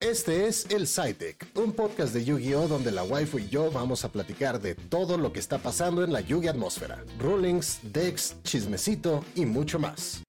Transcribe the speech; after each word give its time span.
Este 0.00 0.46
es 0.46 0.66
El 0.70 0.86
SciTech, 0.86 1.46
un 1.56 1.72
podcast 1.72 2.14
de 2.14 2.24
Yu-Gi-Oh! 2.24 2.68
donde 2.68 2.90
la 2.90 3.02
waifu 3.02 3.38
y 3.38 3.50
yo 3.50 3.70
vamos 3.70 4.02
a 4.02 4.10
platicar 4.10 4.58
de 4.58 4.74
todo 4.74 5.18
lo 5.18 5.30
que 5.30 5.40
está 5.40 5.58
pasando 5.58 6.02
en 6.02 6.10
la 6.10 6.22
Yu-Gi 6.22 6.48
atmósfera, 6.48 7.04
rulings, 7.18 7.80
decks, 7.82 8.34
chismecito 8.42 9.22
y 9.34 9.44
mucho 9.44 9.78
más. 9.78 10.22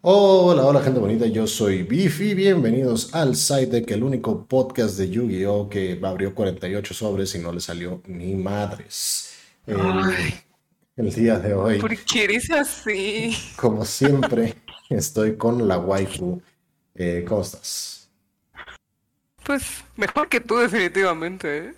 Hola, 0.00 0.64
hola 0.64 0.80
gente 0.80 1.00
bonita, 1.00 1.26
yo 1.26 1.46
soy 1.46 1.82
Bifi, 1.82 2.32
bienvenidos 2.32 3.14
al 3.14 3.36
SciTech, 3.36 3.90
el 3.90 4.04
único 4.04 4.46
podcast 4.46 4.96
de 4.96 5.10
Yu-Gi-Oh! 5.10 5.68
que 5.68 6.00
abrió 6.02 6.34
48 6.34 6.94
sobres 6.94 7.34
y 7.34 7.40
no 7.40 7.52
le 7.52 7.60
salió 7.60 8.00
ni 8.06 8.34
madres. 8.36 9.34
El, 9.66 11.12
día 11.12 11.38
de 11.38 11.52
hoy. 11.52 11.78
¿Por 11.78 11.94
qué 12.06 12.24
eres 12.24 12.50
así? 12.50 13.36
Como 13.54 13.84
siempre, 13.84 14.54
estoy 14.88 15.36
con 15.36 15.68
la 15.68 15.76
waifu. 15.76 16.40
Eh, 16.94 17.22
¿Cómo 17.28 17.42
estás? 17.42 18.01
Pues 19.44 19.84
mejor 19.96 20.28
que 20.28 20.40
tú 20.40 20.56
definitivamente. 20.56 21.58
¿eh? 21.58 21.74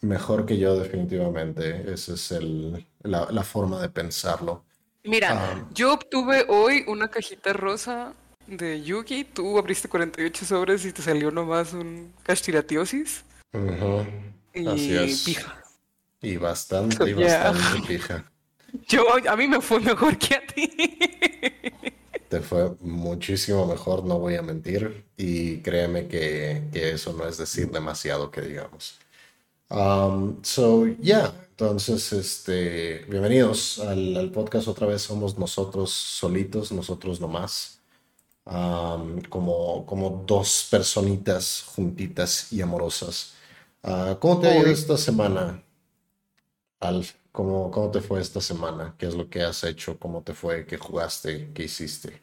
Mejor 0.00 0.46
que 0.46 0.58
yo 0.58 0.76
definitivamente. 0.78 1.92
Esa 1.92 2.14
es 2.14 2.32
el, 2.32 2.86
la, 3.02 3.44
forma 3.44 3.80
de 3.80 3.88
pensarlo. 3.88 4.64
Mira, 5.04 5.30
ah. 5.32 5.68
yo 5.72 5.94
obtuve 5.94 6.44
hoy 6.48 6.84
una 6.86 7.08
cajita 7.08 7.52
rosa 7.52 8.14
de 8.46 8.82
Yugi. 8.82 9.24
Tú 9.24 9.58
abriste 9.58 9.88
48 9.88 10.44
sobres 10.44 10.84
y 10.84 10.92
te 10.92 11.02
salió 11.02 11.30
nomás 11.30 11.72
un 11.72 12.12
castiratiosis. 12.22 13.24
Y 14.54 14.66
Así 14.66 14.96
es. 14.96 15.22
pija. 15.22 15.62
Y 16.20 16.36
bastante, 16.36 17.10
y 17.10 17.12
bastante 17.14 17.86
pija. 17.86 18.24
Yo, 18.88 19.04
a 19.28 19.36
mí 19.36 19.48
me 19.48 19.60
fue 19.60 19.80
mejor 19.80 20.16
que 20.16 20.34
a 20.34 20.46
ti. 20.46 20.72
Te 22.32 22.40
fue 22.40 22.74
muchísimo 22.80 23.66
mejor, 23.66 24.04
no 24.04 24.18
voy 24.18 24.36
a 24.36 24.42
mentir, 24.42 25.04
y 25.18 25.58
créeme 25.58 26.08
que, 26.08 26.70
eso 26.72 27.12
no 27.12 27.28
es 27.28 27.36
decir 27.36 27.70
demasiado 27.70 28.30
que 28.30 28.40
digamos. 28.40 28.94
Um, 29.68 30.42
so, 30.42 30.86
yeah, 30.86 31.30
entonces, 31.50 32.10
este, 32.14 33.04
bienvenidos 33.06 33.80
al, 33.80 34.30
podcast 34.32 34.66
otra 34.66 34.86
vez, 34.86 35.02
somos 35.02 35.36
nosotros 35.36 35.90
solitos, 35.90 36.72
nosotros 36.72 37.20
nomás, 37.20 37.80
um, 38.46 39.20
como, 39.28 39.84
como 39.84 40.24
dos 40.26 40.68
personitas 40.70 41.62
juntitas 41.66 42.50
y 42.50 42.62
amorosas. 42.62 43.34
Uh, 43.82 44.16
¿Cómo 44.18 44.40
te 44.40 44.48
ha 44.48 44.58
ido 44.58 44.70
esta 44.70 44.96
semana, 44.96 45.62
Alf? 46.80 47.12
¿Cómo, 47.32 47.70
¿Cómo 47.70 47.90
te 47.90 48.02
fue 48.02 48.20
esta 48.20 48.42
semana? 48.42 48.94
¿Qué 48.98 49.06
es 49.06 49.14
lo 49.14 49.30
que 49.30 49.42
has 49.42 49.64
hecho? 49.64 49.98
¿Cómo 49.98 50.22
te 50.22 50.34
fue? 50.34 50.66
¿Qué 50.66 50.76
jugaste? 50.76 51.50
¿Qué 51.54 51.64
hiciste? 51.64 52.20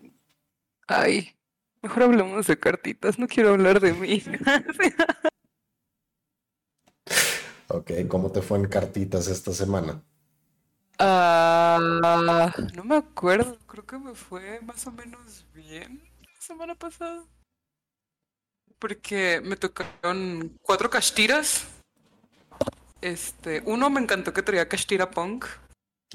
Ay, 0.88 1.36
mejor 1.82 2.04
hablemos 2.04 2.46
de 2.46 2.60
cartitas, 2.60 3.18
no 3.18 3.28
quiero 3.28 3.50
hablar 3.50 3.80
de 3.80 3.94
mí. 3.94 4.24
ok, 7.70 7.92
¿cómo 8.08 8.32
te 8.32 8.44
fue 8.44 8.60
en 8.60 8.68
cartitas 8.68 9.28
esta 9.28 9.52
semana? 9.52 10.04
Ah, 11.00 12.54
no 12.76 12.84
me 12.84 12.98
acuerdo, 12.98 13.58
creo 13.66 13.86
que 13.86 13.98
me 13.98 14.14
fue 14.14 14.60
más 14.62 14.86
o 14.86 14.92
menos 14.92 15.48
bien 15.54 16.04
la 16.22 16.42
semana 16.42 16.76
pasada. 16.76 17.24
Porque 18.78 19.42
me 19.44 19.56
tocaron 19.56 20.56
cuatro 20.62 20.90
castiras 20.90 21.66
este, 23.02 23.62
uno 23.66 23.90
me 23.90 24.02
encantó 24.02 24.34
que 24.34 24.44
traía 24.44 24.70
Castira 24.70 25.10
Punk. 25.10 25.46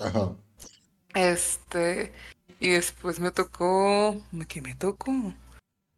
Ajá. 0.01 0.35
Este, 1.15 2.13
y 2.61 2.71
después 2.71 3.21
me 3.21 3.31
tocó. 3.31 4.21
¿Qué 4.49 4.61
me 4.61 4.75
tocó? 4.75 5.13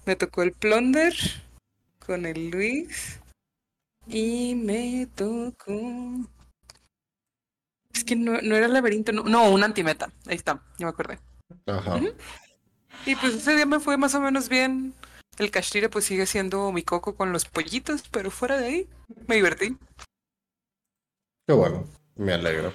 Me 0.05 0.17
tocó 0.17 0.43
el 0.43 0.53
Plunder 0.53 1.15
con 2.05 2.27
el 2.27 2.51
Luis. 2.51 3.21
Y 4.07 4.55
me 4.55 5.09
tocó. 5.15 5.81
Es 7.93 8.05
que 8.05 8.15
no, 8.15 8.41
no 8.43 8.55
era 8.55 8.67
el 8.67 8.73
laberinto, 8.73 9.13
no, 9.13 9.25
no, 9.25 9.51
un 9.51 9.65
antimeta. 9.65 10.13
Ahí 10.27 10.37
está, 10.37 10.63
ya 10.79 10.87
me 10.87 10.91
acordé. 10.91 11.19
Ajá. 11.67 12.01
Y 13.05 13.17
pues 13.17 13.35
ese 13.35 13.57
día 13.57 13.67
me 13.67 13.81
fue 13.81 13.97
más 13.97 14.15
o 14.15 14.21
menos 14.21 14.49
bien. 14.49 14.95
El 15.39 15.51
Castira 15.51 15.89
pues 15.89 16.05
sigue 16.05 16.27
siendo 16.27 16.73
mi 16.73 16.83
coco 16.83 17.15
con 17.15 17.33
los 17.33 17.45
pollitos, 17.45 18.05
pero 18.11 18.31
fuera 18.31 18.59
de 18.59 18.67
ahí 18.67 18.89
me 19.27 19.37
divertí. 19.37 19.77
Qué 21.47 21.53
bueno, 21.53 21.85
me 22.17 22.33
alegro. 22.33 22.73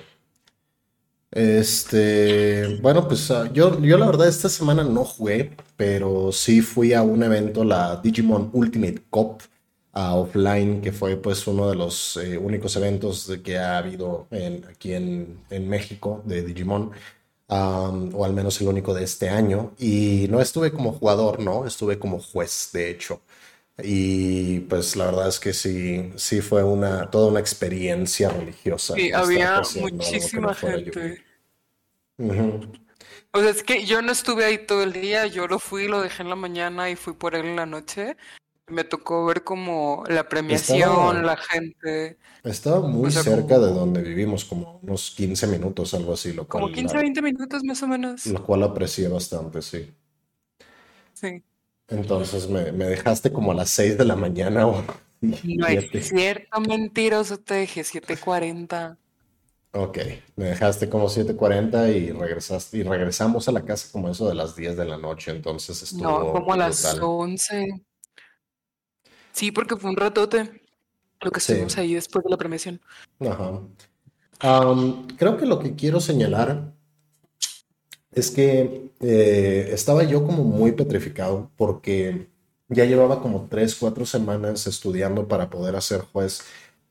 Este, 1.32 2.80
bueno, 2.82 3.08
pues 3.08 3.30
ah, 3.32 3.50
yo, 3.54 3.80
yo 3.82 3.98
la 3.98 4.06
verdad 4.06 4.28
esta 4.28 4.50
semana 4.50 4.84
no 4.84 5.04
jugué, 5.04 5.56
pero 5.78 6.32
sí 6.32 6.62
fui 6.62 6.94
a 6.94 7.02
un 7.04 7.24
evento, 7.24 7.64
la 7.64 7.98
Digimon 7.98 8.50
Ultimate 8.54 9.04
Cup 9.10 9.42
offline, 9.94 10.82
que 10.82 10.92
fue 10.94 11.18
pues 11.18 11.46
uno 11.48 11.70
de 11.70 11.76
los 11.76 12.18
eh, 12.18 12.38
únicos 12.38 12.76
eventos 12.78 13.30
que 13.44 13.58
ha 13.58 13.78
habido 13.78 14.28
en, 14.32 14.64
aquí 14.66 14.94
en, 14.94 15.44
en, 15.50 15.68
México 15.68 16.22
de 16.26 16.44
Digimon, 16.44 16.92
o 17.48 18.26
al 18.26 18.34
menos 18.34 18.62
el 18.62 18.68
único 18.70 18.94
de 18.94 19.04
este 19.04 19.30
año. 19.30 19.74
Y 19.80 20.28
no 20.30 20.40
estuve 20.42 20.72
como 20.72 20.94
jugador, 20.94 21.40
¿no? 21.42 21.66
Estuve 21.66 22.00
como 22.00 22.20
juez, 22.20 22.70
de 22.74 22.90
hecho. 22.90 23.22
Y 23.78 24.60
pues 24.62 24.96
la 24.96 25.06
verdad 25.06 25.28
es 25.28 25.40
que 25.40 25.54
sí, 25.54 26.12
sí 26.16 26.42
fue 26.42 26.64
una, 26.64 27.10
toda 27.10 27.28
una 27.30 27.40
experiencia 27.40 28.30
religiosa. 28.30 28.96
Sí, 28.96 29.12
había 29.12 29.62
muchísima 29.80 30.54
gente. 30.54 31.24
O 33.34 33.40
sea, 33.40 33.50
es 33.50 33.64
que 33.64 33.86
yo 33.86 34.02
no 34.02 34.12
estuve 34.12 34.46
ahí 34.46 34.66
todo 34.66 34.84
el 34.84 34.94
día, 34.94 35.26
yo 35.26 35.48
lo 35.48 35.58
fui, 35.58 35.88
lo 35.88 36.02
dejé 36.02 36.22
en 36.24 36.30
la 36.30 36.36
mañana 36.36 36.90
y 36.90 36.96
fui 36.96 37.14
por 37.14 37.34
él 37.34 37.46
en 37.46 37.56
la 37.56 37.66
noche. 37.66 38.18
Me 38.68 38.84
tocó 38.84 39.26
ver 39.26 39.44
como 39.44 40.04
la 40.08 40.28
premiación, 40.30 41.26
la 41.26 41.38
gente. 41.38 42.18
Estaba 42.44 42.82
muy 42.82 43.12
cerca 43.12 43.60
de 43.60 43.74
donde 43.74 44.02
vivimos, 44.02 44.46
como 44.46 44.80
unos 44.82 45.12
15 45.12 45.48
minutos, 45.48 45.94
algo 45.94 46.14
así. 46.14 46.34
Lo 46.34 46.48
como 46.48 46.72
15, 46.72 46.98
20 46.98 47.22
minutos 47.22 47.64
más 47.64 47.82
o 47.84 47.88
menos. 47.88 48.26
Lo 48.28 48.44
cual 48.44 48.64
aprecié 48.64 49.08
bastante, 49.08 49.62
sí. 49.62 49.92
Sí. 51.14 51.44
Entonces 51.92 52.50
me, 52.50 52.72
dejaste 52.72 53.32
como 53.32 53.52
a 53.52 53.56
las 53.56 53.70
6 53.70 53.98
de 53.98 54.06
la 54.06 54.16
mañana. 54.16 54.66
O... 54.66 54.84
No 55.22 55.68
es 55.68 56.10
cierto, 56.10 56.60
mentiroso, 56.62 57.38
te 57.38 57.54
dejé 57.56 57.82
7.40. 57.82 58.98
Ok, 59.74 60.00
me 60.36 60.46
dejaste 60.46 60.90
como 60.90 61.08
7.40 61.08 61.96
y 61.96 62.12
regresaste 62.12 62.80
y 62.80 62.84
regresamos 62.84 63.48
a 63.48 63.54
la 63.54 63.64
casa 63.64 63.88
como 63.92 64.10
eso 64.10 64.28
de 64.28 64.36
las 64.36 64.56
10 64.56 64.76
de 64.76 64.86
la 64.86 64.98
noche, 64.98 65.32
entonces 65.32 65.82
estuvo 65.82 66.04
No, 66.04 66.34
como 66.34 66.54
a 66.54 66.58
las 66.58 67.00
11. 67.00 67.68
Sí, 69.32 69.52
porque 69.52 69.78
fue 69.78 69.92
un 69.92 69.96
ratote 69.96 70.62
lo 71.22 71.32
que 71.32 71.40
estuvimos 71.40 71.78
ahí 71.78 71.94
después 71.94 72.24
de 72.24 72.32
la 72.32 72.38
premiación. 72.38 72.82
Ajá. 73.20 73.62
creo 75.18 75.38
que 75.38 75.46
lo 75.46 75.60
que 75.60 75.76
quiero 75.76 76.02
señalar 76.02 76.74
es 78.12 78.32
que 78.32 78.92
eh, 79.00 79.70
estaba 79.74 80.04
yo 80.04 80.26
como 80.26 80.44
muy 80.44 80.72
petrificado 80.74 81.50
porque 81.58 82.28
ya 82.70 82.86
llevaba 82.86 83.22
como 83.22 83.48
tres, 83.50 83.76
cuatro 83.76 84.06
semanas 84.06 84.68
estudiando 84.68 85.28
para 85.28 85.50
poder 85.50 85.76
hacer 85.76 86.02
juez 86.02 86.42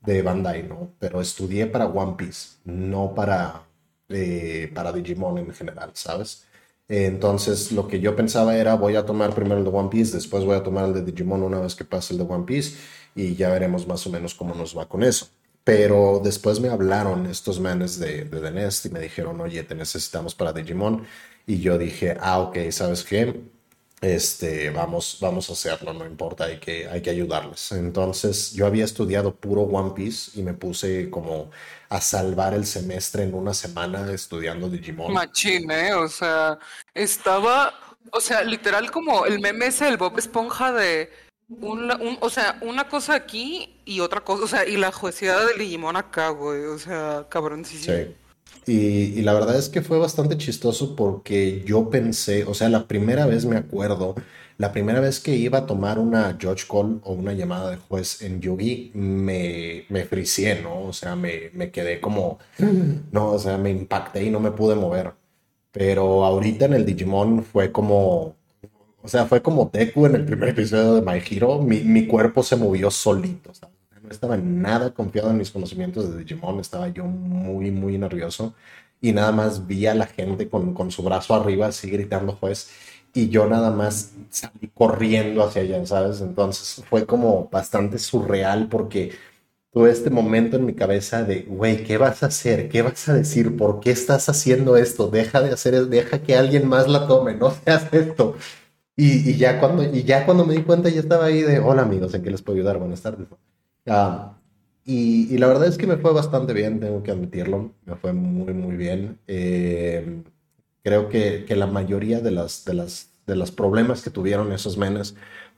de 0.01 0.21
Bandai, 0.21 0.63
¿no? 0.63 0.91
Pero 0.99 1.21
estudié 1.21 1.67
para 1.67 1.85
One 1.87 2.15
Piece, 2.17 2.57
no 2.65 3.13
para, 3.15 3.63
eh, 4.09 4.71
para 4.73 4.91
Digimon 4.91 5.37
en 5.39 5.53
general, 5.53 5.91
¿sabes? 5.93 6.45
entonces 6.87 7.71
lo 7.71 7.87
que 7.87 8.01
yo 8.01 8.17
pensaba 8.17 8.57
era 8.57 8.75
voy 8.75 8.97
a 8.97 9.05
tomar 9.05 9.33
primero 9.33 9.57
el 9.59 9.63
de 9.63 9.69
One 9.69 9.87
Piece, 9.89 10.13
después 10.13 10.43
voy 10.43 10.57
a 10.57 10.63
tomar 10.63 10.85
el 10.85 10.93
de 10.93 11.03
Digimon 11.03 11.41
una 11.41 11.59
vez 11.61 11.73
que 11.73 11.85
pase 11.85 12.13
el 12.13 12.19
de 12.19 12.25
One 12.25 12.43
Piece 12.45 12.77
y 13.15 13.35
ya 13.35 13.49
veremos 13.49 13.87
más 13.87 14.05
o 14.07 14.09
menos 14.09 14.35
cómo 14.35 14.55
nos 14.55 14.77
va 14.77 14.89
con 14.89 15.03
eso. 15.03 15.27
Pero 15.63 16.21
después 16.23 16.59
me 16.59 16.69
hablaron 16.69 17.27
estos 17.27 17.59
manes 17.59 17.99
de, 17.99 18.25
de 18.25 18.39
The 18.39 18.51
Nest 18.51 18.85
y 18.85 18.89
me 18.89 18.99
dijeron, 18.99 19.39
oye, 19.41 19.63
te 19.63 19.75
necesitamos 19.75 20.33
para 20.33 20.53
Digimon. 20.53 21.05
Y 21.45 21.59
yo 21.59 21.77
dije, 21.77 22.17
ah, 22.19 22.39
ok, 22.39 22.57
¿sabes 22.71 23.03
qué? 23.03 23.41
Este, 24.01 24.71
vamos, 24.71 25.19
vamos 25.21 25.47
a 25.51 25.53
hacerlo, 25.53 25.93
no 25.93 26.07
importa, 26.07 26.45
hay 26.45 26.57
que, 26.57 26.87
hay 26.87 27.03
que 27.03 27.11
ayudarles. 27.11 27.71
Entonces 27.71 28.51
yo 28.51 28.65
había 28.65 28.83
estudiado 28.83 29.35
puro 29.35 29.61
One 29.61 29.91
Piece 29.91 30.39
y 30.39 30.41
me 30.41 30.55
puse 30.55 31.11
como 31.11 31.51
a 31.87 32.01
salvar 32.01 32.55
el 32.55 32.65
semestre 32.65 33.23
en 33.23 33.35
una 33.35 33.53
semana 33.53 34.11
estudiando 34.11 34.69
Digimon. 34.69 35.13
Machine, 35.13 35.93
o 35.93 36.07
sea, 36.07 36.57
estaba, 36.95 37.75
o 38.11 38.19
sea, 38.19 38.43
literal 38.43 38.89
como 38.89 39.27
el 39.27 39.39
meme 39.39 39.67
ese 39.67 39.85
del 39.85 39.97
Bob 39.97 40.17
Esponja 40.17 40.71
de 40.71 41.11
un, 41.49 41.91
o 42.21 42.29
sea, 42.31 42.57
una 42.61 42.87
cosa 42.87 43.13
aquí 43.13 43.80
y 43.91 43.99
otra 43.99 44.21
cosa, 44.21 44.43
o 44.43 44.47
sea, 44.47 44.67
y 44.67 44.77
la 44.77 44.91
juecidad 44.91 45.45
del 45.47 45.59
Digimon 45.59 45.95
acá, 45.95 46.29
güey, 46.29 46.65
o 46.65 46.77
sea, 46.79 47.27
cabrón, 47.29 47.65
Sí. 47.65 48.15
Y, 48.67 48.73
y, 48.73 49.21
la 49.23 49.33
verdad 49.33 49.57
es 49.57 49.69
que 49.69 49.81
fue 49.81 49.97
bastante 49.97 50.37
chistoso 50.37 50.95
porque 50.95 51.63
yo 51.65 51.89
pensé, 51.89 52.43
o 52.43 52.53
sea, 52.53 52.69
la 52.69 52.87
primera 52.87 53.25
vez 53.25 53.45
me 53.45 53.57
acuerdo, 53.57 54.13
la 54.57 54.71
primera 54.71 54.99
vez 54.99 55.19
que 55.19 55.35
iba 55.35 55.59
a 55.59 55.65
tomar 55.65 55.97
una 55.97 56.37
judge 56.39 56.67
call 56.69 57.01
o 57.03 57.13
una 57.13 57.33
llamada 57.33 57.71
de 57.71 57.77
juez 57.77 58.21
en 58.21 58.39
Yugi, 58.41 58.91
me, 58.93 59.85
me 59.89 60.05
fricié, 60.05 60.61
¿no? 60.61 60.83
O 60.83 60.93
sea, 60.93 61.15
me, 61.15 61.49
me 61.53 61.71
quedé 61.71 61.99
como, 61.99 62.37
no, 63.11 63.31
o 63.31 63.39
sea, 63.39 63.57
me 63.57 63.71
impacté 63.71 64.23
y 64.23 64.29
no 64.29 64.39
me 64.39 64.51
pude 64.51 64.75
mover. 64.75 65.13
Pero 65.71 66.23
ahorita 66.25 66.65
en 66.65 66.73
el 66.73 66.85
Digimon 66.85 67.43
fue 67.43 67.71
como, 67.71 68.35
o 69.03 69.07
sea, 69.07 69.25
fue 69.25 69.41
como 69.41 69.69
Deku 69.71 70.05
en 70.05 70.15
el 70.15 70.25
primer 70.25 70.49
episodio 70.49 70.95
de 70.95 71.01
My 71.01 71.21
Hero. 71.27 71.59
Mi, 71.59 72.05
cuerpo 72.05 72.43
se 72.43 72.55
movió 72.55 72.91
solito. 72.91 73.51
No 73.61 73.70
estaba 74.11 74.37
nada 74.37 74.93
confiado 74.93 75.31
en 75.31 75.37
mis 75.37 75.51
conocimientos 75.51 76.11
de 76.11 76.19
Digimon. 76.19 76.59
Estaba 76.59 76.89
yo 76.89 77.05
muy, 77.05 77.71
muy 77.71 77.97
nervioso. 77.97 78.53
Y 79.01 79.13
nada 79.13 79.31
más 79.31 79.67
vi 79.67 79.87
a 79.87 79.95
la 79.95 80.05
gente 80.07 80.49
con, 80.49 80.73
con 80.73 80.91
su 80.91 81.03
brazo 81.03 81.33
arriba, 81.35 81.67
así 81.67 81.89
gritando 81.89 82.33
juez. 82.33 82.69
Y 83.13 83.29
yo 83.29 83.47
nada 83.47 83.71
más 83.71 84.13
salí 84.29 84.69
corriendo 84.73 85.43
hacia 85.43 85.63
allá, 85.63 85.85
¿sabes? 85.85 86.21
Entonces 86.21 86.83
fue 86.89 87.05
como 87.05 87.49
bastante 87.51 87.97
surreal 87.99 88.69
porque 88.69 89.11
tuve 89.71 89.91
este 89.91 90.09
momento 90.09 90.57
en 90.57 90.65
mi 90.65 90.73
cabeza 90.73 91.23
de, 91.23 91.41
güey, 91.43 91.83
¿qué 91.83 91.97
vas 91.97 92.23
a 92.23 92.27
hacer? 92.27 92.69
¿Qué 92.69 92.81
vas 92.81 93.07
a 93.09 93.13
decir? 93.13 93.57
¿Por 93.57 93.79
qué 93.79 93.91
estás 93.91 94.29
haciendo 94.29 94.77
esto? 94.77 95.07
Deja 95.07 95.41
de 95.41 95.51
hacer, 95.51 95.87
deja 95.87 96.21
que 96.23 96.35
alguien 96.35 96.67
más 96.67 96.87
la 96.87 97.07
tome, 97.07 97.35
no 97.35 97.51
seas 97.51 97.91
esto. 97.93 98.35
Y, 98.95 99.35
ya 99.37 99.59
cuando, 99.59 99.83
y 99.83 100.03
ya 100.03 100.25
cuando 100.25 100.45
me 100.45 100.55
di 100.55 100.63
cuenta 100.63 100.89
ya 100.89 100.99
estaba 100.99 101.25
ahí 101.25 101.41
de, 101.41 101.59
hola 101.59 101.83
amigos, 101.83 102.13
¿en 102.13 102.23
qué 102.23 102.31
les 102.31 102.41
puedo 102.41 102.57
ayudar? 102.57 102.77
Buenas 102.77 103.01
tardes. 103.01 103.27
Y, 104.85 105.37
la 105.37 105.47
verdad 105.47 105.67
es 105.67 105.77
que 105.77 105.87
me 105.87 105.97
fue 105.97 106.13
bastante 106.13 106.53
bien, 106.53 106.79
tengo 106.79 107.03
que 107.03 107.11
admitirlo, 107.11 107.73
me 107.85 107.95
fue 107.95 108.13
muy, 108.13 108.53
muy 108.53 108.75
bien. 108.75 109.19
Eh, 109.27 110.23
creo 110.83 111.09
que, 111.09 111.45
que, 111.45 111.55
la 111.55 111.67
mayoría 111.67 112.19
de, 112.19 112.31
las, 112.31 112.65
de, 112.65 112.73
las, 112.73 113.11
de 113.27 113.35
los 113.35 113.51
problemas 113.51 114.01
que 114.01 114.09
tuvieron 114.09 114.51
esos 114.51 114.77
menes 114.77 115.15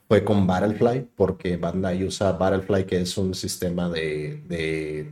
fue 0.08 0.24
con 0.24 0.46
Battlefly, 0.46 1.08
porque 1.16 1.56
Bandai 1.56 2.04
usa 2.04 2.32
Battlefly, 2.32 2.84
que 2.84 3.00
es 3.00 3.16
un 3.16 3.34
sistema 3.34 3.88
de, 3.88 4.42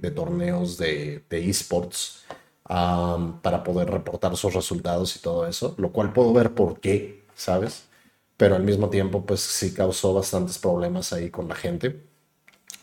de, 0.01 0.11
torneos 0.11 0.77
de, 0.77 1.25
esports 1.31 2.25
um, 2.69 3.41
para 3.41 3.65
poder 3.65 3.91
reportar 3.91 4.37
sus 4.37 4.55
resultados 4.55 5.17
y 5.17 5.21
todo 5.21 5.47
eso, 5.47 5.75
lo 5.79 5.93
cual 5.93 6.13
puedo 6.13 6.33
ver 6.33 6.55
por 6.55 6.81
qué, 6.81 7.25
¿sabes? 7.35 7.89
Pero 8.37 8.57
al 8.57 8.65
mismo 8.65 8.91
tiempo, 8.91 9.25
pues 9.25 9.41
sí 9.41 9.73
causó 9.73 10.15
bastantes 10.15 10.59
problemas 10.59 11.13
ahí 11.13 11.31
con 11.31 11.49
la 11.49 11.55
gente, 11.55 12.12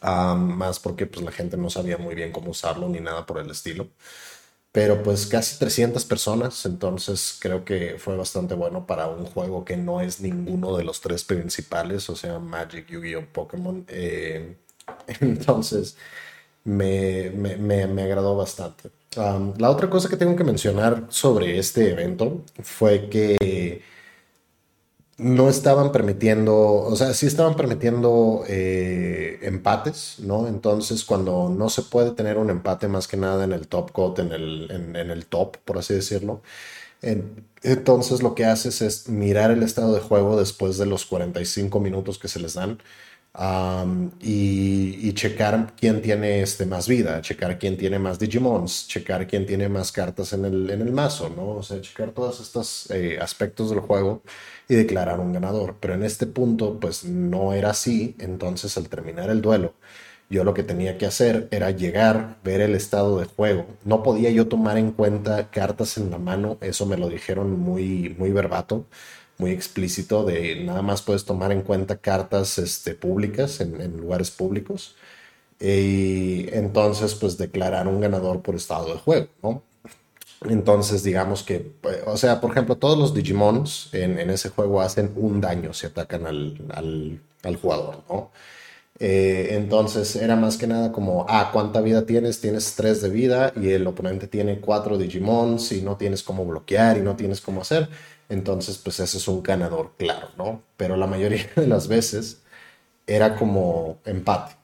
um, 0.04 0.56
más 0.56 0.80
porque 0.80 1.06
pues 1.06 1.25
la 1.25 1.31
gente 1.31 1.57
no 1.57 1.69
sabía 1.69 1.98
muy 1.98 2.16
bien 2.16 2.31
cómo 2.31 2.51
usarlo 2.51 2.88
ni 2.90 3.00
nada 3.00 3.25
por 3.25 3.40
el 3.40 3.50
estilo 3.50 3.90
pero 4.72 5.01
pues 5.01 5.25
casi 5.25 5.57
300 5.57 6.06
personas, 6.06 6.66
entonces 6.66 7.38
creo 7.40 7.66
que 7.66 7.96
fue 7.98 8.16
bastante 8.16 8.54
bueno 8.54 8.86
para 8.86 9.07
un 9.07 9.25
juego 9.25 9.66
que 9.66 9.78
no 9.78 10.00
es 10.00 10.22
ninguno 10.22 10.78
de 10.78 10.84
los 10.84 11.01
tres 11.01 11.24
principales, 11.24 12.07
o 12.10 12.16
sea, 12.16 12.38
Magic, 12.40 12.88
Yu-Gi-Oh, 12.88 13.25
Pokémon. 13.34 13.86
Eh, 13.88 14.57
entonces, 15.22 15.98
me, 16.63 17.31
me, 17.31 17.88
me, 17.88 18.04
agradó 18.04 18.36
bastante. 18.38 18.92
la 19.57 19.72
otra 19.72 19.90
cosa 19.90 20.10
que 20.10 20.18
tengo 20.18 20.36
que 20.36 20.44
mencionar 20.44 21.07
sobre 21.10 21.57
este 21.57 21.92
evento 21.92 22.44
fue 22.62 23.10
que 23.10 23.81
no 25.19 25.50
estaban 25.50 25.92
permitiendo, 25.92 26.56
o 26.57 26.95
sea, 26.95 27.13
sí 27.13 27.27
estaban 27.27 27.56
permitiendo 27.56 28.44
eh, 28.48 29.39
empates, 29.44 30.16
¿no? 30.19 30.48
Entonces, 30.48 31.04
cuando 31.04 31.50
no 31.50 31.69
se 31.69 31.83
puede 31.83 32.12
tener 32.12 32.38
un 32.38 32.50
empate 32.50 32.88
más 32.88 33.07
que 33.07 33.18
nada 33.18 33.44
en 33.44 33.51
el 33.51 33.68
top 33.68 33.92
cut, 33.92 34.19
en 34.19 34.31
el, 34.31 34.71
en, 34.71 35.12
el 35.12 35.25
top, 35.25 35.57
por 35.66 35.77
así 35.77 35.94
decirlo, 35.94 36.42
entonces 37.62 38.24
lo 38.24 38.36
que 38.36 38.45
haces 38.45 38.81
es 38.81 39.10
mirar 39.10 39.51
el 39.51 39.63
estado 39.63 39.94
de 39.94 40.01
juego 40.01 40.38
después 40.39 40.77
de 40.77 40.86
los 40.86 41.06
45 41.06 41.80
minutos 41.80 42.18
que 42.19 42.27
se 42.27 42.39
les 42.39 42.54
dan 42.54 42.80
y, 44.22 45.13
checar 45.13 45.74
quién 45.77 46.01
tiene 46.01 46.42
este, 46.42 46.65
más 46.65 46.88
vida, 46.88 47.22
checar 47.22 47.60
quién 47.60 47.77
tiene 47.77 48.00
más 48.00 48.19
Digimons, 48.19 48.88
checar 48.88 49.27
quién 49.27 49.45
tiene 49.45 49.69
más 49.69 49.92
cartas 49.92 50.33
en 50.33 50.45
el, 50.45 50.69
en 50.69 50.81
el 50.81 50.92
mazo, 50.92 51.30
¿no? 51.30 51.50
O 51.50 51.63
sea, 51.63 51.81
checar 51.81 52.12
todos 52.12 52.39
estos 52.39 52.89
eh, 52.92 53.18
aspectos 53.22 53.69
del 53.69 53.80
juego 53.80 54.22
y 54.69 54.75
declarar 54.75 55.19
un 55.19 55.33
ganador. 55.33 55.75
Pero 55.81 55.95
en 55.95 56.04
este 56.04 56.27
punto, 56.27 56.80
pues 56.80 57.04
no 57.04 57.54
era 57.54 57.71
así. 57.71 58.16
Entonces, 58.19 58.77
al 58.77 58.88
terminar 58.88 59.30
el 59.30 59.42
duelo, 59.42 59.74
yo 60.30 60.44
lo 60.45 60.54
que 60.54 60.63
tenía 60.63 60.98
que 60.98 61.06
hacer 61.07 61.50
era 61.51 61.71
llegar, 61.71 62.38
ver 62.44 62.62
el 62.62 62.75
estado 62.75 63.19
de 63.19 63.25
juego. 63.25 63.66
No 63.83 64.04
podía 64.04 64.30
yo 64.31 64.48
tomar 64.48 64.77
en 64.77 64.92
cuenta 64.92 65.50
cartas 65.51 65.98
en 65.98 66.12
la 66.12 66.19
mano, 66.19 66.57
eso 66.62 66.86
me 66.86 66.98
lo 66.98 67.10
dijeron 67.10 67.60
muy, 67.60 68.16
muy 68.18 68.31
verbato 68.31 68.86
muy 69.39 69.51
explícito 69.51 70.24
de 70.25 70.63
nada 70.63 70.81
más 70.83 71.01
puedes 71.01 71.25
tomar 71.25 71.51
en 71.51 71.62
cuenta 71.63 71.98
cartas 71.98 72.60
este, 72.60 72.94
públicas 72.94 73.62
en, 73.62 73.98
lugares 73.98 74.31
públicos 74.31 74.95
y 75.60 76.48
entonces 76.54 77.15
pues 77.15 77.38
declarar 77.38 77.88
un 77.88 78.01
ganador 78.01 78.42
por 78.42 78.56
estado 78.56 78.94
de 78.94 79.00
juego, 79.00 79.27
¿no? 79.44 79.63
Entonces 80.47 81.03
digamos 81.03 81.44
que, 81.44 81.74
o 82.06 82.18
sea, 82.18 82.39
por 82.39 82.51
ejemplo, 82.51 82.77
todos 82.77 82.97
los 82.97 83.13
Digimons 83.13 83.89
en, 83.94 84.18
ese 84.30 84.50
juego 84.50 84.81
hacen 84.81 85.12
un 85.15 85.41
daño 85.41 85.74
si 85.74 85.88
atacan 85.88 86.25
al, 86.27 87.19
jugador, 87.62 88.03
¿no? 88.09 88.31
Eh, 89.01 89.50
entonces 89.51 90.15
era 90.18 90.36
más 90.36 90.57
que 90.57 90.68
nada 90.68 90.91
como, 90.91 91.25
ah, 91.30 91.51
¿cuánta 91.53 91.81
vida 91.81 92.06
tienes? 92.06 92.41
Tienes 92.41 92.75
tres 92.75 93.01
de 93.01 93.09
vida 93.09 93.53
y 93.56 93.69
el 93.69 93.88
oponente 93.88 94.27
tiene 94.27 94.59
cuatro 94.59 94.97
Digimons 94.97 95.71
y 95.71 95.81
no 95.81 95.95
tienes 95.97 96.21
cómo 96.24 96.45
bloquear 96.45 96.97
y 96.97 97.01
no 97.01 97.15
tienes 97.15 97.39
cómo 97.41 97.62
hacer 97.62 97.89
entonces 98.30 98.77
pues 98.77 99.00
ese 99.00 99.18
es 99.18 99.27
un 99.27 99.44
ganador 99.44 99.94
claro, 99.97 100.30
¿no? 100.38 100.63
Pero 100.77 100.95
la 100.95 101.07
mayoría 101.07 101.45
de 101.56 101.68
las 101.68 101.88
veces 101.88 102.44
era 103.07 103.36
como 103.36 104.00
empate. 104.06 104.56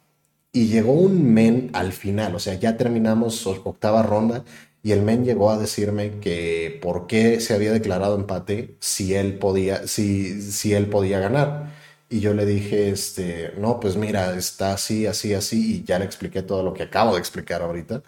Y 0.53 0.67
llegó 0.67 0.93
un 0.93 1.33
men 1.33 1.69
al 1.73 1.91
final, 1.91 2.35
o 2.35 2.39
sea, 2.39 2.53
ya 2.53 2.77
terminamos 2.77 3.45
octava 3.45 4.03
ronda 4.03 4.45
y 4.85 4.91
el 4.91 5.01
men 5.01 5.25
llegó 5.25 5.49
a 5.49 5.57
decirme 5.57 6.19
que 6.19 6.77
por 6.79 7.07
qué 7.07 7.39
se 7.39 7.55
había 7.55 7.71
declarado 7.71 8.15
empate 8.15 8.75
si 8.79 9.15
él 9.15 9.39
podía, 9.39 9.87
si, 9.87 10.39
si 10.43 10.75
él 10.75 10.85
podía 10.89 11.19
ganar. 11.19 11.71
Y 12.07 12.19
yo 12.19 12.35
le 12.35 12.45
dije, 12.45 12.89
este, 12.91 13.51
no, 13.57 13.79
pues 13.79 13.95
mira, 13.97 14.35
está 14.37 14.73
así, 14.73 15.07
así, 15.07 15.33
así, 15.33 15.77
y 15.77 15.83
ya 15.83 15.97
le 15.97 16.05
expliqué 16.05 16.43
todo 16.43 16.61
lo 16.61 16.75
que 16.75 16.83
acabo 16.83 17.15
de 17.15 17.19
explicar 17.19 17.63
ahorita. 17.63 18.03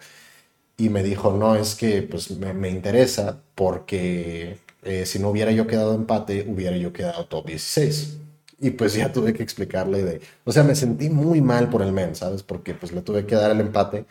Y 0.76 0.90
me 0.90 1.02
dijo, 1.02 1.32
no, 1.32 1.56
es 1.56 1.74
que 1.74 2.02
pues 2.02 2.30
me, 2.32 2.54
me 2.54 2.70
interesa 2.70 3.42
porque 3.56 4.58
eh, 4.84 5.04
si 5.06 5.18
no 5.18 5.30
hubiera 5.30 5.50
yo 5.52 5.66
quedado 5.66 5.94
empate, 5.96 6.46
hubiera 6.48 6.76
yo 6.76 6.92
quedado 6.92 7.26
top 7.26 7.46
16. 7.48 8.18
Y 8.60 8.70
pues 8.70 8.94
ya 8.94 9.12
tuve 9.12 9.32
que 9.34 9.42
explicarle 9.42 10.04
de, 10.04 10.20
o 10.44 10.52
sea, 10.52 10.62
me 10.62 10.76
sentí 10.76 11.10
muy 11.10 11.40
mal 11.40 11.70
por 11.70 11.82
el 11.82 11.92
men, 11.92 12.14
¿sabes? 12.14 12.44
Porque 12.44 12.74
pues 12.74 12.92
le 12.92 13.02
tuve 13.02 13.26
que 13.26 13.34
dar 13.34 13.50
el 13.50 13.60
empate, 13.60 14.06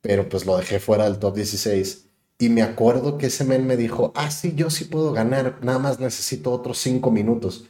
pero 0.00 0.28
pues 0.28 0.46
lo 0.46 0.56
dejé 0.56 0.78
fuera 0.80 1.04
del 1.04 1.18
top 1.18 1.36
16. 1.36 2.04
Y 2.38 2.48
me 2.50 2.62
acuerdo 2.62 3.16
que 3.16 3.26
ese 3.26 3.44
men 3.44 3.66
me 3.66 3.76
dijo, 3.76 4.12
ah, 4.14 4.30
sí, 4.30 4.52
yo 4.54 4.70
sí 4.70 4.84
puedo 4.84 5.12
ganar, 5.12 5.58
nada 5.62 5.78
más 5.78 6.00
necesito 6.00 6.52
otros 6.52 6.78
5 6.78 7.10
minutos. 7.10 7.64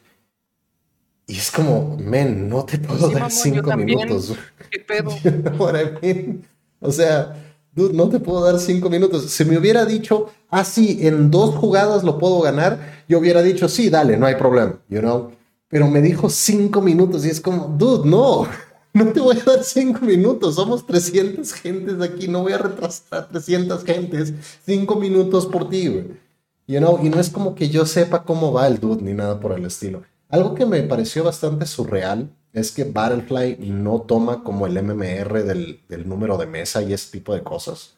Y 1.29 1.37
es 1.37 1.51
como, 1.51 1.97
men, 1.99 2.49
no 2.49 2.65
te 2.65 2.79
puedo 2.79 3.09
dar 3.11 3.31
5 3.31 3.77
minutos. 3.77 4.35
¿Qué 4.71 4.81
pedo? 4.81 5.11
o 6.81 6.93
sea, 6.93 7.37
no 7.77 8.09
te 8.09 8.21
puedo 8.21 8.45
dar 8.45 8.59
cinco 8.59 8.89
minutos. 8.89 9.31
Si 9.31 9.45
me 9.45 9.59
hubiera 9.59 9.85
dicho, 9.85 10.31
ah, 10.51 10.65
sí, 10.65 10.99
en 11.03 11.31
dos 11.31 11.55
jugadas 11.55 12.05
lo 12.05 12.19
puedo 12.19 12.41
ganar, 12.41 13.05
yo 13.09 13.19
hubiera 13.19 13.43
dicho, 13.43 13.69
sí, 13.69 13.91
dale, 13.91 14.17
no 14.17 14.27
hay 14.27 14.37
problema, 14.37 14.79
you 14.89 15.01
know. 15.01 15.33
Pero 15.69 15.89
me 15.89 16.01
dijo 16.01 16.31
cinco 16.31 16.81
minutos 16.81 17.27
y 17.27 17.31
es 17.31 17.41
como, 17.41 17.67
dude, 17.77 18.09
no, 18.09 18.47
no 18.97 19.13
te 19.13 19.21
voy 19.21 19.39
a 19.39 19.45
dar 19.45 19.63
cinco 19.63 20.01
minutos. 20.05 20.55
Somos 20.55 20.87
300 20.87 21.53
gentes 21.53 22.01
aquí, 22.01 22.29
no 22.29 22.43
voy 22.43 22.53
a 22.53 22.59
retrasar 22.59 23.21
a 23.21 23.29
300 23.29 23.85
gentes 23.85 24.33
cinco 24.65 24.97
minutos 24.97 25.47
por 25.47 25.69
ti, 25.69 25.89
güey. 25.89 26.27
You 26.67 26.79
know, 26.79 26.99
y 27.03 27.11
no 27.11 27.21
es 27.21 27.31
como 27.31 27.55
que 27.55 27.69
yo 27.69 27.87
sepa 27.87 28.25
cómo 28.25 28.53
va 28.53 28.67
el 28.67 28.81
dude 28.81 29.03
ni 29.03 29.13
nada 29.13 29.39
por 29.39 29.53
el 29.53 29.65
estilo. 29.67 30.03
Algo 30.29 30.55
que 30.55 30.67
me 30.67 30.83
pareció 30.83 31.23
bastante 31.23 31.67
surreal 31.67 32.31
es 32.53 32.73
que 32.73 32.85
Battlefly 32.85 33.59
no 33.71 34.01
toma 34.01 34.43
como 34.43 34.67
el 34.67 34.83
MMR 34.83 35.45
del, 35.45 36.09
número 36.09 36.39
de 36.39 36.47
mesa 36.47 36.83
y 36.83 36.93
ese 36.93 37.13
tipo 37.13 37.35
de 37.35 37.43
cosas. 37.43 37.96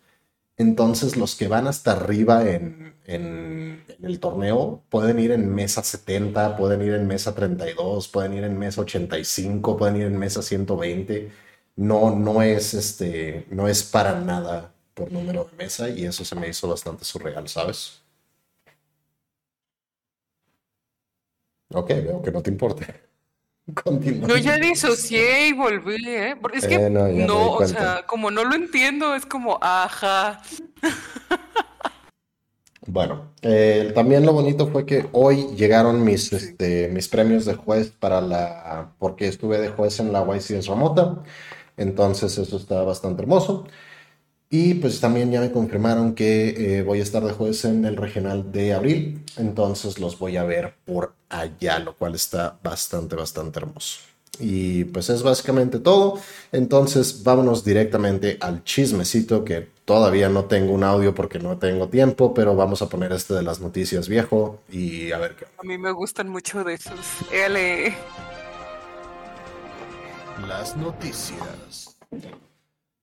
Entonces 0.58 1.16
los 1.16 1.36
que 1.36 1.48
van 1.48 1.66
hasta 1.68 1.92
arriba 1.92 2.44
en, 2.48 2.94
el 3.06 4.20
torneo 4.20 4.82
pueden 4.90 5.18
ir 5.18 5.30
en 5.32 5.54
mesa 5.54 5.82
70, 5.82 6.56
pueden 6.56 6.82
ir 6.82 6.94
en 6.94 7.06
mesa 7.06 7.34
32, 7.34 8.08
pueden 8.08 8.34
ir 8.34 8.44
en 8.44 8.58
mesa 8.58 8.82
85, 8.82 9.76
pueden 9.76 9.96
ir 9.96 10.02
en 10.06 10.18
mesa 10.18 10.42
120. 10.42 11.30
No, 11.76 12.14
no 12.14 12.42
es 12.42 12.74
este, 12.74 13.46
no 13.50 13.68
es 13.68 13.84
para 13.84 14.20
nada 14.20 14.74
por 14.94 15.12
número 15.12 15.44
de 15.44 15.56
mesa 15.56 15.88
y 15.88 16.04
eso 16.04 16.24
se 16.24 16.34
me 16.34 16.48
hizo 16.48 16.68
bastante 16.68 17.04
surreal, 17.04 17.48
¿sabes? 17.48 18.02
Ok, 21.74 21.88
veo 21.88 22.20
que 22.22 22.30
no 22.32 22.42
te 22.42 22.50
importa. 22.50 22.86
Yo 24.26 24.36
ya 24.36 24.56
disocié 24.56 25.48
y 25.48 25.52
volví, 25.52 25.96
¿eh? 26.06 26.36
Porque 26.40 26.58
es 26.58 26.66
que 26.66 26.74
eh, 26.76 26.90
no, 26.90 27.52
o 27.52 27.66
sea, 27.66 28.04
como 28.06 28.30
no 28.30 28.44
lo 28.44 28.54
entiendo, 28.54 29.14
es 29.14 29.26
como, 29.26 29.58
ajá. 29.60 30.42
Bueno, 32.90 33.32
eh, 33.42 33.92
también 33.94 34.24
lo 34.24 34.32
bonito 34.32 34.68
fue 34.68 34.86
que 34.86 35.10
hoy 35.12 35.48
llegaron 35.56 36.02
mis, 36.04 36.32
este, 36.32 36.88
mis 36.88 37.06
premios 37.06 37.44
de 37.44 37.52
juez 37.52 37.90
para 37.90 38.22
la, 38.22 38.94
porque 38.98 39.28
estuve 39.28 39.58
de 39.58 39.68
juez 39.68 40.00
en 40.00 40.10
la 40.10 40.24
YCS 40.24 40.68
remota, 40.68 41.22
entonces 41.76 42.38
eso 42.38 42.56
está 42.56 42.82
bastante 42.84 43.20
hermoso. 43.20 43.66
Y 44.50 44.74
pues 44.74 45.00
también 45.00 45.30
ya 45.30 45.40
me 45.40 45.52
confirmaron 45.52 46.14
que 46.14 46.78
eh, 46.78 46.82
voy 46.82 47.00
a 47.00 47.02
estar 47.02 47.22
de 47.22 47.32
jueves 47.32 47.64
en 47.66 47.84
el 47.84 47.96
regional 47.96 48.50
de 48.50 48.72
abril, 48.72 49.22
entonces 49.36 49.98
los 49.98 50.18
voy 50.18 50.38
a 50.38 50.44
ver 50.44 50.74
por 50.86 51.12
allá, 51.28 51.78
lo 51.80 51.94
cual 51.94 52.14
está 52.14 52.58
bastante, 52.62 53.14
bastante 53.14 53.58
hermoso. 53.58 54.00
Y 54.40 54.84
pues 54.84 55.10
es 55.10 55.22
básicamente 55.22 55.80
todo. 55.80 56.20
Entonces 56.52 57.22
vámonos 57.24 57.64
directamente 57.64 58.38
al 58.40 58.62
chismecito 58.64 59.44
que 59.44 59.68
todavía 59.84 60.28
no 60.28 60.44
tengo 60.44 60.72
un 60.72 60.84
audio 60.84 61.14
porque 61.14 61.38
no 61.38 61.58
tengo 61.58 61.88
tiempo, 61.88 62.32
pero 62.34 62.54
vamos 62.54 62.80
a 62.80 62.88
poner 62.88 63.12
este 63.12 63.34
de 63.34 63.42
las 63.42 63.60
noticias 63.60 64.08
viejo 64.08 64.60
y 64.70 65.12
a 65.12 65.18
ver 65.18 65.34
qué. 65.34 65.46
A 65.58 65.62
mí 65.62 65.76
me 65.76 65.90
gustan 65.90 66.28
mucho 66.28 66.62
de 66.64 66.74
esos. 66.74 67.00
L. 67.32 67.94
Las 70.46 70.76
noticias. 70.76 71.96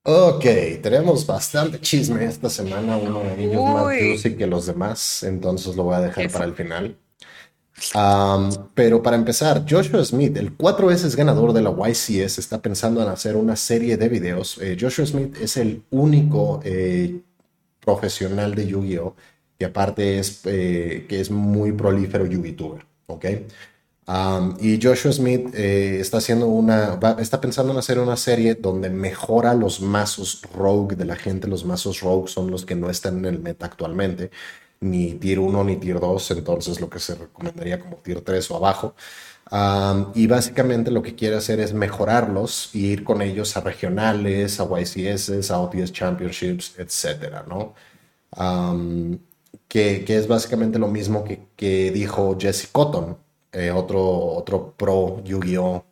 Ok, 0.07 0.45
tenemos 0.83 1.25
bastante 1.25 1.81
chisme 1.81 2.25
esta 2.25 2.47
semana, 2.47 2.95
uno 2.95 3.21
de 3.21 3.43
ellos 3.43 3.63
más 3.63 3.85
juicy 3.85 4.35
que 4.35 4.45
los 4.45 4.67
demás, 4.67 5.23
entonces 5.23 5.75
lo 5.75 5.85
voy 5.85 5.95
a 5.95 6.01
dejar 6.01 6.29
para 6.31 6.45
el 6.45 6.53
final. 6.53 6.95
pero 8.75 9.01
para 9.01 9.15
empezar, 9.15 9.65
Joshua 9.67 10.05
Smith, 10.05 10.37
el 10.37 10.53
cuatro 10.53 10.87
veces 10.87 11.15
ganador 11.15 11.53
de 11.53 11.63
la 11.63 11.71
YCS, 11.71 12.37
está 12.37 12.61
pensando 12.61 13.01
en 13.01 13.09
hacer 13.09 13.35
una 13.35 13.55
serie 13.55 13.97
de 13.97 14.07
videos. 14.07 14.59
Eh, 14.61 14.77
Joshua 14.79 15.07
Smith 15.07 15.37
es 15.41 15.57
el 15.57 15.81
único 15.89 16.61
eh, 16.63 17.21
profesional 17.79 18.53
de 18.53 18.67
Yu-Gi-Oh! 18.67 19.15
que 19.57 19.65
aparte 19.65 20.19
es, 20.19 20.41
eh, 20.45 21.07
que 21.09 21.19
es 21.19 21.31
muy 21.31 21.71
prolífero 21.71 22.27
YouTuber, 22.27 22.85
¿ok? 23.07 23.25
Y 24.59 24.79
Joshua 24.81 25.11
Smith 25.11 25.49
eh, 25.55 25.97
está 25.99 26.17
haciendo 26.17 26.47
una, 26.47 26.99
está 27.19 27.41
pensando 27.41 27.73
en 27.73 27.79
hacer 27.79 27.97
una 27.97 28.15
serie 28.15 28.53
donde 28.53 28.89
mejora 28.91 29.55
los 29.55 29.81
mazos 29.81 30.41
rogue 30.53 30.95
de 30.95 31.05
la 31.05 31.15
gente. 31.15 31.47
Los 31.47 31.65
mazos 31.65 32.01
rogue 32.01 32.27
son 32.27 32.51
los 32.51 32.65
que 32.65 32.75
no 32.75 32.89
están 32.89 33.17
en 33.19 33.25
el 33.25 33.39
meta 33.39 33.65
actualmente, 33.65 34.29
ni 34.81 35.13
tier 35.13 35.39
1 35.39 35.63
ni 35.63 35.77
tier 35.77 35.99
2, 35.99 36.31
entonces 36.31 36.79
lo 36.81 36.89
que 36.89 36.99
se 36.99 37.15
recomendaría 37.15 37.79
como 37.79 37.97
tier 37.97 38.21
3 38.21 38.51
o 38.51 38.57
abajo. 38.57 38.95
y 40.15 40.27
básicamente 40.27 40.91
lo 40.91 41.01
que 41.01 41.15
quiere 41.15 41.37
hacer 41.37 41.59
es 41.59 41.73
mejorarlos 41.73 42.71
y 42.73 42.87
ir 42.87 43.03
con 43.03 43.21
ellos 43.21 43.57
a 43.57 43.61
regionales, 43.61 44.59
a 44.59 44.65
YCS, 44.65 45.49
a 45.51 45.59
OTS 45.59 45.91
Championships, 45.93 46.75
etcétera, 46.77 47.45
¿no? 47.47 47.73
que, 49.67 50.05
que, 50.05 50.17
es 50.17 50.27
básicamente 50.27 50.79
lo 50.79 50.87
mismo 50.87 51.23
que, 51.23 51.47
que 51.55 51.91
dijo 51.91 52.37
Jesse 52.39 52.67
Cotton 52.71 53.24
eh, 53.55 53.71
otro, 53.71 54.01
otro 54.01 54.73
pro 54.77 55.23
Yu-Gi-Oh! 55.23 55.85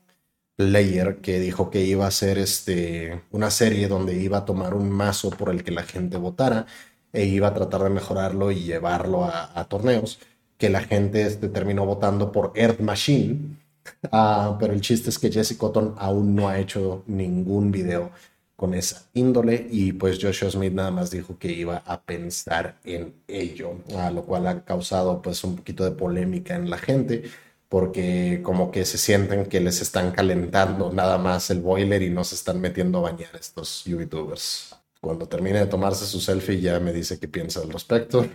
player 0.56 1.18
que 1.18 1.40
dijo 1.40 1.70
que 1.70 1.84
iba 1.84 2.06
a 2.06 2.10
hacer 2.10 2.38
este, 2.38 3.22
una 3.32 3.50
serie 3.50 3.88
donde 3.88 4.16
iba 4.22 4.40
a 4.40 4.46
tomar 4.46 4.74
un 4.74 4.90
mazo 4.90 5.30
por 5.32 5.50
el 5.50 5.64
que 5.64 5.72
la 5.72 5.84
gente 5.84 6.18
votara 6.18 6.68
e 7.12 7.26
iba 7.26 7.48
a 7.48 7.54
tratar 7.54 7.84
de 7.84 7.90
mejorarlo 7.90 8.52
y 8.52 8.64
llevarlo 8.64 9.26
a, 9.26 9.68
torneos, 9.70 10.20
que 10.58 10.70
la 10.70 10.82
gente 10.82 11.24
este, 11.26 11.50
terminó 11.50 11.86
votando 11.86 12.32
por 12.32 12.54
Earth 12.56 12.80
Machine, 12.80 13.58
ah, 14.12 14.58
pero 14.60 14.74
el 14.74 14.82
chiste 14.82 15.10
es 15.10 15.20
que 15.20 15.32
Jesse 15.32 15.58
Cotton 15.58 15.96
aún 15.98 16.36
no 16.36 16.50
ha 16.50 16.60
hecho 16.60 17.04
ningún 17.08 17.72
video 17.72 18.12
con 18.56 18.74
esa 18.74 19.04
índole 19.14 19.68
y 19.70 19.94
pues 19.94 20.20
Joshua 20.22 20.50
Smith 20.52 20.74
nada 20.74 20.92
más 20.92 21.12
dijo 21.12 21.38
que 21.38 21.52
iba 21.52 21.78
a 21.86 22.02
pensar 22.02 22.78
en 22.84 23.14
ello, 23.28 23.78
a 23.98 24.12
lo 24.12 24.24
cual 24.24 24.48
ha 24.48 24.64
causado 24.64 25.22
pues 25.22 25.44
un 25.44 25.56
poquito 25.58 25.84
de 25.84 25.92
polémica 25.92 26.56
en 26.56 26.70
la 26.70 26.78
gente 26.78 27.24
porque 27.74 28.42
como 28.44 28.70
que 28.70 28.86
se 28.86 29.00
sienten 29.00 29.48
que 29.48 29.60
les 29.60 29.82
están 29.82 30.12
calentando 30.12 30.92
nada 30.94 31.18
más 31.18 31.50
el 31.50 31.60
boiler 31.60 32.04
y 32.04 32.12
no 32.12 32.24
se 32.24 32.36
están 32.36 32.62
metiendo 32.62 33.00
a 33.00 33.10
bañar 33.10 33.32
estos 33.34 33.84
youtubers. 33.86 34.76
Cuando 35.02 35.28
termine 35.28 35.58
de 35.58 35.66
tomarse 35.66 36.06
su 36.06 36.20
selfie 36.20 36.62
ya 36.62 36.80
me 36.80 36.94
dice 36.94 37.20
qué 37.20 37.28
piensa 37.28 37.62
al 37.62 37.72
respecto. 37.72 38.28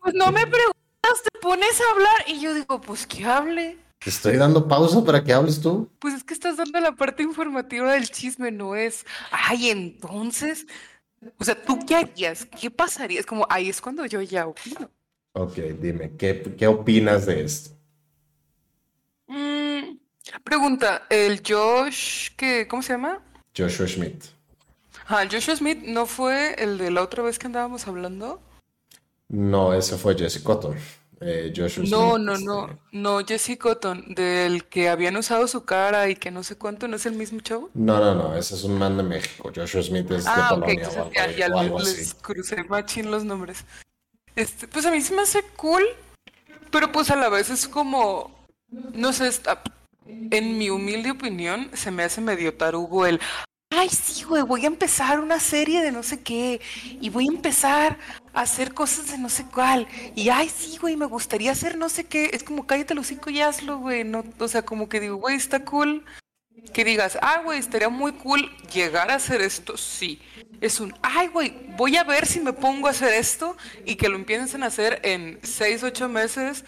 Pues 0.00 0.14
no 0.14 0.32
me 0.32 0.46
preguntas, 0.46 1.22
te 1.30 1.40
pones 1.40 1.78
a 1.78 1.92
hablar 1.92 2.24
y 2.26 2.40
yo 2.40 2.54
digo, 2.54 2.80
pues 2.80 3.06
que 3.06 3.26
hable. 3.26 3.76
Te 3.98 4.08
estoy 4.08 4.38
dando 4.38 4.66
pausa 4.66 5.04
para 5.04 5.22
que 5.22 5.34
hables 5.34 5.60
tú. 5.60 5.90
Pues 5.98 6.14
es 6.14 6.24
que 6.24 6.32
estás 6.32 6.56
dando 6.56 6.80
la 6.80 6.92
parte 6.92 7.22
informativa 7.22 7.92
del 7.92 8.08
chisme, 8.08 8.50
no 8.50 8.76
es. 8.76 9.04
Ay, 9.30 9.68
entonces. 9.68 10.66
O 11.38 11.44
sea, 11.44 11.54
¿tú 11.54 11.80
qué 11.86 11.96
harías? 11.96 12.46
¿Qué 12.46 12.70
pasaría? 12.70 13.20
Es 13.20 13.26
como, 13.26 13.46
ahí 13.50 13.68
es 13.68 13.82
cuando 13.82 14.06
yo 14.06 14.22
ya 14.22 14.46
opino. 14.46 14.90
Ok, 15.34 15.56
dime, 15.82 16.12
¿qué, 16.16 16.54
qué 16.56 16.66
opinas 16.66 17.26
de 17.26 17.44
esto? 17.44 17.74
Pregunta, 20.42 21.06
el 21.08 21.42
Josh, 21.46 22.30
que, 22.36 22.66
¿cómo 22.66 22.82
se 22.82 22.94
llama? 22.94 23.20
Joshua 23.56 23.86
Schmidt. 23.86 24.24
Ah, 25.06 25.24
Joshua 25.30 25.56
Smith 25.56 25.82
no 25.84 26.06
fue 26.06 26.54
el 26.58 26.78
de 26.78 26.90
la 26.90 27.02
otra 27.02 27.22
vez 27.22 27.38
que 27.38 27.46
andábamos 27.46 27.86
hablando. 27.86 28.40
No, 29.28 29.74
ese 29.74 29.96
fue 29.96 30.16
Jesse 30.16 30.42
Cotton. 30.42 30.76
Eh, 31.20 31.52
Joshua 31.54 31.84
no, 31.86 32.18
no, 32.18 32.36
no, 32.38 32.66
este, 32.66 32.78
no, 32.92 33.24
Jesse 33.24 33.58
Cotton, 33.58 34.14
del 34.14 34.64
que 34.64 34.88
habían 34.88 35.16
usado 35.16 35.46
su 35.46 35.64
cara 35.64 36.08
y 36.08 36.16
que 36.16 36.30
no 36.30 36.42
sé 36.42 36.56
cuánto, 36.56 36.88
¿no 36.88 36.96
es 36.96 37.06
el 37.06 37.14
mismo 37.14 37.40
show? 37.40 37.70
No, 37.74 37.98
no, 37.98 38.14
no, 38.14 38.36
ese 38.36 38.54
es 38.54 38.64
un 38.64 38.78
man 38.78 38.96
de 38.96 39.02
México. 39.04 39.52
Joshua 39.54 39.82
Smith 39.82 40.10
es 40.10 40.24
de 40.24 40.30
ah, 40.30 40.48
Polonia 40.50 40.88
o 40.88 41.10
ya, 41.12 41.30
ya 41.30 41.48
les 41.48 42.14
crucé 42.14 42.64
machín 42.64 43.10
los 43.10 43.24
nombres. 43.24 43.64
Este, 44.34 44.66
pues 44.66 44.84
a 44.86 44.90
mí 44.90 45.00
se 45.00 45.14
me 45.14 45.22
hace 45.22 45.42
cool, 45.56 45.84
pero 46.70 46.90
pues 46.90 47.10
a 47.10 47.16
la 47.16 47.28
vez 47.28 47.50
es 47.50 47.68
como 47.68 48.34
no 48.92 49.12
sé, 49.12 49.28
está, 49.28 49.62
en 50.06 50.58
mi 50.58 50.70
humilde 50.70 51.10
opinión, 51.10 51.70
se 51.74 51.90
me 51.90 52.02
hace 52.02 52.20
medio 52.20 52.54
tarugo 52.54 53.06
el, 53.06 53.20
ay, 53.70 53.88
sí, 53.88 54.24
güey, 54.24 54.42
voy 54.42 54.64
a 54.64 54.68
empezar 54.68 55.20
una 55.20 55.40
serie 55.40 55.82
de 55.82 55.92
no 55.92 56.02
sé 56.02 56.22
qué, 56.22 56.60
y 57.00 57.10
voy 57.10 57.26
a 57.26 57.34
empezar 57.34 57.98
a 58.32 58.42
hacer 58.42 58.72
cosas 58.74 59.10
de 59.10 59.18
no 59.18 59.28
sé 59.28 59.44
cuál, 59.52 59.86
y 60.14 60.28
ay, 60.28 60.48
sí, 60.48 60.78
güey, 60.78 60.96
me 60.96 61.06
gustaría 61.06 61.52
hacer 61.52 61.76
no 61.76 61.88
sé 61.88 62.04
qué, 62.04 62.30
es 62.32 62.42
como 62.42 62.66
cállate 62.66 62.94
los 62.94 63.06
cinco 63.06 63.30
y 63.30 63.40
hazlo, 63.40 63.78
güey, 63.78 64.04
no, 64.04 64.24
o 64.38 64.48
sea, 64.48 64.62
como 64.62 64.88
que 64.88 65.00
digo, 65.00 65.16
güey, 65.16 65.36
está 65.36 65.64
cool, 65.64 66.04
que 66.72 66.84
digas, 66.84 67.18
ah, 67.20 67.42
güey, 67.44 67.58
estaría 67.58 67.88
muy 67.88 68.12
cool 68.12 68.50
llegar 68.72 69.10
a 69.10 69.16
hacer 69.16 69.40
esto, 69.42 69.76
sí. 69.76 70.20
Es 70.60 70.80
un, 70.80 70.94
ay, 71.02 71.28
güey, 71.28 71.54
voy 71.76 71.96
a 71.96 72.04
ver 72.04 72.26
si 72.26 72.40
me 72.40 72.52
pongo 72.52 72.86
a 72.88 72.92
hacer 72.92 73.12
esto 73.12 73.56
y 73.84 73.96
que 73.96 74.08
lo 74.08 74.16
empiecen 74.16 74.62
a 74.62 74.66
hacer 74.66 75.00
en 75.04 75.38
seis, 75.42 75.82
ocho 75.82 76.08
meses 76.08 76.64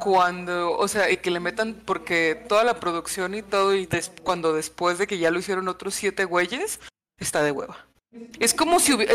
cuando, 0.00 0.76
o 0.76 0.86
sea, 0.88 1.10
y 1.10 1.16
que 1.16 1.30
le 1.30 1.40
metan, 1.40 1.74
porque 1.84 2.44
toda 2.48 2.64
la 2.64 2.78
producción 2.78 3.34
y 3.34 3.42
todo, 3.42 3.74
y 3.74 3.88
cuando 4.22 4.52
después 4.52 4.98
de 4.98 5.06
que 5.06 5.18
ya 5.18 5.30
lo 5.30 5.38
hicieron 5.38 5.68
otros 5.68 5.94
siete 5.94 6.24
güeyes, 6.24 6.80
está 7.18 7.42
de 7.42 7.52
hueva. 7.52 7.88
Es 8.38 8.54
como 8.54 8.80
si 8.80 8.94
hubiera, 8.94 9.14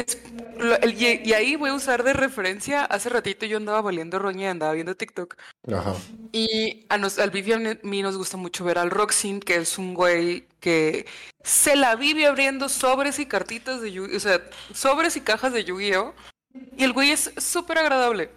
y, 0.88 1.34
ahí 1.34 1.56
voy 1.56 1.72
a 1.72 1.74
usar 1.74 2.04
de 2.04 2.14
referencia, 2.14 2.86
hace 2.86 3.10
ratito 3.10 3.46
yo 3.46 3.58
andaba 3.58 3.82
valiendo 3.82 4.20
roña, 4.20 4.52
andaba 4.52 4.74
viendo 4.74 4.96
TikTok. 4.96 5.36
Ajá. 5.72 5.96
Y 6.32 6.86
a 6.90 6.98
nos, 6.98 7.18
al 7.18 7.32
Vivi 7.32 7.54
a 7.54 7.80
mí 7.82 8.02
nos 8.04 8.18
gusta 8.18 8.38
mucho 8.38 8.64
ver 8.64 8.78
al 8.78 8.92
Roxin, 8.92 9.40
que 9.40 9.56
es 9.56 9.78
un 9.78 9.94
güey 9.94 10.48
que 10.60 11.08
se 11.44 11.76
la 11.76 11.96
vive 11.96 12.28
abriendo 12.28 12.70
sobres 12.70 13.20
y 13.20 13.26
cartitas 13.26 13.82
de 13.82 13.92
Yu, 13.92 14.16
o 14.16 14.20
sea, 14.20 14.42
sobres 14.74 15.18
y 15.18 15.22
cajas 15.22 15.54
de 15.54 15.64
Yu-Gi-Oh! 15.64 16.14
Y 16.78 16.84
el 16.84 16.94
güey 16.94 17.12
es 17.12 17.32
súper 17.38 17.80
agradable. 17.80 18.30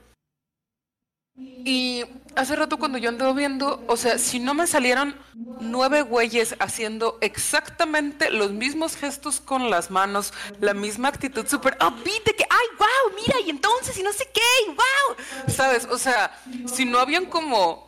Y 1.36 2.04
hace 2.36 2.54
rato 2.54 2.78
cuando 2.78 2.98
yo 2.98 3.08
andaba 3.08 3.32
viendo, 3.32 3.82
o 3.88 3.96
sea, 3.96 4.18
si 4.18 4.38
no 4.38 4.54
me 4.54 4.66
salieron 4.66 5.16
nueve 5.60 6.02
güeyes 6.02 6.54
haciendo 6.58 7.18
exactamente 7.20 8.30
los 8.30 8.52
mismos 8.52 8.96
gestos 8.96 9.40
con 9.40 9.70
las 9.70 9.90
manos, 9.90 10.32
la 10.60 10.74
misma 10.74 11.08
actitud 11.08 11.46
súper 11.46 11.76
upbeat 11.80 12.24
de 12.24 12.36
que, 12.36 12.44
ay, 12.48 12.66
wow, 12.78 13.16
mira, 13.16 13.40
y 13.40 13.50
entonces, 13.50 13.96
y 13.98 14.02
no 14.02 14.12
sé 14.12 14.28
qué, 14.32 14.40
wow, 14.68 15.52
¿sabes? 15.54 15.86
O 15.90 15.98
sea, 15.98 16.38
si 16.66 16.84
no 16.84 16.98
habían 16.98 17.26
como 17.26 17.85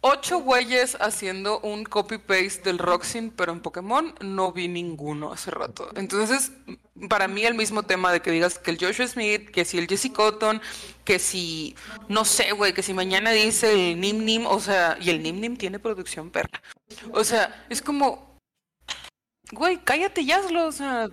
ocho 0.00 0.40
güeyes 0.40 0.96
haciendo 1.00 1.60
un 1.60 1.84
copy-paste 1.84 2.62
del 2.64 2.78
Roxin, 2.78 3.30
pero 3.30 3.52
en 3.52 3.60
Pokémon 3.60 4.14
no 4.20 4.52
vi 4.52 4.68
ninguno 4.68 5.32
hace 5.32 5.50
rato. 5.50 5.90
Entonces, 5.94 6.52
para 7.08 7.28
mí 7.28 7.44
el 7.44 7.54
mismo 7.54 7.82
tema 7.82 8.12
de 8.12 8.20
que 8.20 8.30
digas 8.30 8.58
que 8.58 8.70
el 8.70 8.78
Joshua 8.78 9.06
Smith, 9.06 9.50
que 9.50 9.64
si 9.64 9.78
el 9.78 9.86
Jesse 9.86 10.10
Cotton, 10.12 10.60
que 11.04 11.18
si, 11.18 11.76
no 12.08 12.24
sé, 12.24 12.52
güey, 12.52 12.72
que 12.72 12.82
si 12.82 12.94
mañana 12.94 13.30
dice 13.30 13.72
el 13.72 14.00
Nim 14.00 14.24
Nim, 14.24 14.46
o 14.46 14.60
sea, 14.60 14.96
y 15.00 15.10
el 15.10 15.22
Nim 15.22 15.40
Nim 15.40 15.56
tiene 15.56 15.78
producción 15.78 16.30
perra. 16.30 16.62
O 17.12 17.24
sea, 17.24 17.66
es 17.68 17.82
como, 17.82 18.38
güey, 19.52 19.78
cállate 19.84 20.22
y 20.22 20.32
hazlo, 20.32 20.66
o 20.66 20.72
sea, 20.72 21.08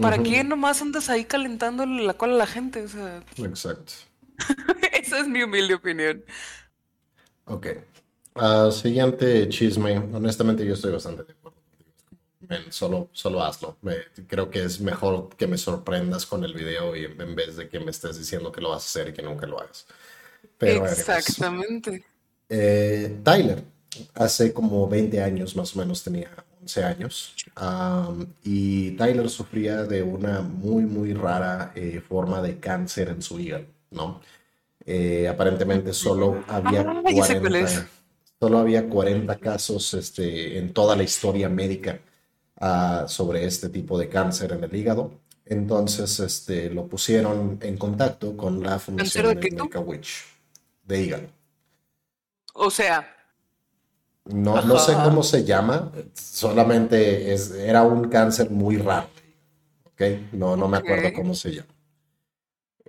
¿para 0.00 0.18
qué 0.18 0.42
nomás 0.42 0.82
andas 0.82 1.08
ahí 1.08 1.24
calentando 1.24 1.86
la 1.86 2.14
cola 2.14 2.34
a 2.34 2.38
la 2.38 2.46
gente? 2.46 2.82
O 2.82 2.88
sea. 2.88 3.22
Exacto. 3.36 3.92
Esa 4.92 5.20
es 5.20 5.28
mi 5.28 5.42
humilde 5.42 5.74
opinión. 5.74 6.24
Ok. 7.44 7.66
Uh, 8.34 8.70
siguiente 8.70 9.48
chisme. 9.48 9.98
Honestamente, 9.98 10.64
yo 10.64 10.74
estoy 10.74 10.92
bastante 10.92 11.24
de 11.24 11.32
acuerdo 11.32 11.62
solo, 12.70 13.08
solo 13.12 13.42
hazlo. 13.42 13.76
creo 14.26 14.50
que 14.50 14.64
es 14.64 14.80
mejor 14.80 15.30
que 15.36 15.46
me 15.46 15.58
sorprendas 15.58 16.26
con 16.26 16.44
el 16.44 16.54
video 16.54 16.94
y 16.96 17.04
en 17.04 17.34
vez 17.34 17.56
de 17.56 17.68
que 17.68 17.80
me 17.80 17.90
estés 17.90 18.18
diciendo 18.18 18.52
que 18.52 18.60
lo 18.60 18.70
vas 18.70 18.82
a 18.82 18.86
hacer 18.86 19.08
y 19.08 19.12
que 19.12 19.22
nunca 19.22 19.46
lo 19.46 19.60
hagas. 19.60 19.86
Exactamente. 20.60 22.04
Eh, 22.48 23.18
Tyler, 23.22 23.62
hace 24.14 24.52
como 24.52 24.88
20 24.88 25.22
años 25.22 25.56
más 25.56 25.74
o 25.74 25.78
menos 25.78 26.02
tenía 26.02 26.30
11 26.60 26.84
años 26.84 27.34
y 28.44 28.92
Tyler 28.92 29.28
sufría 29.28 29.84
de 29.84 30.02
una 30.02 30.40
muy, 30.42 30.84
muy 30.84 31.14
rara 31.14 31.72
eh, 31.74 32.02
forma 32.06 32.42
de 32.42 32.58
cáncer 32.58 33.08
en 33.08 33.22
su 33.22 33.38
hígado, 33.40 33.66
¿no? 33.90 34.20
Eh, 34.84 35.28
aparentemente 35.28 35.92
solo 35.92 36.42
había 36.48 36.84
40, 36.84 37.78
ah, 37.78 37.86
solo 38.42 38.58
había 38.58 38.88
40 38.88 39.36
casos 39.36 39.94
este, 39.94 40.58
en 40.58 40.72
toda 40.72 40.96
la 40.96 41.04
historia 41.04 41.48
médica 41.48 42.00
ah, 42.60 43.04
sobre 43.06 43.44
este 43.44 43.68
tipo 43.68 43.96
de 43.96 44.08
cáncer 44.08 44.50
en 44.50 44.64
el 44.64 44.74
hígado. 44.74 45.12
Entonces 45.46 46.18
este, 46.18 46.68
lo 46.68 46.88
pusieron 46.88 47.60
en 47.62 47.76
contacto 47.76 48.36
con 48.36 48.60
la 48.60 48.80
fundación 48.80 49.38
de 49.38 49.48
Make-A-Witch 49.52 50.24
de 50.82 51.00
hígado. 51.00 51.28
O 52.54 52.68
sea, 52.68 53.06
no, 54.24 54.60
no 54.62 54.76
sé 54.76 54.94
cómo 54.94 55.22
se 55.22 55.44
llama, 55.44 55.92
solamente 56.12 57.32
es, 57.32 57.52
era 57.52 57.84
un 57.84 58.08
cáncer 58.08 58.50
muy 58.50 58.76
raro. 58.76 59.06
¿okay? 59.84 60.28
No, 60.32 60.56
no 60.56 60.66
me 60.66 60.78
acuerdo 60.78 61.12
cómo 61.14 61.36
se 61.36 61.52
llama. 61.52 61.71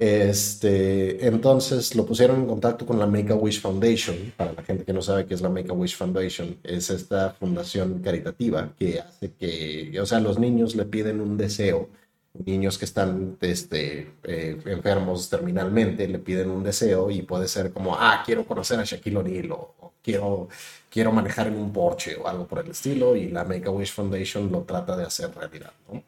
Este, 0.03 1.25
entonces 1.25 1.95
lo 1.95 2.05
pusieron 2.05 2.41
en 2.41 2.45
contacto 2.45 2.85
con 2.85 2.99
la 2.99 3.07
Make-A-Wish 3.07 3.61
Foundation. 3.61 4.33
Para 4.35 4.51
la 4.51 4.61
gente 4.61 4.83
que 4.83 4.91
no 4.91 5.01
sabe 5.01 5.25
qué 5.25 5.33
es 5.33 5.39
la 5.39 5.47
Make-A-Wish 5.47 5.95
Foundation, 5.95 6.57
es 6.61 6.89
esta 6.89 7.29
fundación 7.29 8.01
caritativa 8.01 8.73
que 8.77 8.99
hace 8.99 9.31
que, 9.31 9.97
o 10.01 10.05
sea, 10.05 10.19
los 10.19 10.37
niños 10.37 10.75
le 10.75 10.83
piden 10.83 11.21
un 11.21 11.37
deseo. 11.37 11.87
Niños 12.33 12.77
que 12.77 12.83
están 12.83 13.37
este, 13.39 14.11
eh, 14.23 14.59
enfermos 14.65 15.29
terminalmente 15.29 16.05
le 16.09 16.19
piden 16.19 16.49
un 16.49 16.63
deseo 16.63 17.09
y 17.09 17.21
puede 17.21 17.47
ser 17.47 17.71
como, 17.71 17.95
ah, 17.95 18.23
quiero 18.25 18.45
conocer 18.45 18.79
a 18.81 18.83
Shaquille 18.83 19.17
O'Neal 19.17 19.51
o 19.53 19.93
quiero 20.03 20.49
quiero 20.89 21.13
manejar 21.13 21.47
en 21.47 21.55
un 21.55 21.71
Porsche 21.71 22.17
o 22.17 22.27
algo 22.27 22.45
por 22.45 22.59
el 22.59 22.71
estilo 22.71 23.15
y 23.15 23.29
la 23.29 23.45
Make-A-Wish 23.45 23.93
Foundation 23.93 24.51
lo 24.51 24.63
trata 24.63 24.97
de 24.97 25.05
hacer 25.05 25.33
realidad, 25.33 25.71
¿no? 25.89 26.03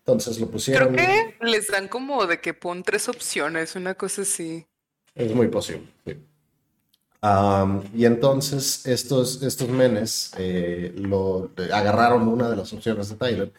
Entonces 0.00 0.40
lo 0.40 0.48
pusieron... 0.48 0.94
Creo 0.94 1.34
que 1.38 1.46
les 1.46 1.68
dan 1.68 1.88
como 1.88 2.26
de 2.26 2.40
que 2.40 2.54
pon 2.54 2.82
tres 2.82 3.08
opciones, 3.08 3.76
una 3.76 3.94
cosa 3.94 4.22
así. 4.22 4.66
Es 5.14 5.34
muy 5.34 5.48
posible, 5.48 5.86
sí. 6.04 6.16
y 7.94 8.04
entonces 8.04 8.86
estos, 8.86 9.42
estos 9.42 9.68
menes 9.68 10.32
eh, 10.38 10.92
lo, 10.96 11.50
agarraron 11.72 12.28
una 12.28 12.48
de 12.48 12.56
las 12.56 12.72
opciones 12.72 13.08
de 13.10 13.16
Tyler 13.16 13.52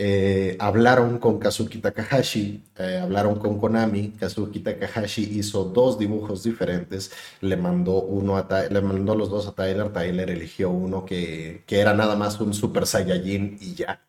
eh, 0.00 0.56
hablaron 0.60 1.18
con 1.18 1.40
Kazuki 1.40 1.78
Takahashi, 1.78 2.62
eh, 2.78 3.00
hablaron 3.02 3.36
con 3.40 3.58
Konami, 3.58 4.10
Kazuki 4.12 4.60
Takahashi 4.60 5.22
hizo 5.38 5.64
dos 5.64 5.98
dibujos 5.98 6.44
diferentes, 6.44 7.10
le 7.40 7.56
mandó, 7.56 8.02
uno 8.02 8.36
a 8.36 8.46
le 8.70 8.80
mandó 8.80 9.16
los 9.16 9.28
dos 9.28 9.48
a 9.48 9.54
Tyler, 9.56 9.92
Tyler 9.92 10.30
eligió 10.30 10.70
uno 10.70 11.04
que, 11.04 11.64
que 11.66 11.80
era 11.80 11.94
nada 11.94 12.14
más 12.14 12.40
un 12.40 12.54
Super 12.54 12.86
Saiyajin 12.86 13.58
y 13.60 13.74
ya. 13.74 14.07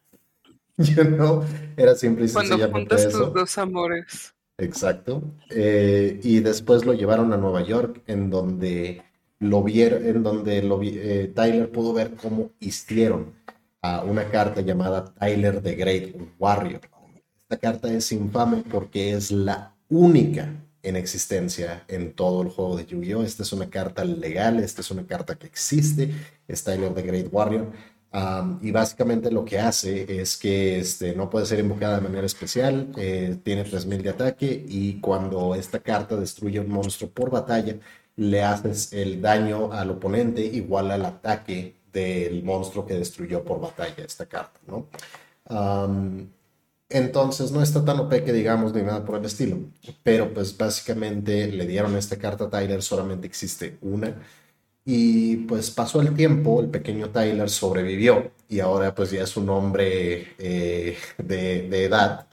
You 0.96 1.04
know? 1.04 1.44
Era 1.76 1.94
simple 1.94 2.26
y 2.26 2.30
Cuando 2.30 2.58
juntas 2.70 3.10
tus 3.10 3.34
dos 3.34 3.58
amores. 3.58 4.34
Exacto. 4.58 5.22
Eh, 5.50 6.20
y 6.24 6.40
después 6.40 6.86
lo 6.86 6.94
llevaron 6.94 7.34
a 7.34 7.38
Nueva 7.38 7.64
York, 7.64 8.02
en 8.08 8.30
donde 8.30 9.04
lo 9.40 9.64
vieron, 9.64 10.06
en 10.06 10.24
donde 10.24 10.62
lo 10.64 10.80
Tyler 10.80 11.70
pudo 11.72 11.94
ver 11.94 12.16
cómo 12.16 12.52
hicieron 12.60 13.34
a 13.82 14.04
una 14.04 14.30
carta 14.30 14.62
llamada 14.62 15.06
Tyler 15.06 15.62
the 15.62 15.76
Great 15.76 16.16
Warrior. 16.38 16.82
Esta 17.38 17.58
carta 17.58 17.92
es 17.92 18.12
infame 18.12 18.64
porque 18.70 19.14
es 19.14 19.32
la 19.32 19.76
única 19.90 20.50
en 20.84 20.96
existencia 20.96 21.84
en 21.88 22.14
todo 22.14 22.42
el 22.42 22.50
juego 22.50 22.78
de 22.78 22.86
Yu-Gi-Oh! 22.86 23.24
Esta 23.24 23.44
es 23.44 23.52
una 23.52 23.70
carta 23.70 24.06
legal, 24.06 24.60
esta 24.60 24.82
es 24.82 24.92
una 24.92 25.06
carta 25.06 25.36
que 25.36 25.48
existe, 25.48 26.12
es 26.48 26.64
Tyler 26.64 26.94
the 26.94 27.02
Great 27.02 27.28
Warrior. 27.32 27.68
Y 28.62 28.72
básicamente 28.72 29.32
lo 29.32 29.46
que 29.46 29.60
hace 29.60 30.22
es 30.22 30.36
que 30.38 30.80
este, 30.80 31.13
no 31.16 31.30
puede 31.30 31.46
ser 31.46 31.60
invocada 31.60 31.98
de 31.98 32.01
manera 32.01 32.25
especial, 32.25 32.92
eh, 32.98 33.38
tiene 33.44 33.63
3000 33.63 34.01
de 34.01 34.10
ataque 34.10 34.66
y 34.68 35.00
cuando 35.00 35.54
esta 35.54 35.80
carta 35.80 36.16
destruye 36.16 36.60
un 36.60 36.70
monstruo 36.70 37.12
por 37.12 37.30
batalla, 37.30 37.75
le 38.16 38.44
haces 38.44 38.94
el 38.94 39.22
daño 39.22 39.72
al 39.72 39.92
oponente 39.92 40.42
igual 40.44 40.89
al 40.92 41.06
ataque 41.06 41.75
del 41.94 42.44
monstruo 42.44 42.86
que 42.86 42.96
destruyó 42.96 43.44
por 43.44 43.62
batalla 43.62 44.04
esta 44.04 44.25
carta, 44.25 44.60
¿no? 44.68 44.88
entonces 46.89 47.52
no 47.52 47.62
está 47.62 47.84
tan 47.84 48.00
OP 48.00 48.10
que 48.24 48.34
digamos 48.34 48.74
ni 48.74 48.82
nada 48.84 49.04
por 49.06 49.17
el 49.17 49.26
estilo, 49.26 49.58
pero 50.04 50.34
pues 50.34 50.56
básicamente 50.58 51.48
le 51.48 51.65
dieron 51.65 51.95
esta 51.95 52.17
carta 52.17 52.45
a 52.45 52.50
Tyler, 52.50 52.82
solamente 52.82 53.28
existe 53.28 53.78
una. 53.82 54.15
Y 54.86 55.38
pues 55.38 55.70
pasó 55.72 56.02
el 56.02 56.15
tiempo, 56.15 56.62
el 56.62 56.70
pequeño 56.70 57.10
Tyler 57.10 57.50
sobrevivió 57.50 58.32
y 58.48 58.60
ahora 58.60 58.96
pues 58.96 59.12
ya 59.12 59.24
es 59.24 59.38
un 59.38 59.50
hombre 59.50 60.34
eh, 60.39 60.98
de, 61.18 61.84
edad. 61.86 62.28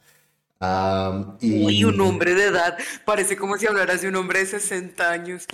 y... 1.41 1.85
un 1.85 2.01
hombre 2.01 2.35
de 2.35 2.45
edad, 2.45 2.79
parece 3.05 3.37
como 3.37 3.59
si 3.59 3.67
hablaras 3.67 4.01
de 4.01 4.09
un 4.09 4.17
hombre 4.17 4.41
de 4.41 4.47
60 4.47 5.11
años. 5.11 5.47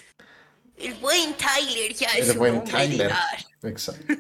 El 0.77 0.95
buen 0.95 1.35
Tyler 1.35 1.95
ya 1.95 2.09
es 2.17 2.29
el 2.29 2.39
buen 2.39 2.63
Tyler. 2.65 3.13
Exacto. 3.63 4.15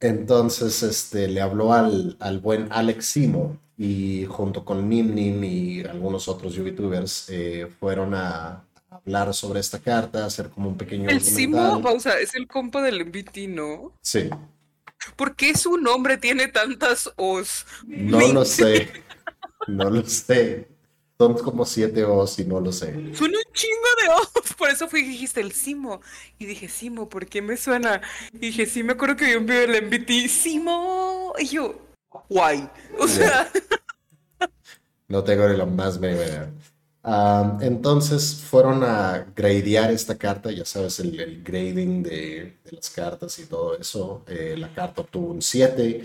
Entonces, 0.00 0.82
este, 0.82 1.26
le 1.26 1.40
habló 1.40 1.72
al, 1.72 2.16
al, 2.20 2.38
buen 2.38 2.68
Alex 2.70 3.06
Simo 3.06 3.58
y 3.76 4.26
junto 4.26 4.64
con 4.64 4.88
Nim 4.88 5.14
Nim 5.14 5.42
y 5.42 5.80
algunos 5.82 6.28
otros 6.28 6.54
youtubers 6.54 7.28
eh, 7.30 7.68
fueron 7.80 8.14
a 8.14 8.64
hablar 8.90 9.34
sobre 9.34 9.60
esta 9.60 9.78
carta, 9.78 10.24
hacer 10.24 10.50
como 10.50 10.68
un 10.68 10.76
pequeño 10.76 11.08
El 11.08 11.20
Simo, 11.20 11.80
pausa, 11.82 12.18
es 12.20 12.34
el 12.34 12.46
compa 12.46 12.82
del 12.82 13.04
MVT, 13.06 13.48
¿no? 13.48 13.92
Sí. 14.02 14.30
¿Por 15.16 15.36
qué 15.36 15.56
su 15.56 15.76
nombre 15.76 16.16
tiene 16.16 16.48
tantas 16.48 17.10
O's? 17.16 17.66
No 17.86 18.20
lo 18.32 18.44
sé. 18.44 18.90
No 19.66 19.90
lo 19.90 20.04
sé. 20.04 20.68
Son 21.18 21.34
como 21.34 21.64
siete 21.64 22.04
O's 22.04 22.38
y 22.38 22.44
no 22.44 22.60
lo 22.60 22.72
sé. 22.72 22.92
Son 23.14 23.28
un 23.28 23.52
chingo 23.52 23.88
de 24.02 24.08
O's. 24.14 24.54
Por 24.54 24.70
eso 24.70 24.88
fui 24.88 25.00
y 25.00 25.08
dijiste 25.08 25.40
el 25.40 25.52
Simo. 25.52 26.00
Y 26.38 26.46
dije, 26.46 26.68
Simo, 26.68 27.08
¿por 27.08 27.26
qué 27.26 27.42
me 27.42 27.56
suena? 27.56 28.00
Y 28.32 28.38
dije, 28.38 28.66
sí, 28.66 28.82
me 28.82 28.92
acuerdo 28.92 29.16
que 29.16 29.26
vi 29.26 29.34
un 29.34 29.46
video 29.46 29.66
del 29.66 29.86
MVT. 29.86 30.28
Simo. 30.28 31.34
Y 31.38 31.46
yo, 31.46 31.74
guay. 32.28 32.68
O 32.98 33.06
sea. 33.08 33.50
No 35.10 35.24
tengo 35.24 35.48
ni 35.48 35.56
lo 35.56 35.66
más 35.66 35.98
mínima 35.98 36.50
entonces 37.60 38.34
fueron 38.34 38.82
a 38.84 39.26
gradear 39.34 39.90
esta 39.90 40.16
carta, 40.16 40.50
ya 40.50 40.64
sabes, 40.64 41.00
el, 41.00 41.42
grading 41.42 42.02
de, 42.02 42.58
las 42.70 42.90
cartas 42.90 43.38
y 43.38 43.46
todo 43.46 43.76
eso. 43.78 44.24
Eh, 44.26 44.56
la 44.58 44.72
carta 44.74 45.02
obtuvo 45.02 45.28
un 45.28 45.42
7 45.42 46.04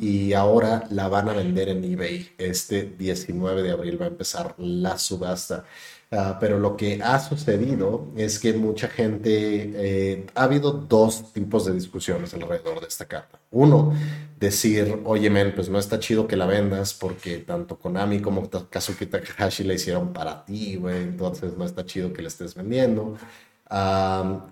y 0.00 0.32
ahora 0.32 0.86
la 0.90 1.08
van 1.08 1.28
a 1.28 1.32
vender 1.32 1.68
en 1.68 1.84
eBay. 1.84 2.30
Este 2.38 2.84
19 2.84 3.62
de 3.62 3.70
abril 3.70 4.00
va 4.00 4.06
a 4.06 4.08
empezar 4.08 4.54
la 4.58 4.96
subasta. 4.98 5.64
Ah, 6.10 6.38
pero 6.40 6.58
lo 6.58 6.74
que 6.74 7.02
ha 7.02 7.20
sucedido 7.20 8.08
es 8.16 8.38
que 8.38 8.54
mucha 8.54 8.88
gente, 8.88 9.30
eh, 9.74 10.26
ha 10.34 10.44
habido 10.44 10.72
dos 10.72 11.34
tipos 11.34 11.66
de 11.66 11.74
discusiones 11.74 12.32
alrededor 12.32 12.80
de 12.80 12.86
esta 12.86 13.04
carta. 13.04 13.38
Uno, 13.50 13.92
decir, 14.40 15.02
oye, 15.04 15.28
men, 15.28 15.54
pues 15.54 15.68
no 15.68 15.78
está 15.78 15.98
chido 15.98 16.26
que 16.26 16.36
la 16.36 16.46
vendas 16.46 16.94
porque 16.94 17.38
tanto 17.38 17.78
Konami 17.78 18.20
como 18.20 18.48
Kazuki 18.48 19.04
Takahashi 19.06 19.64
la 19.64 19.74
hicieron 19.74 20.14
para 20.14 20.44
ti, 20.46 20.76
güey, 20.76 21.02
entonces 21.02 21.56
no 21.58 21.64
está 21.66 21.84
chido 21.84 22.12
que 22.14 22.22
la 22.22 22.28
estés 22.28 22.54
vendiendo. 22.54 23.18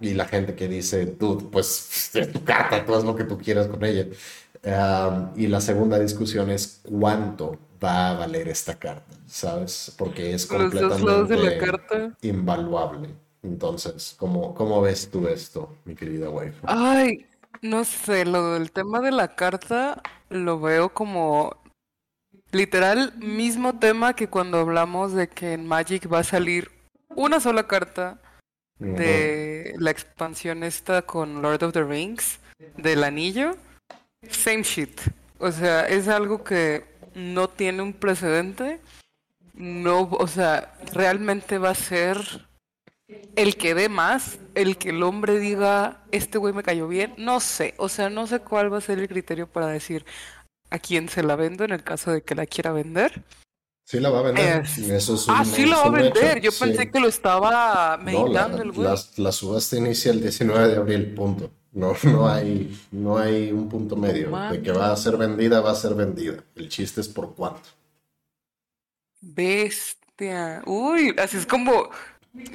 y 0.01 0.15
la 0.15 0.27
gente 0.27 0.55
que 0.55 0.69
dice, 0.69 1.07
tú, 1.07 1.51
pues 1.51 2.11
es 2.15 2.33
tu 2.33 2.45
carta, 2.45 2.85
tú 2.85 2.95
haz 2.95 3.05
lo 3.05 3.17
que 3.17 3.25
tú 3.25 3.39
quieras 3.39 3.67
con 3.67 3.83
ella 3.85 4.07
y 5.37 5.47
la 5.47 5.61
segunda 5.61 5.99
discusión 5.99 6.51
es 6.51 6.81
cuánto 6.83 7.59
va 7.83 8.11
a 8.11 8.15
valer 8.15 8.49
esta 8.49 8.75
carta, 8.79 9.16
¿sabes? 9.27 9.95
Porque 9.97 10.35
es 10.35 10.47
completamente 10.47 12.13
invaluable. 12.23 13.09
Entonces, 13.43 14.15
¿cómo, 14.19 14.55
¿cómo 14.55 14.81
ves 14.81 15.09
tú 15.11 15.29
esto, 15.29 15.77
mi 15.85 15.95
querida 15.95 16.31
wife? 16.31 16.59
Ay, 16.65 17.27
no 17.63 17.85
sé, 17.85 18.25
lo 18.25 18.55
del 18.55 18.73
tema 18.73 19.01
de 19.01 19.13
la 19.13 19.35
carta 19.35 20.03
lo 20.29 20.61
veo 20.61 20.89
como 20.89 21.57
literal 22.51 23.17
mismo 23.19 23.79
tema 23.79 24.15
que 24.15 24.29
cuando 24.29 24.59
hablamos 24.59 25.13
de 25.13 25.29
que 25.29 25.53
en 25.53 25.67
Magic 25.67 26.13
va 26.13 26.21
a 26.21 26.25
salir 26.25 26.71
una 27.15 27.39
sola 27.41 27.67
carta 27.67 28.21
de 28.79 29.75
la 29.79 29.91
expansión 29.91 30.63
esta 30.63 31.03
con 31.03 31.41
Lord 31.41 31.63
of 31.63 31.73
the 31.73 31.83
Rings 31.83 32.41
del 32.77 33.05
anillo 33.05 33.57
Same 34.31 34.63
shit. 34.63 35.01
O 35.39 35.53
sea, 35.53 35.87
es 35.87 36.09
algo 36.09 36.43
que 36.43 36.85
no 37.15 37.49
tiene 37.49 37.83
un 37.83 37.93
precedente. 37.93 38.81
No, 39.57 40.03
o 40.11 40.27
sea, 40.27 40.75
realmente 40.93 41.59
va 41.59 41.71
a 41.71 41.75
ser 41.75 42.47
el 43.37 43.57
que 43.57 43.75
dé 43.75 43.89
más, 43.89 44.39
el 44.55 44.77
que 44.77 44.91
el 44.91 45.03
hombre 45.03 45.39
diga, 45.39 46.05
este 46.13 46.39
güey 46.39 46.53
me 46.53 46.63
cayó 46.63 46.89
bien, 46.89 47.15
no 47.17 47.41
sé, 47.41 47.75
o 47.79 47.89
sea, 47.89 48.11
no 48.11 48.27
sé 48.27 48.41
cuál 48.41 48.73
va 48.73 48.79
a 48.79 48.83
ser 48.83 48.99
el 48.99 49.09
criterio 49.09 49.47
para 49.47 49.69
decir 49.69 50.05
a 50.71 50.79
quién 50.79 51.09
se 51.09 51.23
la 51.23 51.37
vendo 51.37 51.65
en 51.65 51.71
el 51.73 51.83
caso 51.83 52.13
de 52.13 52.23
que 52.23 52.35
la 52.35 52.47
quiera 52.47 52.73
vender. 52.73 53.25
Sí 53.85 54.01
la 54.01 54.11
va 54.11 54.19
a 54.19 54.23
vender. 54.23 54.65
ah, 55.29 55.45
sí 55.45 55.65
la 55.65 55.77
va 55.77 55.85
a 55.85 55.91
vender. 55.91 56.41
Yo 56.41 56.51
pensé 56.51 56.91
que 56.91 56.99
lo 56.99 57.07
estaba 57.07 57.97
meditando 57.99 58.61
el 58.61 58.73
güey. 58.73 58.89
La, 58.89 58.97
la 59.17 59.31
subasta 59.31 59.77
inicia 59.77 60.11
el 60.11 60.21
19 60.21 60.69
de 60.69 60.77
abril, 60.77 61.15
punto. 61.15 61.53
No, 61.71 61.95
no 62.03 62.29
hay, 62.29 62.77
no 62.91 63.17
hay 63.17 63.53
un 63.53 63.69
punto 63.69 63.95
medio. 63.95 64.37
de 64.51 64.61
que 64.61 64.73
va 64.73 64.91
a 64.91 64.97
ser 64.97 65.17
vendida, 65.17 65.61
va 65.61 65.71
a 65.71 65.75
ser 65.77 65.95
vendida. 65.95 66.43
El 66.57 66.69
chiste 66.69 67.01
es 67.01 67.07
por 67.09 67.35
cuánto. 67.37 67.69
Bestia. 69.21 70.63
Uy, 70.67 71.15
así 71.19 71.37
es 71.37 71.47
como, 71.47 71.91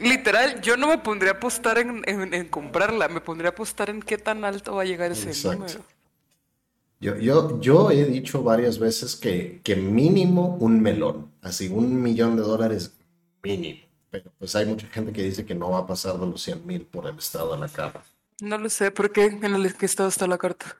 literal, 0.01 0.61
yo 0.61 0.77
no 0.77 0.87
me 0.87 0.97
pondría 0.97 1.31
a 1.31 1.35
apostar 1.35 1.77
en, 1.77 2.47
comprarla, 2.49 3.07
me 3.07 3.21
pondría 3.21 3.49
a 3.49 3.53
apostar 3.53 3.89
en 3.89 4.01
qué 4.01 4.17
tan 4.17 4.43
alto 4.43 4.75
va 4.75 4.83
a 4.83 4.85
llegar 4.85 5.11
ese 5.11 5.31
número. 5.49 5.81
Yo, 6.99 7.17
yo, 7.17 7.59
yo 7.59 7.89
he 7.89 8.05
dicho 8.05 8.43
varias 8.43 8.77
veces 8.77 9.15
que, 9.15 9.59
que 9.63 9.75
mínimo 9.75 10.55
un 10.59 10.81
melón, 10.81 11.31
así 11.41 11.67
un 11.67 12.01
millón 12.01 12.35
de 12.35 12.43
dólares 12.43 12.93
mínimo. 13.41 13.81
Pero 14.11 14.31
pues 14.37 14.55
hay 14.55 14.65
mucha 14.65 14.87
gente 14.87 15.13
que 15.13 15.23
dice 15.23 15.45
que 15.45 15.55
no 15.55 15.71
va 15.71 15.79
a 15.79 15.87
pasar 15.87 16.19
de 16.19 16.27
los 16.27 16.41
100 16.43 16.67
mil 16.67 16.81
por 16.81 17.07
el 17.07 17.17
estado 17.17 17.53
de 17.53 17.59
la 17.59 17.69
carta. 17.69 18.03
No 18.41 18.57
lo 18.57 18.69
sé, 18.69 18.91
¿por 18.91 19.11
qué? 19.11 19.25
¿En 19.25 19.55
el 19.55 19.75
qué 19.75 19.85
estado 19.85 20.09
está 20.09 20.27
la 20.27 20.37
carta? 20.37 20.75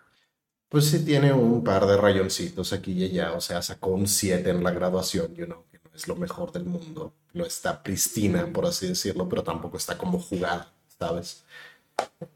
Pues 0.68 0.86
sí 0.86 1.04
tiene 1.04 1.34
un 1.34 1.64
par 1.64 1.86
de 1.86 1.98
rayoncitos 1.98 2.72
aquí 2.74 2.92
y 2.92 3.06
allá, 3.06 3.34
o 3.34 3.42
sea, 3.42 3.62
sacó 3.62 3.92
un 3.92 4.08
7 4.08 4.50
en 4.50 4.64
la 4.64 4.72
graduación, 4.72 5.34
you 5.36 5.46
know, 5.46 5.66
que 5.71 5.71
no 5.92 5.98
es 5.98 6.08
lo 6.08 6.16
mejor 6.16 6.52
del 6.52 6.66
mundo. 6.66 7.14
No 7.34 7.46
está 7.46 7.82
pristina, 7.82 8.48
por 8.52 8.66
así 8.66 8.88
decirlo, 8.88 9.28
pero 9.30 9.44
tampoco 9.44 9.78
está 9.78 9.98
como 9.98 10.20
jugada, 10.20 10.72
¿sabes? 11.00 11.44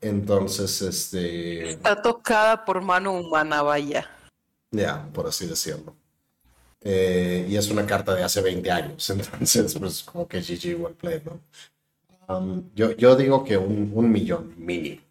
Entonces, 0.01 0.81
este... 0.81 1.71
Está 1.71 2.01
tocada 2.01 2.63
por 2.63 2.81
mano 2.81 3.13
humana, 3.13 3.61
vaya. 3.61 4.09
Ya, 4.71 5.07
por 5.13 5.27
así 5.27 5.47
decirlo. 5.47 5.95
Eh, 6.81 7.47
y 7.49 7.57
es 7.57 7.69
una 7.69 7.85
carta 7.85 8.13
de 8.13 8.23
hace 8.23 8.41
20 8.41 8.71
años, 8.71 9.09
entonces, 9.09 9.73
pues 9.73 10.03
como 10.03 10.27
que 10.27 10.39
GG 10.39 10.79
well 10.79 10.93
play, 10.93 11.21
¿no? 11.25 11.39
Um, 12.27 12.69
yo, 12.75 12.91
yo 12.91 13.15
digo 13.15 13.43
que 13.43 13.57
un, 13.57 13.91
un 13.93 14.11
millón 14.11 14.53
mínimo 14.57 15.05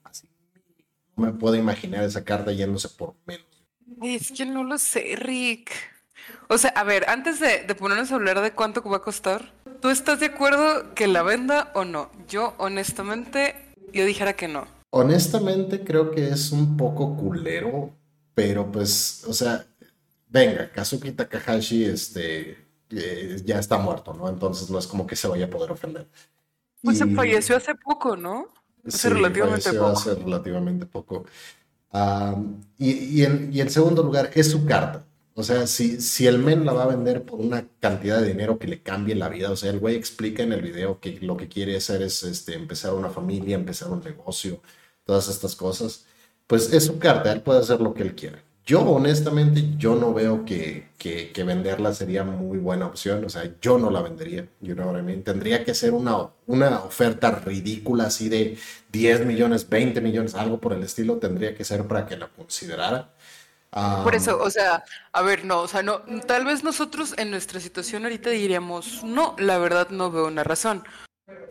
me 1.16 1.32
puedo 1.32 1.56
imaginar 1.56 2.04
esa 2.04 2.24
carta 2.24 2.52
yéndose 2.52 2.88
por 2.88 3.14
menos. 3.26 3.46
Es 4.02 4.32
que 4.32 4.44
no 4.44 4.64
lo 4.64 4.78
sé, 4.78 5.16
Rick. 5.16 5.70
O 6.48 6.58
sea, 6.58 6.70
a 6.70 6.84
ver, 6.84 7.08
antes 7.08 7.40
de, 7.40 7.74
ponernos 7.74 8.12
a 8.12 8.16
hablar 8.16 8.40
de 8.40 8.52
cuánto 8.52 8.82
va 8.82 8.98
a 8.98 9.02
costar, 9.02 9.52
¿tú 9.80 9.88
estás 9.88 10.20
de 10.20 10.26
acuerdo 10.26 10.94
que 10.94 11.06
la 11.06 11.22
venda 11.22 11.70
o 11.74 11.84
no? 11.84 12.10
Yo, 12.28 12.54
honestamente, 12.58 13.56
yo 13.92 14.04
dijera 14.04 14.34
que 14.34 14.48
no. 14.48 14.66
Honestamente, 14.90 15.82
creo 15.82 16.10
que 16.10 16.28
es 16.28 16.52
un 16.52 16.76
poco 16.76 17.16
culero, 17.16 17.90
pero 18.34 18.70
pues, 18.70 19.24
o 19.26 19.32
sea, 19.32 19.66
venga, 20.28 20.70
Kazuki 20.70 21.12
Takahashi, 21.12 21.84
este, 21.84 22.58
eh, 22.90 23.40
ya 23.44 23.58
está 23.58 23.78
muerto, 23.78 24.12
¿no? 24.12 24.28
Entonces 24.28 24.70
no 24.70 24.78
es 24.78 24.86
como 24.86 25.06
que 25.06 25.16
se 25.16 25.28
vaya 25.28 25.46
a 25.46 25.50
poder 25.50 25.72
ofender. 25.72 26.06
Pues 26.82 26.98
se 26.98 27.06
falleció 27.06 27.56
hace 27.56 27.74
poco, 27.74 28.16
¿no? 28.16 28.46
Hace 28.86 29.08
relativamente 29.08 29.72
poco. 29.72 29.86
Hace 29.86 30.14
relativamente 30.14 30.86
poco. 30.86 31.24
y, 32.78 33.22
y, 33.22 33.24
en, 33.24 33.70
segundo 33.70 34.02
lugar, 34.02 34.30
es 34.34 34.50
su 34.50 34.66
carta. 34.66 35.04
O 35.36 35.42
sea, 35.42 35.66
si, 35.66 36.00
si 36.00 36.26
el 36.26 36.38
men 36.38 36.64
la 36.64 36.72
va 36.72 36.84
a 36.84 36.86
vender 36.86 37.24
por 37.24 37.40
una 37.40 37.66
cantidad 37.80 38.20
de 38.20 38.28
dinero 38.28 38.58
que 38.58 38.68
le 38.68 38.82
cambie 38.82 39.16
la 39.16 39.28
vida, 39.28 39.50
o 39.50 39.56
sea, 39.56 39.70
el 39.70 39.80
güey 39.80 39.96
explica 39.96 40.42
en 40.44 40.52
el 40.52 40.62
video 40.62 41.00
que 41.00 41.18
lo 41.20 41.36
que 41.36 41.48
quiere 41.48 41.76
hacer 41.76 42.02
es 42.02 42.22
este, 42.22 42.54
empezar 42.54 42.94
una 42.94 43.10
familia, 43.10 43.56
empezar 43.56 43.90
un 43.90 44.02
negocio, 44.02 44.60
todas 45.04 45.28
estas 45.28 45.56
cosas, 45.56 46.06
pues 46.46 46.72
es 46.72 46.84
su 46.84 46.98
carta, 46.98 47.32
él 47.32 47.42
puede 47.42 47.60
hacer 47.60 47.80
lo 47.80 47.94
que 47.94 48.02
él 48.02 48.14
quiera. 48.14 48.42
Yo 48.66 48.80
honestamente, 48.80 49.62
yo 49.76 49.94
no 49.94 50.14
veo 50.14 50.46
que, 50.46 50.88
que, 50.96 51.44
venderla 51.44 51.92
sería 51.92 52.24
muy 52.24 52.56
buena 52.56 52.86
opción. 52.86 53.22
O 53.24 53.28
sea, 53.28 53.54
yo 53.60 53.78
no 53.78 53.90
la 53.90 54.00
vendería. 54.00 54.48
You 54.62 54.74
know 54.74 54.90
what 54.90 55.04
Tendría 55.22 55.64
que 55.64 55.74
ser 55.74 55.92
una, 55.92 56.30
una 56.46 56.82
oferta 56.82 57.30
ridícula 57.30 58.04
así 58.04 58.30
de 58.30 58.56
10 58.90 59.26
millones, 59.26 59.68
20 59.68 60.00
millones, 60.00 60.34
algo 60.34 60.60
por 60.60 60.72
el 60.72 60.82
estilo. 60.82 61.18
Tendría 61.18 61.54
que 61.54 61.62
ser 61.62 61.86
para 61.86 62.06
que 62.06 62.16
la 62.16 62.28
considerara. 62.28 63.12
Por 64.02 64.14
eso, 64.14 64.40
o 64.40 64.50
sea, 64.50 64.84
a 65.12 65.22
ver, 65.22 65.44
no, 65.44 65.60
o 65.60 65.68
sea, 65.68 65.82
no, 65.82 66.00
tal 66.26 66.44
vez 66.44 66.62
nosotros 66.62 67.14
en 67.18 67.30
nuestra 67.30 67.58
situación 67.60 68.04
ahorita 68.04 68.30
diríamos, 68.30 69.02
no, 69.02 69.34
la 69.38 69.58
verdad 69.58 69.88
no 69.90 70.10
veo 70.10 70.26
una 70.26 70.44
razón. 70.44 70.84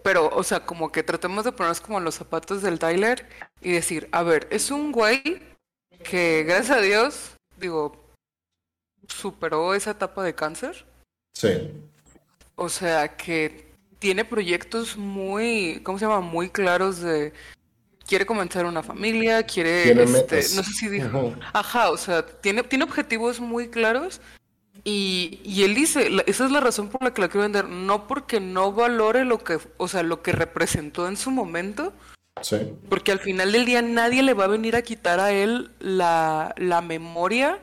Pero, 0.04 0.30
o 0.30 0.44
sea, 0.44 0.66
como 0.66 0.92
que 0.92 1.04
tratemos 1.04 1.44
de 1.44 1.52
ponernos 1.52 1.82
como 1.82 2.00
los 2.00 2.16
zapatos 2.16 2.62
del 2.62 2.80
Tyler 2.80 3.28
y 3.62 3.72
decir, 3.72 4.08
a 4.12 4.24
ver, 4.24 4.48
es 4.52 4.72
un 4.72 4.92
güey 4.92 5.42
que 6.04 6.44
gracias 6.44 6.78
a 6.78 6.82
Dios, 6.82 7.32
digo, 7.58 7.96
superó 9.08 9.74
esa 9.74 9.92
etapa 9.92 10.24
de 10.24 10.36
cáncer. 10.36 10.86
Sí. 11.34 11.72
O 12.56 12.70
sea, 12.70 13.18
que 13.18 13.74
tiene 14.00 14.26
proyectos 14.26 14.98
muy, 14.98 15.82
¿cómo 15.84 15.98
se 15.98 16.06
llama? 16.06 16.20
Muy 16.20 16.50
claros 16.50 17.00
de 17.00 17.34
quiere 18.14 18.28
comenzar 18.28 18.68
una 18.68 18.84
familia, 18.84 19.42
quiere, 19.42 19.92
este, 20.04 20.36
no 20.56 20.62
sé 20.62 20.72
si 20.72 20.88
dijo, 20.88 21.34
ajá, 21.52 21.90
o 21.90 21.98
sea, 21.98 22.24
tiene, 22.24 22.62
tiene 22.62 22.84
objetivos 22.84 23.40
muy 23.40 23.70
claros 23.70 24.22
y, 24.84 25.40
y, 25.44 25.64
él 25.64 25.74
dice, 25.74 26.12
esa 26.28 26.46
es 26.46 26.52
la 26.52 26.60
razón 26.60 26.90
por 26.90 27.02
la 27.02 27.12
que 27.12 27.22
la 27.22 27.28
quiero 27.28 27.42
vender, 27.42 27.68
no 27.68 28.06
porque 28.06 28.40
no 28.40 28.72
valore 28.72 29.26
lo 29.26 29.40
que, 29.40 29.58
o 29.78 29.88
sea, 29.88 30.04
lo 30.04 30.22
que 30.22 30.32
representó 30.32 31.08
en 31.08 31.18
su 31.18 31.32
momento, 31.32 31.92
porque 32.88 33.12
al 33.12 33.20
final 33.20 33.52
del 33.52 33.66
día 33.66 33.82
nadie 33.82 34.22
le 34.22 34.36
va 34.36 34.44
a 34.44 34.50
venir 34.50 34.76
a 34.76 34.84
quitar 34.84 35.20
a 35.20 35.32
él 35.32 35.72
la, 35.80 36.54
memoria 36.86 37.58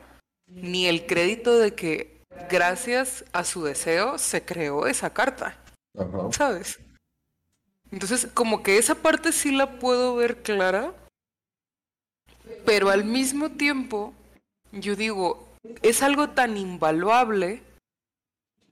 ni 0.47 0.87
el 0.87 1.05
crédito 1.05 1.57
de 1.57 1.75
que 1.75 2.25
gracias 2.49 3.23
a 3.31 3.45
su 3.45 3.63
deseo 3.63 4.17
se 4.17 4.43
creó 4.43 4.85
esa 4.85 5.13
carta. 5.13 5.57
¿Sabes? 6.31 6.77
Entonces, 7.91 8.27
como 8.33 8.63
que 8.63 8.77
esa 8.77 8.95
parte 8.95 9.31
sí 9.31 9.51
la 9.51 9.79
puedo 9.79 10.15
ver 10.15 10.41
clara, 10.41 10.93
pero 12.65 12.89
al 12.89 13.03
mismo 13.03 13.51
tiempo, 13.51 14.13
yo 14.71 14.95
digo, 14.95 15.47
es 15.81 16.01
algo 16.01 16.29
tan 16.29 16.57
invaluable 16.57 17.61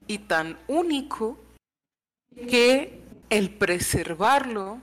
y 0.06 0.18
tan 0.18 0.58
único 0.66 1.38
que 2.48 3.00
el 3.28 3.50
preservarlo 3.50 4.80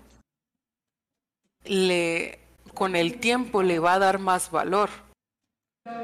le, 1.66 2.40
con 2.74 2.96
el 2.96 3.20
tiempo 3.20 3.64
le 3.64 3.80
va 3.80 3.96
a 3.96 4.00
dar 4.00 4.20
más 4.20 4.52
valor. 4.52 4.90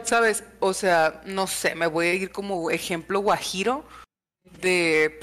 ¿Sabes? 0.04 0.44
O 0.60 0.74
sea, 0.74 1.22
no 1.26 1.48
sé, 1.48 1.76
me 1.76 1.88
voy 1.88 2.08
a 2.08 2.14
ir 2.14 2.32
como 2.32 2.72
ejemplo 2.72 3.20
guajiro 3.20 3.86
de... 4.62 5.20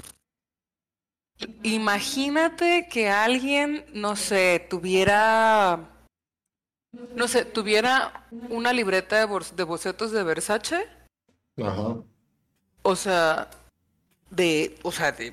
Imagínate 1.62 2.88
que 2.88 3.08
alguien, 3.08 3.84
no 3.92 4.16
sé, 4.16 4.66
tuviera... 4.68 5.88
No 7.14 7.28
sé, 7.28 7.44
tuviera 7.44 8.26
una 8.48 8.72
libreta 8.72 9.24
de, 9.24 9.46
de 9.54 9.62
bocetos 9.62 10.10
de 10.10 10.24
Versace. 10.24 10.88
Ajá. 11.62 11.96
O 12.82 12.96
sea, 12.96 13.48
de, 14.30 14.76
o 14.82 14.90
sea, 14.90 15.12
de 15.12 15.32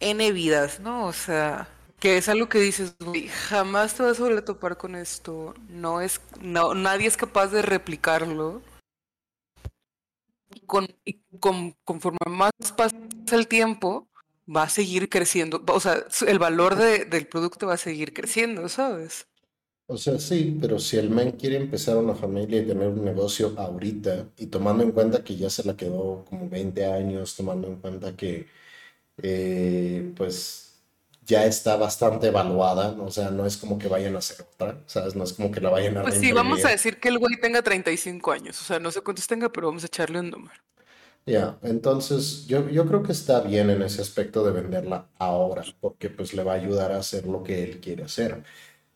N 0.00 0.32
vidas, 0.32 0.80
¿no? 0.80 1.06
O 1.06 1.12
sea, 1.12 1.68
que 1.98 2.16
es 2.16 2.28
algo 2.28 2.48
que 2.48 2.58
dices, 2.58 2.94
jamás 3.48 3.94
te 3.94 4.02
vas 4.02 4.18
a 4.18 4.22
volver 4.22 4.38
a 4.38 4.44
topar 4.44 4.76
con 4.76 4.94
esto. 4.94 5.54
No 5.68 6.00
es, 6.00 6.20
no, 6.40 6.74
nadie 6.74 7.06
es 7.06 7.16
capaz 7.16 7.48
de 7.48 7.62
replicarlo. 7.62 8.62
Con, 10.66 10.86
con, 11.40 11.72
conforme 11.84 12.18
más 12.28 12.52
pasa 12.76 12.96
el 13.32 13.48
tiempo, 13.48 14.08
va 14.48 14.64
a 14.64 14.68
seguir 14.68 15.08
creciendo. 15.08 15.62
O 15.68 15.80
sea, 15.80 16.04
el 16.26 16.38
valor 16.38 16.76
del 16.76 17.26
producto 17.28 17.66
va 17.66 17.74
a 17.74 17.76
seguir 17.78 18.12
creciendo, 18.12 18.68
¿sabes? 18.68 19.26
O 19.86 19.98
sea, 19.98 20.18
sí, 20.18 20.56
pero 20.60 20.78
si 20.78 20.96
el 20.96 21.10
men 21.10 21.32
quiere 21.32 21.56
empezar 21.56 21.98
una 21.98 22.14
familia 22.14 22.60
y 22.62 22.66
tener 22.66 22.88
un 22.88 23.04
negocio 23.04 23.54
ahorita, 23.58 24.30
y 24.38 24.46
tomando 24.46 24.82
en 24.82 24.92
cuenta 24.92 25.22
que 25.22 25.36
ya 25.36 25.50
se 25.50 25.62
la 25.64 25.76
quedó 25.76 26.24
como 26.24 26.48
20 26.48 26.86
años, 26.86 27.36
tomando 27.36 27.68
en 27.68 27.76
cuenta 27.76 28.16
que, 28.16 28.46
eh, 29.22 30.12
pues, 30.16 30.82
ya 31.26 31.46
está 31.46 31.76
bastante 31.76 32.28
evaluada, 32.28 32.92
o 33.02 33.10
sea, 33.10 33.30
no 33.30 33.46
es 33.46 33.56
como 33.58 33.78
que 33.78 33.88
vayan 33.88 34.16
a 34.16 34.18
hacer 34.20 34.46
otra, 34.54 34.82
¿sabes? 34.86 35.16
No 35.16 35.24
es 35.24 35.34
como 35.34 35.50
que 35.50 35.60
la 35.60 35.70
vayan 35.70 35.98
a 35.98 36.02
Pues 36.02 36.16
sí, 36.16 36.32
vamos 36.32 36.64
a 36.64 36.70
decir 36.70 36.98
que 37.00 37.08
el 37.08 37.18
güey 37.18 37.36
tenga 37.40 37.62
35 37.62 38.32
años, 38.32 38.60
o 38.62 38.64
sea, 38.64 38.78
no 38.80 38.90
sé 38.90 39.02
cuántos 39.02 39.26
tenga, 39.26 39.50
pero 39.52 39.68
vamos 39.68 39.84
a 39.84 39.86
echarle 39.86 40.20
un 40.20 40.30
número. 40.30 40.60
Ya, 41.26 41.58
entonces 41.62 42.46
yo, 42.46 42.68
yo 42.68 42.86
creo 42.86 43.02
que 43.02 43.12
está 43.12 43.40
bien 43.40 43.70
en 43.70 43.80
ese 43.82 44.02
aspecto 44.02 44.44
de 44.44 44.52
venderla 44.52 45.08
ahora, 45.18 45.64
porque 45.80 46.10
pues 46.10 46.34
le 46.34 46.44
va 46.44 46.52
a 46.52 46.56
ayudar 46.56 46.92
a 46.92 46.98
hacer 46.98 47.26
lo 47.26 47.42
que 47.42 47.62
él 47.62 47.80
quiere 47.80 48.04
hacer. 48.04 48.42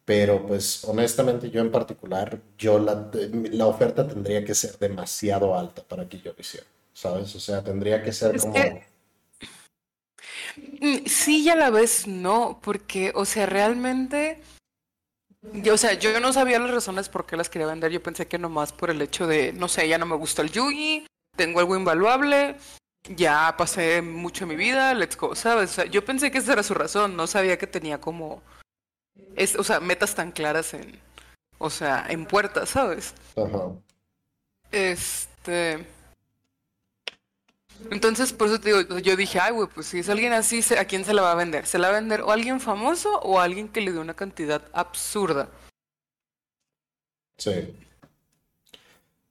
Pero 0.05 0.47
pues 0.47 0.85
honestamente 0.85 1.51
yo 1.51 1.61
en 1.61 1.71
particular, 1.71 2.41
yo 2.59 2.79
la, 2.79 3.11
la 3.13 3.67
oferta 3.67 4.07
tendría 4.07 4.45
que 4.45 4.55
ser 4.55 4.79
demasiado 4.79 5.59
alta 5.59 5.83
para 5.83 6.09
que 6.09 6.19
yo 6.21 6.33
lo 6.33 6.41
hiciera, 6.41 6.67
¿sabes? 6.93 7.35
O 7.35 7.41
sea, 7.41 7.63
tendría 7.63 8.03
que 8.03 8.13
ser 8.13 8.39
como... 8.39 8.55
Mm, 10.81 11.07
sí, 11.07 11.45
ya 11.45 11.57
la 11.57 11.71
vez 11.71 12.07
no, 12.07 12.61
porque, 12.63 13.13
o 13.15 13.25
sea, 13.25 13.47
realmente, 13.47 14.41
yo, 15.53 15.75
o 15.75 15.77
sea, 15.77 15.95
yo 15.95 16.19
no 16.21 16.33
sabía 16.33 16.59
las 16.59 16.71
razones 16.71 17.09
por 17.09 17.27
qué 17.27 17.37
las 17.37 17.49
quería 17.49 17.67
vender. 17.67 17.91
Yo 17.93 18.03
pensé 18.03 18.27
que 18.27 18.39
nomás 18.39 18.73
por 18.73 18.91
el 18.91 19.01
hecho 19.03 19.27
de, 19.27 19.53
no 19.53 19.69
sé, 19.69 19.89
ya 19.89 19.99
no 19.99 20.07
me 20.07 20.17
gusta 20.17 20.43
el 20.43 20.51
Yugi, 20.51 21.07
tengo 21.39 21.61
algo 21.61 21.77
invaluable, 21.77 22.57
ya 23.17 23.55
pasé 23.57 24.03
mucho 24.03 24.45
en 24.45 24.49
mi 24.49 24.57
vida, 24.57 24.93
let's 24.93 25.17
go, 25.17 25.35
¿sabes? 25.35 25.71
O 25.71 25.73
sea, 25.75 25.85
yo 25.87 26.05
pensé 26.05 26.31
que 26.31 26.39
esa 26.39 26.53
era 26.53 26.63
su 26.63 26.75
razón, 26.75 27.17
no 27.17 27.27
sabía 27.27 27.57
que 27.57 27.67
tenía 27.69 28.01
como, 28.01 28.43
es, 29.37 29.57
o 29.57 29.65
sea, 29.65 29.81
metas 29.81 30.15
tan 30.15 30.33
claras 30.33 30.75
en, 30.75 30.99
o 31.59 31.71
sea, 31.71 32.05
en 32.09 32.27
puertas, 32.27 32.69
¿sabes? 32.69 33.15
Ajá. 33.37 33.71
Este. 34.71 35.87
Entonces, 37.93 38.33
por 38.33 38.49
eso 38.49 38.61
te 38.61 38.75
digo, 38.75 38.99
yo 38.99 39.17
dije, 39.17 39.39
ay, 39.39 39.53
güey, 39.53 39.69
pues 39.73 39.87
si 39.87 40.01
es 40.01 40.09
alguien 40.09 40.33
así, 40.33 40.61
¿a 40.75 40.85
quién 40.85 41.05
se 41.05 41.15
la 41.15 41.23
va 41.23 41.33
a 41.33 41.37
vender? 41.37 41.65
¿Se 41.65 41.79
la 41.79 41.89
va 41.89 41.97
a 41.97 42.01
vender 42.01 42.23
o 42.23 42.31
a 42.31 42.35
alguien 42.35 42.59
famoso 42.61 43.21
o 43.21 43.39
a 43.39 43.45
alguien 43.45 43.69
que 43.69 43.81
le 43.81 43.93
dé 43.93 44.01
una 44.01 44.15
cantidad 44.15 44.63
absurda? 44.73 45.49
Sí. 47.39 47.73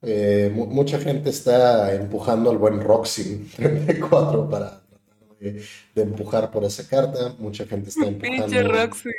Eh, 0.02 0.52
mucha 0.54 1.00
gente 1.00 1.30
está 1.30 1.94
empujando 1.94 2.52
al 2.52 2.58
buen 2.58 2.82
Roxy 2.82 3.50
34 3.56 4.48
para 4.50 4.82
tratar 4.82 5.38
de, 5.40 6.02
empujar 6.02 6.52
por 6.52 6.64
esa 6.64 6.88
carta. 6.88 7.36
Mucha 7.40 7.66
gente 7.66 7.90
está 7.90 8.06
empujando. 8.08 8.64
Roxy. 8.72 9.10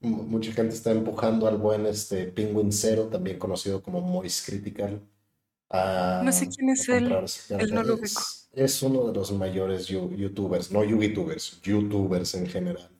Mucha 0.00 0.52
gente 0.52 0.74
está 0.74 0.92
empujando 0.92 1.48
al 1.48 1.56
buen 1.56 1.86
este, 1.86 2.26
Penguin 2.26 2.72
Zero, 2.72 3.06
también 3.06 3.38
conocido 3.38 3.82
como 3.82 4.00
Moist 4.00 4.46
Critical. 4.46 5.00
no 5.70 6.32
sé 6.32 6.48
quién 6.48 6.70
es 6.70 6.88
él. 6.88 7.12
es, 8.52 8.82
uno 8.82 9.08
de 9.08 9.14
los 9.14 9.32
mayores 9.32 9.86
youtubers, 9.86 10.70
no 10.70 10.84
youtubers, 10.84 11.60
youtubers 11.62 12.34
en 12.34 12.46
general. 12.46 12.97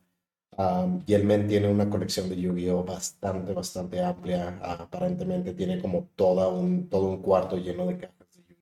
Y 1.07 1.15
el 1.15 1.25
men 1.25 1.47
tiene 1.47 1.69
una 1.69 1.89
colección 1.89 2.29
de 2.29 2.37
Yu-Gi-Oh 2.37 2.85
bastante, 2.85 3.53
bastante 3.53 4.03
amplia. 4.03 4.59
aparentemente 4.63 5.53
tiene 5.55 5.81
como 5.81 6.09
toda 6.17 6.49
un, 6.49 6.89
todo 6.89 7.07
un 7.07 7.23
cuarto 7.23 7.57
lleno 7.59 7.87
de 7.87 7.99
cajas 7.99 8.17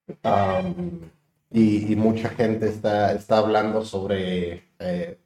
de 0.06 1.16
y, 1.50 1.92
y, 1.92 1.96
mucha 1.96 2.28
gente 2.30 2.68
está, 2.68 3.12
está 3.12 3.38
hablando 3.38 3.82
sobre, 3.84 4.64
eh, 4.78 5.18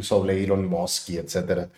sobre 0.00 0.42
Elon 0.42 0.68
Musk 0.68 1.10
y 1.10 1.16
etcétera. 1.18 1.70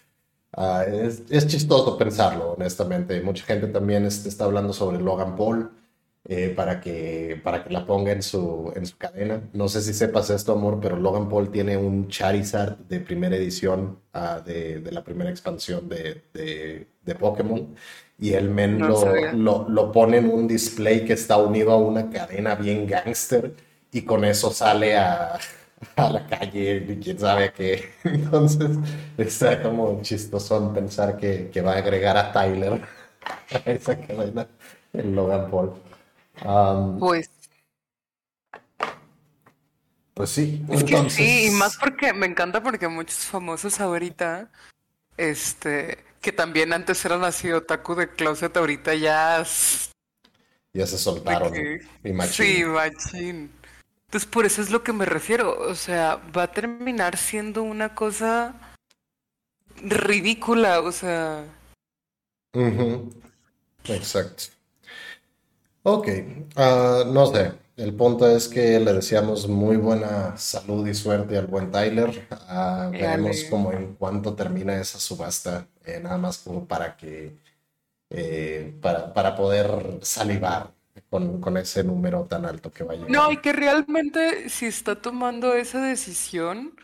Ah, 0.53 0.85
es, 0.87 1.23
es, 1.31 1.47
chistoso 1.47 1.97
pensarlo, 1.99 2.53
honestamente. 2.53 3.21
Mucha 3.21 3.45
gente 3.45 3.69
también 3.69 4.07
está 4.07 4.45
hablando 4.45 4.73
sobre 4.73 5.01
Logan 5.01 5.37
Paul 5.37 5.71
eh, 6.27 6.49
para, 6.57 6.81
que, 6.81 7.39
para 7.43 7.63
que 7.63 7.71
la 7.71 7.85
ponga 7.85 8.13
en 8.13 8.23
su, 8.23 8.73
en 8.75 8.87
su 8.87 8.97
cadena. 8.97 9.43
No 9.53 9.69
sé 9.69 9.83
si 9.83 9.93
sepas 9.93 10.31
esto, 10.31 10.53
amor, 10.53 10.79
pero 10.81 10.97
Logan 10.97 11.29
Paul 11.29 11.51
tiene 11.51 11.77
un 11.77 12.09
Charizard 12.09 12.79
de 12.89 13.01
primera 13.01 13.37
edición 13.37 13.99
uh, 14.15 14.43
de, 14.43 14.81
de, 14.81 14.93
la 14.93 15.05
primera 15.05 15.29
expansión 15.29 15.89
de, 15.89 16.23
de, 16.33 16.87
de 17.05 17.15
Pokémon. 17.15 17.75
Y 18.19 18.33
el 18.33 18.49
men 18.49 18.79
lo, 18.79 19.05
lo, 19.35 19.69
lo, 19.69 19.93
pone 19.93 20.19
en 20.19 20.31
un 20.31 20.47
display 20.49 21.05
que 21.05 21.15
está 21.15 21.37
unido 21.37 21.73
a 21.73 21.77
una 21.77 22.09
cadena 22.09 22.55
bien 22.55 22.87
gangster 22.87 23.53
y 23.93 24.03
con 24.03 24.25
eso 24.25 24.51
sale 24.51 24.97
a, 24.97 25.39
a 25.97 26.11
la 26.11 26.27
calle 26.27 26.87
y 26.89 26.97
quién 27.01 27.19
sabe 27.19 27.53
qué. 27.53 27.91
Entonces, 28.05 28.71
está 29.19 29.63
como 29.63 30.01
chistoso 30.03 30.73
pensar 30.73 31.17
que, 31.17 31.51
que, 31.51 31.61
va 31.61 31.75
a 31.75 31.79
agregar 31.79 32.17
a 32.17 32.33
Tyler 32.33 32.81
a 33.67 33.71
esa 33.71 33.99
cadena 33.99 34.47
en 34.93 35.15
Logan 35.15 35.51
Paul. 35.51 35.75
Pues. 36.99 37.31
Pues 40.15 40.31
sí. 40.31 40.65
Entonces... 40.69 41.13
sí, 41.13 41.47
y 41.47 41.51
más 41.51 41.77
porque 41.77 42.13
me 42.13 42.27
encanta 42.27 42.63
porque 42.63 42.89
muchos 42.89 43.19
famosos 43.19 43.81
ahorita, 43.81 44.51
este, 45.17 46.05
que 46.21 46.33
también 46.33 46.73
antes 46.73 47.05
eran 47.05 47.25
así 47.25 47.51
otaku 47.51 47.95
de 47.97 48.11
closet, 48.11 48.57
ahorita 48.57 48.95
ya. 48.95 49.45
Ya 50.73 50.87
se 50.87 50.99
soltaron. 50.99 51.53
Sí, 52.31 52.65
machín. 52.65 53.53
Entonces, 54.07 54.31
por 54.31 54.47
eso 54.47 54.63
es 54.63 54.71
lo 54.71 54.85
que 54.85 54.93
me 54.93 55.05
refiero. 55.05 55.59
O 55.69 55.75
sea, 55.75 56.17
va 56.37 56.45
a 56.45 56.53
terminar 56.53 57.17
siendo 57.17 57.65
una 57.65 57.97
cosa 57.97 58.55
ridícula, 59.83 60.81
o 60.81 60.93
sea. 60.93 61.45
Exacto. 63.85 64.54
Ok, 65.87 66.09
ah, 66.57 67.05
no 67.07 67.27
sé. 67.27 67.53
El 67.77 67.93
punto 67.95 68.27
es 68.27 68.49
que 68.49 68.81
le 68.81 68.95
deseamos 68.95 69.49
muy 69.49 69.77
buena 69.77 70.35
salud 70.39 70.87
y 70.87 70.95
suerte 70.95 71.37
al 71.37 71.47
buen 71.47 71.71
Tyler. 71.71 72.27
Uh, 72.31 72.91
veremos 72.91 73.45
como 73.51 73.71
en 73.71 73.95
cuánto 73.97 74.35
termina 74.35 74.81
esa 74.81 74.99
subasta, 74.99 75.67
eh, 75.85 76.01
nada 76.03 76.17
más 76.17 76.39
como 76.39 76.67
para 76.67 76.97
que, 76.97 77.37
eh, 78.09 78.75
para, 78.81 79.13
para 79.13 79.37
poder 79.37 79.99
salivar 80.01 80.73
con, 81.11 81.57
ese 81.59 81.85
número 81.85 82.25
tan 82.25 82.47
alto 82.47 82.73
que 82.73 82.85
vaya. 82.85 83.05
No, 83.07 83.31
y 83.31 83.37
que 83.39 83.53
realmente 83.53 84.49
si 84.49 84.65
está 84.65 84.95
tomando 84.95 85.53
esa 85.53 85.83
decisión, 85.83 86.75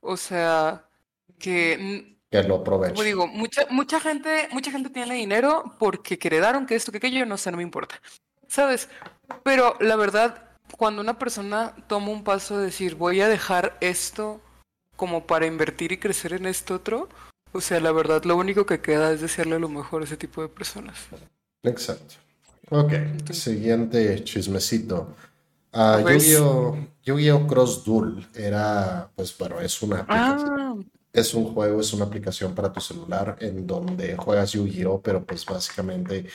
o 0.00 0.18
sea, 0.18 0.84
que... 1.38 2.18
Que 2.30 2.42
lo 2.42 2.56
aproveche. 2.56 2.92
Como 2.92 3.04
digo, 3.04 3.26
mucha, 3.26 3.66
mucha, 3.70 4.00
gente, 4.00 4.48
mucha 4.52 4.70
gente 4.70 4.90
tiene 4.90 5.14
dinero 5.14 5.76
porque 5.78 6.18
heredaron 6.22 6.66
que 6.66 6.74
esto, 6.74 6.92
que 6.92 6.98
aquello, 6.98 7.24
no 7.24 7.38
sé, 7.38 7.50
no 7.50 7.56
me 7.56 7.62
importa. 7.62 8.00
¿Sabes? 8.50 8.88
Pero 9.44 9.76
la 9.80 9.94
verdad, 9.94 10.42
cuando 10.76 11.00
una 11.00 11.18
persona 11.18 11.72
toma 11.86 12.08
un 12.08 12.24
paso 12.24 12.58
de 12.58 12.66
decir, 12.66 12.96
voy 12.96 13.20
a 13.20 13.28
dejar 13.28 13.78
esto 13.80 14.40
como 14.96 15.26
para 15.26 15.46
invertir 15.46 15.92
y 15.92 15.98
crecer 15.98 16.32
en 16.32 16.46
esto 16.46 16.74
otro, 16.74 17.08
o 17.52 17.60
sea, 17.60 17.80
la 17.80 17.92
verdad, 17.92 18.24
lo 18.24 18.36
único 18.36 18.66
que 18.66 18.80
queda 18.80 19.12
es 19.12 19.20
desearle 19.20 19.58
lo 19.60 19.68
mejor 19.68 20.02
a 20.02 20.04
ese 20.04 20.16
tipo 20.16 20.42
de 20.42 20.48
personas. 20.48 20.98
Exacto. 21.62 22.16
Ok, 22.70 22.92
siguiente 23.30 24.22
chismecito. 24.24 25.14
Uh, 25.72 26.08
Yu-Gi-Oh! 27.04 27.46
Cross 27.46 27.84
Duel 27.84 28.26
era, 28.34 29.08
pues 29.14 29.36
bueno, 29.38 29.60
es 29.60 29.80
una 29.82 30.04
ah. 30.08 30.74
Es 31.12 31.34
un 31.34 31.52
juego, 31.52 31.80
es 31.80 31.92
una 31.92 32.04
aplicación 32.04 32.54
para 32.54 32.72
tu 32.72 32.80
celular 32.80 33.36
en 33.40 33.66
donde 33.66 34.16
juegas 34.16 34.52
Yu-Gi-Oh! 34.52 35.00
pero 35.00 35.24
pues 35.24 35.44
básicamente 35.46 36.26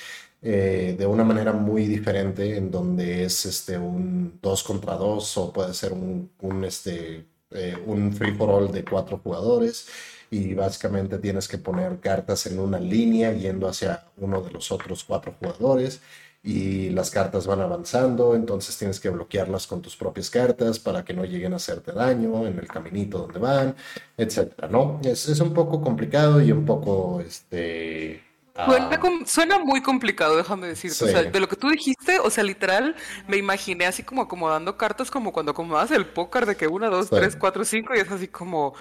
eh, 0.41 0.95
de 0.97 1.05
una 1.05 1.23
manera 1.23 1.53
muy 1.53 1.85
diferente 1.87 2.57
en 2.57 2.69
donde 2.71 3.23
es 3.25 3.45
este 3.45 3.77
un 3.77 4.39
2 4.41 4.63
contra 4.63 4.95
2 4.95 5.37
o 5.37 5.53
puede 5.53 5.73
ser 5.73 5.93
un, 5.93 6.31
un, 6.41 6.63
este, 6.65 7.25
eh, 7.51 7.75
un 7.85 8.13
free 8.13 8.33
for 8.35 8.49
all 8.49 8.71
de 8.71 8.83
cuatro 8.85 9.19
jugadores 9.23 9.87
y 10.29 10.53
básicamente 10.53 11.17
tienes 11.19 11.47
que 11.47 11.57
poner 11.57 11.99
cartas 11.99 12.45
en 12.47 12.59
una 12.59 12.79
línea 12.79 13.33
yendo 13.33 13.67
hacia 13.67 14.05
uno 14.17 14.41
de 14.41 14.51
los 14.51 14.71
otros 14.71 15.03
cuatro 15.03 15.33
jugadores 15.39 16.01
y 16.43 16.89
las 16.91 17.09
cartas 17.09 17.47
van 17.47 17.61
avanzando, 17.61 18.35
entonces 18.35 18.77
tienes 18.77 18.99
que 18.99 19.09
bloquearlas 19.09 19.65
con 19.65 19.81
tus 19.81 19.95
propias 19.97 20.29
cartas 20.29 20.77
para 20.79 21.03
que 21.03 21.13
no 21.13 21.25
lleguen 21.25 21.53
a 21.53 21.55
hacerte 21.55 21.91
daño 21.91 22.45
en 22.45 22.59
el 22.59 22.67
caminito 22.67 23.17
donde 23.19 23.39
van, 23.39 23.75
etcétera, 24.15 24.67
¿no? 24.67 25.01
Es, 25.03 25.27
es 25.27 25.39
un 25.39 25.53
poco 25.53 25.81
complicado 25.81 26.41
y 26.41 26.51
un 26.51 26.65
poco, 26.65 27.19
este... 27.21 28.24
Ah, 28.57 28.99
suena, 29.25 29.59
muy 29.59 29.81
complicado, 29.81 30.37
déjame 30.37 30.67
decirte. 30.67 31.03
O 31.03 31.07
sea, 31.07 31.23
de 31.23 31.39
lo 31.41 31.49
que 31.49 31.57
tú 31.57 31.69
dijiste, 31.69 32.19
o 32.19 32.29
sea, 32.29 32.43
literal, 32.43 32.95
me 33.27 33.35
imaginé 33.35 33.85
así 33.85 34.01
como 34.01 34.21
acomodando 34.21 34.77
cartas 34.77 35.11
como 35.11 35.33
cuando 35.33 35.51
acomodas 35.51 35.91
el 35.91 36.05
póker 36.05 36.45
de 36.45 36.55
que 36.55 36.67
una, 36.67 36.89
dos, 36.89 37.09
tres, 37.09 37.35
cuatro, 37.35 37.65
cinco 37.65 37.93
y 37.95 37.99
es 37.99 38.09
así 38.09 38.29
como, 38.29 38.73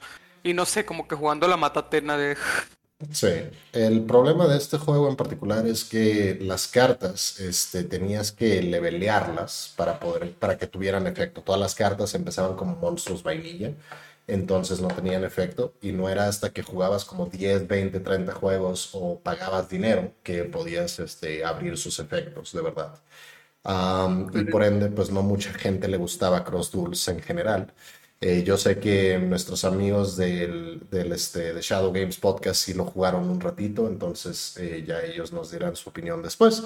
y 0.44 0.54
no 0.54 0.64
sé, 0.64 0.84
como 0.84 1.08
que 1.08 1.16
jugando 1.16 1.48
la 1.48 1.56
matatena 1.56 2.16
de... 2.16 2.36
Sí, 3.12 3.28
el 3.72 4.02
problema 4.04 4.46
de 4.46 4.56
este 4.56 4.78
juego 4.78 5.10
en 5.10 5.16
particular 5.16 5.66
es 5.66 5.84
que 5.84 6.38
las 6.40 6.68
cartas 6.68 7.38
este, 7.40 7.82
tenías 7.82 8.32
que 8.32 8.62
levelearlas 8.62 9.74
para, 9.76 9.98
poder, 9.98 10.32
para 10.34 10.56
que 10.56 10.68
tuvieran 10.68 11.06
efecto. 11.06 11.42
Todas 11.42 11.60
las 11.60 11.74
cartas 11.74 12.14
empezaban 12.14 12.56
como 12.56 12.76
monstruos 12.76 13.22
vainilla, 13.22 13.72
entonces 14.26 14.80
no 14.80 14.88
tenían 14.88 15.24
efecto 15.24 15.74
y 15.82 15.92
no 15.92 16.08
era 16.08 16.28
hasta 16.28 16.50
que 16.50 16.62
jugabas 16.62 17.04
como 17.04 17.26
10, 17.26 17.68
20, 17.68 18.00
30 18.00 18.32
juegos 18.32 18.90
o 18.92 19.20
pagabas 19.20 19.68
dinero 19.68 20.12
que 20.22 20.44
podías 20.44 20.98
este, 20.98 21.44
abrir 21.44 21.76
sus 21.76 21.98
efectos, 21.98 22.52
de 22.52 22.62
verdad. 22.62 23.00
y 24.34 24.44
por 24.44 24.62
ende, 24.64 24.88
pues 24.88 25.10
no 25.10 25.22
mucha 25.22 25.52
gente 25.52 25.88
le 25.88 25.96
gustaba 25.96 26.44
Cross 26.44 26.72
Duels 26.72 27.08
en 27.08 27.20
general. 27.20 27.72
Eh, 28.20 28.42
yo 28.42 28.56
sé 28.56 28.78
que 28.78 29.18
nuestros 29.18 29.64
amigos 29.64 30.16
del, 30.16 30.80
del, 30.90 31.12
este, 31.12 31.52
de 31.52 31.60
Shadow 31.60 31.92
Games 31.92 32.16
Podcast 32.16 32.62
sí 32.62 32.72
lo 32.72 32.86
jugaron 32.86 33.28
un 33.28 33.40
ratito, 33.40 33.86
entonces 33.86 34.56
eh, 34.58 34.84
ya 34.86 35.02
ellos 35.02 35.32
nos 35.32 35.50
dirán 35.50 35.76
su 35.76 35.90
opinión 35.90 36.22
después. 36.22 36.62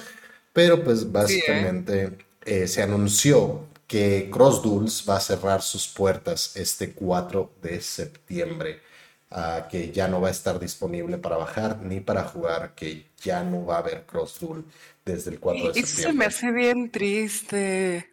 Pero 0.53 0.85
pues 0.85 1.03
¿eh? 1.03 1.07
básicamente 1.11 2.19
se 2.67 2.83
anunció 2.83 3.67
que 3.89 4.29
Cross 4.31 4.63
Duels 4.63 5.05
va 5.09 5.17
a 5.17 5.21
cerrar 5.21 5.63
sus 5.63 5.89
puertas 5.89 6.55
este 6.57 6.93
4 6.93 7.55
de 7.63 7.81
septiembre, 7.81 8.81
uh, 9.31 9.67
que 9.69 9.91
ya 9.91 10.07
no 10.07 10.21
va 10.21 10.29
a 10.29 10.31
estar 10.31 10.61
disponible 10.61 11.17
para 11.17 11.39
bajar 11.39 11.79
ni 11.79 12.01
para 12.01 12.23
jugar, 12.25 12.75
que 12.75 13.07
ya 13.17 13.43
no 13.43 13.65
va 13.65 13.77
a 13.77 13.79
haber 13.79 14.05
Cross 14.05 14.41
Duel 14.41 14.65
desde 15.05 15.31
el 15.31 15.41
4 15.41 15.69
de 15.69 15.75
septiembre. 15.75 16.03
Eso 16.03 16.13
me 16.13 16.27
hace 16.27 16.53
bien 16.53 16.91
triste. 16.91 18.13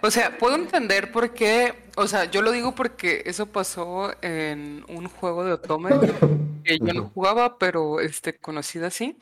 O 0.00 0.10
sea, 0.12 0.38
puedo 0.38 0.54
entender 0.54 1.10
por 1.10 1.34
qué, 1.34 1.74
o 1.96 2.06
sea, 2.06 2.26
yo 2.26 2.40
lo 2.40 2.52
digo 2.52 2.76
porque 2.76 3.24
eso 3.26 3.46
pasó 3.46 4.14
en 4.22 4.84
un 4.88 5.08
juego 5.08 5.44
de 5.44 5.54
Otome 5.54 5.90
que 6.62 6.78
yo 6.78 6.94
no 6.94 7.10
jugaba, 7.12 7.58
pero 7.58 7.98
este 7.98 8.36
conocida 8.36 8.86
así. 8.86 9.16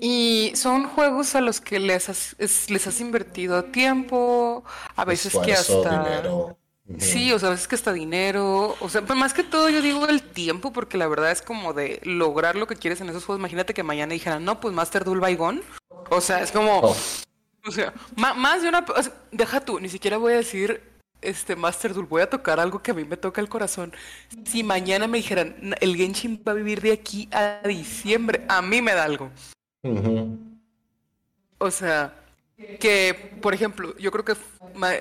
Y 0.00 0.52
son 0.54 0.84
juegos 0.84 1.34
a 1.34 1.40
los 1.40 1.60
que 1.60 1.78
les 1.80 2.08
has, 2.08 2.36
les 2.38 2.86
has 2.86 3.00
invertido 3.00 3.64
tiempo, 3.64 4.64
a 4.94 5.04
veces 5.04 5.36
que 5.44 5.52
hasta 5.52 6.56
Sí, 6.98 7.32
o 7.32 7.38
sea, 7.38 7.48
a 7.48 7.52
veces 7.52 7.66
que 7.66 7.76
hasta 7.76 7.94
dinero, 7.94 8.76
o 8.78 8.88
sea, 8.90 9.00
pues 9.00 9.18
más 9.18 9.32
que 9.32 9.42
todo 9.42 9.70
yo 9.70 9.80
digo 9.80 10.06
el 10.06 10.22
tiempo, 10.22 10.70
porque 10.70 10.98
la 10.98 11.08
verdad 11.08 11.30
es 11.30 11.40
como 11.40 11.72
de 11.72 11.98
lograr 12.04 12.56
lo 12.56 12.66
que 12.66 12.76
quieres 12.76 13.00
en 13.00 13.08
esos 13.08 13.24
juegos. 13.24 13.40
Imagínate 13.40 13.72
que 13.72 13.82
mañana 13.82 14.12
dijeran, 14.12 14.44
no, 14.44 14.60
pues 14.60 14.74
Master 14.74 15.02
Duel 15.02 15.20
Baigón. 15.20 15.62
O 16.10 16.20
sea, 16.20 16.42
es 16.42 16.52
como, 16.52 16.80
oh. 16.80 16.96
o 17.66 17.70
sea, 17.70 17.94
más 18.16 18.60
de 18.60 18.68
una, 18.68 18.84
deja 19.32 19.60
tú, 19.60 19.80
ni 19.80 19.88
siquiera 19.88 20.18
voy 20.18 20.34
a 20.34 20.36
decir, 20.36 20.82
este, 21.22 21.56
Master 21.56 21.94
Duel, 21.94 22.06
voy 22.06 22.20
a 22.20 22.28
tocar 22.28 22.60
algo 22.60 22.82
que 22.82 22.90
a 22.90 22.94
mí 22.94 23.04
me 23.04 23.16
toca 23.16 23.40
el 23.40 23.48
corazón. 23.48 23.94
Si 24.44 24.62
mañana 24.62 25.06
me 25.06 25.16
dijeran, 25.16 25.74
el 25.80 25.96
Genshin 25.96 26.42
va 26.46 26.52
a 26.52 26.56
vivir 26.56 26.82
de 26.82 26.92
aquí 26.92 27.30
a 27.32 27.66
diciembre, 27.66 28.44
a 28.46 28.60
mí 28.60 28.82
me 28.82 28.92
da 28.92 29.04
algo. 29.04 29.30
O 31.58 31.70
sea, 31.70 32.14
que, 32.80 33.36
por 33.40 33.54
ejemplo, 33.54 33.96
yo 33.98 34.10
creo 34.10 34.24
que 34.24 34.36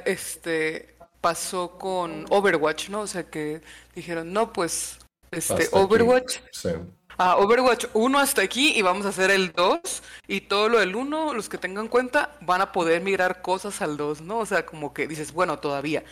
este 0.05 0.95
pasó 1.21 1.77
con 1.77 2.25
Overwatch, 2.29 2.89
¿no? 2.89 3.01
O 3.01 3.07
sea, 3.07 3.23
que 3.23 3.61
dijeron, 3.95 4.33
no, 4.33 4.51
pues, 4.51 4.99
este, 5.31 5.69
Overwatch. 5.71 6.39
Sí. 6.51 6.69
Ah, 7.17 7.37
Overwatch 7.37 7.85
1 7.93 8.19
hasta 8.19 8.41
aquí 8.41 8.73
y 8.75 8.81
vamos 8.81 9.05
a 9.05 9.09
hacer 9.09 9.29
el 9.29 9.53
2 9.53 9.79
y 10.27 10.41
todo 10.41 10.67
lo 10.67 10.79
del 10.79 10.95
1, 10.95 11.33
los 11.33 11.47
que 11.47 11.57
tengan 11.59 11.87
cuenta, 11.87 12.37
van 12.41 12.61
a 12.61 12.71
poder 12.71 13.01
migrar 13.01 13.41
cosas 13.41 13.81
al 13.81 13.97
2, 13.97 14.21
¿no? 14.21 14.39
O 14.39 14.45
sea, 14.45 14.65
como 14.65 14.93
que 14.93 15.07
dices, 15.07 15.31
bueno, 15.31 15.59
todavía. 15.59 16.03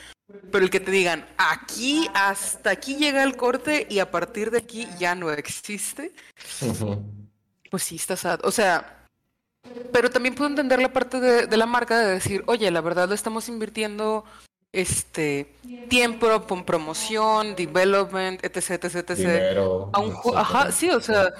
Pero 0.51 0.63
el 0.63 0.69
que 0.69 0.79
te 0.79 0.91
digan, 0.91 1.27
aquí, 1.37 2.07
hasta 2.13 2.69
aquí 2.69 2.95
llega 2.95 3.23
el 3.23 3.35
corte 3.35 3.87
y 3.89 3.99
a 3.99 4.11
partir 4.11 4.51
de 4.51 4.59
aquí 4.59 4.87
ya 4.99 5.15
no 5.15 5.31
existe, 5.31 6.13
pues 7.71 7.83
sí, 7.83 7.95
estás... 7.95 8.27
O 8.43 8.51
sea, 8.51 9.07
pero 9.91 10.09
también 10.09 10.35
puedo 10.35 10.49
entender 10.49 10.79
la 10.81 10.93
parte 10.93 11.19
de, 11.19 11.47
de, 11.47 11.57
la 11.57 11.65
marca 11.65 11.97
de 11.97 12.11
decir, 12.11 12.43
oye, 12.47 12.69
la 12.69 12.81
verdad 12.81 13.07
lo 13.07 13.15
estamos 13.15 13.47
invirtiendo 13.47 14.25
este 14.73 15.53
tiempo, 15.89 16.45
promoción, 16.65 17.55
development, 17.55 18.43
etc, 18.43 18.83
etc, 18.83 19.09
etc. 19.09 19.57
ajá, 20.35 20.71
sí, 20.71 20.89
o 20.89 21.01
sea, 21.01 21.33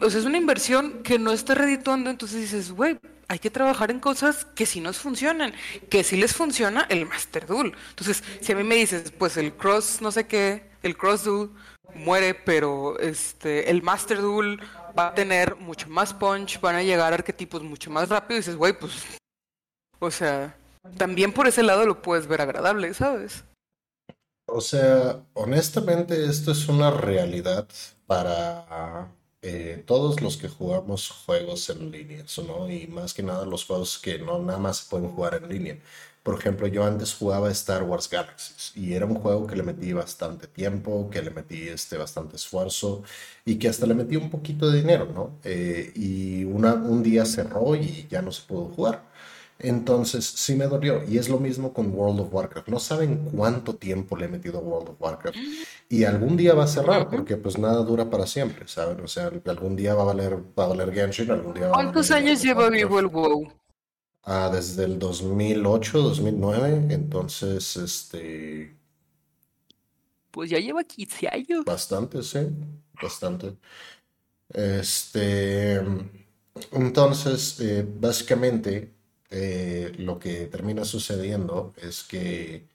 o 0.00 0.10
sea, 0.10 0.20
es 0.20 0.26
una 0.26 0.38
inversión 0.38 1.02
que 1.02 1.18
no 1.18 1.32
está 1.32 1.54
redituando, 1.54 2.10
entonces 2.10 2.40
dices, 2.40 2.72
güey, 2.72 2.98
hay 3.28 3.38
que 3.38 3.50
trabajar 3.50 3.90
en 3.90 4.00
cosas 4.00 4.44
que 4.44 4.66
sí 4.66 4.80
nos 4.80 4.98
funcionan, 4.98 5.52
que 5.88 6.04
sí 6.04 6.16
les 6.16 6.34
funciona 6.34 6.86
el 6.88 7.06
Master 7.06 7.46
Duel. 7.46 7.72
Entonces, 7.90 8.22
si 8.40 8.52
a 8.52 8.56
mí 8.56 8.64
me 8.64 8.76
dices, 8.76 9.12
pues 9.18 9.36
el 9.36 9.52
Cross 9.54 10.00
no 10.00 10.10
sé 10.10 10.26
qué, 10.26 10.70
el 10.82 10.96
Cross 10.96 11.24
Duel 11.24 11.50
muere, 11.94 12.34
pero 12.34 12.98
este 12.98 13.70
el 13.70 13.82
Master 13.82 14.20
Duel 14.20 14.60
va 14.98 15.08
a 15.08 15.14
tener 15.14 15.56
mucho 15.56 15.88
más 15.88 16.14
punch, 16.14 16.60
van 16.60 16.76
a 16.76 16.82
llegar 16.82 17.12
arquetipos 17.12 17.62
mucho 17.62 17.90
más 17.90 18.08
rápido 18.08 18.36
y 18.36 18.40
dices, 18.40 18.56
güey, 18.56 18.72
pues 18.78 18.92
o 19.98 20.10
sea, 20.10 20.56
también 20.98 21.32
por 21.32 21.46
ese 21.46 21.62
lado 21.62 21.86
lo 21.86 22.02
puedes 22.02 22.26
ver 22.26 22.42
agradable, 22.42 22.92
¿sabes? 22.94 23.44
O 24.46 24.60
sea, 24.60 25.24
honestamente 25.32 26.26
esto 26.26 26.52
es 26.52 26.68
una 26.68 26.90
realidad 26.90 27.66
para 28.06 29.08
eh, 29.40 29.82
todos 29.86 30.20
los 30.20 30.36
que 30.36 30.48
jugamos 30.48 31.10
juegos 31.10 31.70
en 31.70 31.90
línea, 31.90 32.24
¿no? 32.46 32.70
Y 32.70 32.86
más 32.86 33.14
que 33.14 33.22
nada 33.22 33.46
los 33.46 33.64
juegos 33.64 33.98
que 33.98 34.18
no 34.18 34.38
nada 34.38 34.58
más 34.58 34.78
se 34.78 34.90
pueden 34.90 35.10
jugar 35.10 35.34
en 35.34 35.48
línea. 35.48 35.78
Por 36.24 36.38
ejemplo, 36.38 36.66
yo 36.66 36.84
antes 36.84 37.14
jugaba 37.14 37.50
Star 37.50 37.82
Wars 37.82 38.08
Galaxies 38.08 38.72
y 38.74 38.94
era 38.94 39.04
un 39.04 39.14
juego 39.14 39.46
que 39.46 39.56
le 39.56 39.62
metí 39.62 39.92
bastante 39.92 40.46
tiempo, 40.46 41.10
que 41.10 41.20
le 41.20 41.30
metí 41.30 41.68
este, 41.68 41.98
bastante 41.98 42.36
esfuerzo 42.36 43.02
y 43.44 43.56
que 43.56 43.68
hasta 43.68 43.84
le 43.84 43.92
metí 43.94 44.16
un 44.16 44.30
poquito 44.30 44.70
de 44.70 44.78
dinero, 44.78 45.06
¿no? 45.14 45.38
Eh, 45.44 45.92
y 45.94 46.44
una, 46.44 46.72
un 46.72 47.02
día 47.02 47.26
cerró 47.26 47.76
y 47.76 48.06
ya 48.08 48.22
no 48.22 48.32
se 48.32 48.42
pudo 48.48 48.70
jugar. 48.74 49.02
Entonces 49.58 50.24
sí 50.24 50.56
me 50.56 50.66
dolió. 50.66 51.02
Y 51.06 51.18
es 51.18 51.28
lo 51.28 51.38
mismo 51.38 51.74
con 51.74 51.94
World 51.94 52.20
of 52.20 52.32
Warcraft. 52.32 52.68
No 52.68 52.80
saben 52.80 53.28
cuánto 53.30 53.74
tiempo 53.76 54.16
le 54.16 54.24
he 54.24 54.28
metido 54.28 54.58
a 54.58 54.62
World 54.62 54.88
of 54.90 54.96
Warcraft. 55.00 55.36
Y 55.90 56.04
algún 56.04 56.38
día 56.38 56.54
va 56.54 56.64
a 56.64 56.68
cerrar, 56.68 57.10
porque 57.10 57.36
pues 57.36 57.58
nada 57.58 57.82
dura 57.82 58.08
para 58.08 58.26
siempre, 58.26 58.66
¿saben? 58.66 58.98
O 59.00 59.08
sea, 59.08 59.30
algún 59.44 59.76
día 59.76 59.94
va 59.94 60.02
a 60.02 60.06
valer, 60.06 60.38
va 60.58 60.64
a 60.64 60.68
valer 60.68 60.90
Genshin, 60.90 61.30
algún 61.30 61.52
día 61.52 61.68
¿Cuántos 61.68 62.10
años 62.10 62.42
lleva 62.42 62.70
vivo 62.70 62.98
el 62.98 63.08
WoW? 63.08 63.52
Ah, 64.26 64.50
desde 64.52 64.84
el 64.84 64.98
2008, 64.98 66.00
2009. 66.00 66.86
Entonces, 66.90 67.76
este... 67.76 68.74
Pues 70.30 70.50
ya 70.50 70.58
lleva 70.58 70.82
15 70.82 71.28
años. 71.28 71.64
Bastante, 71.64 72.22
sí. 72.22 72.38
Bastante. 73.00 73.56
Este... 74.48 75.80
Entonces, 76.72 77.60
eh, 77.60 77.86
básicamente, 77.86 78.94
eh, 79.30 79.92
lo 79.98 80.18
que 80.18 80.46
termina 80.46 80.84
sucediendo 80.84 81.74
es 81.76 82.04
que 82.04 82.68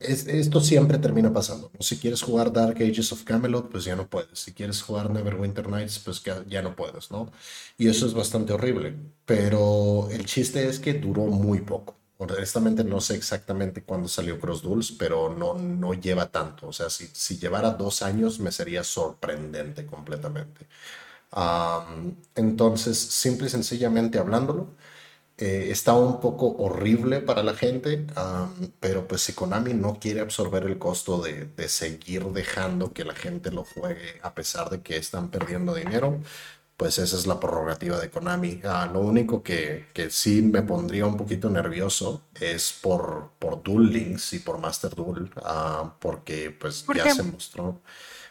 esto 0.00 0.60
siempre 0.60 0.98
termina 0.98 1.32
pasando. 1.32 1.70
Si 1.80 1.98
quieres 1.98 2.22
jugar 2.22 2.52
Dark 2.52 2.76
Ages 2.76 3.12
of 3.12 3.24
Camelot, 3.24 3.70
pues 3.70 3.84
ya 3.84 3.96
no 3.96 4.08
puedes. 4.08 4.38
Si 4.38 4.52
quieres 4.52 4.82
jugar 4.82 5.10
Neverwinter 5.10 5.68
Nights, 5.68 5.98
pues 6.00 6.22
ya 6.48 6.62
no 6.62 6.74
puedes, 6.74 7.10
¿no? 7.10 7.30
Y 7.78 7.88
eso 7.88 8.06
es 8.06 8.14
bastante 8.14 8.52
horrible. 8.52 8.96
Pero 9.26 10.08
el 10.10 10.24
chiste 10.26 10.66
es 10.68 10.78
que 10.80 10.94
duró 10.94 11.22
muy 11.26 11.60
poco. 11.60 11.96
Honestamente 12.18 12.84
no 12.84 13.00
sé 13.00 13.14
exactamente 13.16 13.82
cuándo 13.82 14.08
salió 14.08 14.38
Cross 14.40 14.62
Duels, 14.62 14.92
pero 14.92 15.34
no, 15.34 15.54
no 15.54 15.94
lleva 15.94 16.30
tanto. 16.30 16.68
O 16.68 16.72
sea, 16.72 16.90
si, 16.90 17.06
si 17.12 17.38
llevara 17.38 17.70
dos 17.70 18.02
años 18.02 18.40
me 18.40 18.52
sería 18.52 18.84
sorprendente 18.84 19.86
completamente 19.86 20.66
entonces, 22.34 22.98
simple 22.98 23.46
y 23.46 23.50
sencillamente 23.50 24.18
hablándolo, 24.18 24.68
eh, 25.40 25.70
está 25.70 25.94
un 25.94 26.20
poco 26.20 26.54
horrible 26.58 27.20
para 27.20 27.42
la 27.42 27.54
gente, 27.54 28.06
pero 28.78 29.08
pues 29.08 29.22
si 29.22 29.32
Konami 29.32 29.72
no 29.72 29.98
quiere 29.98 30.20
absorber 30.20 30.64
el 30.64 30.78
costo 30.78 31.22
de, 31.22 31.48
seguir 31.68 32.24
dejando 32.26 32.92
que 32.92 33.04
la 33.04 33.14
gente 33.14 33.50
lo 33.50 33.64
juegue 33.64 34.20
a 34.22 34.34
pesar 34.34 34.68
de 34.68 34.82
que 34.82 34.96
están 34.96 35.30
perdiendo 35.30 35.74
dinero, 35.74 36.20
pues 36.76 36.98
esa 36.98 37.16
es 37.16 37.26
la 37.26 37.40
prerrogativa 37.40 37.98
de 37.98 38.10
Konami. 38.10 38.60
Ah, 38.64 38.88
lo 38.92 39.00
único 39.00 39.42
que, 39.42 39.86
que, 39.94 40.10
sí 40.10 40.42
me 40.42 40.62
pondría 40.62 41.06
un 41.06 41.16
poquito 41.16 41.48
nervioso 41.48 42.22
es 42.38 42.72
por, 42.72 43.32
por 43.38 43.62
Duel 43.62 43.90
Links 43.92 44.34
y 44.34 44.38
por 44.40 44.58
Master 44.58 44.94
Duel, 44.94 45.30
ah, 45.42 45.94
porque 46.00 46.50
pues 46.50 46.84
ya 46.94 47.14
se 47.14 47.22
mostró 47.22 47.80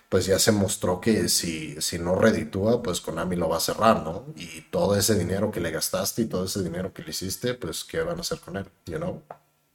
pues 0.10 0.26
ya 0.26 0.40
se 0.40 0.52
mostró 0.52 1.00
que 1.00 1.30
si, 1.30 1.80
si 1.82 2.00
no 2.00 2.16
reditúa, 2.16 2.82
pues 2.82 3.00
Konami 3.00 3.36
lo 3.36 3.48
va 3.48 3.58
a 3.58 3.62
cerrar, 3.62 4.04
¿no? 4.04 4.26
Y 4.36 4.62
todo 4.72 4.98
ese 4.98 5.18
dinero 5.18 5.52
que 5.52 5.60
le 5.60 5.70
gastaste 5.70 6.24
y 6.24 6.26
todo 6.26 6.46
ese 6.46 6.64
dinero 6.64 6.92
que 6.92 7.04
le 7.04 7.12
hiciste, 7.12 7.54
pues 7.54 7.84
¿qué 7.84 8.02
van 8.02 8.18
a 8.18 8.22
hacer 8.22 8.40
con 8.40 8.58
él? 8.58 8.66
You 8.88 8.98
know? 8.98 9.22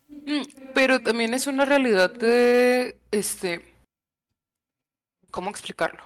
Mm, 0.09 0.43
pero 0.75 1.01
también 1.01 1.35
es 1.35 1.47
una 1.47 1.65
realidad 1.65 2.13
de, 2.13 2.99
este, 3.13 3.75
¿cómo 5.31 5.51
explicarlo? 5.51 6.03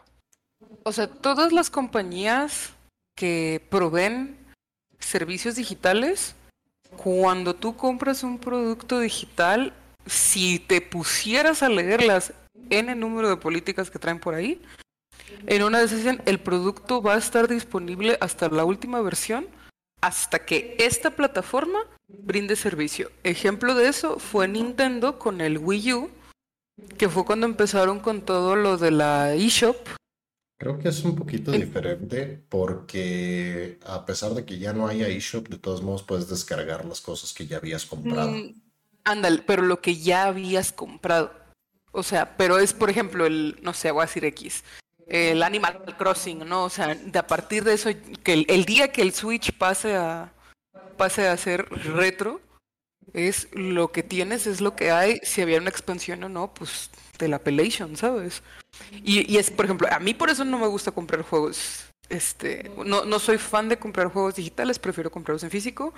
O 0.83 0.93
sea, 0.93 1.09
todas 1.09 1.53
las 1.53 1.71
compañías 1.71 2.75
que 3.17 3.65
proveen 3.71 4.37
servicios 4.99 5.57
digitales, 5.57 6.35
cuando 6.99 7.55
tú 7.55 7.77
compras 7.77 8.23
un 8.23 8.39
producto 8.39 9.01
digital, 9.01 9.73
si 10.05 10.59
te 10.59 10.83
pusieras 10.83 11.63
a 11.63 11.71
leerlas 11.71 12.35
N 12.71 12.95
número 12.95 13.29
de 13.29 13.37
políticas 13.37 13.91
que 13.91 13.99
traen 13.99 14.21
por 14.21 14.35
ahí. 14.35 14.61
En 15.47 15.63
una 15.63 15.81
decisión, 15.81 16.23
el 16.27 16.39
producto 16.41 17.03
va 17.03 17.15
a 17.15 17.19
estar 17.19 17.49
disponible 17.49 18.17
hasta 18.21 18.49
la 18.49 18.65
última 18.65 19.01
versión, 19.03 19.47
hasta 20.01 20.45
que 20.45 20.77
esta 20.79 21.11
plataforma 21.11 21.81
brinde 22.09 22.57
servicio. 22.57 23.11
Ejemplo 23.25 23.75
de 23.75 23.89
eso 23.89 24.19
fue 24.19 24.49
Nintendo 24.49 25.19
con 25.19 25.41
el 25.41 25.59
Wii 25.59 25.93
U, 25.95 26.11
que 26.97 27.09
fue 27.09 27.25
cuando 27.25 27.47
empezaron 27.47 28.01
con 28.01 28.23
todo 28.23 28.57
lo 28.57 28.79
de 28.79 28.91
la 28.91 29.35
eShop. 29.35 29.77
Creo 30.59 30.79
que 30.79 30.89
es 30.89 31.05
un 31.05 31.15
poquito 31.15 31.53
diferente 31.53 32.43
porque 32.49 33.79
a 33.87 34.05
pesar 34.05 34.35
de 34.35 34.45
que 34.45 34.59
ya 34.59 34.73
no 34.73 34.89
haya 34.89 35.07
eShop, 35.07 35.49
de 35.49 35.59
todos 35.59 35.83
modos 35.83 36.03
puedes 36.03 36.29
descargar 36.29 36.85
las 36.85 37.01
cosas 37.01 37.33
que 37.33 37.47
ya 37.47 37.59
habías 37.59 37.87
comprado. 37.87 38.31
Mm, 38.33 38.55
ándale, 39.05 39.43
pero 39.47 39.63
lo 39.63 39.81
que 39.81 39.97
ya 39.97 40.25
habías 40.25 40.73
comprado. 40.73 41.33
O 41.93 42.03
sea, 42.03 42.37
pero 42.37 42.59
es, 42.59 42.73
por 42.73 42.91
ejemplo, 42.91 43.27
el, 43.27 43.59
no 43.63 43.73
sé, 43.73 43.91
voy 43.91 44.07
X, 44.15 44.65
el 45.07 45.43
Animal 45.43 45.97
Crossing, 45.97 46.47
¿no? 46.47 46.65
O 46.65 46.71
sea, 46.71 46.95
de 46.95 47.19
a 47.19 47.27
partir 47.27 47.65
de 47.65 47.75
eso, 47.75 47.91
que 48.23 48.45
el, 48.47 48.65
día 48.65 48.93
que 48.93 49.03
el 49.03 49.15
Switch 49.15 49.53
pase 49.57 49.97
a, 49.97 50.33
pase 50.97 51.27
a 51.27 51.37
ser 51.37 51.69
retro, 51.71 52.41
es 53.15 53.49
lo 53.53 53.91
que 53.91 54.03
tienes, 54.03 54.47
es 54.47 54.61
lo 54.61 54.77
que 54.77 54.91
hay, 54.91 55.19
si 55.23 55.41
había 55.41 55.59
una 55.59 55.71
expansión 55.71 56.23
o 56.25 56.29
no, 56.29 56.53
pues 56.53 56.91
de 57.19 57.29
la 57.29 57.37
Appellation, 57.37 57.97
¿sabes? 57.97 58.43
Y, 58.93 59.33
y 59.33 59.39
es, 59.39 59.51
por 59.51 59.65
ejemplo, 59.65 59.89
a 59.91 59.99
mí 59.99 60.13
por 60.13 60.29
eso 60.29 60.45
no 60.45 60.59
me 60.59 60.67
gusta 60.67 60.91
comprar 60.91 61.23
juegos, 61.23 61.87
este, 62.11 62.71
no, 62.85 63.05
no 63.05 63.19
soy 63.19 63.39
fan 63.39 63.69
de 63.69 63.79
comprar 63.79 64.09
juegos 64.09 64.35
digitales, 64.35 64.79
prefiero 64.79 65.11
comprarlos 65.11 65.43
en 65.43 65.51
físico, 65.51 65.95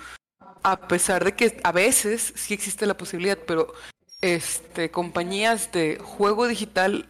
a 0.62 0.88
pesar 0.88 1.24
de 1.24 1.34
que 1.34 1.60
a 1.64 1.72
veces 1.72 2.32
sí 2.36 2.54
existe 2.54 2.86
la 2.86 2.96
posibilidad, 2.96 3.38
pero 3.46 3.72
este, 4.20 4.90
compañías 4.90 5.72
de 5.72 5.98
juego 5.98 6.46
digital 6.46 7.08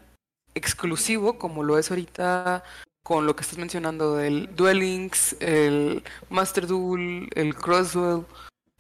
exclusivo, 0.54 1.38
como 1.38 1.64
lo 1.64 1.78
es 1.78 1.90
ahorita 1.90 2.64
con 3.02 3.26
lo 3.26 3.34
que 3.34 3.42
estás 3.42 3.58
mencionando 3.58 4.16
del 4.16 4.54
Duel 4.54 4.78
Links, 4.78 5.36
el 5.40 6.02
Master 6.28 6.66
Duel, 6.66 7.28
el 7.34 7.54
Cross 7.54 7.94
Duel, 7.94 8.24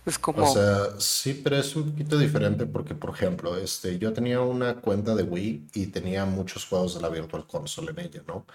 Es 0.06 0.18
como... 0.18 0.44
O 0.44 0.52
sea, 0.52 0.98
sí, 0.98 1.40
pero 1.42 1.56
es 1.56 1.74
un 1.76 1.90
poquito 1.90 2.18
diferente 2.18 2.66
porque, 2.66 2.94
por 2.94 3.10
ejemplo, 3.10 3.56
este, 3.56 3.98
yo 3.98 4.12
tenía 4.12 4.40
una 4.40 4.76
cuenta 4.76 5.14
de 5.14 5.22
Wii 5.24 5.68
y 5.74 5.86
tenía 5.86 6.24
muchos 6.24 6.64
juegos 6.66 6.94
de 6.94 7.00
la 7.00 7.08
Virtual 7.08 7.46
Console 7.46 7.90
en 7.90 7.98
ella, 8.00 8.22
¿no? 8.26 8.46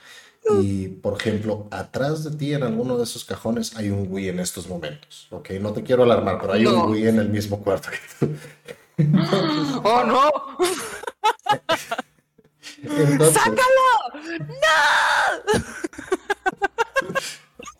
Y, 0.61 0.89
por 0.89 1.19
ejemplo, 1.19 1.67
atrás 1.71 2.23
de 2.23 2.32
ti 2.38 2.53
en 2.53 2.63
alguno 2.63 2.97
de 2.97 3.03
esos 3.03 3.26
cajones 3.26 3.76
hay 3.76 3.89
un 3.89 4.07
Wii 4.09 4.30
en 4.30 4.39
estos 4.39 4.67
momentos, 4.67 5.28
¿ok? 5.32 5.51
No 5.59 5.73
te 5.73 5.82
quiero 5.82 6.03
alarmar, 6.03 6.39
pero 6.39 6.53
hay 6.53 6.65
un 6.65 6.91
Wii 6.91 7.07
en 7.07 7.19
el 7.19 7.30
mismo 7.30 7.63
cuarto 7.63 7.89
que 7.89 8.28
tú. 8.28 8.34
¡Oh, 9.84 10.04
no! 10.04 10.32
¡Sácalo! 13.32 13.88
¡No! 14.39 15.62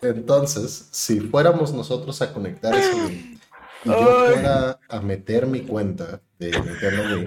Entonces, 0.02 0.88
si 0.90 1.20
fuéramos 1.20 1.72
nosotros 1.72 2.20
a 2.22 2.32
conectar 2.32 2.74
Wii 2.74 3.40
y 3.84 3.88
yo 3.88 4.26
fuera 4.32 4.78
a 4.88 5.00
meter 5.00 5.46
mi 5.46 5.62
cuenta 5.62 6.20
de 6.38 6.50
Nintendo 6.50 7.16
Wii 7.16 7.26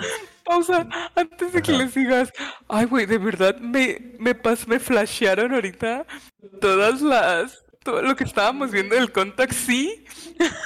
pausa 0.49 0.87
antes 1.15 1.53
de 1.53 1.61
que 1.61 1.71
le 1.71 1.87
sigas. 1.89 2.33
Ay, 2.67 2.85
güey, 2.85 3.05
de 3.05 3.19
verdad 3.19 3.55
me, 3.59 4.15
me, 4.17 4.33
pas, 4.33 4.67
me 4.67 4.79
flashearon 4.79 5.53
ahorita 5.53 6.05
todas 6.59 7.01
las. 7.01 7.63
Todo 7.83 8.01
lo 8.01 8.15
que 8.15 8.25
estábamos 8.25 8.71
viendo 8.71 8.95
del 8.95 9.11
Contact, 9.11 9.53
sí. 9.53 10.05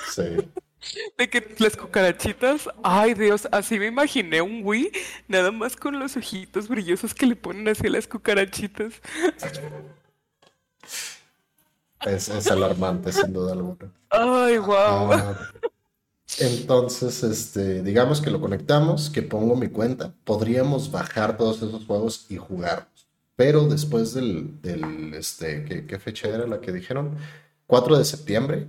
Sí. 0.09 0.37
De 1.17 1.29
que 1.29 1.55
las 1.59 1.77
cucarachitas, 1.77 2.69
ay 2.83 3.13
Dios, 3.13 3.47
así 3.51 3.79
me 3.79 3.87
imaginé 3.87 4.41
un 4.41 4.61
Wii, 4.63 4.91
nada 5.27 5.51
más 5.51 5.75
con 5.75 5.99
los 5.99 6.17
ojitos 6.17 6.67
brillosos 6.67 7.13
que 7.13 7.25
le 7.25 7.35
ponen 7.35 7.67
así 7.67 7.87
a 7.87 7.89
las 7.89 8.07
cucarachitas. 8.07 8.93
Es, 12.05 12.27
es 12.29 12.47
alarmante, 12.47 13.11
sin 13.11 13.31
duda 13.31 13.53
alguna. 13.53 13.91
Ay, 14.09 14.57
wow. 14.57 15.35
Entonces, 16.39 17.23
este, 17.23 17.83
digamos 17.83 18.21
que 18.21 18.31
lo 18.31 18.41
conectamos, 18.41 19.09
que 19.09 19.21
pongo 19.21 19.55
mi 19.55 19.67
cuenta, 19.67 20.13
podríamos 20.23 20.91
bajar 20.91 21.37
todos 21.37 21.57
esos 21.57 21.85
juegos 21.85 22.25
y 22.29 22.37
jugarlos. 22.37 23.07
Pero 23.35 23.67
después 23.67 24.13
del, 24.13 24.61
del 24.61 25.13
este, 25.13 25.85
¿qué, 25.87 25.99
fecha 25.99 26.29
era 26.29 26.47
la 26.47 26.61
que 26.61 26.71
dijeron? 26.71 27.17
4 27.67 27.97
de 27.97 28.05
septiembre, 28.05 28.67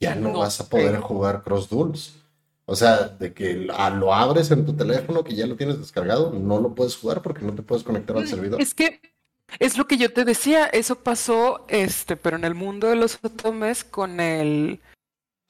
ya 0.00 0.14
no, 0.14 0.38
vas 0.38 0.60
a 0.60 0.68
poder 0.68 0.98
jugar 0.98 1.42
Cross 1.42 1.68
Duels. 1.68 2.14
O 2.64 2.74
sea, 2.76 3.08
de 3.08 3.34
que 3.34 3.54
lo 3.54 4.14
abres 4.14 4.50
en 4.50 4.64
tu 4.64 4.74
teléfono, 4.74 5.24
que 5.24 5.34
ya 5.34 5.46
lo 5.46 5.56
tienes 5.56 5.78
descargado, 5.78 6.32
no 6.32 6.60
lo 6.60 6.74
puedes 6.74 6.96
jugar 6.96 7.20
porque 7.20 7.44
no 7.44 7.52
te 7.52 7.62
puedes 7.62 7.84
conectar 7.84 8.16
al 8.16 8.24
mm, 8.24 8.28
servidor. 8.28 8.62
Es 8.62 8.74
que 8.74 9.00
es 9.58 9.76
lo 9.76 9.86
que 9.86 9.96
yo 9.96 10.12
te 10.12 10.24
decía, 10.24 10.66
eso 10.66 10.96
pasó, 10.96 11.64
este, 11.68 12.16
pero 12.16 12.36
en 12.36 12.44
el 12.44 12.54
mundo 12.54 12.88
de 12.88 12.96
los 12.96 13.18
otomes 13.22 13.82
con 13.82 14.20
el 14.20 14.80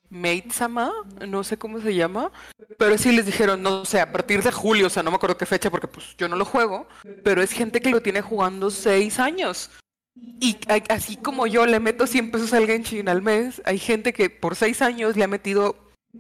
Maid-sama, 0.08 0.90
no 1.26 1.44
sé 1.44 1.58
cómo 1.58 1.80
se 1.80 1.94
llama, 1.94 2.32
pero 2.78 2.96
sí 2.98 3.12
les 3.12 3.26
dijeron, 3.26 3.62
no 3.62 3.84
sé, 3.84 4.00
a 4.00 4.10
partir 4.10 4.42
de 4.42 4.50
julio, 4.50 4.86
o 4.86 4.90
sea, 4.90 5.02
no 5.02 5.10
me 5.10 5.16
acuerdo 5.16 5.36
qué 5.36 5.46
fecha 5.46 5.70
porque 5.70 5.88
pues 5.88 6.16
yo 6.16 6.28
no 6.28 6.36
lo 6.36 6.44
juego, 6.44 6.86
pero 7.22 7.42
es 7.42 7.52
gente 7.52 7.80
que 7.80 7.90
lo 7.90 8.00
tiene 8.00 8.22
jugando 8.22 8.70
seis 8.70 9.20
años. 9.20 9.70
Y 10.14 10.58
así 10.88 11.16
como 11.16 11.46
yo 11.46 11.66
le 11.66 11.80
meto 11.80 12.06
100 12.06 12.30
pesos 12.30 12.52
al 12.52 12.66
Genshin 12.66 13.08
al 13.08 13.22
mes, 13.22 13.62
hay 13.64 13.78
gente 13.78 14.12
que 14.12 14.30
por 14.30 14.56
seis 14.56 14.82
años 14.82 15.16
le 15.16 15.24
ha 15.24 15.28
metido, 15.28 15.76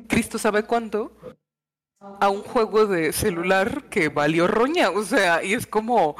Cristo 0.08 0.38
sabe 0.38 0.62
cuánto, 0.62 1.12
a 2.00 2.28
un 2.28 2.42
juego 2.42 2.86
de 2.86 3.12
celular 3.12 3.84
que 3.90 4.08
valió 4.08 4.46
roña, 4.46 4.90
o 4.90 5.02
sea, 5.04 5.44
y 5.44 5.54
es 5.54 5.66
como, 5.66 6.16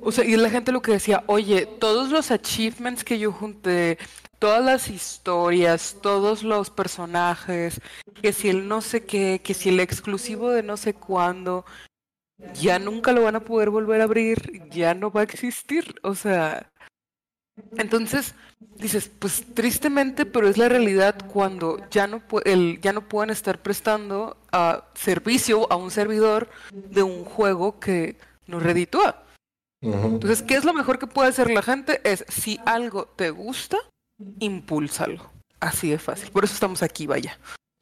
o 0.00 0.12
sea, 0.12 0.24
y 0.24 0.36
la 0.36 0.50
gente 0.50 0.72
lo 0.72 0.82
que 0.82 0.92
decía, 0.92 1.22
oye, 1.26 1.66
todos 1.66 2.10
los 2.10 2.30
achievements 2.30 3.04
que 3.04 3.18
yo 3.18 3.32
junté, 3.32 3.98
todas 4.38 4.64
las 4.64 4.88
historias, 4.88 5.98
todos 6.02 6.42
los 6.42 6.70
personajes, 6.70 7.80
que 8.20 8.32
si 8.32 8.48
el 8.48 8.68
no 8.68 8.80
sé 8.80 9.04
qué, 9.04 9.40
que 9.44 9.54
si 9.54 9.68
el 9.68 9.80
exclusivo 9.80 10.50
de 10.50 10.62
no 10.62 10.76
sé 10.76 10.94
cuándo, 10.94 11.64
ya 12.54 12.78
nunca 12.78 13.12
lo 13.12 13.22
van 13.22 13.36
a 13.36 13.44
poder 13.44 13.70
volver 13.70 14.00
a 14.00 14.04
abrir, 14.04 14.68
ya 14.70 14.94
no 14.94 15.10
va 15.10 15.20
a 15.20 15.24
existir, 15.24 15.94
o 16.02 16.14
sea, 16.14 16.71
entonces 17.76 18.34
dices, 18.76 19.10
pues 19.18 19.44
tristemente, 19.54 20.26
pero 20.26 20.48
es 20.48 20.56
la 20.56 20.68
realidad 20.68 21.16
cuando 21.32 21.78
ya 21.90 22.06
no, 22.06 22.22
el, 22.44 22.80
ya 22.80 22.92
no 22.92 23.08
pueden 23.08 23.30
estar 23.30 23.60
prestando 23.60 24.36
a 24.52 24.84
servicio 24.94 25.70
a 25.70 25.76
un 25.76 25.90
servidor 25.90 26.48
de 26.72 27.02
un 27.02 27.24
juego 27.24 27.78
que 27.78 28.16
nos 28.46 28.62
reditúa. 28.62 29.24
Entonces, 29.80 30.42
¿qué 30.42 30.54
es 30.54 30.64
lo 30.64 30.72
mejor 30.72 30.98
que 30.98 31.08
puede 31.08 31.28
hacer 31.28 31.50
la 31.50 31.62
gente? 31.62 32.00
Es 32.04 32.24
si 32.28 32.60
algo 32.64 33.06
te 33.06 33.30
gusta, 33.30 33.78
impúlsalo. 34.38 35.30
Así 35.58 35.90
de 35.90 35.98
fácil. 35.98 36.30
Por 36.30 36.44
eso 36.44 36.54
estamos 36.54 36.82
aquí, 36.82 37.06
vaya. 37.06 37.38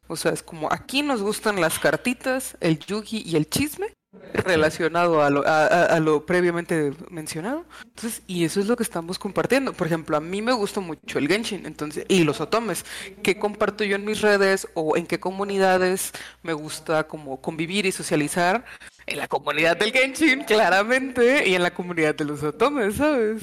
O 0.07 0.17
sea, 0.17 0.33
es 0.33 0.43
como 0.43 0.73
aquí 0.73 1.03
nos 1.03 1.23
gustan 1.23 1.61
las 1.61 1.79
cartitas, 1.79 2.57
el 2.61 2.79
yugi 2.79 3.23
y 3.25 3.37
el 3.37 3.49
chisme 3.49 3.93
relacionado 4.33 5.23
a 5.23 5.31
lo, 5.31 5.45
a, 5.47 5.99
lo, 6.01 6.27
previamente 6.27 6.93
mencionado. 7.11 7.65
Entonces, 7.85 8.23
y 8.27 8.45
eso 8.45 8.61
es 8.61 8.67
lo 8.67 8.77
que 8.77 8.83
estamos 8.83 9.19
compartiendo. 9.19 9.73
Por 9.73 9.87
ejemplo, 9.87 10.17
a 10.17 10.21
mí 10.21 10.43
me 10.43 10.53
gusta 10.53 10.81
mucho 10.81 11.19
el 11.19 11.29
Genshin, 11.29 11.67
entonces, 11.67 12.05
y 12.09 12.25
los 12.25 12.41
otomes. 12.41 12.85
¿Qué 13.23 13.39
comparto 13.39 13.85
yo 13.85 13.97
en 13.97 14.05
mis 14.05 14.21
redes 14.21 14.69
o 14.75 14.97
en 14.97 15.07
qué 15.07 15.21
comunidades 15.21 16.13
me 16.43 16.53
gusta 16.53 17.05
como 17.05 17.41
convivir 17.41 17.87
y 17.87 17.93
socializar? 17.93 18.65
En 19.07 19.19
la 19.19 19.29
comunidad 19.29 19.77
del 19.77 19.93
Genshin, 19.93 20.45
claramente, 20.45 21.49
y 21.49 21.55
en 21.55 21.63
la 21.63 21.73
comunidad 21.73 22.15
de 22.15 22.25
los 22.25 22.43
otomes, 22.43 22.97
¿sabes? 22.97 23.43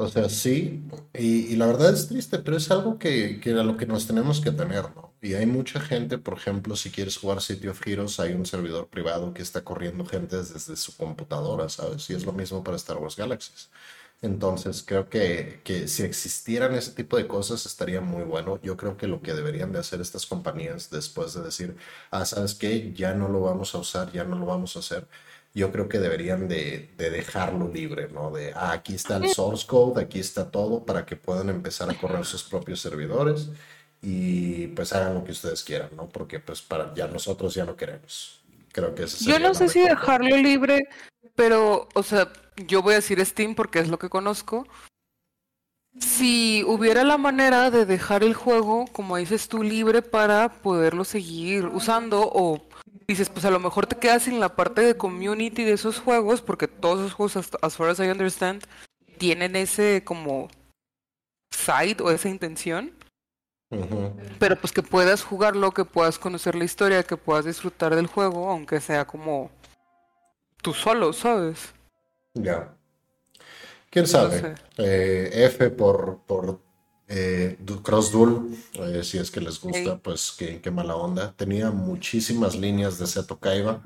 O 0.00 0.08
sea, 0.08 0.30
sí, 0.30 0.82
y, 1.12 1.56
la 1.56 1.66
verdad 1.66 1.92
es 1.92 2.08
triste, 2.08 2.38
pero 2.38 2.56
es 2.56 2.70
algo 2.70 2.98
que, 2.98 3.38
que 3.38 3.50
a 3.50 3.62
lo 3.62 3.76
que 3.76 3.84
nos 3.84 4.06
tenemos 4.06 4.40
que 4.40 4.50
tener, 4.50 4.84
¿no? 4.96 5.12
Y 5.20 5.34
hay 5.34 5.44
mucha 5.44 5.78
gente, 5.78 6.16
por 6.16 6.38
ejemplo, 6.38 6.74
si 6.74 6.90
quieres 6.90 7.18
jugar 7.18 7.42
City 7.42 7.68
of 7.68 7.86
Heroes, 7.86 8.18
hay 8.18 8.32
un 8.32 8.46
servidor 8.46 8.88
privado 8.88 9.34
que 9.34 9.42
está 9.42 9.62
corriendo 9.62 10.06
gente 10.06 10.38
desde 10.38 10.76
su 10.76 10.96
computadora, 10.96 11.68
¿sabes? 11.68 12.08
Y 12.08 12.14
es 12.14 12.24
lo 12.24 12.32
mismo 12.32 12.64
para 12.64 12.78
Star 12.78 12.96
Wars 12.96 13.16
Galaxies. 13.16 13.68
Entonces, 14.22 14.82
creo 14.86 15.10
que, 15.10 15.60
que 15.64 15.86
si 15.86 16.02
existieran 16.02 16.74
ese 16.74 16.92
tipo 16.92 17.18
de 17.18 17.26
cosas 17.26 17.66
estaría 17.66 18.00
muy 18.00 18.24
bueno. 18.24 18.58
Yo 18.62 18.76
creo 18.78 18.96
que 18.96 19.06
lo 19.06 19.20
que 19.20 19.34
deberían 19.34 19.70
de 19.72 19.80
hacer 19.80 20.00
estas 20.00 20.24
compañías 20.26 20.88
después 20.90 21.34
de 21.34 21.42
decir, 21.42 21.76
ah, 22.10 22.24
¿sabes 22.24 22.54
qué? 22.54 22.92
Ya 22.94 23.12
no 23.14 23.28
lo 23.28 23.42
vamos 23.42 23.74
a 23.74 23.78
usar, 23.78 24.12
ya 24.12 24.24
no 24.24 24.38
lo 24.38 24.46
vamos 24.46 24.76
a 24.76 24.78
hacer 24.80 25.06
yo 25.52 25.72
creo 25.72 25.88
que 25.88 25.98
deberían 25.98 26.48
de, 26.48 26.90
dejarlo 26.96 27.68
libre, 27.68 28.08
¿no? 28.12 28.30
De 28.30 28.52
ah, 28.54 28.72
aquí 28.72 28.94
está 28.94 29.16
el 29.16 29.28
source 29.28 29.66
code, 29.66 30.00
aquí 30.00 30.20
está 30.20 30.50
todo 30.50 30.84
para 30.84 31.04
que 31.04 31.16
puedan 31.16 31.48
empezar 31.48 31.90
a 31.90 31.94
correr 31.94 32.24
sus 32.24 32.44
propios 32.44 32.80
servidores 32.80 33.50
y 34.00 34.68
pues 34.68 34.92
hagan 34.92 35.14
lo 35.14 35.24
que 35.24 35.32
ustedes 35.32 35.64
quieran, 35.64 35.90
¿no? 35.96 36.08
Porque 36.08 36.38
pues 36.38 36.62
para 36.62 36.94
ya 36.94 37.08
nosotros 37.08 37.54
ya 37.54 37.64
no 37.64 37.76
queremos. 37.76 38.40
Creo 38.72 38.94
que 38.94 39.04
eso 39.04 39.18
Yo 39.28 39.40
no 39.40 39.52
sé 39.54 39.68
si 39.68 39.80
dejarlo 39.80 40.36
libre, 40.36 40.88
pero, 41.34 41.88
o 41.94 42.02
sea, 42.04 42.32
yo 42.68 42.82
voy 42.82 42.92
a 42.92 42.96
decir 42.96 43.24
Steam 43.24 43.56
porque 43.56 43.80
es 43.80 43.88
lo 43.88 43.98
que 43.98 44.08
conozco. 44.08 44.66
Si 45.98 46.62
hubiera 46.68 47.02
la 47.02 47.18
manera 47.18 47.72
de 47.72 47.84
dejar 47.84 48.22
el 48.22 48.34
juego, 48.34 48.86
como 48.92 49.16
dices 49.16 49.48
tú, 49.48 49.64
libre 49.64 50.02
para 50.02 50.48
poderlo 50.62 51.04
seguir 51.04 51.66
usando 51.66 52.30
o 52.32 52.62
dices, 53.10 53.28
pues 53.28 53.44
a 53.44 53.50
lo 53.50 53.58
mejor 53.58 53.86
te 53.86 53.96
quedas 53.96 54.28
en 54.28 54.38
la 54.40 54.54
parte 54.54 54.82
de 54.82 54.96
community 54.96 55.64
de 55.64 55.72
esos 55.72 55.98
juegos, 55.98 56.40
porque 56.42 56.68
todos 56.68 57.00
esos 57.00 57.12
juegos, 57.12 57.36
as 57.60 57.76
far 57.76 57.88
as 57.88 57.98
I 57.98 58.08
understand, 58.08 58.62
tienen 59.18 59.56
ese 59.56 60.02
como 60.04 60.48
side 61.50 61.96
o 62.02 62.10
esa 62.10 62.28
intención. 62.28 62.92
Pero 64.38 64.56
pues 64.56 64.72
que 64.72 64.82
puedas 64.82 65.22
jugarlo, 65.22 65.72
que 65.72 65.84
puedas 65.84 66.18
conocer 66.18 66.54
la 66.54 66.64
historia, 66.64 67.02
que 67.02 67.16
puedas 67.16 67.44
disfrutar 67.44 67.94
del 67.94 68.06
juego, 68.06 68.48
aunque 68.50 68.80
sea 68.80 69.04
como 69.06 69.50
tú 70.62 70.72
solo, 70.72 71.12
¿sabes? 71.12 71.72
Ya. 72.34 72.74
¿Quién 73.90 74.06
sabe? 74.06 74.54
Eh, 74.78 75.30
F 75.46 75.70
por, 75.70 76.20
por 76.26 76.60
eh, 77.12 77.58
Cross 77.82 78.12
Duel, 78.12 78.56
eh, 78.74 79.02
si 79.02 79.18
es 79.18 79.32
que 79.32 79.40
les 79.40 79.60
gusta, 79.60 79.98
pues 79.98 80.32
qué, 80.38 80.60
qué, 80.60 80.70
mala 80.70 80.94
onda. 80.94 81.32
Tenía 81.32 81.72
muchísimas 81.72 82.54
líneas 82.54 82.98
de 82.98 83.06
Seto 83.08 83.40
Kaiba, 83.40 83.82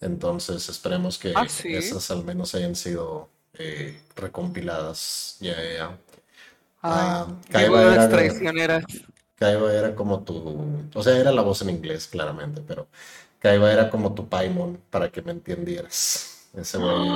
entonces 0.00 0.70
esperemos 0.70 1.18
que 1.18 1.34
ah, 1.36 1.46
esas 1.64 2.10
al 2.10 2.24
menos 2.24 2.54
hayan 2.54 2.74
sido 2.74 3.28
eh, 3.58 4.00
recompiladas. 4.16 5.36
Ya, 5.40 5.56
ya. 5.62 5.98
Ah, 6.82 7.26
Kaiba 7.50 7.82
era, 7.82 8.08
traicioneras. 8.08 8.84
Kaiba 9.36 9.70
era 9.70 9.94
como 9.94 10.22
tu, 10.22 10.88
o 10.94 11.02
sea, 11.02 11.18
era 11.18 11.32
la 11.32 11.42
voz 11.42 11.60
en 11.60 11.68
inglés, 11.68 12.06
claramente, 12.06 12.62
pero 12.66 12.88
Kaiba 13.40 13.70
era 13.70 13.90
como 13.90 14.14
tu 14.14 14.26
Paimon, 14.26 14.80
para 14.88 15.10
que 15.12 15.20
me 15.20 15.32
entendieras. 15.32 16.48
Ese 16.54 16.78
güey 16.78 17.10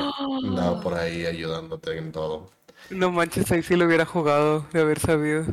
andaba 0.44 0.78
por 0.82 0.92
ahí 0.92 1.24
ayudándote 1.24 1.96
en 1.96 2.12
todo. 2.12 2.50
No 2.90 3.10
manches, 3.12 3.50
ahí 3.52 3.62
sí 3.62 3.76
lo 3.76 3.86
hubiera 3.86 4.06
jugado 4.06 4.66
de 4.72 4.80
haber 4.80 4.98
sabido. 4.98 5.44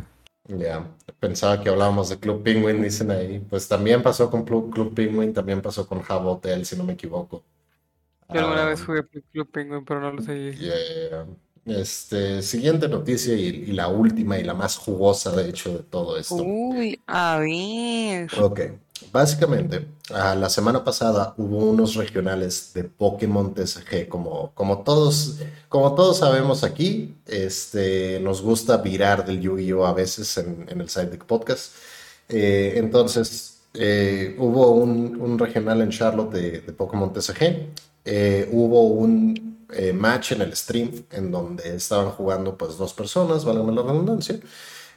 Ya, 0.47 0.87
pensaba 1.19 1.61
que 1.61 1.69
hablábamos 1.69 2.09
de 2.09 2.19
Club 2.19 2.43
Penguin, 2.43 2.81
dicen 2.81 3.11
ahí. 3.11 3.39
Pues 3.39 3.67
también 3.67 4.03
pasó 4.03 4.29
con 4.29 4.45
Club, 4.45 4.71
Club 4.73 4.93
Penguin, 4.93 5.33
también 5.33 5.61
pasó 5.61 5.87
con 5.87 6.01
Java 6.01 6.31
Hotel, 6.31 6.65
si 6.65 6.75
no 6.75 6.83
me 6.83 6.93
equivoco. 6.93 7.43
Yo 8.29 8.39
alguna 8.39 8.65
vez 8.65 8.81
ah, 8.81 8.85
jugué 8.85 9.03
Club 9.31 9.49
Penguin, 9.51 9.83
pero 9.85 10.01
no 10.01 10.11
lo 10.11 10.21
sé. 10.21 10.55
Este, 11.65 12.43
siguiente 12.43 12.87
noticia 12.87 13.33
y, 13.33 13.67
la 13.67 13.87
última 13.87 14.37
y 14.37 14.43
la 14.43 14.53
más 14.53 14.77
jugosa, 14.77 15.35
de 15.35 15.49
hecho, 15.49 15.77
de 15.77 15.83
todo 15.83 16.17
esto. 16.17 16.35
Uy, 16.35 17.01
a 17.07 17.39
ver. 17.39 18.29
Ok, 18.39 18.59
básicamente, 19.11 19.87
la 20.09 20.49
semana 20.49 20.83
pasada 20.83 21.33
hubo 21.37 21.57
unos 21.57 21.95
regionales 21.95 22.71
de 22.73 22.83
Pokémon 22.83 23.53
TCG, 23.53 24.07
como, 24.07 24.51
como, 24.53 24.83
todos, 24.83 25.37
como 25.69 25.95
todos 25.95 26.19
sabemos 26.19 26.63
aquí, 26.63 27.15
este, 27.25 28.19
nos 28.21 28.41
gusta 28.41 28.77
virar 28.77 29.25
del 29.25 29.41
Yu-Gi-Oh 29.41 29.85
a 29.85 29.93
veces 29.93 30.37
en, 30.37 30.67
el 30.69 30.89
Sidedeck 30.89 31.25
Podcast. 31.25 31.73
Eh, 32.29 32.73
entonces, 32.75 33.61
eh, 33.73 34.35
hubo 34.37 34.71
un, 34.71 35.37
regional 35.39 35.81
en 35.81 35.89
Charlotte 35.89 36.31
de, 36.31 36.59
Pokémon 36.73 37.11
TCG. 37.11 37.69
Eh, 38.05 38.49
hubo 38.51 38.81
un 38.87 39.55
match 39.93 40.31
en 40.33 40.41
el 40.41 40.55
stream 40.55 40.91
en 41.11 41.31
donde 41.31 41.75
estaban 41.75 42.11
jugando 42.11 42.55
pues 42.55 42.77
dos 42.77 42.93
personas, 42.93 43.43
válgame 43.43 43.73
la 43.73 43.81
redundancia. 43.81 44.39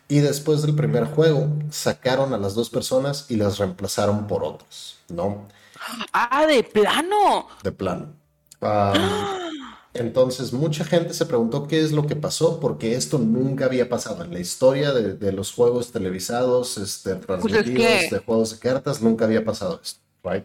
Y 0.09 0.21
después 0.21 0.63
del 0.63 0.75
primer 0.75 1.05
juego 1.05 1.49
sacaron 1.71 2.33
a 2.33 2.39
las 2.39 2.55
dos 2.55 2.71
personas 2.71 3.27
y 3.29 3.37
las 3.37 3.59
reemplazaron 3.59 4.27
por 4.27 4.43
otras, 4.43 4.97
¿no? 5.09 5.47
Ah, 6.13 6.47
de 6.47 6.65
plano. 6.65 7.47
De 7.63 7.73
plano. 7.73 8.15
entonces 9.95 10.53
mucha 10.53 10.85
gente 10.85 11.15
se 11.15 11.27
preguntó 11.27 11.69
qué 11.69 11.81
es 11.81 11.93
lo 11.93 12.07
que 12.07 12.17
pasó 12.17 12.59
porque 12.59 12.95
esto 12.95 13.19
nunca 13.19 13.67
había 13.67 13.89
pasado 13.89 14.25
en 14.25 14.33
la 14.33 14.41
historia 14.41 14.93
de, 14.93 15.33
los 15.33 15.53
juegos 15.53 15.93
televisados, 15.93 16.79
este, 16.79 17.17
pues 17.17 17.41
transmitidos, 17.43 18.11
de 18.11 18.23
juegos 18.25 18.51
de 18.53 18.59
cartas, 18.59 19.03
nunca 19.03 19.27
había 19.27 19.45
pasado 19.45 19.79
esto, 19.83 20.01
right? 20.25 20.45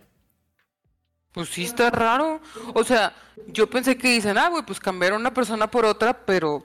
Pues 1.33 1.49
sí 1.49 1.63
está 1.63 1.89
raro. 1.89 2.39
O 2.75 2.83
sea, 2.83 3.13
yo 3.47 3.67
pensé 3.67 3.97
que 3.97 4.11
dicen, 4.11 4.37
ah, 4.37 4.49
güey, 4.49 4.63
pues 4.63 4.79
cambiaron 4.79 5.19
una 5.19 5.33
persona 5.33 5.69
por 5.69 5.83
otra, 5.83 6.25
pero. 6.25 6.63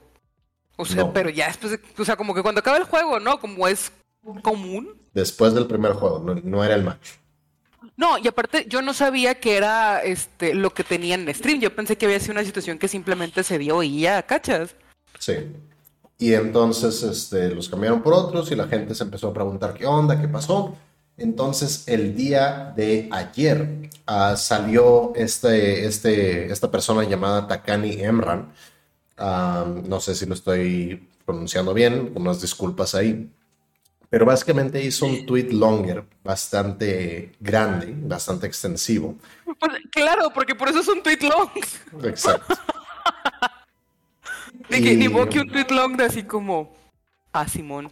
O 0.81 0.87
sea, 0.87 1.12
pero 1.12 1.29
ya 1.29 1.49
después, 1.49 1.79
o 1.99 2.05
sea, 2.05 2.16
como 2.16 2.33
que 2.35 2.43
cuando 2.43 2.61
acaba 2.61 2.76
el 2.76 2.85
juego, 2.85 3.18
¿no? 3.18 3.41
Como 3.41 3.66
es 3.66 3.91
común. 4.43 4.97
Después 5.12 5.53
del 5.53 5.66
primer 5.66 5.93
juego, 5.93 6.20
no, 6.20 6.64
era 6.64 6.76
el 6.76 6.85
match. 6.85 7.11
No, 7.97 8.16
y 8.16 8.29
aparte 8.29 8.66
yo 8.68 8.81
no 8.81 8.95
sabía 8.95 9.41
que 9.41 9.57
era 9.57 10.03
este 10.03 10.55
lo 10.55 10.72
que 10.72 10.85
tenían 10.85 11.29
en 11.29 11.35
stream. 11.35 11.61
Yo 11.61 11.74
pensé 11.74 11.99
que 11.99 12.07
había 12.07 12.20
sido 12.20 12.33
una 12.33 12.45
situación 12.45 12.79
que 12.79 12.87
simplemente 12.87 13.43
se 13.43 13.59
dio 13.59 13.83
y 13.83 14.03
ya, 14.03 14.22
¿cachas? 14.22 14.76
Sí. 15.18 15.35
Y 16.16 16.35
entonces 16.35 17.03
este, 17.03 17.53
los 17.55 17.68
cambiaron 17.68 18.01
por 18.01 18.14
otros 18.14 18.51
y 18.53 18.55
la 18.55 18.68
gente 18.68 18.95
se 18.95 19.03
empezó 19.03 19.29
a 19.29 19.35
preguntar 19.35 19.74
qué 19.74 19.85
onda, 19.85 20.20
qué 20.20 20.29
pasó. 20.29 20.76
Entonces, 21.16 21.83
el 21.89 22.14
día 22.14 22.72
de 22.76 23.09
ayer 23.11 23.91
ah, 24.07 24.37
salió 24.37 25.12
este, 25.16 25.85
este, 25.87 26.53
esta 26.53 26.70
persona 26.70 27.03
llamada 27.03 27.49
Takani 27.49 28.01
Emran. 28.01 28.53
No 29.19 30.01
sé 30.01 30.14
si 30.14 30.27
lo 30.27 30.35
estoy 30.35 31.09
pronunciando 31.25 31.75
bien, 31.75 32.12
unas 32.14 32.41
disculpas 32.41 32.95
ahí. 32.95 33.31
Pero 34.11 34.25
básicamente 34.25 34.83
hizo 34.83 35.05
un 35.05 35.27
tweet 35.27 35.51
longer 35.51 36.03
bastante 36.25 37.33
grande, 37.41 37.95
bastante 37.95 38.47
extensivo. 38.47 39.16
Pues, 39.45 39.73
claro, 39.91 40.31
porque 40.33 40.55
por 40.55 40.69
eso 40.69 40.81
es 40.81 40.89
un 40.89 41.03
tweet 41.03 41.19
long. 41.21 41.51
Exacto. 42.05 42.55
Ni 44.71 44.81
que 44.81 45.41
un 45.41 45.49
tweet 45.49 45.66
long 45.71 45.97
de 45.97 46.05
así 46.05 46.23
como 46.23 46.75
a 47.33 47.43
ah, 47.43 47.49
Simón. 47.49 47.91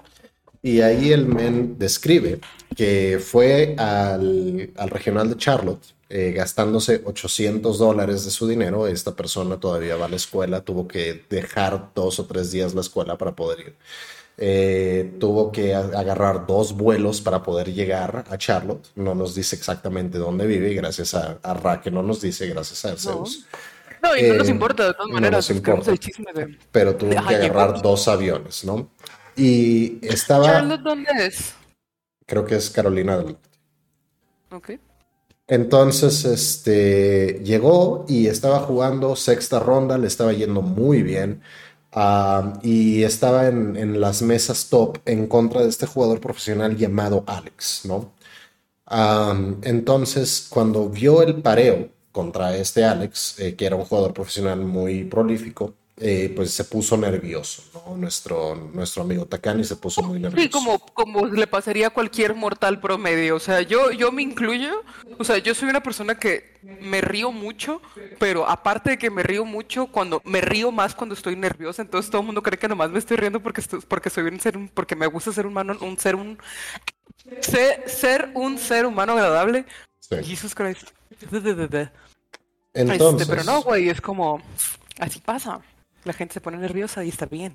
Y 0.66 0.80
ahí 0.80 1.12
el 1.12 1.26
men 1.26 1.78
describe 1.78 2.40
que 2.74 3.20
fue 3.24 3.76
al, 3.78 4.72
regional 4.88 5.30
de 5.30 5.36
Charlotte 5.36 5.94
eh, 6.08 6.32
gastándose 6.36 7.02
800 7.04 7.78
dólares 7.78 8.24
de 8.24 8.32
su 8.32 8.48
dinero. 8.48 8.88
Esta 8.88 9.14
persona 9.14 9.60
todavía 9.60 9.94
va 9.94 10.06
a 10.06 10.08
la 10.08 10.16
escuela, 10.16 10.62
tuvo 10.62 10.88
que 10.88 11.22
dejar 11.30 11.90
dos 11.94 12.18
o 12.18 12.24
tres 12.24 12.50
días 12.50 12.74
la 12.74 12.80
escuela 12.80 13.16
para 13.16 13.36
poder 13.36 13.60
ir. 13.60 13.74
Eh, 14.38 15.14
tuvo 15.20 15.52
que 15.52 15.72
agarrar 15.72 16.48
dos 16.48 16.72
vuelos 16.72 17.20
para 17.20 17.44
poder 17.44 17.72
llegar 17.72 18.24
a 18.28 18.36
Charlotte. 18.36 18.88
No 18.96 19.14
nos 19.14 19.36
dice 19.36 19.54
exactamente 19.54 20.18
dónde 20.18 20.48
vive, 20.48 20.74
gracias 20.74 21.14
a, 21.14 21.38
a 21.44 21.54
Ra, 21.54 21.80
que 21.80 21.92
no 21.92 22.02
nos 22.02 22.20
dice, 22.20 22.48
gracias 22.48 22.84
a 22.86 22.96
Zeus. 22.96 23.46
No, 24.02 24.16
y 24.16 24.22
no 24.22 24.34
nos 24.34 24.48
eh, 24.48 24.50
importa, 24.50 24.88
de 24.88 24.94
todas 24.94 25.12
maneras. 25.12 25.52
Pero 26.72 26.96
tuvo 26.96 27.10
que 27.10 27.34
agarrar 27.36 27.80
dos 27.80 28.08
aviones, 28.08 28.64
¿no? 28.64 28.90
Y 29.36 29.98
estaba. 30.02 30.46
¿Charlotte 30.46 30.82
dónde 30.82 31.10
es? 31.26 31.54
Creo 32.26 32.44
que 32.44 32.56
es 32.56 32.70
Carolina 32.70 33.16
del 33.16 33.26
Norte. 33.26 33.48
Ok. 34.50 34.70
Entonces, 35.48 36.24
este, 36.24 37.40
llegó 37.44 38.04
y 38.08 38.26
estaba 38.26 38.60
jugando 38.60 39.14
sexta 39.14 39.60
ronda, 39.60 39.96
le 39.96 40.08
estaba 40.08 40.32
yendo 40.32 40.60
muy 40.62 41.02
bien. 41.02 41.42
Ah, 41.92 42.54
y 42.62 43.04
estaba 43.04 43.46
en, 43.48 44.00
las 44.00 44.22
mesas 44.22 44.68
top 44.68 44.98
en 45.06 45.26
contra 45.28 45.62
de 45.62 45.68
este 45.68 45.86
jugador 45.86 46.20
profesional 46.20 46.76
llamado 46.76 47.24
Alex, 47.26 47.82
¿no? 47.86 48.12
Ah, 48.86 49.34
entonces, 49.62 50.46
cuando 50.50 50.88
vio 50.88 51.22
el 51.22 51.42
pareo 51.42 51.90
contra 52.12 52.56
este 52.56 52.84
Alex, 52.84 53.38
eh, 53.40 53.56
que 53.56 53.66
era 53.66 53.76
un 53.76 53.84
jugador 53.84 54.12
profesional 54.14 54.60
muy 54.60 55.04
prolífico, 55.04 55.74
eh, 55.98 56.30
pues 56.36 56.50
se 56.50 56.64
puso 56.64 56.94
nervioso, 56.98 57.62
¿no? 57.72 57.96
Nuestro, 57.96 58.54
nuestro 58.54 59.02
amigo 59.02 59.24
Takani 59.24 59.64
se 59.64 59.76
puso 59.76 60.02
muy 60.02 60.20
nervioso. 60.20 60.42
Sí, 60.42 60.50
como, 60.50 60.78
como 60.78 61.24
le 61.26 61.46
pasaría 61.46 61.86
a 61.86 61.90
cualquier 61.90 62.34
mortal 62.34 62.80
promedio. 62.80 63.36
O 63.36 63.40
sea, 63.40 63.62
yo, 63.62 63.90
yo 63.92 64.12
me 64.12 64.20
incluyo, 64.20 64.82
o 65.18 65.24
sea, 65.24 65.38
yo 65.38 65.54
soy 65.54 65.70
una 65.70 65.82
persona 65.82 66.18
que 66.18 66.58
me 66.62 67.00
río 67.00 67.32
mucho, 67.32 67.80
pero 68.18 68.46
aparte 68.46 68.90
de 68.90 68.98
que 68.98 69.10
me 69.10 69.22
río 69.22 69.46
mucho, 69.46 69.86
cuando 69.86 70.20
me 70.26 70.42
río 70.42 70.70
más 70.70 70.94
cuando 70.94 71.14
estoy 71.14 71.34
nerviosa, 71.34 71.80
entonces 71.80 72.10
todo 72.10 72.20
el 72.20 72.26
mundo 72.26 72.42
cree 72.42 72.58
que 72.58 72.68
nomás 72.68 72.90
me 72.90 72.98
estoy 72.98 73.16
riendo 73.16 73.40
porque, 73.40 73.62
porque 73.88 74.10
soy 74.10 74.24
un 74.24 74.38
ser, 74.38 74.58
porque 74.74 74.96
me 74.96 75.06
gusta 75.06 75.32
ser 75.32 75.46
humano, 75.46 75.78
un 75.80 75.98
ser, 75.98 76.14
un 76.14 76.36
ser, 77.40 78.30
un 78.34 78.58
ser 78.58 78.84
humano 78.84 79.14
agradable. 79.14 79.64
Sí. 80.00 80.16
Jesus 80.22 80.54
Christ. 80.54 80.90
Entonces, 82.74 83.18
este, 83.22 83.32
pero 83.32 83.44
no, 83.44 83.62
güey, 83.62 83.88
es 83.88 84.02
como, 84.02 84.42
así 84.98 85.20
pasa. 85.20 85.62
La 86.06 86.12
gente 86.12 86.34
se 86.34 86.40
pone 86.40 86.56
nerviosa 86.56 87.04
y 87.04 87.08
está 87.08 87.26
bien. 87.26 87.54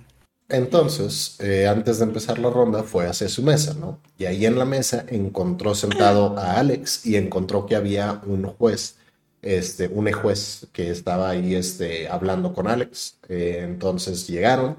Entonces, 0.50 1.38
eh, 1.40 1.68
antes 1.68 2.00
de 2.00 2.04
empezar 2.04 2.38
la 2.38 2.50
ronda, 2.50 2.84
fue 2.84 3.08
hacia 3.08 3.30
su 3.30 3.42
mesa, 3.44 3.74
¿no? 3.74 4.02
Y 4.18 4.26
ahí 4.26 4.46
en 4.46 4.60
la 4.60 4.66
mesa 4.66 5.06
encontró 5.08 5.74
sentado 5.74 6.38
a 6.38 6.60
Alex 6.60 7.06
y 7.06 7.16
encontró 7.16 7.66
que 7.66 7.78
había 7.78 8.22
un 8.26 8.44
juez, 8.44 8.98
este, 9.42 9.88
un 9.88 10.12
juez 10.12 10.68
que 10.74 10.90
estaba 10.90 11.30
ahí 11.30 11.56
este, 11.56 12.10
hablando 12.10 12.54
con 12.54 12.68
Alex. 12.68 13.20
Eh, 13.30 13.62
entonces 13.64 14.28
llegaron 14.28 14.76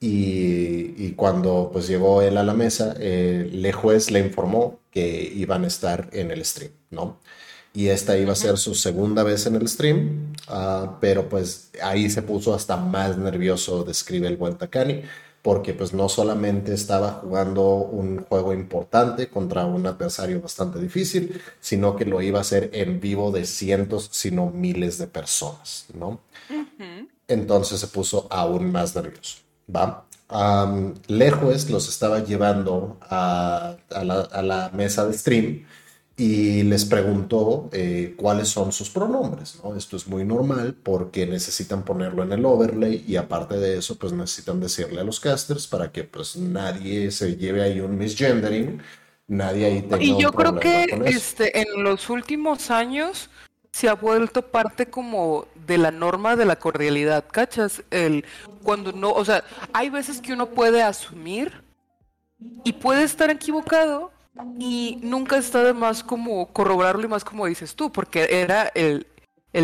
y, 0.00 1.12
cuando 1.16 1.70
pues 1.72 1.88
llegó 1.88 2.22
él 2.22 2.36
a 2.36 2.44
la 2.44 2.54
mesa, 2.54 2.94
eh, 3.00 3.50
el 3.52 3.72
juez 3.72 4.12
le 4.12 4.20
informó 4.20 4.78
que 4.92 5.32
iban 5.34 5.64
a 5.64 5.66
estar 5.66 6.08
en 6.12 6.30
el 6.30 6.44
stream, 6.44 6.72
¿no? 6.90 7.18
Y 7.78 7.90
esta 7.90 8.18
iba 8.18 8.32
a 8.32 8.34
ser 8.34 8.58
su 8.58 8.74
segunda 8.74 9.22
vez 9.22 9.46
en 9.46 9.54
el 9.54 9.68
stream, 9.68 10.34
ah, 10.48 10.98
pero 11.00 11.28
pues 11.28 11.70
ahí 11.80 12.10
se 12.10 12.22
puso 12.22 12.52
hasta 12.52 12.76
más 12.76 13.16
nervioso, 13.16 13.84
describe 13.84 14.26
el 14.26 14.36
buen 14.36 14.58
Takani, 14.58 15.02
porque 15.42 15.74
pues 15.74 15.92
no 15.92 16.08
solamente 16.08 16.74
estaba 16.74 17.20
jugando 17.22 17.76
un 17.76 18.24
juego 18.24 18.52
importante 18.52 19.28
contra 19.28 19.64
un 19.64 19.86
adversario 19.86 20.40
bastante 20.40 20.80
difícil, 20.80 21.40
sino 21.60 21.94
que 21.94 22.04
lo 22.04 22.20
iba 22.20 22.38
a 22.38 22.40
hacer 22.40 22.68
en 22.72 22.98
vivo 22.98 23.30
de 23.30 23.46
cientos, 23.46 24.08
sino 24.10 24.50
miles 24.50 24.98
de 24.98 25.06
personas, 25.06 25.86
¿no? 25.94 26.18
Entonces 27.28 27.78
se 27.78 27.86
puso 27.86 28.26
aún 28.28 28.72
más 28.72 28.96
nervioso, 28.96 29.36
¿va? 29.72 30.04
lejos 31.06 31.70
los 31.70 31.88
estaba 31.88 32.24
llevando 32.24 32.98
a, 33.02 33.76
la, 34.02 34.20
a 34.20 34.42
la 34.42 34.70
mesa 34.74 35.06
de 35.06 35.16
stream 35.16 35.64
y 36.18 36.64
les 36.64 36.84
preguntó 36.84 37.70
eh, 37.72 38.14
cuáles 38.16 38.48
son 38.48 38.72
sus 38.72 38.90
pronombres. 38.90 39.60
¿no? 39.62 39.76
Esto 39.76 39.96
es 39.96 40.08
muy 40.08 40.24
normal 40.24 40.74
porque 40.82 41.26
necesitan 41.26 41.84
ponerlo 41.84 42.24
en 42.24 42.32
el 42.32 42.44
overlay 42.44 43.04
y 43.06 43.14
aparte 43.14 43.56
de 43.56 43.78
eso, 43.78 43.96
pues 43.96 44.12
necesitan 44.12 44.58
decirle 44.58 45.00
a 45.00 45.04
los 45.04 45.20
casters 45.20 45.68
para 45.68 45.92
que 45.92 46.02
pues 46.02 46.36
nadie 46.36 47.12
se 47.12 47.36
lleve 47.36 47.62
ahí 47.62 47.78
un 47.78 47.96
misgendering, 47.96 48.82
nadie 49.28 49.66
ahí 49.66 49.82
tenga 49.82 50.02
Y 50.02 50.20
yo 50.20 50.32
creo 50.32 50.58
que 50.58 50.86
este, 51.06 51.60
en 51.60 51.84
los 51.84 52.10
últimos 52.10 52.72
años 52.72 53.30
se 53.70 53.88
ha 53.88 53.94
vuelto 53.94 54.42
parte 54.42 54.86
como 54.86 55.46
de 55.68 55.78
la 55.78 55.92
norma 55.92 56.34
de 56.34 56.46
la 56.46 56.56
cordialidad, 56.56 57.26
¿cachas? 57.30 57.84
El, 57.92 58.24
cuando 58.64 58.90
no, 58.90 59.12
o 59.12 59.24
sea, 59.24 59.44
hay 59.72 59.88
veces 59.88 60.20
que 60.20 60.32
uno 60.32 60.48
puede 60.48 60.82
asumir 60.82 61.62
y 62.64 62.72
puede 62.72 63.04
estar 63.04 63.30
equivocado, 63.30 64.10
y 64.58 64.98
nunca 65.02 65.38
está 65.38 65.62
de 65.62 65.72
más 65.72 66.02
como 66.02 66.52
corroborarlo 66.52 67.04
y 67.04 67.08
más 67.08 67.24
como 67.24 67.46
dices 67.46 67.74
tú, 67.74 67.90
porque 67.90 68.28
era 68.30 68.70
el, 68.74 69.06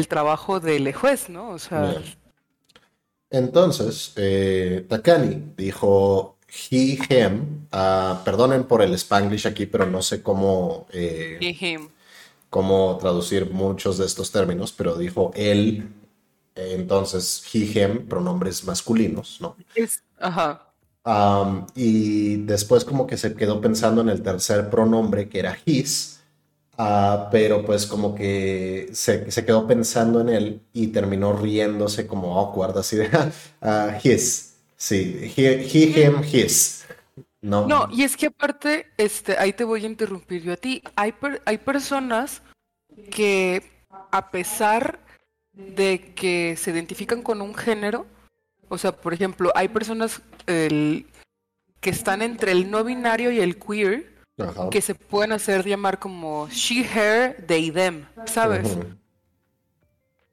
trabajo 0.08 0.60
del 0.60 0.92
juez, 0.92 1.28
¿no? 1.28 1.50
O 1.50 1.58
sea. 1.58 2.02
Entonces, 3.30 4.12
eh, 4.16 4.86
Takani 4.88 5.54
dijo 5.56 6.36
he, 6.70 6.98
him. 7.08 7.66
Ah, 7.72 8.22
perdonen 8.24 8.64
por 8.64 8.82
el 8.82 8.94
spanglish 8.94 9.46
aquí, 9.46 9.66
pero 9.66 9.86
no 9.86 10.02
sé 10.02 10.22
cómo. 10.22 10.86
Eh, 10.92 11.38
cómo 12.50 12.96
traducir 13.00 13.50
muchos 13.50 13.98
de 13.98 14.06
estos 14.06 14.30
términos, 14.30 14.72
pero 14.72 14.96
dijo 14.96 15.32
él, 15.34 15.88
Entonces, 16.54 17.44
he, 17.52 17.58
him, 17.58 18.06
pronombres 18.06 18.64
masculinos, 18.64 19.40
¿no? 19.40 19.56
ajá. 20.20 20.63
Y 21.74 22.36
después 22.36 22.84
como 22.84 23.06
que 23.06 23.16
se 23.16 23.34
quedó 23.34 23.60
pensando 23.60 24.00
en 24.00 24.08
el 24.08 24.22
tercer 24.22 24.70
pronombre 24.70 25.28
que 25.28 25.40
era 25.40 25.58
his, 25.64 26.20
uh, 26.78 27.28
pero 27.30 27.64
pues 27.64 27.86
como 27.86 28.14
que 28.14 28.88
se, 28.92 29.30
se, 29.30 29.44
quedó 29.44 29.66
pensando 29.66 30.20
en 30.20 30.28
él 30.30 30.60
y 30.72 30.88
terminó 30.88 31.34
riéndose 31.34 32.06
como 32.06 32.38
awkward, 32.38 32.78
así 32.78 32.96
de 32.96 33.06
uh, 33.06 33.98
his, 34.02 34.54
sí, 34.76 35.32
he, 35.36 36.04
him, 36.06 36.22
his. 36.24 36.84
No. 37.42 37.66
no, 37.66 37.88
y 37.92 38.04
es 38.04 38.16
que 38.16 38.28
aparte, 38.28 38.86
este, 38.96 39.36
ahí 39.36 39.52
te 39.52 39.64
voy 39.64 39.84
a 39.84 39.86
interrumpir 39.86 40.42
yo 40.42 40.54
a 40.54 40.56
ti. 40.56 40.82
Hay, 40.96 41.12
hay 41.44 41.58
personas 41.58 42.40
que 43.10 43.62
a 44.10 44.30
pesar 44.30 44.98
de 45.52 46.14
que 46.14 46.56
se 46.56 46.70
identifican 46.70 47.22
con 47.22 47.42
un 47.42 47.54
género, 47.54 48.06
o 48.68 48.78
sea, 48.78 48.92
por 48.92 49.14
ejemplo, 49.14 49.52
hay 49.54 49.68
personas 49.68 50.20
que 50.46 51.04
están 51.82 52.22
entre 52.22 52.52
el 52.52 52.70
no 52.70 52.84
binario 52.84 53.30
y 53.30 53.40
el 53.40 53.58
queer, 53.58 54.12
que 54.70 54.80
se 54.80 54.94
pueden 54.94 55.32
hacer 55.32 55.64
llamar 55.64 55.98
como 55.98 56.48
she, 56.48 56.80
her, 56.84 57.44
they, 57.46 57.70
them, 57.70 58.06
¿sabes? 58.26 58.76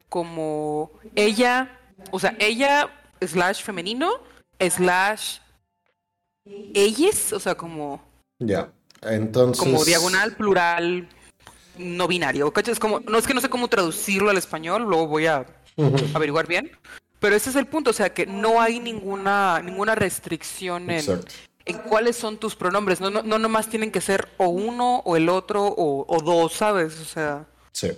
Como 0.09 0.91
ella, 1.15 1.79
o 2.11 2.19
sea, 2.19 2.35
ella 2.39 2.89
slash 3.21 3.61
femenino, 3.61 4.11
slash 4.59 5.37
ellas, 6.73 7.33
o 7.33 7.39
sea, 7.39 7.55
como... 7.55 8.01
Ya, 8.39 8.71
entonces... 9.03 9.63
Como 9.63 9.85
diagonal, 9.85 10.35
plural, 10.35 11.07
no 11.77 12.07
binario. 12.07 12.51
Es 12.65 12.79
como, 12.79 12.99
no 13.01 13.17
es 13.17 13.27
que 13.27 13.33
no 13.33 13.41
sé 13.41 13.49
cómo 13.49 13.67
traducirlo 13.67 14.29
al 14.29 14.37
español, 14.37 14.83
luego 14.83 15.07
voy 15.07 15.27
a 15.27 15.45
averiguar 16.13 16.47
bien. 16.47 16.71
Pero 17.21 17.35
ese 17.35 17.51
es 17.51 17.55
el 17.55 17.67
punto, 17.67 17.91
o 17.91 17.93
sea 17.93 18.11
que 18.11 18.25
no 18.25 18.59
hay 18.59 18.79
ninguna, 18.79 19.61
ninguna 19.61 19.93
restricción 19.93 20.89
en, 20.89 21.05
en 21.65 21.77
cuáles 21.77 22.15
son 22.15 22.37
tus 22.37 22.55
pronombres. 22.55 22.99
No, 22.99 23.11
no, 23.11 23.21
no 23.21 23.37
nomás 23.37 23.69
tienen 23.69 23.91
que 23.91 24.01
ser 24.01 24.27
o 24.37 24.47
uno 24.47 25.03
o 25.05 25.15
el 25.15 25.29
otro 25.29 25.71
o, 25.77 26.21
dos, 26.25 26.53
¿sabes? 26.53 26.99
O 26.99 27.05
sea. 27.05 27.45
Sí. 27.71 27.91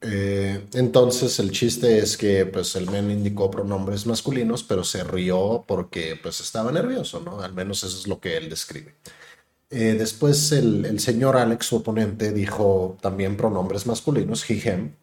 Eh, 0.00 0.64
entonces 0.72 1.38
el 1.40 1.50
chiste 1.50 1.98
es 1.98 2.16
que 2.16 2.46
pues 2.46 2.74
el 2.76 2.88
men 2.90 3.10
indicó 3.10 3.50
pronombres 3.50 4.06
masculinos, 4.06 4.62
pero 4.62 4.82
se 4.82 5.04
rió 5.04 5.64
porque 5.68 6.18
pues 6.22 6.40
estaba 6.40 6.72
nervioso, 6.72 7.20
¿no? 7.20 7.42
Al 7.42 7.52
menos 7.52 7.84
eso 7.84 7.98
es 7.98 8.06
lo 8.06 8.18
que 8.18 8.38
él 8.38 8.48
describe. 8.48 8.94
Eh, 9.68 9.94
después 9.98 10.52
el, 10.52 10.98
señor 11.00 11.36
Alex, 11.36 11.66
su 11.66 11.76
oponente, 11.76 12.32
dijo 12.32 12.96
también 13.02 13.36
pronombres 13.36 13.84
masculinos, 13.84 14.48
he, 14.48 14.54
him, 14.54 14.94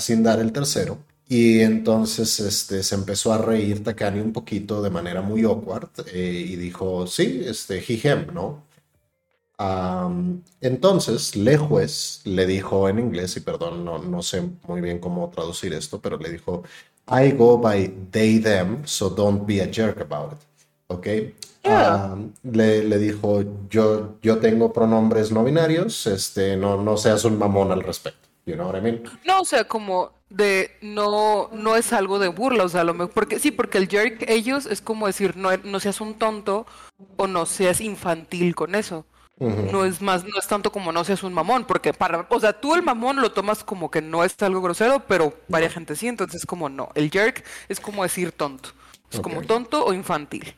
sin 0.00 0.24
dar 0.24 0.40
el 0.40 0.50
tercero. 0.50 0.98
Y 1.28 1.60
entonces 1.60 2.38
este, 2.38 2.82
se 2.82 2.94
empezó 2.94 3.32
a 3.32 3.38
reír 3.38 3.82
Takani 3.82 4.20
un 4.20 4.32
poquito 4.32 4.80
de 4.80 4.90
manera 4.90 5.22
muy 5.22 5.42
awkward 5.42 5.90
eh, 6.12 6.46
y 6.48 6.56
dijo, 6.56 7.06
sí, 7.06 7.42
este, 7.44 7.78
he, 7.78 7.94
him, 7.94 8.32
¿no? 8.32 8.64
entonces, 10.60 11.34
Le 11.34 11.56
Juez 11.56 12.20
le 12.24 12.46
dijo 12.46 12.90
en 12.90 12.98
inglés, 12.98 13.36
y 13.38 13.40
perdón, 13.40 13.86
no, 13.86 13.98
no 13.98 14.22
sé 14.22 14.42
muy 14.68 14.82
bien 14.82 14.98
cómo 14.98 15.30
traducir 15.30 15.72
esto, 15.72 15.98
pero 15.98 16.18
le 16.18 16.30
dijo, 16.30 16.62
I 17.08 17.32
go 17.32 17.56
by 17.58 17.88
they, 18.10 18.38
them, 18.38 18.82
so 18.84 19.08
don't 19.08 19.46
be 19.46 19.62
a 19.62 19.72
jerk 19.72 20.00
about 20.00 20.32
it. 20.32 20.38
¿Ok? 20.88 21.06
le, 22.42 22.84
le, 22.84 22.98
dijo, 22.98 23.42
yo, 23.68 24.18
yo 24.22 24.38
tengo 24.38 24.72
pronombres 24.72 25.32
no 25.32 25.42
binarios, 25.42 26.06
este, 26.06 26.56
no, 26.56 26.80
no 26.80 26.96
seas 26.96 27.24
un 27.24 27.38
mamón 27.38 27.72
al 27.72 27.82
respecto. 27.82 28.28
You 28.44 28.54
know 28.54 28.68
what 28.68 28.76
I 28.76 28.80
mean? 28.80 29.02
No, 29.24 29.40
o 29.40 29.44
sea, 29.44 29.64
como 29.64 30.12
de 30.28 30.76
no 30.80 31.48
no 31.52 31.76
es 31.76 31.92
algo 31.92 32.18
de 32.18 32.28
burla, 32.28 32.64
o 32.64 32.68
sea, 32.68 32.84
lo 32.84 32.94
mejor, 32.94 33.12
porque 33.12 33.38
sí, 33.38 33.50
porque 33.50 33.78
el 33.78 33.88
jerk 33.88 34.24
ellos 34.28 34.66
es 34.66 34.80
como 34.80 35.06
decir, 35.06 35.36
no, 35.36 35.56
no 35.58 35.80
seas 35.80 36.00
un 36.00 36.14
tonto 36.14 36.66
o 37.16 37.26
no 37.26 37.46
seas 37.46 37.80
infantil 37.80 38.54
con 38.54 38.74
eso. 38.74 39.06
No 39.38 39.84
es 39.84 40.00
más, 40.00 40.24
no 40.24 40.38
es 40.38 40.46
tanto 40.46 40.72
como 40.72 40.92
no 40.92 41.04
seas 41.04 41.22
un 41.22 41.34
mamón, 41.34 41.66
porque 41.66 41.92
para, 41.92 42.26
o 42.30 42.40
sea, 42.40 42.58
tú 42.58 42.74
el 42.74 42.82
mamón 42.82 43.20
lo 43.20 43.32
tomas 43.32 43.64
como 43.64 43.90
que 43.90 44.00
no 44.00 44.24
es 44.24 44.34
algo 44.40 44.62
grosero, 44.62 45.00
pero 45.06 45.34
varias 45.48 45.74
gente 45.74 45.94
sí, 45.94 46.08
entonces 46.08 46.46
como 46.46 46.70
no. 46.70 46.88
El 46.94 47.10
jerk 47.10 47.44
es 47.68 47.78
como 47.78 48.02
decir 48.02 48.32
tonto. 48.32 48.70
Es 49.10 49.20
como 49.20 49.42
tonto 49.42 49.84
o 49.84 49.92
infantil. 49.92 50.54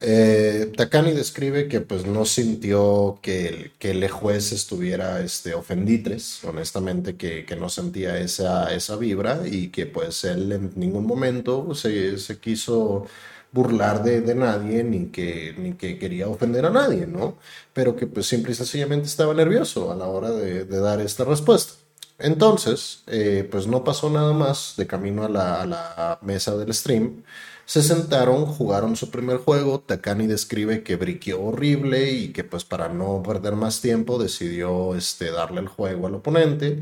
Eh, 0.00 0.72
Takani 0.76 1.12
describe 1.12 1.66
que 1.66 1.80
pues 1.80 2.06
no 2.06 2.24
sintió 2.24 3.18
que 3.20 3.48
el, 3.48 3.72
que 3.78 3.90
el 3.90 4.08
juez 4.08 4.52
estuviera 4.52 5.20
este, 5.20 5.54
ofenditres, 5.54 6.44
honestamente 6.44 7.16
que, 7.16 7.44
que, 7.44 7.56
no 7.56 7.68
sentía 7.68 8.16
esa, 8.18 8.72
esa 8.72 8.94
vibra 8.96 9.40
y 9.44 9.68
que 9.70 9.86
pues 9.86 10.22
él 10.22 10.52
en 10.52 10.72
ningún 10.76 11.04
momento 11.04 11.74
se, 11.74 12.16
se 12.18 12.38
quiso 12.38 13.06
burlar 13.50 14.04
de, 14.04 14.20
de, 14.20 14.34
nadie 14.36 14.84
ni 14.84 15.06
que, 15.06 15.54
ni 15.58 15.72
que 15.74 15.98
quería 15.98 16.28
ofender 16.28 16.66
a 16.66 16.70
nadie, 16.70 17.06
¿no? 17.06 17.36
Pero 17.72 17.96
que 17.96 18.06
pues 18.06 18.26
simple 18.26 18.52
y 18.52 18.54
sencillamente 18.54 19.06
estaba 19.06 19.34
nervioso 19.34 19.90
a 19.90 19.96
la 19.96 20.06
hora 20.06 20.30
de, 20.30 20.64
dar 20.64 21.00
esta 21.00 21.24
respuesta. 21.24 21.74
Entonces, 22.18 23.02
eh, 23.06 23.48
pues 23.50 23.66
no 23.66 23.84
pasó 23.84 24.10
nada 24.10 24.32
más 24.32 24.74
de 24.76 24.86
camino 24.86 25.24
a 25.24 25.28
la, 25.28 25.62
a 25.62 25.66
la 25.66 26.18
mesa 26.22 26.56
del 26.56 26.74
stream. 26.74 27.22
Se 27.68 27.82
sentaron, 27.82 28.46
jugaron 28.46 28.96
su 28.96 29.10
primer 29.10 29.36
juego. 29.36 29.80
Takani 29.80 30.26
describe 30.26 30.82
que 30.82 30.96
briqueó 30.96 31.42
horrible 31.42 32.12
y 32.12 32.28
que 32.32 32.42
pues 32.42 32.64
para 32.64 32.88
no 32.88 33.22
perder 33.22 33.56
más 33.56 33.82
tiempo 33.82 34.18
decidió 34.18 34.94
este, 34.94 35.30
darle 35.30 35.60
el 35.60 35.68
juego 35.68 36.06
al 36.06 36.14
oponente. 36.14 36.80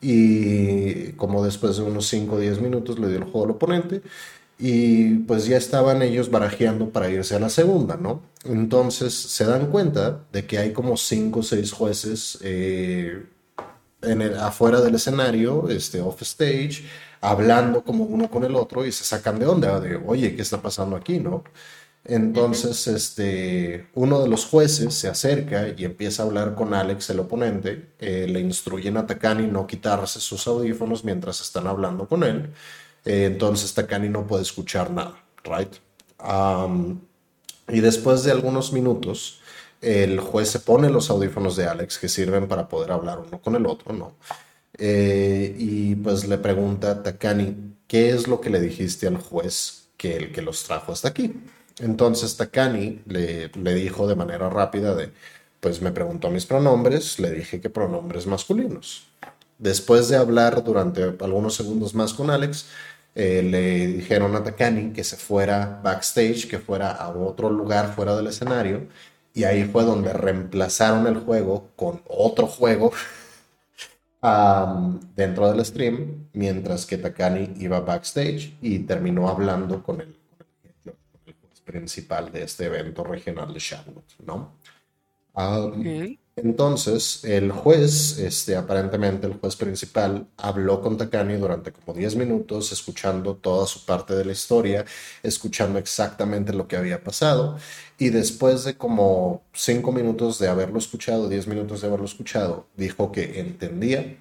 Y 0.00 1.14
como 1.14 1.44
después 1.44 1.78
de 1.78 1.82
unos 1.82 2.06
5 2.06 2.36
o 2.36 2.38
10 2.38 2.60
minutos 2.60 3.00
le 3.00 3.08
dio 3.08 3.18
el 3.18 3.24
juego 3.24 3.44
al 3.46 3.50
oponente. 3.50 4.02
Y 4.56 5.16
pues 5.26 5.46
ya 5.46 5.56
estaban 5.56 6.00
ellos 6.00 6.30
barajeando 6.30 6.90
para 6.90 7.10
irse 7.10 7.34
a 7.34 7.40
la 7.40 7.48
segunda, 7.50 7.96
¿no? 7.96 8.22
Entonces 8.44 9.12
se 9.14 9.44
dan 9.46 9.66
cuenta 9.66 10.26
de 10.32 10.46
que 10.46 10.58
hay 10.58 10.72
como 10.72 10.96
5 10.96 11.40
o 11.40 11.42
6 11.42 11.72
jueces 11.72 12.38
eh, 12.42 13.24
en 14.02 14.22
el, 14.22 14.38
afuera 14.38 14.80
del 14.80 14.94
escenario, 14.94 15.68
este, 15.70 16.00
off 16.00 16.22
stage 16.22 16.84
hablando 17.20 17.84
como 17.84 18.04
uno 18.04 18.30
con 18.30 18.44
el 18.44 18.54
otro 18.54 18.86
y 18.86 18.92
se 18.92 19.04
sacan 19.04 19.38
de 19.38 19.46
onda, 19.46 19.80
de, 19.80 19.96
oye, 19.96 20.34
¿qué 20.34 20.42
está 20.42 20.60
pasando 20.60 20.96
aquí, 20.96 21.20
no? 21.20 21.44
Entonces, 22.04 22.86
este, 22.86 23.88
uno 23.94 24.22
de 24.22 24.28
los 24.28 24.46
jueces 24.46 24.94
se 24.94 25.08
acerca 25.08 25.68
y 25.76 25.84
empieza 25.84 26.22
a 26.22 26.26
hablar 26.26 26.54
con 26.54 26.72
Alex, 26.72 27.10
el 27.10 27.20
oponente. 27.20 27.90
Eh, 27.98 28.26
le 28.28 28.40
instruyen 28.40 28.96
a 28.96 29.06
Takani 29.06 29.46
no 29.46 29.66
quitarse 29.66 30.18
sus 30.18 30.46
audífonos 30.46 31.04
mientras 31.04 31.40
están 31.42 31.66
hablando 31.66 32.08
con 32.08 32.24
él. 32.24 32.52
Eh, 33.04 33.26
entonces, 33.26 33.74
Takani 33.74 34.08
no 34.08 34.26
puede 34.26 34.42
escuchar 34.42 34.90
nada, 34.90 35.14
¿right? 35.44 35.74
y 37.68 37.80
después 37.80 38.24
de 38.24 38.32
algunos 38.32 38.74
minutos, 38.74 39.40
el 39.80 40.20
juez 40.20 40.50
se 40.50 40.58
pone 40.58 40.90
los 40.90 41.08
audífonos 41.08 41.56
de 41.56 41.66
Alex 41.66 41.98
que 41.98 42.08
sirven 42.08 42.46
para 42.46 42.68
poder 42.68 42.92
hablar 42.92 43.20
uno 43.20 43.40
con 43.40 43.56
el 43.56 43.64
otro, 43.64 43.94
¿no? 43.94 44.16
Eh, 44.78 45.54
y 45.58 45.94
pues 45.96 46.26
le 46.26 46.38
pregunta 46.38 47.02
Takani, 47.02 47.74
¿qué 47.86 48.10
es 48.10 48.28
lo 48.28 48.40
que 48.40 48.50
le 48.50 48.60
dijiste 48.60 49.06
al 49.06 49.18
juez 49.18 49.88
que 49.96 50.16
el 50.16 50.32
que 50.32 50.42
los 50.42 50.64
trajo 50.64 50.92
hasta 50.92 51.08
aquí? 51.08 51.34
Entonces 51.78 52.36
Takani 52.36 53.02
le, 53.06 53.48
le 53.48 53.74
dijo 53.74 54.06
de 54.06 54.14
manera 54.14 54.48
rápida 54.48 54.94
de, 54.94 55.12
pues 55.60 55.82
me 55.82 55.92
preguntó 55.92 56.30
mis 56.30 56.46
pronombres, 56.46 57.18
le 57.18 57.30
dije 57.30 57.60
que 57.60 57.70
pronombres 57.70 58.26
masculinos. 58.26 59.06
Después 59.58 60.08
de 60.08 60.16
hablar 60.16 60.64
durante 60.64 61.02
algunos 61.02 61.54
segundos 61.54 61.94
más 61.94 62.14
con 62.14 62.30
Alex, 62.30 62.66
eh, 63.14 63.42
le 63.42 63.88
dijeron 63.88 64.34
a 64.36 64.44
Takani 64.44 64.92
que 64.92 65.04
se 65.04 65.16
fuera 65.16 65.80
backstage, 65.82 66.48
que 66.48 66.58
fuera 66.58 66.92
a 66.92 67.10
otro 67.10 67.50
lugar 67.50 67.94
fuera 67.94 68.16
del 68.16 68.28
escenario, 68.28 68.86
y 69.34 69.44
ahí 69.44 69.64
fue 69.64 69.84
donde 69.84 70.12
reemplazaron 70.12 71.06
el 71.06 71.16
juego 71.18 71.68
con 71.76 72.02
otro 72.08 72.46
juego 72.46 72.92
dentro 75.16 75.50
del 75.50 75.64
stream, 75.64 76.28
mientras 76.34 76.84
que 76.84 76.98
Takani 76.98 77.54
iba 77.58 77.80
backstage 77.80 78.54
y 78.60 78.80
terminó 78.80 79.28
hablando 79.28 79.82
con 79.82 80.00
el, 80.00 80.16
principal 81.64 82.32
de 82.32 82.42
este 82.42 82.66
evento 82.66 83.04
regional 83.04 83.54
de 83.54 83.60
Charlotte, 83.60 84.14
¿no? 84.26 84.54
Entonces, 86.42 87.24
el 87.24 87.52
juez, 87.52 88.18
este, 88.18 88.56
aparentemente 88.56 89.26
el 89.26 89.34
juez 89.34 89.56
principal, 89.56 90.26
habló 90.36 90.80
con 90.80 90.96
Takani 90.96 91.34
durante 91.36 91.72
como 91.72 91.96
10 91.96 92.16
minutos, 92.16 92.72
escuchando 92.72 93.36
toda 93.36 93.66
su 93.66 93.84
parte 93.84 94.14
de 94.14 94.24
la 94.24 94.32
historia, 94.32 94.84
escuchando 95.22 95.78
exactamente 95.78 96.52
lo 96.52 96.66
que 96.66 96.76
había 96.76 97.02
pasado. 97.02 97.58
Y 97.98 98.08
después 98.10 98.64
de 98.64 98.76
como 98.76 99.42
5 99.52 99.92
minutos 99.92 100.38
de 100.38 100.48
haberlo 100.48 100.78
escuchado, 100.78 101.28
10 101.28 101.46
minutos 101.48 101.80
de 101.80 101.88
haberlo 101.88 102.06
escuchado, 102.06 102.66
dijo 102.76 103.12
que 103.12 103.40
entendía. 103.40 104.16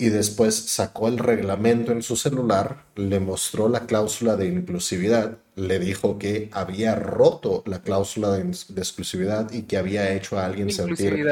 Y 0.00 0.10
después 0.10 0.54
sacó 0.54 1.08
el 1.08 1.18
reglamento 1.18 1.90
en 1.90 2.02
su 2.02 2.14
celular, 2.14 2.84
le 2.94 3.18
mostró 3.18 3.68
la 3.68 3.84
cláusula 3.84 4.36
de 4.36 4.46
inclusividad, 4.46 5.38
le 5.56 5.80
dijo 5.80 6.18
que 6.18 6.50
había 6.52 6.94
roto 6.94 7.64
la 7.66 7.82
cláusula 7.82 8.30
de, 8.30 8.42
exclusividad 8.42 9.52
y 9.52 9.62
que 9.62 9.76
había 9.76 10.14
hecho 10.14 10.38
a 10.38 10.46
alguien 10.46 10.70
sentir 10.70 11.26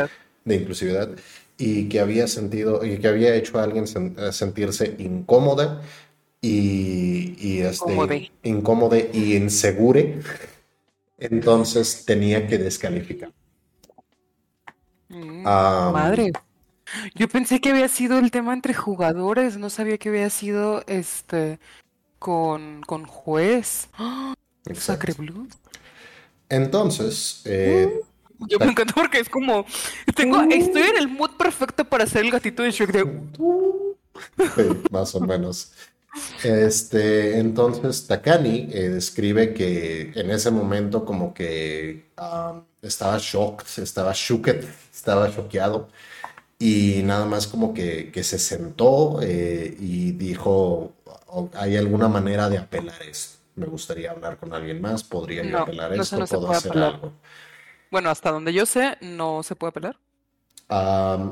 de 0.47 0.57
inclusividad 0.57 1.11
y 1.59 1.89
que 1.89 2.01
había 2.01 2.27
sentido 2.27 2.85
y 2.85 2.99
que 2.99 3.09
había 3.09 3.35
hecho 3.35 3.59
a 3.59 3.65
alguien 3.65 3.87
sentirse 3.87 4.97
incómoda 4.99 5.83
y, 6.41 7.35
y 7.39 7.61
este, 7.61 8.31
incómodo 8.43 8.97
y 8.97 9.37
insegure, 9.37 10.21
entonces 11.19 12.05
tenía 12.07 12.47
que 12.47 12.59
descalificar. 12.59 13.33
Mm, 15.09 15.43
madre. 15.43 16.33
Yo 17.15 17.29
pensé 17.29 17.61
que 17.61 17.71
había 17.71 17.89
sido 17.89 18.19
el 18.19 18.31
tema 18.31 18.53
entre 18.55 18.75
jugadores, 18.75 19.57
no 19.57 19.71
sabía 19.71 19.99
que 19.99 20.09
había 20.09 20.31
sido 20.31 20.85
este 20.87 21.59
con, 22.19 22.83
con 22.83 23.07
juez. 23.07 23.89
Sacre 24.75 25.15
Blue. 25.15 25.49
Entonces, 26.49 27.43
eh, 27.45 28.03
yo 28.49 28.59
me 28.59 28.67
encanta 28.67 28.95
porque 28.95 29.21
es 29.21 29.29
como 29.29 29.65
tengo, 30.15 30.43
estoy 30.43 30.83
en 30.83 30.99
el 30.99 31.09
mood 31.09 31.31
perfecto 31.39 31.85
para 31.85 32.05
hacer 32.05 32.25
el 32.25 32.31
gatito 32.31 32.63
de 32.63 32.71
Shrek 32.71 32.93
de 32.93 33.07
más 34.91 35.15
o 35.15 35.21
menos. 35.21 35.73
Este, 36.43 37.39
entonces 37.39 38.07
Takani 38.07 38.69
eh, 38.73 38.89
describe 38.89 39.53
que 39.53 40.13
en 40.15 40.31
ese 40.31 40.51
momento 40.51 41.05
como 41.05 41.35
que 41.35 42.07
um, 42.19 42.63
estaba 42.81 43.19
shocked, 43.19 43.83
estaba 43.83 44.13
shooked, 44.15 44.65
estaba 44.95 45.35
choqueado 45.35 45.89
y 46.59 47.03
nada 47.05 47.27
más 47.27 47.47
como 47.47 47.75
que, 47.75 48.11
que 48.11 48.25
se 48.25 48.39
sentó 48.39 49.21
eh, 49.23 49.77
y 49.79 50.13
dijo, 50.13 50.95
¿hay 51.55 51.77
alguna 51.77 52.09
manera 52.09 52.49
de 52.49 52.59
apelar 52.59 53.03
esto? 53.03 53.37
Me 53.57 53.67
gustaría 53.67 54.11
hablar 54.11 54.39
con 54.39 54.53
alguien 54.55 54.81
más, 54.81 55.03
podría 55.05 55.43
apelar 55.61 55.93
esto, 55.95 56.25
puedo 56.27 56.51
hacer 56.51 56.77
algo. 56.79 57.13
Bueno, 57.91 58.11
hasta 58.11 58.31
donde 58.31 58.53
yo 58.53 58.67
sé, 58.67 58.97
no 59.01 59.43
se 59.43 59.57
puede 59.57 59.71
apelar 59.71 59.99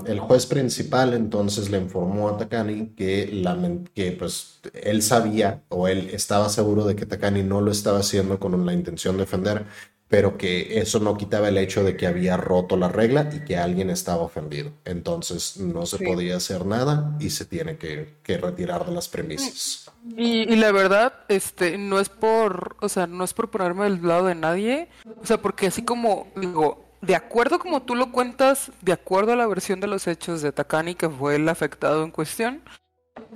el 0.07 0.21
juez 0.21 0.47
principal 0.47 1.13
entonces 1.13 1.69
le 1.69 1.79
informó 1.79 2.29
a 2.29 2.37
Takani 2.37 2.91
que 2.95 4.17
pues, 4.17 4.61
él 4.75 5.03
sabía 5.03 5.65
o 5.71 5.89
él 5.89 6.11
estaba 6.13 6.49
seguro 6.49 6.85
de 6.85 6.95
que 6.95 7.05
Takani 7.05 7.43
no 7.43 7.61
lo 7.61 7.73
estaba 7.73 7.99
haciendo 7.99 8.39
con 8.39 8.65
la 8.65 8.73
intención 8.73 9.17
de 9.17 9.25
defender, 9.25 9.67
pero 10.09 10.37
que 10.37 10.81
eso 10.81 11.01
no 11.01 11.17
quitaba 11.17 11.49
el 11.49 11.59
hecho 11.59 11.83
de 11.83 11.97
que 11.97 12.07
había 12.07 12.37
roto 12.37 12.77
la 12.77 12.89
regla 12.89 13.31
y 13.33 13.41
que 13.41 13.57
alguien 13.57 13.91
estaba 13.91 14.23
ofendido. 14.23 14.71
Entonces 14.85 15.57
no 15.57 15.87
se 15.87 15.99
podía 15.99 16.37
hacer 16.37 16.67
nada 16.67 17.17
y 17.19 17.31
se 17.31 17.45
tiene 17.45 17.79
que, 17.79 18.15
que 18.23 18.39
retirar 18.39 18.87
de 18.87 18.93
las 18.93 19.09
premisas. 19.09 19.91
Y, 20.17 20.53
y, 20.53 20.57
la 20.57 20.71
verdad, 20.71 21.15
este, 21.29 21.79
no 21.79 21.99
es 21.99 22.11
por, 22.11 22.77
o 22.81 22.89
sea, 22.89 23.07
no 23.07 23.25
es 23.25 23.33
por 23.33 23.51
ponerme 23.51 23.85
del 23.85 24.07
lado 24.07 24.27
de 24.27 24.35
nadie, 24.35 24.89
o 25.23 25.27
sea, 25.27 25.39
porque 25.39 25.69
así 25.69 25.83
como 25.83 26.29
digo, 26.37 26.85
de 27.01 27.17
acuerdo 27.17 27.59
como 27.59 27.83
tú 27.83 27.95
lo 27.95 28.13
cuentas, 28.13 28.71
de 28.83 28.93
acuerdo 28.93 29.33
a 29.33 29.37
la 29.37 29.47
versión 29.47 29.81
de 29.81 29.87
los 29.87 30.07
hechos 30.07 30.43
de 30.43 30.53
Takani, 30.53 30.95
que 30.95 31.09
fue 31.09 31.37
el 31.37 31.49
afectado 31.49 32.05
en 32.05 32.11
cuestión, 32.11 32.63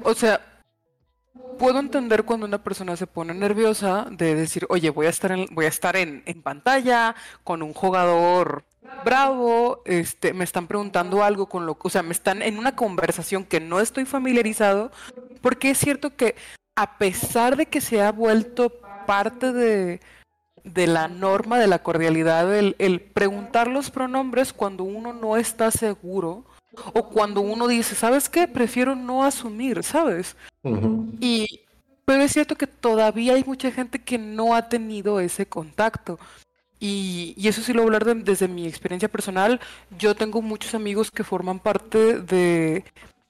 o 0.02 0.14
sea, 0.14 0.47
puedo 1.58 1.78
entender 1.78 2.24
cuando 2.24 2.46
una 2.46 2.62
persona 2.62 2.96
se 2.96 3.06
pone 3.06 3.34
nerviosa 3.34 4.06
de 4.10 4.34
decir, 4.34 4.66
oye, 4.68 4.90
voy 4.90 5.06
a 5.06 5.10
estar 5.10 5.32
en, 5.32 5.46
voy 5.52 5.64
a 5.64 5.68
estar 5.68 5.96
en, 5.96 6.22
en 6.26 6.42
pantalla 6.42 7.14
con 7.44 7.62
un 7.62 7.72
jugador 7.72 8.64
bravo, 9.04 9.82
este, 9.84 10.32
me 10.32 10.44
están 10.44 10.66
preguntando 10.66 11.22
algo 11.22 11.46
con 11.46 11.66
lo 11.66 11.76
o 11.80 11.90
sea, 11.90 12.02
me 12.02 12.12
están 12.12 12.42
en 12.42 12.58
una 12.58 12.74
conversación 12.74 13.44
que 13.44 13.60
no 13.60 13.80
estoy 13.80 14.04
familiarizado, 14.04 14.90
porque 15.40 15.70
es 15.70 15.78
cierto 15.78 16.16
que 16.16 16.34
a 16.76 16.98
pesar 16.98 17.56
de 17.56 17.66
que 17.66 17.80
se 17.80 18.02
ha 18.02 18.12
vuelto 18.12 18.72
parte 19.06 19.52
de, 19.52 20.00
de 20.64 20.86
la 20.86 21.08
norma 21.08 21.58
de 21.58 21.66
la 21.66 21.82
cordialidad, 21.82 22.54
el, 22.54 23.00
preguntar 23.00 23.68
los 23.68 23.90
pronombres 23.90 24.52
cuando 24.52 24.84
uno 24.84 25.12
no 25.12 25.36
está 25.36 25.70
seguro 25.70 26.44
o 26.92 27.08
cuando 27.08 27.40
uno 27.40 27.68
dice, 27.68 27.94
¿sabes 27.94 28.28
qué? 28.28 28.48
Prefiero 28.48 28.94
no 28.94 29.24
asumir, 29.24 29.82
¿sabes? 29.82 30.36
Y 31.20 31.60
pero 32.04 32.22
es 32.22 32.32
cierto 32.32 32.56
que 32.56 32.66
todavía 32.66 33.34
hay 33.34 33.44
mucha 33.44 33.70
gente 33.70 33.98
que 33.98 34.16
no 34.16 34.54
ha 34.54 34.68
tenido 34.68 35.20
ese 35.20 35.46
contacto. 35.46 36.18
Y, 36.80 37.34
eso 37.46 37.60
sí 37.60 37.72
lo 37.72 37.82
voy 37.82 37.92
a 37.92 37.98
hablar 37.98 38.16
desde 38.24 38.48
mi 38.48 38.66
experiencia 38.66 39.10
personal. 39.10 39.60
Yo 39.98 40.14
tengo 40.14 40.40
muchos 40.40 40.74
amigos 40.74 41.10
que 41.10 41.24
forman 41.24 41.58
parte 41.58 42.20
de 42.20 42.84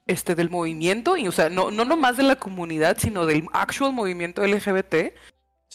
este 0.06 0.34
del 0.34 0.48
movimiento, 0.48 1.16
y 1.16 1.28
o 1.28 1.32
sea, 1.32 1.50
no, 1.50 1.70
no 1.70 1.84
nomás 1.84 2.16
de 2.16 2.22
la 2.22 2.36
comunidad, 2.36 2.96
sino 2.98 3.26
del 3.26 3.46
actual 3.52 3.92
movimiento 3.92 4.46
LGBT 4.46 5.12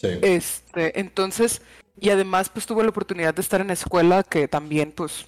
este, 0.02 1.00
entonces, 1.00 1.62
y 2.00 2.10
además 2.10 2.50
pues 2.50 2.66
tuve 2.66 2.84
la 2.84 2.90
oportunidad 2.90 3.34
de 3.34 3.42
estar 3.42 3.62
en 3.62 3.68
la 3.68 3.74
escuela 3.74 4.24
que 4.24 4.48
también 4.48 4.92
pues 4.92 5.28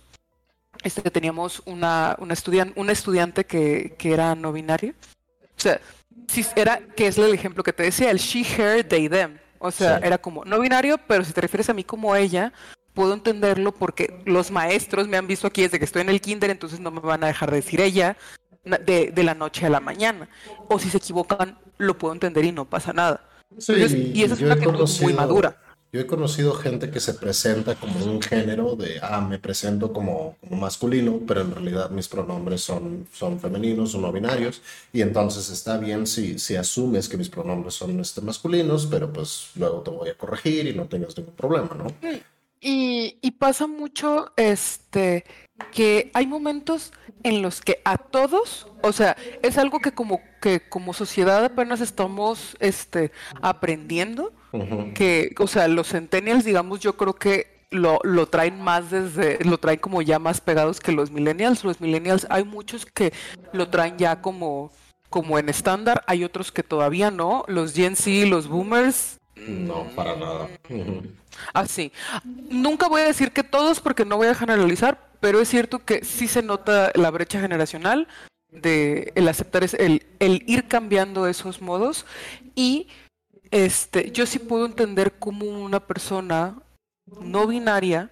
este, 0.85 1.09
teníamos 1.09 1.63
una, 1.65 2.15
una, 2.19 2.35
un 2.75 2.89
estudiante 2.91 3.43
que, 3.43 3.95
que 3.97 4.13
era 4.13 4.35
no 4.35 4.53
binario. 4.53 4.93
O 5.57 5.59
sea, 5.59 5.81
si 6.27 6.45
era, 6.55 6.79
que 6.95 7.07
es 7.07 7.17
el 7.17 7.33
ejemplo 7.33 7.63
que 7.63 7.73
te 7.73 7.83
decía, 7.83 8.11
el 8.11 8.19
she, 8.19 8.45
her, 8.57 8.87
they, 8.87 9.09
them. 9.09 9.39
O 9.57 9.71
sea, 9.71 9.97
era 9.97 10.19
como 10.19 10.45
no 10.45 10.59
binario, 10.59 10.99
pero 11.07 11.23
si 11.23 11.33
te 11.33 11.41
refieres 11.41 11.69
a 11.69 11.73
mí 11.73 11.83
como 11.83 12.15
ella, 12.15 12.53
puedo 12.93 13.13
entenderlo 13.15 13.73
porque 13.73 14.21
los 14.25 14.51
maestros 14.51 15.07
me 15.07 15.17
han 15.17 15.25
visto 15.25 15.47
aquí 15.47 15.63
desde 15.63 15.79
que 15.79 15.85
estoy 15.85 16.03
en 16.03 16.09
el 16.09 16.21
kinder, 16.21 16.51
entonces 16.51 16.79
no 16.79 16.91
me 16.91 16.99
van 16.99 17.23
a 17.23 17.27
dejar 17.27 17.49
decir 17.49 17.81
ella 17.81 18.15
de, 18.63 19.11
de 19.11 19.23
la 19.23 19.33
noche 19.33 19.65
a 19.65 19.69
la 19.69 19.79
mañana. 19.79 20.29
O 20.67 20.77
si 20.77 20.91
se 20.91 20.97
equivocan, 20.97 21.57
lo 21.79 21.97
puedo 21.97 22.13
entender 22.13 22.45
y 22.45 22.51
no 22.51 22.65
pasa 22.65 22.93
nada. 22.93 23.27
Sí, 23.57 24.11
y 24.13 24.23
eso 24.23 24.35
es 24.35 24.41
una 24.41 24.53
actitud 24.53 24.87
muy 25.01 25.13
madura. 25.13 25.57
Yo 25.95 26.01
he 26.01 26.07
conocido 26.07 26.53
gente 26.55 26.91
que 26.91 26.99
se 26.99 27.13
presenta 27.13 27.75
como 27.75 28.03
un 28.03 28.21
género 28.21 28.75
de, 28.75 28.99
ah, 29.01 29.21
me 29.21 29.39
presento 29.39 29.93
como, 29.93 30.35
masculino, 30.51 31.21
pero 31.25 31.39
en 31.39 31.51
realidad 31.51 31.89
mis 31.89 32.09
pronombres 32.09 32.59
son, 32.59 33.07
son 33.13 33.39
femeninos 33.39 33.95
o 33.95 34.01
no 34.01 34.11
binarios, 34.11 34.61
y 34.91 35.01
entonces 35.01 35.49
está 35.49 35.77
bien 35.77 36.05
si, 36.05 36.37
si 36.37 36.57
asumes 36.57 37.07
que 37.07 37.15
mis 37.15 37.29
pronombres 37.29 37.75
son 37.75 37.97
este, 38.01 38.19
masculinos, 38.19 38.87
pero 38.87 39.13
pues 39.13 39.51
luego 39.55 39.83
te 39.83 39.91
voy 39.91 40.09
a 40.09 40.17
corregir 40.17 40.67
y 40.67 40.73
no 40.73 40.83
tengas 40.83 41.17
ningún 41.17 41.33
problema, 41.33 41.69
¿no? 41.73 41.87
Y, 42.59 43.17
y 43.21 43.31
pasa 43.31 43.65
mucho, 43.65 44.33
este, 44.35 45.23
que 45.71 46.11
hay 46.13 46.27
momentos 46.27 46.91
en 47.23 47.41
los 47.41 47.61
que 47.61 47.81
a 47.85 47.97
todos, 47.97 48.67
o 48.83 48.91
sea, 48.91 49.15
es 49.41 49.57
algo 49.57 49.79
que 49.79 49.93
como 49.93 50.19
que 50.41 50.59
como 50.59 50.93
sociedad 50.93 51.43
apenas 51.43 51.81
estamos 51.81 52.55
este 52.59 53.11
aprendiendo, 53.41 54.33
que, 54.93 55.33
o 55.39 55.47
sea, 55.47 55.67
los 55.67 55.89
centennials, 55.89 56.45
digamos, 56.45 56.79
yo 56.79 56.95
creo 56.97 57.13
que 57.13 57.55
lo, 57.71 57.99
lo 58.03 58.27
traen 58.27 58.61
más 58.61 58.91
desde, 58.91 59.43
lo 59.43 59.57
traen 59.57 59.79
como 59.79 60.01
ya 60.01 60.19
más 60.19 60.41
pegados 60.41 60.79
que 60.79 60.91
los 60.91 61.11
millennials. 61.11 61.63
Los 61.63 61.81
millennials 61.81 62.27
hay 62.29 62.43
muchos 62.43 62.85
que 62.85 63.13
lo 63.53 63.69
traen 63.69 63.97
ya 63.97 64.21
como, 64.21 64.71
como 65.09 65.37
en 65.39 65.49
estándar, 65.49 66.03
hay 66.07 66.23
otros 66.23 66.51
que 66.51 66.63
todavía 66.63 67.11
no. 67.11 67.43
Los 67.47 67.73
Gen 67.73 67.95
Z, 67.95 68.27
los 68.27 68.47
boomers. 68.47 69.17
No, 69.35 69.83
para 69.95 70.15
nada. 70.15 70.47
Así. 71.53 71.91
Nunca 72.49 72.87
voy 72.87 73.01
a 73.01 73.05
decir 73.05 73.31
que 73.31 73.43
todos 73.43 73.79
porque 73.79 74.05
no 74.05 74.17
voy 74.17 74.27
a 74.27 74.35
generalizar, 74.35 75.09
pero 75.19 75.41
es 75.41 75.49
cierto 75.49 75.79
que 75.79 76.03
sí 76.05 76.27
se 76.27 76.41
nota 76.41 76.91
la 76.95 77.11
brecha 77.11 77.41
generacional 77.41 78.07
de 78.51 79.11
el 79.15 79.27
aceptar 79.27 79.63
es 79.63 79.73
el, 79.73 80.05
el 80.19 80.43
ir 80.47 80.67
cambiando 80.67 81.27
esos 81.27 81.61
modos 81.61 82.05
y 82.55 82.87
este 83.63 84.11
yo 84.11 84.25
sí 84.25 84.39
puedo 84.39 84.65
entender 84.65 85.17
como 85.19 85.45
una 85.45 85.79
persona 85.79 86.57
no 87.21 87.47
binaria 87.47 88.11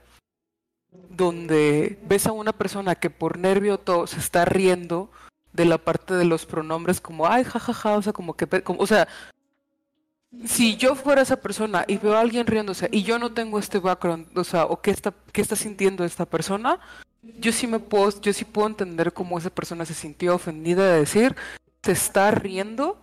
donde 1.09 1.99
ves 2.03 2.27
a 2.27 2.31
una 2.31 2.53
persona 2.53 2.95
que 2.95 3.09
por 3.09 3.37
nervio 3.37 3.77
todo 3.77 4.07
se 4.07 4.19
está 4.19 4.45
riendo 4.45 5.09
de 5.51 5.65
la 5.65 5.77
parte 5.77 6.13
de 6.13 6.25
los 6.25 6.45
pronombres 6.45 7.01
como 7.01 7.27
ay 7.27 7.43
jajaja 7.43 7.97
o 7.97 8.01
sea 8.01 8.13
como 8.13 8.35
que 8.35 8.47
como, 8.63 8.79
o 8.79 8.87
sea 8.87 9.07
si 10.45 10.77
yo 10.77 10.95
fuera 10.95 11.21
esa 11.21 11.37
persona 11.37 11.85
y 11.87 11.97
veo 11.97 12.15
a 12.15 12.21
alguien 12.21 12.47
riéndose 12.47 12.89
y 12.91 13.03
yo 13.03 13.19
no 13.19 13.33
tengo 13.33 13.59
este 13.59 13.79
background, 13.79 14.35
o 14.37 14.43
sea, 14.43 14.65
o 14.65 14.81
qué 14.81 14.91
está, 14.91 15.13
qué 15.31 15.41
está 15.41 15.55
sintiendo 15.55 16.03
esta 16.03 16.25
persona, 16.25 16.79
yo 17.21 17.51
sí 17.51 17.67
me 17.67 17.79
puedo, 17.79 18.19
yo 18.21 18.33
sí 18.33 18.43
puedo 18.43 18.67
entender 18.67 19.13
cómo 19.13 19.37
esa 19.37 19.49
persona 19.49 19.85
se 19.85 19.93
sintió 19.93 20.35
ofendida 20.35 20.91
de 20.91 20.99
decir, 20.99 21.35
se 21.83 21.91
está 21.91 22.31
riendo 22.31 22.99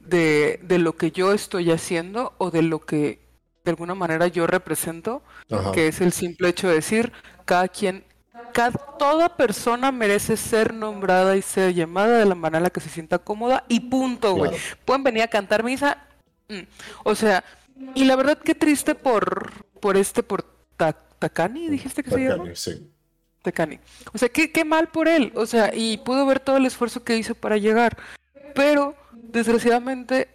de, 0.00 0.60
de 0.62 0.78
lo 0.78 0.96
que 0.96 1.12
yo 1.12 1.32
estoy 1.32 1.70
haciendo 1.70 2.34
o 2.38 2.50
de 2.50 2.62
lo 2.62 2.80
que 2.80 3.20
de 3.64 3.70
alguna 3.70 3.94
manera 3.94 4.26
yo 4.26 4.46
represento, 4.46 5.22
que 5.72 5.88
es 5.88 6.00
el 6.00 6.12
simple 6.12 6.48
hecho 6.48 6.68
de 6.68 6.74
decir, 6.74 7.12
cada 7.44 7.68
quien, 7.68 8.04
cada, 8.52 8.72
toda 8.98 9.36
persona 9.36 9.92
merece 9.92 10.36
ser 10.36 10.72
nombrada 10.72 11.36
y 11.36 11.42
ser 11.42 11.74
llamada 11.74 12.18
de 12.18 12.24
la 12.24 12.34
manera 12.34 12.58
en 12.58 12.64
la 12.64 12.70
que 12.70 12.80
se 12.80 12.88
sienta 12.88 13.18
cómoda 13.18 13.64
y 13.68 13.80
punto, 13.80 14.34
güey. 14.34 14.52
Pueden 14.84 15.04
venir 15.04 15.22
a 15.22 15.28
cantar 15.28 15.62
misa 15.62 16.06
Mm. 16.50 16.66
O 17.04 17.14
sea, 17.14 17.44
y 17.94 18.04
la 18.04 18.16
verdad 18.16 18.38
qué 18.38 18.54
triste 18.54 18.94
por, 18.94 19.52
por 19.80 19.96
este, 19.96 20.22
por 20.22 20.44
Takani, 21.18 21.68
dijiste 21.68 22.02
que 22.02 22.10
se 22.10 22.28
llama. 22.28 22.44
Sí. 22.54 22.90
Takani. 23.42 23.78
O 24.12 24.18
sea, 24.18 24.28
qué, 24.28 24.50
qué 24.50 24.64
mal 24.64 24.88
por 24.88 25.08
él. 25.08 25.32
O 25.34 25.46
sea, 25.46 25.70
y 25.74 25.98
pudo 25.98 26.26
ver 26.26 26.40
todo 26.40 26.56
el 26.56 26.66
esfuerzo 26.66 27.04
que 27.04 27.16
hizo 27.16 27.34
para 27.34 27.56
llegar. 27.56 27.96
Pero, 28.54 28.94
desgraciadamente, 29.32 30.28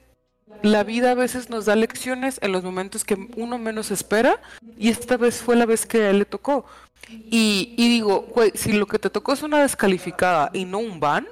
la 0.62 0.84
vida 0.84 1.12
a 1.12 1.16
veces 1.16 1.50
nos 1.50 1.66
da 1.66 1.76
lecciones 1.76 2.40
en 2.42 2.52
los 2.52 2.64
momentos 2.64 3.04
que 3.04 3.30
uno 3.36 3.58
menos 3.58 3.92
espera. 3.92 4.42
Y 4.78 4.90
esta 4.90 5.18
vez 5.18 5.42
fue 5.42 5.56
la 5.56 5.66
vez 5.66 5.86
que 5.86 6.04
a 6.04 6.10
él 6.10 6.20
le 6.20 6.26
tocó. 6.26 6.66
Y, 7.10 7.74
y 7.78 7.90
digo, 7.90 8.28
si 8.54 8.74
lo 8.74 8.88
que 8.88 9.00
te 9.00 9.10
tocó 9.10 9.34
es 9.34 9.44
una 9.44 9.62
descalificada 9.62 10.50
y 10.54 10.66
no 10.66 10.80
un 10.80 11.00
ban, 11.00 11.28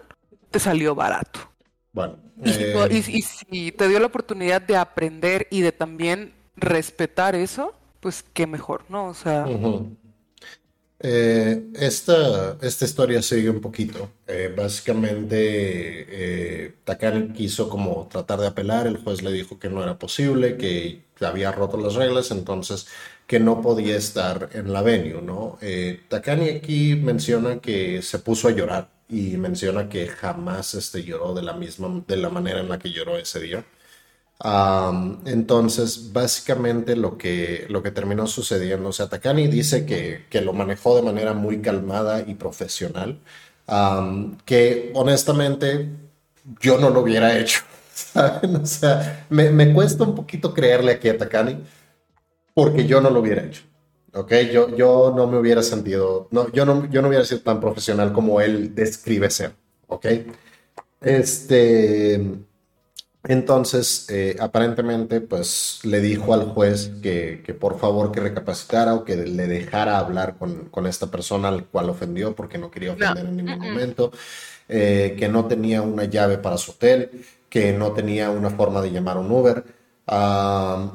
te 0.51 0.59
salió 0.59 0.93
barato. 0.95 1.39
Bueno. 1.91 2.17
Eh, 2.43 2.89
y, 2.91 3.21
si 3.21 3.71
te 3.71 3.87
dio 3.87 3.99
la 3.99 4.07
oportunidad 4.07 4.61
de 4.61 4.75
aprender 4.75 5.47
y 5.51 5.61
de 5.61 5.71
también 5.71 6.33
respetar 6.55 7.35
eso, 7.35 7.73
pues 7.99 8.23
qué 8.33 8.47
mejor, 8.47 8.83
¿no? 8.89 9.07
O 9.07 9.13
sea. 9.13 9.45
Eh, 11.05 11.69
esta, 11.75 12.57
esta 12.61 12.85
historia 12.85 13.21
sigue 13.21 13.49
un 13.49 13.59
poquito. 13.59 14.09
Eh, 14.25 14.53
básicamente, 14.55 16.73
Takani 16.85 17.33
quiso 17.33 17.69
como 17.69 18.07
tratar 18.09 18.39
de 18.39 18.47
apelar, 18.47 18.87
el 18.87 18.97
juez 18.97 19.21
le 19.21 19.31
dijo 19.31 19.59
que 19.59 19.69
no 19.69 19.83
era 19.83 19.99
posible, 19.99 20.57
que 20.57 21.03
había 21.21 21.51
roto 21.51 21.77
las 21.77 21.95
reglas, 21.95 22.31
entonces 22.31 22.87
que 23.27 23.39
no 23.39 23.61
podía 23.61 23.97
estar 23.97 24.49
en 24.53 24.71
la 24.73 24.81
venue, 24.81 25.21
¿no? 25.21 25.57
Takani 26.09 26.49
aquí 26.49 26.95
menciona 26.95 27.59
que 27.59 28.01
se 28.01 28.19
puso 28.19 28.47
a 28.47 28.51
llorar 28.51 28.89
y 29.09 29.37
menciona 29.37 29.89
que 29.89 30.07
jamás 30.07 30.73
este, 30.73 31.03
lloró 31.03 31.33
de 31.33 31.43
la 31.43 31.53
misma, 31.53 32.03
de 32.07 32.17
la 32.17 32.29
manera 32.29 32.59
en 32.61 32.69
la 32.69 32.79
que 32.79 32.91
lloró 32.91 33.17
ese 33.17 33.39
día. 33.39 33.65
Entonces, 35.25 36.11
básicamente 36.11 36.95
lo 36.95 37.17
que, 37.17 37.65
lo 37.69 37.81
que 37.81 37.91
terminó 37.91 38.27
sucediendo, 38.27 38.89
o 38.89 38.91
sea, 38.91 39.07
Takani 39.07 39.47
dice 39.47 39.85
que, 39.85 40.25
que 40.29 40.41
lo 40.41 40.53
manejó 40.53 40.95
de 40.95 41.01
manera 41.01 41.33
muy 41.33 41.61
calmada 41.61 42.23
y 42.27 42.35
profesional, 42.35 43.19
que 44.45 44.91
honestamente 44.95 45.89
yo 46.59 46.77
no 46.77 46.89
lo 46.89 47.01
hubiera 47.01 47.37
hecho, 47.37 47.61
¿saben? 47.93 48.57
O 48.57 48.65
sea, 48.65 49.25
me, 49.29 49.49
me 49.49 49.73
cuesta 49.73 50.03
un 50.03 50.15
poquito 50.15 50.53
creerle 50.53 50.93
aquí 50.93 51.09
a 51.09 51.17
Takani 51.17 51.63
porque 52.53 52.85
yo 52.85 53.01
no 53.01 53.09
lo 53.09 53.21
hubiera 53.21 53.43
hecho. 53.43 53.63
¿ok? 54.13 54.31
Yo, 54.51 54.75
yo 54.75 55.13
no 55.15 55.27
me 55.27 55.37
hubiera 55.37 55.63
sentido, 55.63 56.27
no, 56.31 56.51
yo, 56.51 56.65
no, 56.65 56.89
yo 56.89 57.01
no 57.01 57.07
hubiera 57.07 57.25
sido 57.25 57.41
tan 57.41 57.59
profesional 57.59 58.13
como 58.13 58.41
él 58.41 58.73
describe 58.75 59.29
ser, 59.29 59.53
¿ok? 59.87 60.05
Este, 61.01 62.37
entonces, 63.23 64.05
eh, 64.09 64.35
aparentemente, 64.39 65.21
pues 65.21 65.79
le 65.83 66.01
dijo 66.01 66.33
al 66.33 66.45
juez 66.45 66.91
que, 67.01 67.41
que, 67.45 67.53
por 67.53 67.79
favor 67.79 68.11
que 68.11 68.19
recapacitara 68.19 68.95
o 68.95 69.05
que 69.05 69.15
le 69.15 69.47
dejara 69.47 69.97
hablar 69.97 70.37
con, 70.37 70.65
con 70.69 70.87
esta 70.87 71.07
persona 71.07 71.47
al 71.47 71.65
cual 71.65 71.89
ofendió 71.89 72.35
porque 72.35 72.57
no 72.57 72.69
quería 72.69 72.91
ofender 72.91 73.25
en 73.25 73.37
ningún 73.37 73.59
momento, 73.59 74.11
eh, 74.67 75.15
que 75.17 75.29
no 75.29 75.45
tenía 75.45 75.81
una 75.81 76.03
llave 76.03 76.37
para 76.37 76.57
su 76.57 76.71
hotel, 76.71 77.25
que 77.49 77.71
no 77.71 77.93
tenía 77.93 78.29
una 78.29 78.49
forma 78.49 78.81
de 78.81 78.91
llamar 78.91 79.17
un 79.17 79.31
Uber 79.31 79.63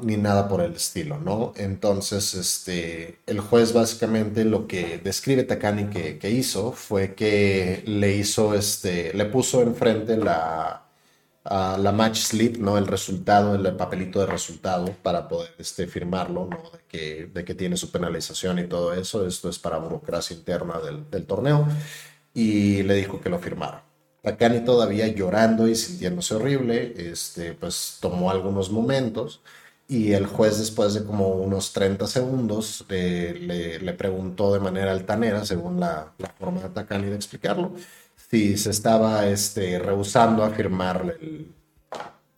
ni 0.03 0.16
nada 0.18 0.49
por 0.49 0.61
el 0.61 0.74
estilo, 0.74 1.18
¿no? 1.18 1.55
Entonces, 1.57 2.35
este, 2.35 3.20
el 3.26 3.41
juez 3.41 3.72
básicamente 3.72 4.45
lo 4.45 4.66
que 4.66 4.99
describe 4.99 5.45
Takani 5.45 5.87
que, 5.89 6.18
que 6.18 6.31
hizo 6.31 6.72
fue 6.72 7.14
que 7.14 7.83
le 7.87 8.14
hizo, 8.16 8.55
este, 8.55 9.14
le 9.14 9.24
puso 9.24 9.62
enfrente 9.62 10.18
la, 10.18 10.88
la 11.49 11.92
match 11.92 12.18
slip, 12.18 12.57
¿no? 12.59 12.78
El 12.78 12.86
resultado, 12.86 13.55
el 13.55 13.76
papelito 13.76 14.20
de 14.20 14.26
resultado 14.26 14.94
para 15.03 15.28
poder 15.28 15.55
este, 15.59 15.86
firmarlo, 15.86 16.46
¿no? 16.46 16.70
De 16.70 16.80
que, 16.88 17.30
de 17.32 17.44
que 17.44 17.55
tiene 17.55 17.76
su 17.76 17.90
penalización 17.90 18.59
y 18.59 18.66
todo 18.66 18.92
eso. 18.92 19.26
Esto 19.26 19.49
es 19.49 19.59
para 19.59 19.78
burocracia 19.78 20.36
interna 20.36 20.78
del, 20.80 21.11
del 21.11 21.26
torneo. 21.26 21.66
Y 22.34 22.82
le 22.82 22.94
dijo 22.94 23.20
que 23.20 23.30
lo 23.30 23.38
firmara. 23.38 23.84
Takani 24.22 24.61
todavía 24.64 25.07
llorando 25.09 25.68
y 25.68 25.74
sintiéndose 25.74 26.34
horrible, 26.34 26.94
este, 26.96 27.55
pues 27.55 27.99
tomó 28.01 28.30
algunos 28.30 28.70
momentos 28.70 29.40
y 29.88 30.12
el 30.12 30.26
juez 30.26 30.59
después 30.59 30.92
de 30.94 31.05
como 31.05 31.28
unos 31.28 31.72
30 31.72 32.07
segundos 32.07 32.84
le, 32.90 33.78
le, 33.78 33.92
preguntó 33.94 34.53
de 34.53 34.61
manera 34.61 34.92
altanera, 34.92 35.46
según 35.46 35.80
la, 35.80 36.12
la, 36.18 36.28
forma 36.38 36.61
de 36.61 36.68
Takani 36.68 37.07
de 37.07 37.16
explicarlo, 37.16 37.72
si 38.31 38.57
se 38.57 38.70
estaba 38.70 39.26
este, 39.26 39.79
rehusando 39.79 40.45
a 40.45 40.51
firmar 40.51 41.16
el, 41.20 41.53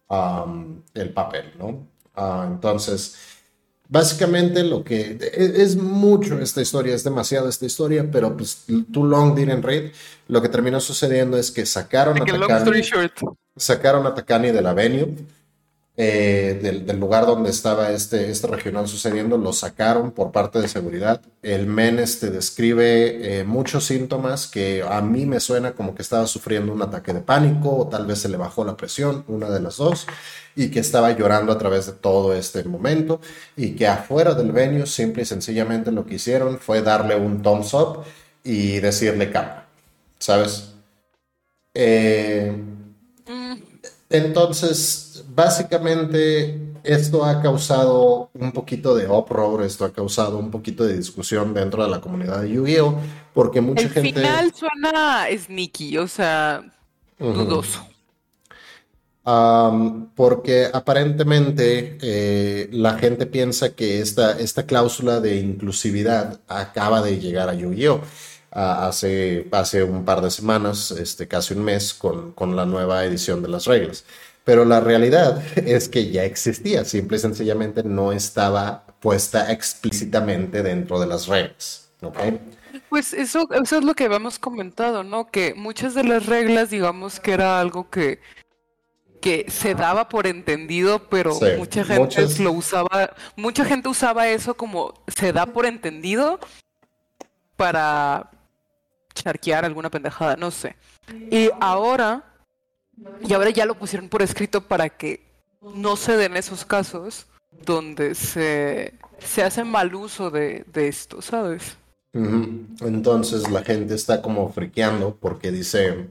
um, 0.09 0.83
el 0.95 1.11
papel, 1.11 1.53
¿no? 1.59 1.87
Ah, 2.15 2.47
entonces, 2.49 3.17
Básicamente 3.93 4.63
lo 4.63 4.85
que 4.85 5.19
e, 5.21 5.63
es, 5.63 5.75
mucho 5.75 6.39
esta 6.39 6.63
historia, 6.63 6.95
es 6.95 7.03
demasiado 7.03 7.49
esta 7.49 7.67
historia, 7.67 8.09
pero 8.09 8.37
pues 8.37 8.65
too 8.93 9.05
long 9.05 9.35
didn't 9.35 9.65
read. 9.65 9.91
Lo 10.29 10.41
que 10.41 10.49
terminó 10.49 10.79
sucediendo 10.79 11.37
es 11.37 11.51
que 11.51 11.67
sacaron 11.67 12.23
a 12.23 12.25
Takani, 12.25 12.83
sacaron 13.57 14.07
a 14.07 14.15
Takani 14.15 14.53
de 14.53 14.63
la 14.63 14.75
venue 14.75 15.17
eh, 16.03 16.59
del, 16.87 16.99
lugar 16.99 17.27
donde 17.27 17.51
estaba 17.51 17.91
este, 17.91 18.31
este 18.31 18.47
regional 18.47 18.89
sucediendo, 18.89 19.37
lo 19.37 19.53
sacaron 19.53 20.13
por 20.13 20.33
parte 20.33 20.59
de 20.59 20.67
seguridad. 20.67 21.21
El 21.43 21.67
men 21.67 21.99
este, 21.99 22.31
describe 22.31 23.41
eh, 23.41 23.45
muchos 23.45 23.85
síntomas 23.85 24.47
que 24.47 24.83
a 24.83 25.03
mí 25.03 25.27
me 25.27 25.41
suena 25.41 25.73
como 25.73 25.95
que 25.95 26.01
estaba 26.01 26.27
sufriendo 26.27 26.73
un 26.73 26.81
ataque 26.81 27.13
de 27.13 27.21
pánico 27.21 27.77
o 27.77 27.87
tal 27.87 28.07
vez 28.07 28.21
se 28.21 28.31
le 28.31 28.39
bajó 28.39 28.65
la 28.65 28.79
presión, 28.79 29.27
una 29.29 29.51
de 29.51 29.61
las 29.61 29.77
dos, 29.77 30.07
y 30.57 30.71
que 30.71 30.81
estaba 30.81 31.13
llorando 31.13 31.53
a 31.53 31.59
través 31.59 31.85
de 31.85 31.93
todo 31.93 32.33
este 32.33 32.65
momento 32.65 33.21
y 33.55 33.73
que 33.77 33.87
afuera 33.87 34.33
del 34.33 34.53
venue 34.53 34.87
simple 34.87 35.25
y 35.25 35.27
sencillamente 35.27 35.93
lo 35.93 36.07
que 36.07 36.15
hicieron 36.15 36.59
fue 36.59 36.81
darle 36.81 37.15
un 37.15 37.43
thumbs 37.43 37.75
up 37.75 38.05
y 38.43 38.79
decirle 38.81 39.31
cama, 39.31 39.67
¿sabes? 40.19 40.73
Eh, 41.75 42.57
mm. 43.29 43.57
Entonces, 44.09 45.10
básicamente 45.35 46.59
esto 46.83 47.25
ha 47.25 47.43
causado 47.43 48.31
un 48.35 48.53
poquito 48.53 48.95
de 48.95 49.09
uproar, 49.09 49.65
esto 49.65 49.85
ha 49.85 49.93
causado 49.93 50.39
un 50.39 50.51
poquito 50.51 50.85
de 50.85 50.97
discusión 50.97 51.55
dentro 51.55 51.83
de 51.83 51.91
la 51.91 52.01
comunidad 52.01 52.43
de 52.43 52.51
Yu-Gi-Oh! 52.51 52.99
Porque 53.35 53.61
mucha 53.61 53.89
gente. 53.89 54.09
El 54.09 54.15
final 54.15 54.53
suena 54.55 55.27
sneaky, 55.37 55.99
o 55.99 56.09
sea, 56.09 56.63
dudoso. 57.19 57.87
porque 60.15 60.69
aparentemente 60.73 61.99
eh, 62.03 62.69
la 62.73 62.99
gente 62.99 63.27
piensa 63.27 63.75
que 63.75 64.01
esta, 64.01 64.39
esta 64.39 64.67
cláusula 64.67 65.21
de 65.21 65.37
inclusividad 65.37 66.41
acaba 66.49 67.03
de 67.03 67.19
llegar 67.19 67.49
a 67.49 67.55
Yu-Gi-Oh! 67.55 68.01
hace, 68.51 69.47
hace 69.53 69.85
un 69.85 70.05
par 70.05 70.21
de 70.23 70.31
semanas, 70.31 70.91
este, 70.91 71.29
casi 71.29 71.55
un 71.55 71.63
mes, 71.63 71.95
con, 71.95 72.33
con 72.33 72.57
la 72.57 72.67
nueva 72.67 73.05
edición 73.05 73.43
de 73.43 73.49
las 73.49 73.67
reglas. 73.67 74.05
Pero 74.45 74.65
la 74.65 74.81
realidad 74.81 75.43
es 75.57 75.89
que 75.89 76.11
ya 76.11 76.25
existía, 76.25 76.85
simple 76.85 77.17
y 77.17 77.21
sencillamente 77.21 77.83
no 77.83 78.13
estaba 78.13 78.85
puesta 79.01 79.51
explícitamente 79.53 80.63
dentro 80.63 81.01
de 81.01 81.07
las 81.07 81.27
reglas. 81.27 81.91
Pues 82.89 83.13
eso, 83.13 83.49
eso 83.53 83.79
es 83.79 83.85
lo 83.85 83.95
que 83.95 84.05
habíamos 84.05 84.39
comentado, 84.39 85.05
¿no? 85.05 85.31
Que 85.31 85.55
muchas 85.55 85.95
de 85.95 86.05
las 86.05 86.27
reglas, 86.27 86.71
digamos 86.71 87.21
que 87.21 87.33
era 87.33 87.61
algo 87.61 87.91
que, 87.91 88.21
que 89.21 89.47
se 89.49 89.75
daba 89.75 90.09
por 90.09 90.27
entendido, 90.27 91.09
pero 91.09 91.39
mucha 91.59 91.85
gente 91.85 92.27
lo 92.43 92.53
usaba, 92.53 93.15
mucha 93.37 93.65
gente 93.65 93.89
usaba 93.89 94.29
eso 94.29 94.55
como 94.55 94.95
se 95.09 95.33
da 95.33 95.47
por 95.47 95.67
entendido 95.67 96.39
para 97.57 98.31
charquear 99.15 99.65
alguna 99.65 99.91
pendejada, 99.91 100.37
no 100.37 100.51
sé. 100.51 100.77
Y 101.31 101.51
ahora 101.61 102.30
y 103.27 103.33
ahora 103.33 103.51
ya 103.51 103.67
lo 103.67 103.75
pusieron 103.75 104.09
por 104.09 104.23
escrito 104.23 104.63
para 104.63 104.89
que 104.89 105.21
no 105.75 105.97
se 105.97 106.17
den 106.17 106.37
esos 106.37 106.65
casos 106.65 107.27
donde 107.65 108.15
se, 108.15 108.95
se 109.19 109.43
hace 109.43 109.65
mal 109.65 109.95
uso 109.95 110.31
de, 110.31 110.65
esto, 110.75 111.21
¿sabes? 111.23 111.77
Entonces 112.13 113.51
la 113.51 113.63
gente 113.63 113.95
está 113.95 114.21
como 114.23 114.51
friqueando 114.53 115.17
porque 115.21 115.53
dice, 115.53 116.09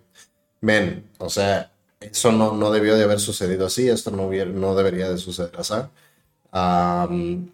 men, 0.61 1.03
o 1.17 1.29
sea, 1.29 1.71
eso 1.99 2.31
no, 2.31 2.53
no 2.53 2.71
debió 2.71 2.95
de 2.95 3.03
haber 3.03 3.19
sucedido 3.19 3.65
así, 3.65 3.89
esto 3.89 4.11
no, 4.11 4.29
no 4.31 4.75
debería 4.75 5.09
de 5.09 5.17
suceder 5.17 5.51
así. 5.57 5.73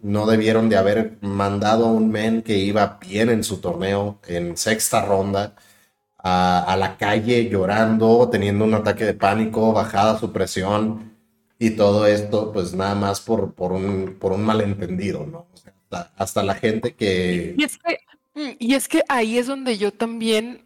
no 0.02 0.26
debieron 0.26 0.68
de 0.68 0.76
haber 0.76 1.16
mandado 1.22 1.86
a 1.86 1.92
un 1.92 2.10
men 2.10 2.42
que 2.42 2.56
iba 2.58 2.98
bien 3.00 3.30
en 3.30 3.42
su 3.42 3.58
torneo 3.58 4.18
en 4.26 4.56
sexta 4.56 5.04
ronda 5.04 5.54
a, 6.28 6.76
la 6.76 6.96
calle 6.96 7.48
llorando, 7.48 8.28
teniendo 8.28 8.64
un 8.64 8.74
ataque 8.74 9.04
de 9.04 9.14
pánico, 9.14 9.72
bajada 9.72 10.18
su 10.18 10.32
presión 10.32 11.12
y 11.58 11.70
todo 11.70 12.06
esto, 12.06 12.52
pues 12.52 12.74
nada 12.74 12.94
más 12.96 13.20
por, 13.20 13.54
por, 13.54 13.72
un, 13.72 14.16
por 14.18 14.32
un 14.32 14.44
malentendido, 14.44 15.24
¿no? 15.24 15.46
hasta, 16.16 16.42
la 16.42 16.54
gente 16.54 16.94
que... 16.94 17.54
Y 17.56 17.62
es 17.62 17.78
que, 17.78 18.56
y 18.58 18.74
es 18.74 18.88
que 18.88 19.02
ahí 19.08 19.38
es 19.38 19.46
donde 19.46 19.78
yo 19.78 19.92
también, 19.92 20.64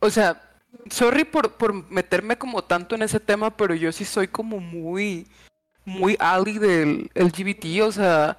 o 0.00 0.10
sea, 0.10 0.42
sorry 0.90 1.24
por, 1.24 1.54
por 1.54 1.90
meterme 1.90 2.36
como 2.36 2.62
tanto 2.62 2.94
en 2.94 3.02
ese 3.02 3.18
tema, 3.18 3.56
pero 3.56 3.74
yo 3.74 3.90
sí 3.92 4.04
soy 4.04 4.28
como 4.28 4.60
muy, 4.60 5.26
muy 5.86 6.16
ali 6.20 6.58
del 6.58 7.10
LGBT, 7.14 7.82
o 7.82 7.92
sea, 7.92 8.36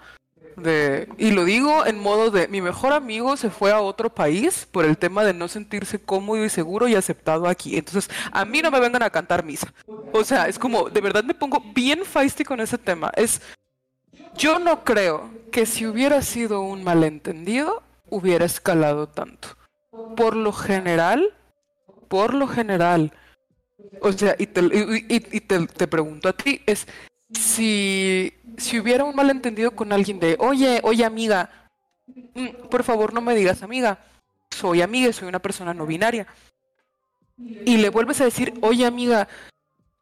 y 1.18 1.32
lo 1.32 1.46
digo 1.46 1.86
en 1.86 2.00
modo 2.00 2.32
de 2.32 2.48
mi 2.48 2.62
mejor 2.62 2.94
amigo 2.94 3.38
se 3.38 3.50
fue 3.50 3.72
a 3.72 3.82
otro 3.82 4.10
país 4.10 4.68
por 4.70 4.86
el 4.86 4.98
tema 4.98 5.24
de 5.24 5.34
no 5.34 5.48
sentirse 5.48 6.00
cómodo 6.00 6.44
y 6.44 6.50
seguro 6.50 6.88
y 6.88 6.96
aceptado 6.96 7.48
aquí. 7.48 7.78
Entonces, 7.78 8.10
a 8.32 8.46
mí 8.46 8.62
no 8.62 8.72
me 8.72 8.80
vengan 8.80 9.04
a 9.04 9.10
cantar 9.10 9.44
misa. 9.44 9.74
O 10.12 10.24
sea, 10.24 10.48
es 10.48 10.60
como, 10.60 10.90
de 10.90 11.02
verdad 11.02 11.24
me 11.24 11.34
pongo 11.34 11.62
bien 11.74 12.06
feisty 12.06 12.44
con 12.44 12.60
ese 12.60 12.78
tema. 12.78 13.12
Es, 13.16 13.42
yo 14.36 14.60
no 14.60 14.84
creo 14.84 15.30
que 15.52 15.66
si 15.66 15.86
hubiera 15.86 16.22
sido 16.22 16.62
un 16.62 16.84
malentendido, 16.84 17.84
hubiera 18.10 18.46
escalado 18.46 19.08
tanto. 19.08 19.50
Por 20.16 20.36
lo 20.36 20.54
general, 20.54 21.34
por 22.08 22.34
lo 22.34 22.48
general, 22.48 23.12
O 24.02 24.12
sea, 24.12 24.36
y 24.38 24.48
te, 24.48 24.62
y, 25.08 25.42
te, 25.42 25.88
pregunto 25.88 26.30
a 26.30 26.34
ti, 26.34 26.62
es 26.66 26.88
si, 27.34 28.34
si 28.58 28.80
hubiera 28.80 29.04
un 29.04 29.16
malentendido 29.16 29.72
con 29.72 29.92
alguien 29.92 30.20
de, 30.20 30.36
oye, 30.40 30.82
oye 30.84 31.06
amiga, 31.06 31.70
mm, 32.08 32.68
por 32.70 32.84
favor 32.84 33.14
no 33.14 33.22
me 33.22 33.36
digas 33.36 33.64
amiga, 33.64 34.00
soy 34.50 34.82
amiga, 34.82 35.14
soy 35.14 35.28
una 35.28 35.40
persona 35.40 35.74
no 35.74 35.86
binaria. 35.86 36.28
Y 37.38 37.78
le 37.78 37.90
vuelves 37.90 38.20
a 38.22 38.26
decir, 38.26 38.54
oye 38.62 38.86
amiga, 38.86 39.28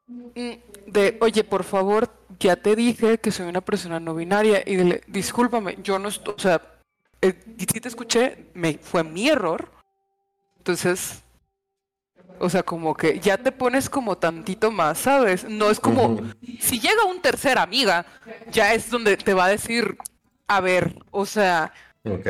mm, 0.07 0.51
de, 0.87 1.17
oye, 1.19 1.43
por 1.43 1.63
favor, 1.63 2.09
ya 2.39 2.55
te 2.55 2.75
dije 2.75 3.17
que 3.17 3.31
soy 3.31 3.47
una 3.47 3.61
persona 3.61 3.99
no 3.99 4.15
binaria 4.15 4.63
y 4.65 4.75
dile, 4.75 5.01
discúlpame, 5.07 5.77
yo 5.83 5.99
no 5.99 6.07
estoy, 6.07 6.33
o 6.35 6.39
sea, 6.39 6.61
eh, 7.21 7.33
si 7.57 7.65
te 7.65 7.87
escuché, 7.87 8.49
me, 8.53 8.77
fue 8.77 9.03
mi 9.03 9.27
error. 9.27 9.69
Entonces, 10.57 11.23
o 12.39 12.49
sea, 12.49 12.63
como 12.63 12.95
que 12.95 13.19
ya 13.19 13.37
te 13.37 13.51
pones 13.51 13.89
como 13.89 14.17
tantito 14.17 14.71
más, 14.71 14.99
¿sabes? 14.99 15.45
No 15.49 15.69
es 15.69 15.79
como, 15.79 16.21
si 16.59 16.79
llega 16.79 17.05
un 17.05 17.21
tercer 17.21 17.57
amiga, 17.57 18.05
ya 18.51 18.73
es 18.73 18.89
donde 18.89 19.17
te 19.17 19.33
va 19.33 19.45
a 19.45 19.49
decir, 19.49 19.97
a 20.47 20.61
ver, 20.61 20.95
o 21.11 21.25
sea, 21.25 21.73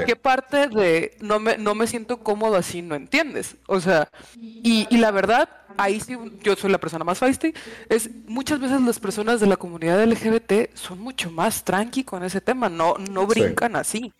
¿qué 0.05 0.15
parte 0.15 0.67
de 0.67 1.17
no 1.21 1.39
me, 1.39 1.57
no 1.57 1.75
me 1.75 1.87
siento 1.87 2.17
cómodo 2.23 2.55
así 2.55 2.81
no 2.81 2.95
entiendes? 2.95 3.55
O 3.67 3.79
sea, 3.79 4.09
y, 4.35 4.87
y 4.89 4.97
la 4.97 5.11
verdad, 5.11 5.49
ahí 5.77 5.99
sí 5.99 6.17
yo 6.41 6.55
soy 6.55 6.71
la 6.71 6.79
persona 6.79 7.05
más 7.05 7.19
feisty, 7.19 7.53
es 7.89 8.09
muchas 8.25 8.59
veces 8.59 8.81
las 8.81 8.99
personas 8.99 9.39
de 9.39 9.47
la 9.47 9.57
comunidad 9.57 10.03
LGBT 10.03 10.75
son 10.75 10.99
mucho 10.99 11.31
más 11.31 11.63
tranqui 11.63 12.03
con 12.03 12.23
ese 12.23 12.41
tema, 12.41 12.69
no, 12.69 12.95
no 13.11 13.27
brincan 13.27 13.75
así. 13.75 14.13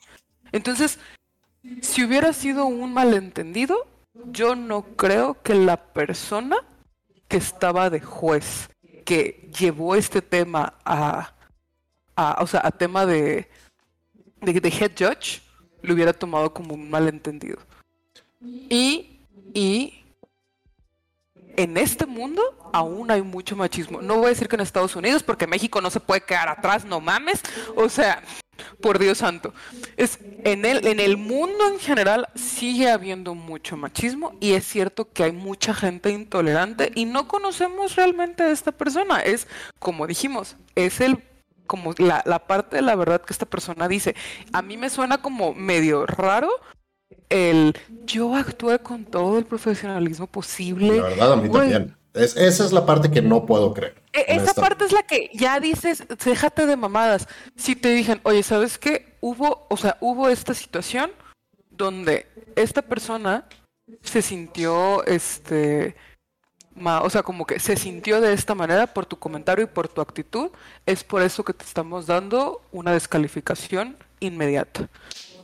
Entonces, 0.52 1.00
si 1.82 2.04
hubiera 2.04 2.34
sido 2.34 2.66
un 2.66 2.94
malentendido, 2.94 3.88
yo 4.26 4.56
no 4.56 4.84
creo 4.96 5.42
que 5.42 5.56
la 5.56 5.78
persona 5.78 6.58
que 7.28 7.38
estaba 7.38 7.90
de 7.90 8.00
juez, 8.00 8.70
que 9.06 9.50
llevó 9.58 9.96
este 9.96 10.22
tema 10.22 10.74
a, 10.86 11.34
a 12.16 12.42
o 12.42 12.48
sea, 12.48 12.62
a 12.64 12.72
tema 12.72 13.06
de, 13.06 13.50
de, 14.42 14.70
head 14.70 14.92
judge, 14.98 15.42
lo 15.82 15.94
hubiera 15.94 16.14
tomado 16.14 16.54
como 16.54 16.74
un 16.74 16.90
malentendido. 16.90 17.58
Y, 18.42 19.20
y 19.54 20.04
en 21.56 21.78
este 21.78 22.06
mundo 22.06 22.42
aún 22.72 23.12
hay 23.12 23.22
mucho 23.22 23.56
machismo. 23.56 24.02
No 24.02 24.18
voy 24.18 24.28
a 24.28 24.30
decir 24.30 24.48
que 24.48 24.56
en 24.56 24.62
Estados 24.62 24.96
Unidos, 24.96 25.24
porque 25.24 25.48
México 25.48 25.82
no 25.82 25.90
se 25.90 26.00
puede 26.00 26.22
quedar 26.22 26.50
atrás, 26.50 26.86
no 26.86 27.02
mames. 27.02 27.42
O 27.76 27.90
sea, 27.90 28.22
por 28.82 29.00
Dios 29.00 29.20
santo. 29.20 29.54
Es, 29.98 30.20
en, 30.44 30.66
el, 30.66 30.86
en 30.86 31.00
el 31.00 31.18
mundo 31.18 31.68
en 31.68 31.80
general 31.80 32.28
sigue 32.36 32.90
habiendo 32.90 33.36
mucho 33.36 33.78
machismo 33.78 34.34
y 34.40 34.54
es 34.54 34.66
cierto 34.66 35.12
que 35.12 35.24
hay 35.24 35.32
mucha 35.32 35.74
gente 35.74 36.10
intolerante 36.12 36.92
y 36.96 37.06
no 37.06 37.28
conocemos 37.28 37.96
realmente 37.96 38.44
a 38.44 38.52
esta 38.52 38.72
persona. 38.72 39.20
Es, 39.20 39.48
como 39.80 40.08
dijimos, 40.08 40.56
es 40.76 41.02
el 41.02 41.24
como 41.66 41.94
la, 41.98 42.24
la 42.26 42.48
parte 42.48 42.78
de 42.78 42.82
la 42.82 42.96
verdad 42.96 43.22
que 43.22 43.34
esta 43.34 43.46
persona 43.46 43.88
dice. 43.88 44.16
A 44.54 44.62
mí 44.62 44.78
me 44.78 44.90
suena 44.90 45.18
como 45.18 45.54
medio 45.54 46.06
raro 46.06 46.50
el 47.30 47.76
yo 48.06 48.36
actué 48.36 48.80
con 48.80 49.06
todo 49.06 49.38
el 49.38 49.46
profesionalismo 49.46 50.28
posible. 50.28 50.98
La 50.98 51.04
verdad, 51.04 51.34
a 51.34 51.36
mí 51.36 51.50
también 51.50 51.98
esa 52.18 52.66
es 52.66 52.72
la 52.72 52.86
parte 52.86 53.12
que 53.12 53.22
no 53.22 53.46
puedo 53.46 53.74
creer. 53.74 54.02
E, 54.14 54.26
esa 54.28 54.54
parte 54.54 54.86
es 54.86 54.92
la 54.92 55.04
que 55.04 55.30
ya 55.34 55.60
dices, 55.60 56.04
déjate 56.24 56.66
de 56.66 56.76
mamadas. 56.76 57.28
Si 57.56 57.76
te 57.76 57.90
dijeron, 57.90 58.22
oye, 58.24 58.44
¿sabes 58.44 58.78
qué? 58.78 59.18
Hubo, 59.22 59.66
o 59.70 59.78
sea, 59.78 59.98
hubo 60.02 60.30
esta 60.30 60.54
situación 60.54 61.12
donde 61.70 62.28
esta 62.56 62.82
persona 62.82 63.46
se 64.02 64.22
sintió, 64.22 65.06
este, 65.06 65.96
o 66.84 67.10
sea, 67.10 67.24
como 67.24 67.46
que 67.46 67.60
se 67.60 67.76
sintió 67.76 68.22
de 68.22 68.34
esta 68.34 68.56
manera 68.56 68.88
por 68.88 69.06
tu 69.06 69.18
comentario 69.18 69.66
y 69.66 69.68
por 69.68 69.88
tu 69.88 70.02
actitud, 70.02 70.52
es 70.86 71.04
por 71.04 71.22
eso 71.22 71.44
que 71.44 71.54
te 71.54 71.64
estamos 71.64 72.08
dando 72.08 72.62
una 72.72 72.92
descalificación 72.92 73.98
inmediata. 74.20 74.90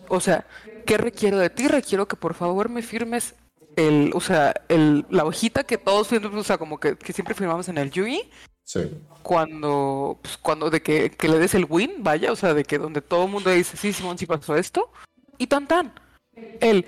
O 0.09 0.19
sea, 0.19 0.45
¿qué 0.85 0.97
requiero 0.97 1.37
de 1.37 1.49
ti? 1.49 1.67
Requiero 1.67 2.07
que 2.07 2.15
por 2.15 2.33
favor 2.33 2.69
me 2.69 2.81
firmes 2.81 3.35
el, 3.75 4.11
o 4.13 4.21
sea, 4.21 4.53
el, 4.69 5.05
la 5.09 5.25
hojita 5.25 5.63
que 5.63 5.77
todos, 5.77 6.11
o 6.11 6.43
sea, 6.43 6.57
como 6.57 6.79
que, 6.79 6.97
siempre 7.13 7.35
firmamos 7.35 7.67
en 7.69 7.77
el 7.77 7.91
UI. 7.99 8.29
Sí. 8.63 8.91
Cuando, 9.21 10.19
pues, 10.21 10.37
cuando 10.37 10.69
de 10.69 10.81
que, 10.81 11.11
que, 11.11 11.27
le 11.27 11.39
des 11.39 11.53
el 11.55 11.65
win, 11.69 11.95
vaya, 11.99 12.31
o 12.31 12.35
sea, 12.35 12.53
de 12.53 12.63
que 12.63 12.77
donde 12.77 13.01
todo 13.01 13.25
el 13.25 13.31
mundo 13.31 13.49
dice, 13.49 13.77
sí, 13.77 13.91
Simón, 13.91 14.17
sí 14.17 14.25
pasó 14.25 14.55
esto. 14.55 14.89
Y 15.37 15.47
tan 15.47 15.67
tan. 15.67 15.93
El, 16.61 16.85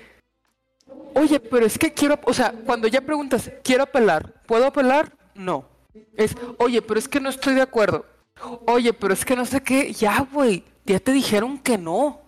oye, 1.14 1.40
pero 1.40 1.66
es 1.66 1.78
que 1.78 1.92
quiero, 1.92 2.18
o 2.24 2.32
sea, 2.32 2.52
cuando 2.64 2.88
ya 2.88 3.00
preguntas, 3.00 3.50
quiero 3.62 3.84
apelar, 3.84 4.42
¿puedo 4.46 4.66
apelar? 4.66 5.12
No. 5.34 5.68
Es, 6.16 6.36
oye, 6.58 6.82
pero 6.82 6.98
es 6.98 7.08
que 7.08 7.20
no 7.20 7.28
estoy 7.28 7.54
de 7.54 7.62
acuerdo. 7.62 8.06
Oye, 8.66 8.92
pero 8.92 9.14
es 9.14 9.24
que 9.24 9.36
no 9.36 9.46
sé 9.46 9.62
qué, 9.62 9.92
ya, 9.92 10.26
güey, 10.32 10.64
ya 10.84 11.00
te 11.00 11.12
dijeron 11.12 11.58
que 11.58 11.78
no. 11.78 12.20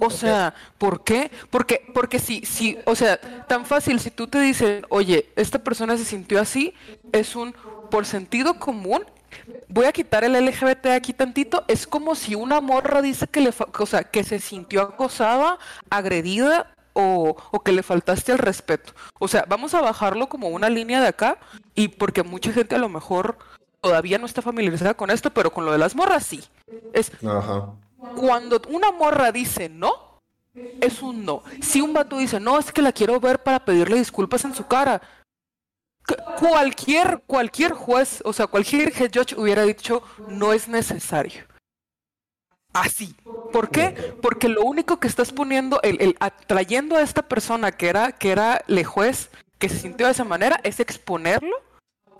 O 0.00 0.10
sea, 0.10 0.54
¿por 0.78 1.02
qué? 1.02 1.30
Porque, 1.50 1.84
porque 1.92 2.18
si, 2.18 2.44
si, 2.44 2.78
o 2.84 2.94
sea, 2.94 3.18
tan 3.46 3.66
fácil, 3.66 3.98
si 4.00 4.10
tú 4.10 4.26
te 4.28 4.40
dices, 4.40 4.84
oye, 4.88 5.28
esta 5.36 5.58
persona 5.58 5.96
se 5.96 6.04
sintió 6.04 6.40
así, 6.40 6.74
es 7.12 7.34
un, 7.34 7.54
por 7.90 8.06
sentido 8.06 8.58
común, 8.58 9.04
voy 9.68 9.86
a 9.86 9.92
quitar 9.92 10.24
el 10.24 10.32
LGBT 10.32 10.86
aquí 10.88 11.12
tantito, 11.12 11.64
es 11.68 11.86
como 11.86 12.14
si 12.14 12.34
una 12.34 12.60
morra 12.60 13.02
dice 13.02 13.26
que 13.26 13.40
le, 13.40 13.50
o 13.78 13.86
sea, 13.86 14.04
que 14.04 14.24
se 14.24 14.38
sintió 14.38 14.82
acosada, 14.82 15.58
agredida 15.90 16.72
o, 16.92 17.36
o, 17.50 17.60
que 17.60 17.72
le 17.72 17.82
faltaste 17.82 18.32
el 18.32 18.38
respeto. 18.38 18.92
O 19.18 19.28
sea, 19.28 19.44
vamos 19.48 19.74
a 19.74 19.80
bajarlo 19.80 20.28
como 20.28 20.48
una 20.48 20.68
línea 20.68 21.00
de 21.00 21.08
acá 21.08 21.38
y 21.74 21.88
porque 21.88 22.22
mucha 22.22 22.52
gente 22.52 22.74
a 22.74 22.78
lo 22.78 22.88
mejor 22.88 23.38
todavía 23.80 24.18
no 24.18 24.26
está 24.26 24.42
familiarizada 24.42 24.94
con 24.94 25.10
esto, 25.10 25.30
pero 25.30 25.52
con 25.52 25.64
lo 25.64 25.72
de 25.72 25.78
las 25.78 25.94
morras 25.94 26.24
sí. 26.24 26.42
Es, 26.92 27.12
Ajá. 27.24 27.72
Cuando 28.16 28.60
una 28.68 28.92
morra 28.92 29.32
dice 29.32 29.68
no, 29.68 30.20
es 30.80 31.02
un 31.02 31.24
no. 31.24 31.42
Si 31.60 31.80
un 31.80 31.92
vato 31.92 32.18
dice, 32.18 32.40
no, 32.40 32.58
es 32.58 32.72
que 32.72 32.82
la 32.82 32.92
quiero 32.92 33.18
ver 33.20 33.42
para 33.42 33.64
pedirle 33.64 33.96
disculpas 33.96 34.44
en 34.44 34.54
su 34.54 34.66
cara, 34.66 35.02
cualquier, 36.38 37.22
cualquier 37.26 37.72
juez, 37.72 38.22
o 38.24 38.32
sea, 38.32 38.46
cualquier 38.46 38.92
head 38.96 39.10
judge 39.12 39.34
hubiera 39.36 39.62
dicho, 39.62 40.02
no 40.28 40.52
es 40.52 40.68
necesario. 40.68 41.44
Así. 42.72 43.14
¿Por 43.52 43.70
qué? 43.70 44.14
Porque 44.22 44.48
lo 44.48 44.62
único 44.62 45.00
que 45.00 45.08
estás 45.08 45.32
poniendo, 45.32 45.80
el, 45.82 46.00
el 46.00 46.16
atrayendo 46.20 46.96
a 46.96 47.02
esta 47.02 47.22
persona 47.22 47.72
que 47.72 47.88
era, 47.88 48.12
que 48.12 48.30
era 48.30 48.62
le 48.66 48.84
juez, 48.84 49.30
que 49.58 49.68
se 49.68 49.78
sintió 49.78 50.06
de 50.06 50.12
esa 50.12 50.24
manera, 50.24 50.60
es 50.62 50.78
exponerlo 50.78 51.56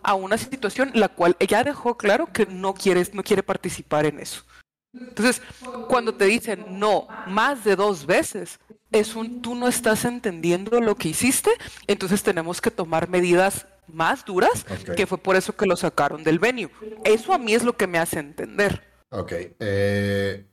a 0.02 0.14
una 0.14 0.38
situación 0.38 0.90
la 0.94 1.08
cual 1.08 1.36
ella 1.38 1.64
dejó 1.64 1.96
claro 1.96 2.32
que 2.32 2.46
no 2.46 2.74
quiere, 2.74 3.04
no 3.12 3.22
quiere 3.22 3.42
participar 3.42 4.06
en 4.06 4.20
eso. 4.20 4.44
Entonces, 4.92 5.42
cuando 5.88 6.14
te 6.14 6.24
dicen 6.24 6.78
no 6.78 7.06
más 7.26 7.64
de 7.64 7.76
dos 7.76 8.06
veces, 8.06 8.58
es 8.90 9.14
un 9.16 9.42
tú 9.42 9.54
no 9.54 9.68
estás 9.68 10.04
entendiendo 10.04 10.80
lo 10.80 10.94
que 10.94 11.08
hiciste, 11.08 11.50
entonces 11.86 12.22
tenemos 12.22 12.60
que 12.60 12.70
tomar 12.70 13.08
medidas 13.08 13.66
más 13.86 14.24
duras, 14.24 14.64
que 14.96 15.06
fue 15.06 15.18
por 15.18 15.36
eso 15.36 15.56
que 15.56 15.66
lo 15.66 15.76
sacaron 15.76 16.24
del 16.24 16.38
venue. 16.38 16.70
Eso 17.04 17.32
a 17.32 17.38
mí 17.38 17.54
es 17.54 17.64
lo 17.64 17.76
que 17.76 17.86
me 17.86 17.98
hace 17.98 18.18
entender. 18.18 18.82
Ok. 19.10 19.32
Eh, 19.60 20.46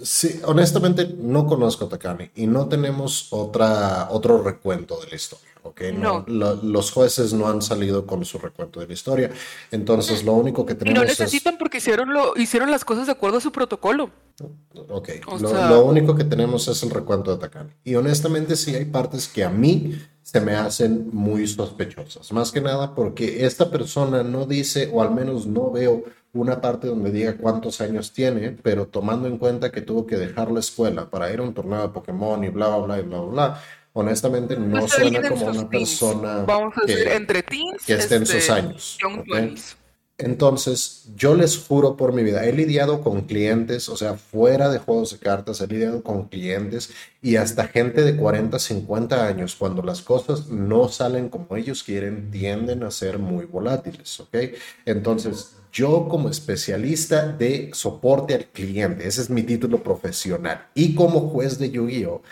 sí, 0.00 0.40
honestamente 0.44 1.06
no 1.18 1.46
conozco 1.46 1.86
a 1.86 1.88
Takami 1.88 2.30
y 2.34 2.46
no 2.46 2.68
tenemos 2.68 3.28
otra, 3.30 4.08
otro 4.10 4.42
recuento 4.42 5.00
de 5.00 5.08
la 5.08 5.16
historia. 5.16 5.52
Okay, 5.64 5.92
no, 5.92 6.24
los 6.26 6.90
jueces 6.90 7.32
no 7.32 7.46
han 7.46 7.62
salido 7.62 8.04
con 8.04 8.24
su 8.24 8.38
recuento 8.38 8.80
de 8.80 8.88
la 8.88 8.94
historia. 8.94 9.30
Entonces, 9.70 10.24
lo 10.24 10.32
único 10.32 10.66
que 10.66 10.74
tenemos. 10.74 10.98
Y 10.98 11.00
no 11.00 11.08
necesitan 11.08 11.56
porque 11.56 11.78
hicieron, 11.78 12.12
lo, 12.12 12.36
hicieron 12.36 12.68
las 12.68 12.84
cosas 12.84 13.06
de 13.06 13.12
acuerdo 13.12 13.38
a 13.38 13.40
su 13.40 13.52
protocolo. 13.52 14.10
Ok, 14.88 15.10
lo, 15.40 15.84
único 15.84 16.16
que 16.16 16.24
tenemos 16.24 16.66
es 16.66 16.82
el 16.82 16.90
recuento 16.90 17.30
de 17.30 17.38
Takami. 17.38 17.70
Y 17.84 17.94
honestamente, 17.94 18.56
sí 18.56 18.74
hay 18.74 18.86
partes 18.86 19.28
que 19.28 19.44
a 19.44 19.50
mí 19.50 19.96
se 20.22 20.40
me 20.40 20.56
hacen 20.56 21.10
muy 21.12 21.46
sospechosas. 21.46 22.32
Más 22.32 22.50
que 22.50 22.60
nada 22.60 22.96
porque 22.96 23.46
esta 23.46 23.70
persona 23.70 24.24
no 24.24 24.46
dice, 24.46 24.90
o 24.92 25.00
al 25.00 25.14
menos 25.14 25.46
no 25.46 25.70
veo 25.70 26.02
una 26.32 26.60
parte 26.60 26.86
donde 26.86 27.10
diga 27.10 27.36
cuántos 27.36 27.80
años 27.80 28.12
tiene, 28.12 28.56
pero 28.62 28.86
tomando 28.86 29.28
en 29.28 29.38
cuenta 29.38 29.70
que 29.70 29.82
tuvo 29.82 30.06
que 30.06 30.16
dejar 30.16 30.50
la 30.50 30.60
escuela 30.60 31.10
para 31.10 31.32
ir 31.32 31.40
a 31.40 31.42
un 31.42 31.54
torneo 31.54 31.82
de 31.82 31.88
Pokémon 31.88 32.42
y 32.44 32.48
bla, 32.48 32.68
bla, 32.68 32.78
bla, 32.78 32.98
y 32.98 33.02
bla, 33.02 33.20
bla 33.20 33.62
honestamente 33.94 34.56
no 34.56 34.80
pues 34.80 34.92
suena 34.92 35.28
como 35.28 35.46
una 35.46 35.68
persona 35.68 36.46
que, 36.86 37.14
entre 37.14 37.42
teens, 37.42 37.84
que 37.86 37.94
esté 37.94 38.16
en 38.16 38.26
sus 38.26 38.36
este, 38.36 38.52
años. 38.52 38.98
Entonces, 40.18 41.08
yo 41.16 41.34
les 41.34 41.58
juro 41.58 41.96
por 41.96 42.12
mi 42.12 42.22
vida, 42.22 42.44
he 42.44 42.52
lidiado 42.52 43.00
con 43.00 43.22
clientes, 43.22 43.88
o 43.88 43.96
sea, 43.96 44.14
fuera 44.14 44.68
de 44.68 44.78
juegos 44.78 45.10
de 45.10 45.18
cartas, 45.18 45.60
he 45.60 45.66
lidiado 45.66 46.02
con 46.02 46.28
clientes 46.28 46.90
y 47.20 47.36
hasta 47.36 47.66
gente 47.66 48.02
de 48.02 48.16
40, 48.16 48.58
50 48.58 49.26
años, 49.26 49.56
cuando 49.56 49.82
las 49.82 50.00
cosas 50.00 50.48
no 50.48 50.88
salen 50.88 51.28
como 51.28 51.56
ellos 51.56 51.82
quieren, 51.82 52.30
tienden 52.30 52.84
a 52.84 52.90
ser 52.90 53.18
muy 53.18 53.46
volátiles, 53.46 54.20
¿ok? 54.20 54.36
Entonces, 54.84 55.56
yo 55.72 56.06
como 56.08 56.28
especialista 56.28 57.26
de 57.26 57.70
soporte 57.72 58.34
al 58.34 58.44
cliente, 58.46 59.08
ese 59.08 59.22
es 59.22 59.30
mi 59.30 59.42
título 59.42 59.82
profesional, 59.82 60.66
y 60.74 60.94
como 60.94 61.30
juez 61.30 61.58
de 61.58 61.70
Yu-Gi-Oh, 61.70 62.22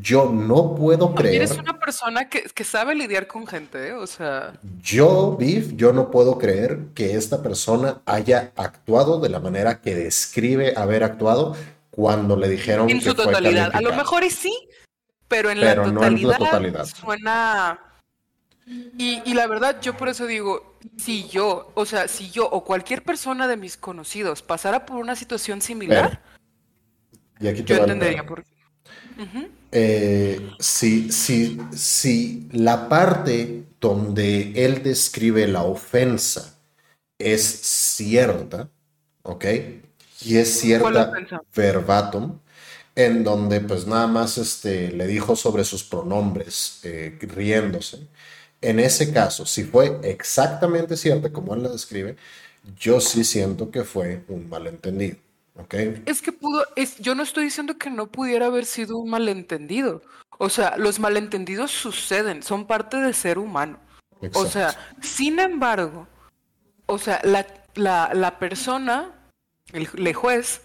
yo 0.00 0.30
no 0.30 0.74
puedo 0.74 1.14
creer... 1.14 1.36
Eres 1.36 1.58
una 1.58 1.78
persona 1.78 2.28
que, 2.28 2.42
que 2.42 2.62
sabe 2.62 2.94
lidiar 2.94 3.26
con 3.26 3.46
gente, 3.46 3.88
¿eh? 3.88 3.92
o 3.94 4.06
sea... 4.06 4.52
Yo, 4.82 5.36
Biff, 5.38 5.74
yo 5.76 5.94
no 5.94 6.10
puedo 6.10 6.38
creer 6.38 6.88
que 6.94 7.16
esta 7.16 7.42
persona 7.42 8.02
haya 8.04 8.52
actuado 8.56 9.18
de 9.18 9.30
la 9.30 9.40
manera 9.40 9.80
que 9.80 9.94
describe 9.94 10.74
haber 10.76 11.02
actuado 11.02 11.56
cuando 11.90 12.36
le 12.36 12.48
dijeron... 12.48 12.90
En 12.90 13.00
su 13.00 13.14
totalidad, 13.14 13.70
a 13.74 13.80
lo 13.80 13.94
mejor 13.94 14.24
y 14.24 14.30
sí, 14.30 14.54
pero 15.26 15.50
en, 15.50 15.60
la, 15.60 15.74
totalidad. 15.74 16.86
suena 16.86 17.89
y, 18.96 19.34
la 19.34 19.46
verdad, 19.48 19.80
yo 19.80 19.96
por 19.96 20.08
eso 20.08 20.26
digo, 20.26 20.76
si 20.96 21.28
yo, 21.28 21.72
o 21.74 21.84
sea, 21.84 22.06
si 22.06 22.30
yo 22.30 22.48
o 22.48 22.64
cualquier 22.64 23.02
persona 23.02 23.48
de 23.48 23.56
mis 23.56 23.76
conocidos 23.76 24.42
pasara 24.42 24.86
por 24.86 24.98
una 24.98 25.16
situación 25.16 25.60
similar, 25.60 26.22
yo 27.40 27.50
entendería 27.50 28.24
por 28.24 28.44
qué. 28.44 28.50
Eh, 29.72 30.50
si, 30.58 31.10
si, 31.10 32.48
la 32.52 32.88
parte 32.88 33.64
donde 33.80 34.52
él 34.64 34.82
describe 34.82 35.46
la 35.46 35.64
ofensa 35.64 36.58
es 37.18 37.42
cierta, 37.42 38.70
¿ok? 39.22 39.44
Y 40.22 40.36
es 40.36 40.60
cierta 40.60 41.12
verbatim, 41.54 42.38
en 42.94 43.24
donde 43.24 43.60
pues 43.60 43.86
nada 43.86 44.06
más 44.06 44.38
este, 44.38 44.90
le 44.92 45.06
dijo 45.06 45.36
sobre 45.36 45.64
sus 45.64 45.84
pronombres, 45.84 46.80
eh, 46.84 47.18
riéndose. 47.20 48.08
En 48.60 48.78
ese 48.78 49.12
caso, 49.12 49.46
si 49.46 49.64
fue 49.64 49.98
exactamente 50.02 50.96
cierto 50.96 51.32
como 51.32 51.54
él 51.54 51.62
lo 51.62 51.72
describe, 51.72 52.16
yo 52.78 53.00
sí 53.00 53.24
siento 53.24 53.70
que 53.70 53.84
fue 53.84 54.22
un 54.28 54.48
malentendido. 54.48 55.16
¿okay? 55.56 56.02
Es 56.06 56.20
que 56.20 56.32
pudo, 56.32 56.64
es, 56.76 56.96
yo 56.98 57.14
no 57.14 57.22
estoy 57.22 57.44
diciendo 57.44 57.78
que 57.78 57.90
no 57.90 58.06
pudiera 58.06 58.46
haber 58.46 58.66
sido 58.66 58.98
un 58.98 59.08
malentendido. 59.08 60.02
O 60.38 60.48
sea, 60.48 60.76
los 60.76 61.00
malentendidos 61.00 61.70
suceden, 61.70 62.42
son 62.42 62.66
parte 62.66 62.98
de 62.98 63.12
ser 63.12 63.38
humano. 63.38 63.78
O 64.34 64.46
sea, 64.46 64.76
sin 65.00 65.38
embargo, 65.38 66.06
o 66.86 66.98
sea, 66.98 67.20
la, 67.24 67.46
la, 67.74 68.10
la 68.12 68.38
persona, 68.38 69.12
el, 69.72 69.86
juez, 70.14 70.60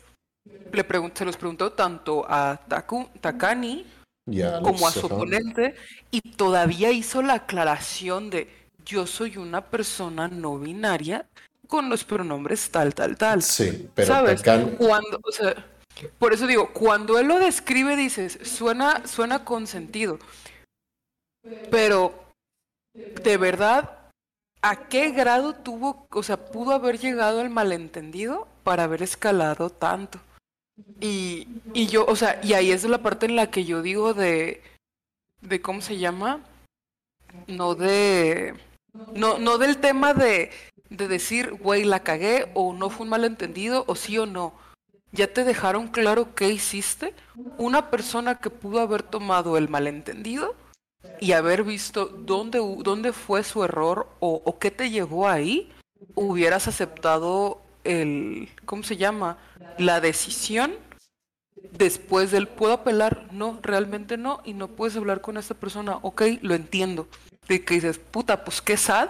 le 0.74 0.86
se 1.14 1.26
los 1.26 1.38
preguntó 1.38 1.72
tanto 1.72 2.26
a 2.28 2.60
Taku, 2.68 3.08
Takani 3.22 3.86
como 4.62 4.88
a 4.88 4.92
su 4.92 5.06
oponente 5.06 5.76
y 6.12 6.22
todavía 6.22 6.92
hizo 6.92 7.22
la 7.22 7.36
aclaración 7.36 8.30
de 8.30 8.50
yo 8.86 9.08
soy 9.08 9.38
una 9.38 9.66
persona 9.66 10.28
no 10.28 10.60
binaria 10.60 11.28
con 11.68 11.90
los 11.90 12.04
pronombres 12.04 12.70
tal, 12.70 12.94
tal, 12.94 13.18
tal. 13.18 13.42
Sí, 13.42 13.90
pero 13.94 14.08
¿sabes? 14.08 14.44
Cuando, 14.78 15.20
o 15.24 15.32
sea, 15.32 15.56
por 16.20 16.34
eso 16.34 16.48
digo, 16.48 16.72
cuando 16.74 17.18
él 17.20 17.28
lo 17.28 17.40
describe 17.40 17.96
dices, 17.96 18.40
suena, 18.44 19.06
suena 19.08 19.44
con 19.44 19.68
sentido. 19.68 20.20
Pero, 21.72 22.14
de 22.94 23.38
verdad, 23.38 23.98
¿a 24.62 24.88
qué 24.88 25.12
grado 25.12 25.54
tuvo, 25.56 26.08
o 26.12 26.24
sea, 26.24 26.38
pudo 26.38 26.74
haber 26.74 27.00
llegado 27.00 27.42
el 27.42 27.50
malentendido 27.50 28.48
para 28.64 28.84
haber 28.84 29.04
escalado 29.04 29.70
tanto? 29.70 30.20
Y, 31.00 31.48
y 31.74 31.88
yo, 31.88 32.06
o 32.06 32.16
sea, 32.16 32.40
y 32.44 32.54
ahí 32.54 32.72
es 32.72 32.84
la 32.84 33.02
parte 33.02 33.26
en 33.26 33.36
la 33.36 33.50
que 33.50 33.66
yo 33.66 33.82
digo 33.82 34.14
de, 34.14 34.62
de 35.42 35.62
¿cómo 35.62 35.82
se 35.82 35.98
llama? 35.98 36.42
No 37.48 37.76
de, 37.76 38.56
no, 39.14 39.38
no 39.38 39.58
del 39.58 39.78
tema 39.78 40.14
de, 40.14 40.52
de 40.90 41.08
decir, 41.08 41.54
güey, 41.54 41.84
la 41.84 42.04
cagué, 42.04 42.50
o 42.54 42.74
no 42.74 42.90
fue 42.90 43.06
un 43.06 43.10
malentendido, 43.10 43.86
o 43.88 43.96
sí 43.96 44.18
o 44.18 44.26
no. 44.26 44.54
Ya 45.12 45.32
te 45.32 45.44
dejaron 45.44 45.88
claro 45.88 46.36
qué 46.36 46.50
hiciste. 46.50 47.14
Una 47.58 47.90
persona 47.90 48.36
que 48.36 48.50
pudo 48.50 48.82
haber 48.82 49.04
tomado 49.04 49.58
el 49.58 49.70
malentendido 49.70 50.56
y 51.22 51.32
haber 51.32 51.64
visto 51.64 52.08
dónde, 52.08 52.60
dónde 52.80 53.14
fue 53.14 53.44
su 53.44 53.64
error 53.64 54.10
o, 54.20 54.42
o 54.44 54.60
qué 54.60 54.72
te 54.72 54.90
llevó 54.90 55.30
ahí, 55.30 55.72
hubieras 56.16 56.68
aceptado 56.68 57.62
el, 57.86 58.50
¿cómo 58.66 58.84
se 58.84 58.98
llama? 58.98 59.38
La 59.78 60.02
decisión 60.02 60.76
después 61.72 62.32
del, 62.32 62.48
¿puedo 62.48 62.74
apelar? 62.74 63.28
No, 63.32 63.60
realmente 63.62 64.18
no, 64.18 64.42
y 64.44 64.54
no 64.54 64.68
puedes 64.68 64.96
hablar 64.98 65.22
con 65.22 65.38
esta 65.38 65.54
persona, 65.54 65.98
ok, 66.02 66.24
lo 66.42 66.56
entiendo. 66.56 67.08
Y 67.48 67.60
que 67.60 67.76
dices, 67.76 68.00
puta, 68.00 68.44
pues 68.44 68.62
qué 68.62 68.78
sad, 68.78 69.10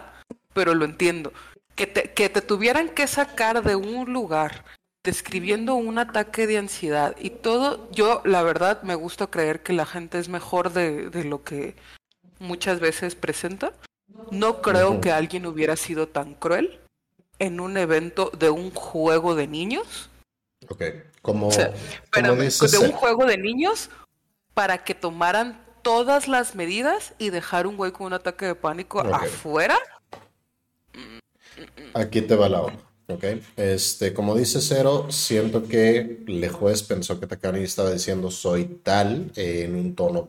pero 0.53 0.73
lo 0.75 0.85
entiendo. 0.85 1.33
Que 1.75 1.87
te, 1.87 2.11
que 2.13 2.29
te 2.29 2.41
tuvieran 2.41 2.89
que 2.89 3.07
sacar 3.07 3.63
de 3.63 3.75
un 3.75 4.11
lugar 4.11 4.63
describiendo 5.03 5.75
un 5.75 5.99
ataque 5.99 6.47
de 6.47 6.57
ansiedad 6.57 7.15
y 7.19 7.29
todo, 7.29 7.91
yo 7.91 8.21
la 8.25 8.41
verdad 8.41 8.81
me 8.81 8.95
gusta 8.95 9.27
creer 9.27 9.61
que 9.61 9.73
la 9.73 9.85
gente 9.85 10.17
es 10.17 10.29
mejor 10.29 10.73
de, 10.73 11.09
de 11.11 11.25
lo 11.25 11.43
que 11.43 11.75
muchas 12.39 12.79
veces 12.79 13.13
presenta. 13.13 13.73
No 14.31 14.61
creo 14.61 15.01
que 15.01 15.11
alguien 15.11 15.45
hubiera 15.45 15.75
sido 15.75 16.07
tan 16.07 16.33
cruel 16.33 16.79
en 17.39 17.59
un 17.59 17.77
evento 17.77 18.31
de 18.37 18.49
un 18.49 18.71
juego 18.71 19.35
de 19.35 19.47
niños. 19.47 20.09
Ok, 20.69 20.83
como, 21.21 21.49
de 21.51 22.77
un 22.79 22.91
juego 22.91 23.25
de 23.25 23.37
niños 23.37 23.89
para 24.53 24.83
que 24.83 24.95
tomaran 24.95 25.63
todas 25.81 26.27
las 26.27 26.55
medidas 26.55 27.13
y 27.19 27.29
dejar 27.29 27.67
un 27.67 27.77
güey 27.77 27.91
con 27.91 28.07
un 28.07 28.13
ataque 28.13 28.47
de 28.47 28.55
pánico 28.55 29.01
afuera. 29.01 29.77
Aquí 31.93 32.21
te 32.21 32.35
va 32.35 32.49
la 32.49 32.61
hora. 32.61 32.77
Ok, 33.07 33.23
este, 33.55 34.15
como 34.15 34.35
dice 34.35 34.61
Cero, 34.61 35.07
siento 35.11 35.67
que 35.67 36.23
el 36.27 36.49
juez 36.49 36.81
pensó 36.81 37.19
que 37.19 37.27
Takani 37.27 37.63
estaba 37.63 37.91
diciendo 37.91 38.31
soy 38.31 38.65
tal 38.65 39.31
en 39.35 39.75
un 39.75 39.93
tono 39.93 40.27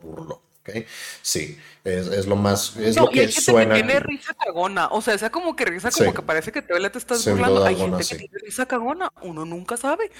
burlo. 0.73 0.85
Sí, 1.21 1.57
es, 1.87 2.07
es, 2.07 2.27
lo 2.27 2.35
más, 2.35 2.75
es 2.77 2.97
lo 2.97 3.09
que, 3.09 3.31
suena. 3.31 3.75
Que 3.75 3.83
tiene 3.83 3.99
risa 3.99 4.33
cagona, 4.33 4.87
o 4.87 5.01
sea, 5.01 5.13
esa 5.13 5.29
como 5.29 5.55
que 5.55 5.65
risa 5.65 5.89
como 5.89 6.13
que 6.13 6.21
parece 6.21 6.51
que 6.51 6.61
te 6.61 6.75
estás 6.97 7.25
burlando. 7.25 7.63
Hay 7.63 7.75
gente 7.75 8.03
que 8.03 8.15
tiene 8.15 8.37
risa 8.43 8.65
cagona, 8.65 9.11
uno 9.21 9.45
nunca 9.45 9.77
sabe. 9.77 10.11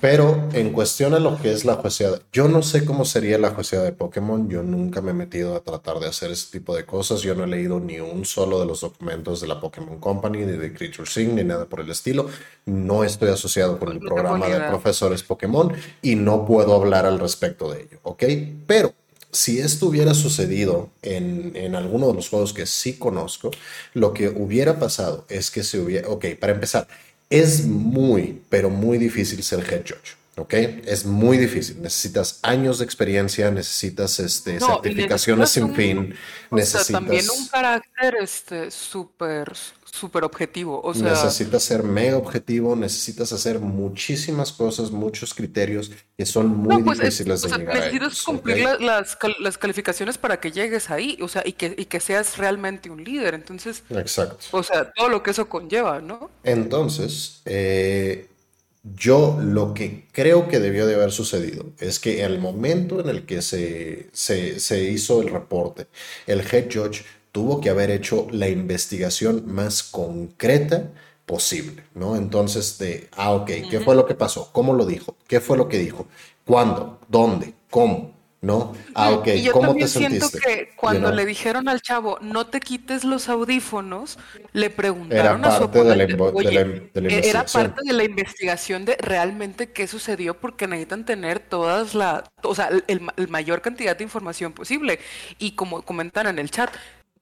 Pero 0.00 0.48
en 0.52 0.72
cuestión 0.72 1.14
a 1.14 1.20
lo 1.20 1.40
que 1.40 1.52
es 1.52 1.64
la 1.64 1.74
jueceada, 1.74 2.20
yo 2.32 2.48
no 2.48 2.62
sé 2.62 2.84
cómo 2.84 3.04
sería 3.04 3.38
la 3.38 3.50
jueceada 3.50 3.84
de 3.84 3.92
Pokémon, 3.92 4.48
yo 4.48 4.62
nunca 4.62 5.00
me 5.00 5.12
he 5.12 5.14
metido 5.14 5.54
a 5.54 5.60
tratar 5.60 6.00
de 6.00 6.08
hacer 6.08 6.32
ese 6.32 6.50
tipo 6.50 6.74
de 6.74 6.84
cosas, 6.84 7.22
yo 7.22 7.34
no 7.34 7.44
he 7.44 7.46
leído 7.46 7.78
ni 7.78 8.00
un 8.00 8.24
solo 8.24 8.58
de 8.58 8.66
los 8.66 8.80
documentos 8.80 9.40
de 9.40 9.46
la 9.46 9.60
Pokémon 9.60 10.00
Company, 10.00 10.38
ni 10.38 10.52
de 10.52 10.72
Creature 10.72 11.08
Sing, 11.08 11.34
ni 11.34 11.44
nada 11.44 11.66
por 11.66 11.80
el 11.80 11.90
estilo. 11.90 12.28
No 12.64 13.04
estoy 13.04 13.30
asociado 13.30 13.78
con 13.78 13.92
el 13.92 14.00
programa 14.00 14.48
de 14.48 14.60
profesores 14.60 15.22
Pokémon 15.22 15.72
y 16.02 16.16
no 16.16 16.44
puedo 16.44 16.74
hablar 16.74 17.06
al 17.06 17.18
respecto 17.18 17.72
de 17.72 17.82
ello, 17.82 18.00
¿ok? 18.02 18.24
Pero 18.66 18.92
si 19.36 19.60
esto 19.60 19.86
hubiera 19.86 20.14
sucedido 20.14 20.90
en, 21.02 21.52
en, 21.54 21.74
alguno 21.74 22.08
de 22.08 22.14
los 22.14 22.28
juegos 22.28 22.54
que 22.54 22.64
sí 22.64 22.94
conozco, 22.94 23.50
lo 23.92 24.14
que 24.14 24.28
hubiera 24.28 24.78
pasado 24.78 25.26
es 25.28 25.50
que 25.50 25.62
se 25.62 25.78
hubiera, 25.78 26.08
ok, 26.08 26.26
para 26.40 26.54
empezar, 26.54 26.88
es 27.28 27.66
muy, 27.66 28.40
pero 28.48 28.70
muy 28.70 28.98
difícil 28.98 29.42
ser 29.42 29.60
head 29.60 29.82
judge. 29.82 30.16
¿ok? 30.36 30.54
Es 30.86 31.04
muy 31.04 31.38
difícil. 31.38 31.80
Necesitas 31.82 32.38
años 32.42 32.78
de 32.78 32.84
experiencia, 32.84 33.50
necesitas 33.50 34.20
este, 34.20 34.60
certificaciones 34.60 35.50
sin 35.50 35.74
fin, 35.74 36.14
necesitas... 36.50 36.88
también 36.88 37.28
un 37.30 37.46
carácter 37.48 38.16
este, 38.20 38.70
súper 39.96 40.24
objetivo. 40.24 40.80
O 40.82 40.94
sea, 40.94 41.10
necesitas 41.10 41.62
ser 41.62 41.82
mega 41.82 42.16
objetivo, 42.16 42.76
necesitas 42.76 43.32
hacer 43.32 43.58
muchísimas 43.58 44.52
cosas, 44.52 44.90
muchos 44.90 45.34
criterios 45.34 45.90
que 46.16 46.26
son 46.26 46.48
muy 46.48 46.82
pues 46.82 46.98
difíciles 46.98 47.42
de 47.42 47.48
llegar 47.48 47.76
Necesitas 47.76 48.22
cumplir 48.22 48.64
las, 48.80 49.18
las, 49.40 49.58
calificaciones 49.58 50.18
para 50.18 50.38
que 50.38 50.52
llegues 50.52 50.90
ahí, 50.90 51.18
o 51.20 51.28
sea, 51.28 51.42
y 51.44 51.52
que, 51.52 51.74
y 51.76 51.86
que 51.86 52.00
seas 52.00 52.36
realmente 52.36 52.90
un 52.90 53.02
líder. 53.02 53.34
Entonces, 53.34 53.82
exacto. 53.90 54.46
O 54.52 54.62
sea, 54.62 54.92
todo 54.92 55.08
lo 55.08 55.22
que 55.22 55.30
eso 55.30 55.48
conlleva, 55.48 56.00
¿no? 56.00 56.30
Entonces, 56.44 57.42
eh, 57.44 58.28
yo 58.94 59.38
lo 59.42 59.74
que 59.74 60.06
creo 60.12 60.48
que 60.48 60.60
debió 60.60 60.86
de 60.86 60.94
haber 60.94 61.10
sucedido 61.10 61.66
es 61.80 61.98
que 61.98 62.22
el 62.22 62.38
momento 62.38 63.00
en 63.00 63.08
el 63.08 63.26
que 63.26 63.42
se, 63.42 64.08
se, 64.12 64.60
se 64.60 64.84
hizo 64.84 65.22
el 65.22 65.28
reporte, 65.28 65.88
el 66.26 66.40
head 66.40 66.66
judge 66.72 67.04
tuvo 67.36 67.60
que 67.60 67.68
haber 67.68 67.90
hecho 67.90 68.26
la 68.30 68.48
investigación 68.48 69.42
más 69.44 69.82
concreta 69.82 70.90
posible, 71.26 71.82
¿no? 71.94 72.16
Entonces, 72.16 72.78
de, 72.78 73.10
ah, 73.12 73.32
ok, 73.32 73.50
¿qué 73.70 73.78
fue 73.80 73.94
lo 73.94 74.06
que 74.06 74.14
pasó? 74.14 74.48
¿Cómo 74.54 74.72
lo 74.72 74.86
dijo? 74.86 75.18
¿Qué 75.28 75.40
fue 75.40 75.58
lo 75.58 75.68
que 75.68 75.76
dijo? 75.76 76.06
¿Cuándo? 76.46 76.98
¿Dónde? 77.08 77.52
¿Cómo? 77.68 78.16
¿no? 78.40 78.74
Ah, 78.94 79.10
ok, 79.10 79.26
y 79.28 79.42
yo 79.42 79.52
¿cómo 79.52 79.68
también 79.68 79.88
siento 79.88 80.30
que 80.30 80.70
cuando 80.76 81.10
le 81.10 81.26
dijeron 81.26 81.68
al 81.68 81.82
chavo, 81.82 82.18
no 82.20 82.46
te 82.46 82.60
quites 82.60 83.02
los 83.04 83.28
audífonos, 83.28 84.18
le 84.52 84.70
preguntaron 84.70 85.44
a 85.44 85.58
su 85.58 85.64
oponente, 85.64 86.14
era 87.28 87.44
parte 87.44 87.80
de 87.84 87.92
la 87.92 88.04
investigación 88.04 88.84
de 88.84 88.96
realmente 88.98 89.72
qué 89.72 89.86
sucedió 89.86 90.38
porque 90.38 90.68
necesitan 90.68 91.04
tener 91.04 91.40
todas 91.40 91.94
la, 91.94 92.24
o 92.42 92.54
sea, 92.54 92.68
el, 92.68 93.08
el 93.16 93.28
mayor 93.28 93.62
cantidad 93.62 93.96
de 93.96 94.04
información 94.04 94.52
posible. 94.52 95.00
Y 95.38 95.52
como 95.52 95.82
comentan 95.82 96.26
en 96.26 96.38
el 96.38 96.50
chat, 96.50 96.70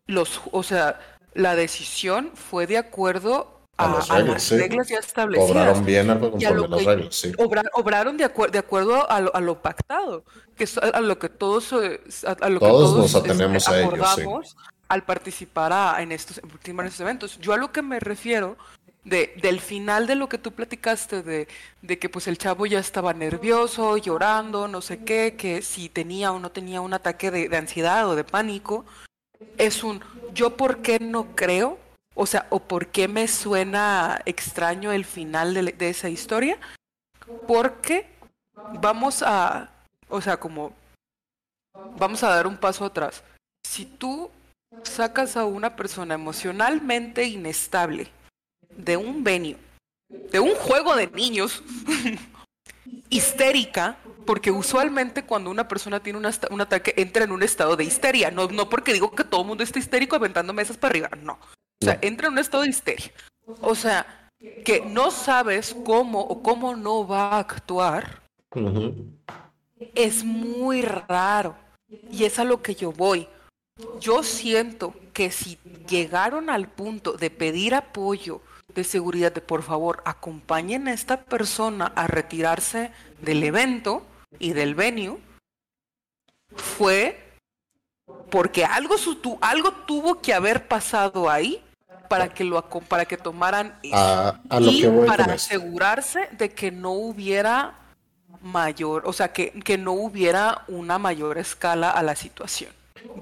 los, 0.06 0.40
o 0.52 0.62
sea, 0.62 1.00
la 1.34 1.54
decisión 1.54 2.30
fue 2.34 2.66
de 2.66 2.78
acuerdo 2.78 3.54
a, 3.76 3.88
las 3.88 4.08
reglas, 4.50 4.88
ya 4.88 4.98
establecidas. 4.98 5.50
Obraron 5.50 5.84
bien 5.84 6.06
conforme 6.06 6.68
las 6.68 6.84
reglas, 6.84 7.14
sí. 7.14 7.32
obraron 7.72 8.16
de, 8.16 8.30
de 8.52 8.58
acuerdo 8.58 9.10
a 9.10 9.40
lo, 9.40 9.62
pactado, 9.62 10.24
que 10.56 10.64
es 10.64 10.78
a 10.78 11.00
lo 11.00 11.18
que 11.18 11.28
todos, 11.28 11.72
eh, 11.72 12.00
a, 12.40 12.48
lo 12.48 12.60
que 12.60 12.66
todos 12.66 12.96
nos 12.96 13.14
este, 13.14 13.30
atenemos 13.30 13.68
a 13.68 13.80
ellos, 13.80 14.56
al 14.88 15.04
participar 15.04 16.00
en, 16.00 16.12
estos, 16.12 16.38
en 16.38 16.80
estos 16.80 17.00
eventos. 17.00 17.38
Yo 17.40 17.52
a 17.52 17.56
lo 17.56 17.72
que 17.72 17.82
me 17.82 17.98
refiero 17.98 18.56
de, 19.04 19.34
del 19.42 19.60
final 19.60 20.06
de 20.06 20.14
lo 20.14 20.28
que 20.28 20.38
tú 20.38 20.52
platicaste, 20.52 21.22
de, 21.22 21.48
de, 21.82 21.98
que 21.98 22.08
pues 22.08 22.28
el 22.28 22.38
chavo 22.38 22.66
ya 22.66 22.78
estaba 22.78 23.12
nervioso, 23.12 23.96
llorando, 23.96 24.68
no 24.68 24.82
sé 24.82 25.04
qué, 25.04 25.34
que 25.36 25.62
si 25.62 25.88
tenía 25.88 26.30
o 26.30 26.38
no 26.38 26.52
tenía 26.52 26.80
un 26.80 26.94
ataque 26.94 27.32
de, 27.32 27.48
de 27.48 27.56
ansiedad 27.56 28.08
o 28.08 28.14
de 28.14 28.22
pánico, 28.22 28.84
es 29.58 29.84
un 29.84 30.00
yo 30.32 30.56
por 30.56 30.82
qué 30.82 30.98
no 30.98 31.34
creo 31.36 31.78
o 32.14 32.26
sea, 32.26 32.46
o 32.50 32.60
por 32.60 32.88
qué 32.88 33.08
me 33.08 33.26
suena 33.28 34.20
extraño 34.24 34.92
el 34.92 35.04
final 35.04 35.54
de, 35.54 35.88
esa 35.88 36.08
historia, 36.08 36.58
porque 37.46 38.06
vamos 38.80 39.22
a, 39.22 39.70
o 40.08 40.20
sea, 40.20 40.38
como 40.38 40.72
vamos 41.98 42.22
a 42.22 42.28
dar 42.28 42.46
un 42.46 42.56
paso 42.56 42.84
atrás. 42.84 43.24
Si 43.64 43.84
tú 43.84 44.30
sacas 44.84 45.36
a 45.36 45.44
una 45.44 45.74
persona 45.74 46.14
emocionalmente 46.14 47.24
inestable 47.24 48.08
de 48.70 48.96
un 48.96 49.24
venue, 49.24 49.56
de 50.08 50.38
un 50.38 50.54
juego 50.54 50.94
de 50.94 51.08
niños, 51.08 51.62
histérica, 53.08 53.96
porque 54.26 54.50
usualmente 54.50 55.24
cuando 55.24 55.50
una 55.50 55.68
persona 55.68 56.00
tiene 56.00 56.18
un 56.18 56.60
ataque 56.60 56.94
entra 56.96 57.24
en 57.24 57.32
un 57.32 57.42
estado 57.42 57.76
de 57.76 57.84
histeria, 57.84 58.30
no, 58.30 58.48
no 58.48 58.68
porque 58.68 58.92
digo 58.92 59.10
que 59.12 59.24
todo 59.24 59.42
el 59.42 59.46
mundo 59.46 59.64
está 59.64 59.78
histérico 59.78 60.16
aventando 60.16 60.52
mesas 60.52 60.76
para 60.76 60.92
arriba, 60.92 61.10
no. 61.22 61.38
O 61.82 61.84
sea, 61.84 61.98
entra 62.00 62.28
en 62.28 62.34
un 62.34 62.38
estado 62.38 62.62
de 62.62 62.70
histeria. 62.70 63.12
O 63.60 63.74
sea, 63.74 64.30
que 64.64 64.80
no 64.80 65.10
sabes 65.10 65.76
cómo 65.84 66.20
o 66.20 66.42
cómo 66.42 66.76
no 66.76 67.06
va 67.06 67.28
a 67.28 67.38
actuar. 67.40 68.22
Es 69.94 70.24
muy 70.24 70.82
raro. 70.82 71.56
Y 72.10 72.24
es 72.24 72.38
a 72.38 72.44
lo 72.44 72.62
que 72.62 72.74
yo 72.74 72.92
voy. 72.92 73.28
Yo 74.00 74.22
siento 74.22 74.94
que 75.12 75.30
si 75.30 75.58
llegaron 75.88 76.48
al 76.48 76.68
punto 76.68 77.12
de 77.12 77.30
pedir 77.30 77.74
apoyo 77.74 78.40
de 78.74 78.84
seguridad, 78.84 79.32
de 79.32 79.40
por 79.40 79.62
favor 79.62 80.02
acompañen 80.04 80.88
a 80.88 80.92
esta 80.92 81.24
persona 81.24 81.92
a 81.94 82.06
retirarse 82.06 82.90
del 83.20 83.42
evento 83.42 84.04
y 84.38 84.52
del 84.52 84.74
venue, 84.74 85.18
fue 86.56 87.20
porque 88.30 88.64
algo, 88.64 88.96
algo 89.40 89.72
tuvo 89.86 90.20
que 90.20 90.34
haber 90.34 90.68
pasado 90.68 91.30
ahí 91.30 91.62
para 92.08 92.28
que 92.28 92.44
lo 92.44 92.62
para 92.62 93.06
que 93.06 93.16
tomaran 93.16 93.78
a, 93.92 94.40
y 94.60 94.86
para 95.06 95.24
asegurarse 95.24 96.28
de 96.32 96.50
que 96.50 96.70
no 96.70 96.92
hubiera 96.92 97.78
mayor, 98.42 99.04
o 99.06 99.12
sea, 99.12 99.32
que, 99.32 99.52
que 99.52 99.78
no 99.78 99.92
hubiera 99.92 100.64
una 100.68 100.98
mayor 100.98 101.38
escala 101.38 101.90
a 101.90 102.02
la 102.02 102.14
situación. 102.14 102.72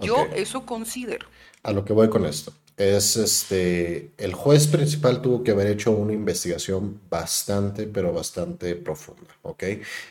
Yo 0.01 0.27
eso 0.35 0.66
considero. 0.66 1.27
A 1.62 1.73
lo 1.73 1.85
que 1.85 1.93
voy 1.93 2.09
con 2.09 2.24
esto 2.24 2.52
es 2.76 3.16
este, 3.16 4.12
el 4.16 4.32
juez 4.32 4.66
principal 4.66 5.20
tuvo 5.20 5.42
que 5.42 5.50
haber 5.50 5.66
hecho 5.66 5.90
una 5.92 6.12
investigación 6.12 7.00
bastante, 7.10 7.86
pero 7.86 8.12
bastante 8.12 8.74
profunda, 8.74 9.28
¿ok? 9.42 9.64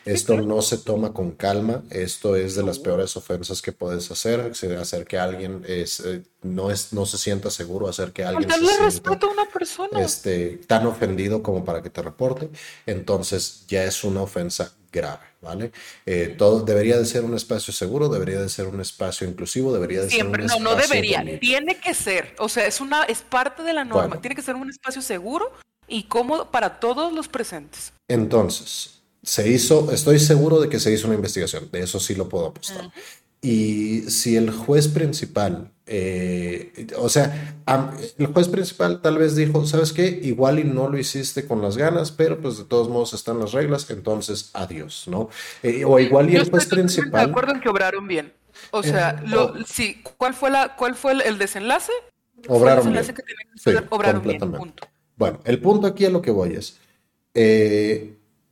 Esto 0.04 0.40
no 0.40 0.62
se 0.62 0.78
toma 0.78 1.12
con 1.12 1.32
calma, 1.32 1.82
esto 1.90 2.36
es 2.36 2.54
de 2.54 2.62
las 2.62 2.78
peores 2.78 3.16
ofensas 3.16 3.60
que 3.60 3.72
puedes 3.72 4.10
hacer, 4.10 4.52
hacer 4.78 5.06
que 5.06 5.18
alguien 5.18 5.64
es, 5.66 6.00
eh, 6.00 6.22
no, 6.42 6.70
es, 6.70 6.92
no 6.92 7.04
se 7.04 7.18
sienta 7.18 7.50
seguro, 7.50 7.88
hacer 7.88 8.12
que 8.12 8.24
alguien 8.24 8.48
se 8.48 8.58
sienta, 8.58 9.26
a 9.26 9.30
una 9.30 9.48
persona. 9.52 10.00
Este, 10.00 10.60
tan 10.66 10.86
ofendido 10.86 11.42
como 11.42 11.64
para 11.64 11.82
que 11.82 11.90
te 11.90 12.00
reporte, 12.00 12.48
entonces 12.86 13.64
ya 13.66 13.84
es 13.84 14.04
una 14.04 14.22
ofensa 14.22 14.72
grave, 14.92 15.24
¿vale? 15.40 15.72
Eh, 16.06 16.34
todo 16.36 16.60
debería 16.60 16.98
de 16.98 17.04
ser 17.06 17.24
un 17.24 17.34
espacio 17.34 17.72
seguro, 17.72 18.08
debería 18.08 18.40
de 18.40 18.48
ser 18.48 18.66
un 18.66 18.80
espacio 18.80 19.26
inclusivo, 19.26 19.72
debería 19.72 20.02
de 20.02 20.10
ser 20.10 20.26
un 20.26 20.32
no, 20.32 20.58
no 20.60 20.74
debería, 20.76 21.24
tiene 21.40 21.78
que 21.78 21.94
ser, 21.94 22.34
o 22.38 22.48
sea, 22.48 22.66
es 22.66 22.80
una, 22.80 23.04
es 23.04 23.22
parte 23.22 23.62
de 23.62 23.72
la 23.72 23.84
norma, 23.84 24.20
tiene 24.20 24.36
que 24.36 24.42
ser 24.42 24.54
un 24.54 24.68
espacio 24.68 25.02
seguro 25.02 25.50
y 25.88 26.04
cómodo 26.04 26.50
para 26.50 26.78
todos 26.78 27.12
los 27.12 27.28
presentes. 27.28 27.92
Entonces, 28.06 29.02
se 29.22 29.48
hizo, 29.48 29.90
estoy 29.92 30.18
seguro 30.18 30.60
de 30.60 30.68
que 30.68 30.80
se 30.80 30.92
hizo 30.92 31.06
una 31.06 31.16
investigación, 31.16 31.70
de 31.70 31.80
eso 31.80 31.98
sí 31.98 32.14
lo 32.14 32.28
puedo 32.28 32.46
apostar. 32.46 32.90
Y 33.44 34.02
si 34.02 34.36
el 34.36 34.52
juez 34.52 34.86
principal, 34.86 35.72
eh, 35.86 36.86
o 36.96 37.08
sea, 37.08 37.56
el 38.16 38.26
juez 38.26 38.46
principal 38.46 39.02
tal 39.02 39.18
vez 39.18 39.34
dijo, 39.34 39.66
¿sabes 39.66 39.92
qué? 39.92 40.06
Igual 40.22 40.60
y 40.60 40.64
no 40.64 40.88
lo 40.88 40.96
hiciste 40.96 41.44
con 41.44 41.60
las 41.60 41.76
ganas, 41.76 42.12
pero 42.12 42.40
pues 42.40 42.56
de 42.56 42.64
todos 42.64 42.88
modos 42.88 43.14
están 43.14 43.40
las 43.40 43.50
reglas, 43.50 43.90
entonces 43.90 44.50
adiós, 44.54 45.08
¿no? 45.08 45.28
Eh, 45.64 45.84
o 45.84 45.98
igual 45.98 46.30
y 46.30 46.36
el 46.36 46.48
juez 46.48 46.66
principal... 46.66 47.10
De 47.26 47.30
acuerdo 47.30 47.52
en 47.52 47.60
que 47.60 47.68
obraron 47.68 48.06
bien. 48.06 48.32
O 48.70 48.78
eh, 48.78 48.84
sea, 48.84 49.20
lo, 49.26 49.54
sí, 49.66 50.00
¿cuál 50.16 50.34
fue, 50.34 50.50
la, 50.50 50.76
cuál 50.76 50.94
fue 50.94 51.12
el, 51.12 51.36
desenlace? 51.36 51.92
Obraron 52.46 52.92
bien. 52.92 53.04
sí, 53.56 53.70
obraron 53.90 54.22
bien, 54.22 54.38
Bueno, 55.16 55.40
el 55.44 55.60
punto 55.60 55.88
aquí 55.88 56.04
a 56.04 56.10
lo 56.10 56.22
que 56.22 56.30
voy 56.30 56.54
es, 56.54 56.78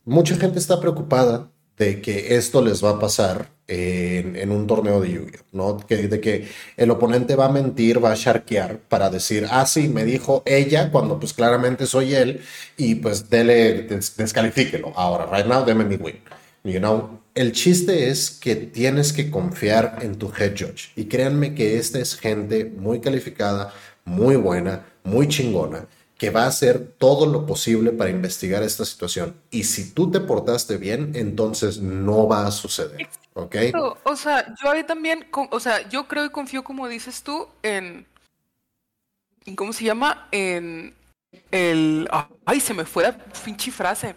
mucha 0.05 0.35
gente 0.35 0.59
está 0.59 0.81
preocupada 0.81 1.49
de 1.77 2.03
que 2.03 2.35
esto 2.35 2.61
les 2.61 2.85
va 2.85 2.91
a 2.91 2.99
pasar 2.99 3.60
en, 3.71 4.51
un 4.51 4.67
torneo 4.67 5.01
de 5.01 5.13
yu 5.13 5.27
¿no? 5.53 5.79
Que, 5.79 6.09
de 6.09 6.21
que 6.21 6.49
el 6.77 6.91
oponente 6.91 7.37
va 7.37 7.47
a 7.47 7.53
mentir, 7.53 8.05
va 8.05 8.13
a 8.13 8.17
sharkear 8.17 8.79
para 8.79 9.11
decir, 9.11 9.47
ah, 9.51 9.65
sí, 9.67 9.89
me 9.89 10.05
dijo 10.05 10.43
ella, 10.45 10.91
cuando 10.91 11.19
pues 11.19 11.33
claramente 11.33 11.87
soy 11.87 12.15
él, 12.15 12.41
y 12.77 12.97
pues 12.97 13.31
dele, 13.31 13.87
descalifíquelo. 14.17 14.93
Ahora, 14.97 15.27
right 15.27 15.47
now, 15.47 15.65
deme 15.65 15.85
mi 15.85 15.97
win. 15.97 16.19
You 16.65 16.79
know, 16.79 17.21
el 17.35 17.53
chiste 17.53 18.09
es 18.11 18.31
que 18.31 18.57
tienes 18.57 19.13
que 19.13 19.31
confiar 19.31 19.99
en 20.03 20.17
tu 20.17 20.31
head 20.37 20.53
judge. 20.59 20.91
Y 20.97 21.05
créanme 21.05 21.55
que 21.55 21.79
esta 21.79 21.99
es 21.99 22.17
gente 22.17 22.65
muy 22.65 23.01
calificada, 23.01 23.73
muy 24.05 24.37
buena, 24.37 24.87
muy 25.05 25.29
chingona 25.29 25.87
que 26.21 26.29
va 26.29 26.45
a 26.45 26.49
hacer 26.49 26.93
todo 26.99 27.25
lo 27.25 27.47
posible 27.47 27.93
para 27.93 28.11
investigar 28.11 28.63
esta 28.63 28.85
situación. 28.85 29.41
Y 29.51 29.65
si 29.65 29.95
tú 29.95 30.11
te 30.11 30.21
portaste 30.21 30.77
bien, 30.77 31.13
entonces 31.15 31.79
no 31.79 32.29
va 32.29 32.47
a 32.47 32.51
suceder. 32.51 33.09
¿Ok? 33.33 33.57
O 34.05 34.17
sea, 34.17 34.55
yo 34.63 34.71
ahí 34.71 34.85
también, 34.85 35.27
o 35.33 35.59
sea, 35.59 35.89
yo 35.89 36.07
creo 36.09 36.27
y 36.27 36.29
confío, 36.29 36.63
como 36.63 36.89
dices 36.89 37.23
tú, 37.23 37.49
en. 37.63 38.07
¿Cómo 39.57 39.73
se 39.73 39.85
llama? 39.85 40.29
En 40.31 40.95
el. 41.51 42.07
Ay, 42.45 42.61
se 42.61 42.75
me 42.75 42.85
fue 42.85 43.05
la 43.05 43.17
pinche 43.43 43.71
frase. 43.71 44.15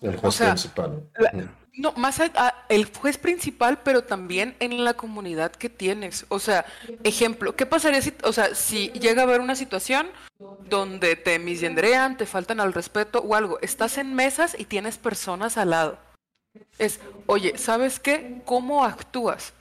El 0.00 0.16
juez 0.16 0.38
principal. 0.38 1.02
No, 1.74 1.92
más 1.92 2.20
allá, 2.20 2.54
el 2.68 2.84
juez 2.94 3.16
principal, 3.16 3.80
pero 3.82 4.04
también 4.04 4.54
en 4.60 4.84
la 4.84 4.94
comunidad 4.94 5.52
que 5.52 5.70
tienes. 5.70 6.26
O 6.28 6.38
sea, 6.38 6.66
ejemplo, 7.02 7.56
¿qué 7.56 7.64
pasaría 7.64 8.02
si, 8.02 8.12
o 8.24 8.32
sea, 8.32 8.54
si 8.54 8.88
llega 8.90 9.22
a 9.22 9.24
haber 9.24 9.40
una 9.40 9.54
situación 9.56 10.08
donde 10.68 11.16
te 11.16 11.38
misgendrean, 11.38 12.18
te 12.18 12.26
faltan 12.26 12.60
al 12.60 12.74
respeto 12.74 13.20
o 13.20 13.34
algo? 13.34 13.58
Estás 13.62 13.96
en 13.96 14.14
mesas 14.14 14.54
y 14.58 14.66
tienes 14.66 14.98
personas 14.98 15.56
al 15.56 15.70
lado. 15.70 15.98
Es, 16.78 17.00
oye, 17.26 17.56
¿sabes 17.56 17.98
qué? 17.98 18.42
¿Cómo 18.44 18.84
actúas? 18.84 19.54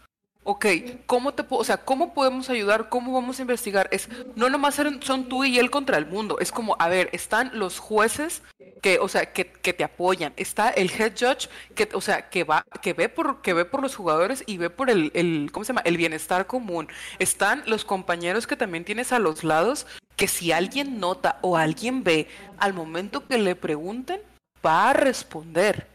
Ok, 0.44 0.66
¿cómo 1.06 1.34
te 1.36 1.46
o 1.48 1.64
sea, 1.64 1.78
cómo 1.78 2.16
podemos 2.16 2.50
ayudar? 2.50 2.90
¿Cómo 2.90 3.14
vamos 3.14 3.38
a 3.38 3.44
investigar? 3.44 3.88
Es 3.92 4.10
no 4.36 4.50
nomás 4.50 4.82
son 5.02 5.30
tú 5.30 5.44
y 5.44 5.60
él 5.60 5.70
contra 5.70 5.98
el 5.98 6.08
mundo. 6.08 6.40
Es 6.40 6.52
como, 6.52 6.76
a 6.80 6.90
ver, 6.90 7.10
están 7.14 7.52
los 7.54 7.78
jueces 7.78 8.42
que, 8.82 8.98
o 8.98 9.08
sea, 9.08 9.34
que, 9.34 9.52
que, 9.52 9.74
te 9.74 9.84
apoyan. 9.84 10.34
Está 10.38 10.70
el 10.70 10.90
head 10.90 11.14
judge 11.14 11.48
que, 11.76 11.88
o 11.94 12.02
sea, 12.02 12.30
que 12.30 12.44
va, 12.44 12.66
que 12.82 12.94
ve 12.94 13.08
por, 13.08 13.44
que 13.44 13.54
ve 13.54 13.66
por 13.66 13.84
los 13.84 13.96
jugadores 13.96 14.44
y 14.48 14.58
ve 14.58 14.72
por 14.72 14.90
el, 14.90 15.12
el, 15.14 15.52
¿cómo 15.52 15.64
se 15.64 15.74
llama? 15.74 15.84
El 15.86 15.98
bienestar 15.98 16.48
común. 16.48 16.88
Están 17.20 17.62
los 17.68 17.86
compañeros 17.86 18.48
que 18.48 18.56
también 18.56 18.84
tienes 18.84 19.12
a 19.12 19.20
los 19.20 19.44
lados 19.44 19.86
que 20.16 20.28
si 20.28 20.52
alguien 20.52 21.00
nota 21.00 21.38
o 21.42 21.56
alguien 21.56 22.04
ve 22.04 22.28
al 22.58 22.74
momento 22.74 23.28
que 23.28 23.38
le 23.38 23.56
pregunten 23.56 24.20
va 24.66 24.90
a 24.90 24.94
responder. 24.94 25.91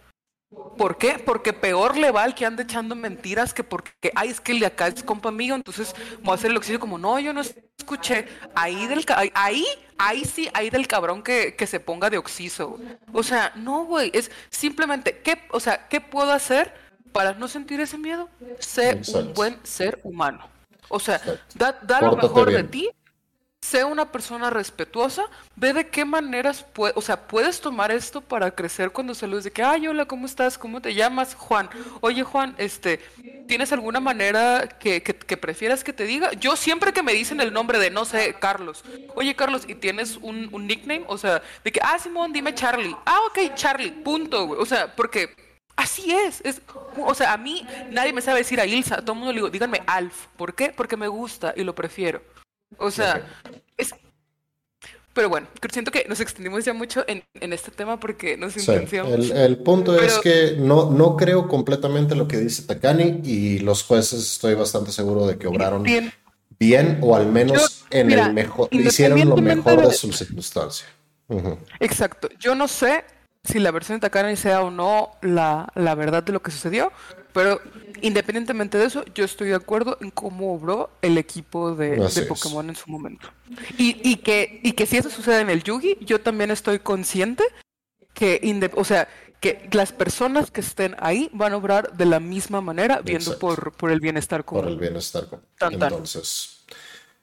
¿Por 0.77 0.97
qué? 0.97 1.19
Porque 1.19 1.53
peor 1.53 1.97
le 1.97 2.11
va 2.11 2.23
al 2.23 2.35
que 2.35 2.47
anda 2.47 2.63
echando 2.63 2.95
mentiras 2.95 3.53
que 3.53 3.65
porque, 3.65 4.13
ay, 4.15 4.29
es 4.29 4.41
que 4.41 4.53
el 4.53 4.61
de 4.61 4.67
acá 4.67 4.87
es 4.87 5.03
compa 5.03 5.31
mío, 5.33 5.55
entonces 5.55 5.95
voy 6.23 6.33
a 6.33 6.35
hacer 6.35 6.51
el 6.51 6.57
oxígeno 6.57 6.81
como, 6.81 6.99
no, 6.99 7.19
yo 7.19 7.33
no 7.33 7.41
escuché. 7.41 8.27
Ahí 8.55 8.87
del, 8.87 9.05
ahí, 9.35 9.67
ahí 9.99 10.25
sí, 10.25 10.49
ahí 10.55 10.71
del 10.71 10.87
cabrón 10.87 11.23
que, 11.23 11.55
se 11.67 11.81
ponga 11.81 12.11
de 12.11 12.19
oxiso. 12.19 12.79
O 13.13 13.23
sea, 13.23 13.53
no, 13.57 13.85
güey, 13.85 14.11
es 14.15 14.31
simplemente, 14.51 15.19
¿qué, 15.19 15.43
o 15.51 15.59
sea, 15.59 15.89
¿qué 15.89 16.01
puedo 16.01 16.31
hacer 16.31 16.73
para 17.13 17.35
no 17.35 17.49
sentir 17.49 17.81
ese 17.81 17.99
miedo? 17.99 18.29
Ser 18.61 19.03
un 19.15 19.33
buen 19.35 19.59
ser 19.65 20.01
humano. 20.05 20.49
O 20.89 21.01
sea, 21.01 21.21
da, 21.55 22.01
lo 22.01 22.17
mejor 22.17 22.53
de 22.53 22.63
ti 22.63 22.91
sé 23.67 23.85
una 23.85 24.13
persona 24.13 24.49
respetuosa, 24.51 25.25
ve 25.57 25.73
de 25.73 25.89
qué 25.89 26.05
maneras 26.05 26.65
o 26.77 27.01
sea, 27.01 27.27
puedes 27.27 27.61
tomar 27.61 27.91
esto 27.91 28.21
para 28.21 28.51
crecer 28.53 28.91
cuando 28.91 29.15
saludes 29.15 29.45
de 29.45 29.51
que, 29.51 29.63
ay, 29.63 29.89
hola, 29.89 30.07
¿cómo 30.07 30.27
estás? 30.27 30.57
¿Cómo 30.57 30.81
te 30.81 30.95
llamas? 30.95 31.35
Juan. 31.35 31.69
Oye, 32.01 32.23
Juan, 32.23 32.55
este, 32.59 33.01
¿tienes 33.49 33.73
alguna 33.73 33.99
manera 33.99 34.69
que, 34.69 35.01
prefieras 35.41 35.83
que 35.83 35.93
te 35.93 36.05
diga? 36.05 36.33
Yo 36.35 36.55
siempre 36.55 36.93
que 36.93 37.03
me 37.03 37.13
dicen 37.13 37.41
el 37.41 37.53
nombre 37.53 37.79
de, 37.79 37.91
no 37.91 38.05
sé, 38.05 38.37
Carlos, 38.39 38.85
oye, 39.15 39.35
Carlos, 39.35 39.65
¿y 39.67 39.75
tienes 39.75 40.17
un, 40.23 40.49
un 40.53 40.67
nickname? 40.67 41.05
O 41.09 41.19
sea, 41.19 41.43
de 41.65 41.73
que, 41.73 41.81
ah, 41.83 41.99
Simón, 41.99 42.33
dime 42.33 42.55
Charlie. 42.55 42.97
Ah, 43.05 43.19
ok, 43.29 43.55
Charlie, 43.55 43.91
punto, 43.91 44.47
güey. 44.47 44.61
O 44.61 44.67
sea, 44.67 44.95
porque 44.95 45.35
Así 45.77 46.11
es, 46.11 46.41
es, 46.43 46.63
o 46.97 47.15
sea, 47.15 47.35
a 47.35 47.37
mí 47.37 47.67
nadie 47.91 48.15
me 48.15 48.23
sabe 48.23 48.39
decir 48.39 48.59
a 48.59 48.65
Ilsa, 48.65 49.03
todo 49.03 49.13
el 49.13 49.19
mundo 49.19 49.33
le 49.33 49.41
digo, 49.41 49.51
díganme 49.51 49.83
Alf, 49.87 50.29
¿por 50.39 50.55
qué? 50.55 50.73
Porque 50.75 50.97
me 50.97 51.07
gusta 51.07 51.53
y 51.55 51.65
lo 51.65 51.75
prefiero. 51.75 52.23
O 52.79 52.91
sea, 52.91 53.27
es... 53.77 53.95
Pero 55.13 55.31
bueno, 55.31 55.47
siento 55.71 55.91
que 55.91 56.05
nos 56.09 56.21
extendimos 56.21 56.65
ya 56.67 56.75
mucho 56.75 57.03
en, 57.09 57.23
este 57.41 57.71
tema 57.71 57.99
porque 57.99 58.37
nos 58.37 58.53
sí, 58.53 58.71
el, 58.71 59.57
punto 59.57 59.99
es 59.99 60.19
que 60.19 60.57
no, 60.59 60.91
no 60.91 61.17
creo 61.17 61.49
completamente 61.49 62.15
lo 62.15 62.29
que 62.29 62.37
dice 62.37 62.65
Takani 62.65 63.23
y 63.25 63.61
los 63.61 63.83
jueces 63.83 64.21
estoy 64.21 64.55
bastante 64.55 64.93
seguro 64.93 65.27
de 65.27 65.39
que 65.39 65.47
obraron 65.47 65.85
bien, 66.59 66.99
o 67.01 67.17
al 67.17 67.27
menos 67.29 67.87
en 67.91 68.11
el 68.11 68.35
mejor, 68.35 68.69
hicieron 68.71 69.27
lo 69.27 69.37
mejor 69.39 69.89
de, 69.89 69.95
su 69.95 70.13
circunstancia. 70.13 70.87
Exacto. 71.81 72.29
Yo 72.39 72.55
no 72.55 72.69
sé 72.69 73.05
si 73.43 73.59
la 73.59 73.71
versión 73.71 73.99
de 73.99 74.03
Takani 74.03 74.37
sea 74.37 74.61
o 74.63 74.71
no 74.71 75.13
la, 75.23 75.69
la 75.75 75.95
verdad 75.95 76.23
de 76.23 76.33
lo 76.33 76.43
que 76.43 76.51
sucedió, 76.51 76.93
pero 77.37 77.61
independientemente 78.01 78.79
de 78.79 78.87
eso, 78.87 79.05
yo 79.15 79.23
estoy 79.23 79.49
de 79.49 79.57
acuerdo 79.57 79.99
en 80.01 80.11
cómo 80.11 80.55
obró 80.55 80.89
el 81.03 81.19
equipo 81.19 81.75
de, 81.75 81.99
Pokémon 82.27 82.67
en 82.71 82.77
su 82.77 82.91
momento. 82.91 83.29
Y, 83.77 84.01
y, 84.11 84.17
que, 84.17 84.59
y 84.63 84.73
que 84.73 84.87
si 84.87 84.97
eso 84.97 85.11
sucede 85.11 85.43
en 85.43 85.51
el 85.51 85.63
Yugi, 85.63 85.99
yo 86.01 86.19
también 86.19 86.51
estoy 86.51 86.79
consciente 86.79 87.45
que, 88.15 88.41
o 88.75 88.85
sea, 88.85 89.07
que 89.39 89.69
las 89.73 89.93
personas 89.93 90.51
que 90.51 90.63
estén 90.63 90.97
ahí 90.99 91.29
van 91.35 91.53
a 91.53 91.59
obrar 91.59 91.95
de 91.95 92.07
la 92.07 92.21
misma 92.21 92.63
manera, 92.63 93.03
viendo 93.03 93.39
por, 93.39 93.73
por, 93.73 93.91
el 93.91 94.01
bienestar 94.01 94.47
común. 94.47 94.65
Por 94.65 94.73
el 94.73 94.79
bienestar 94.79 95.29
común. 95.29 95.45
Entonces, 95.61 96.56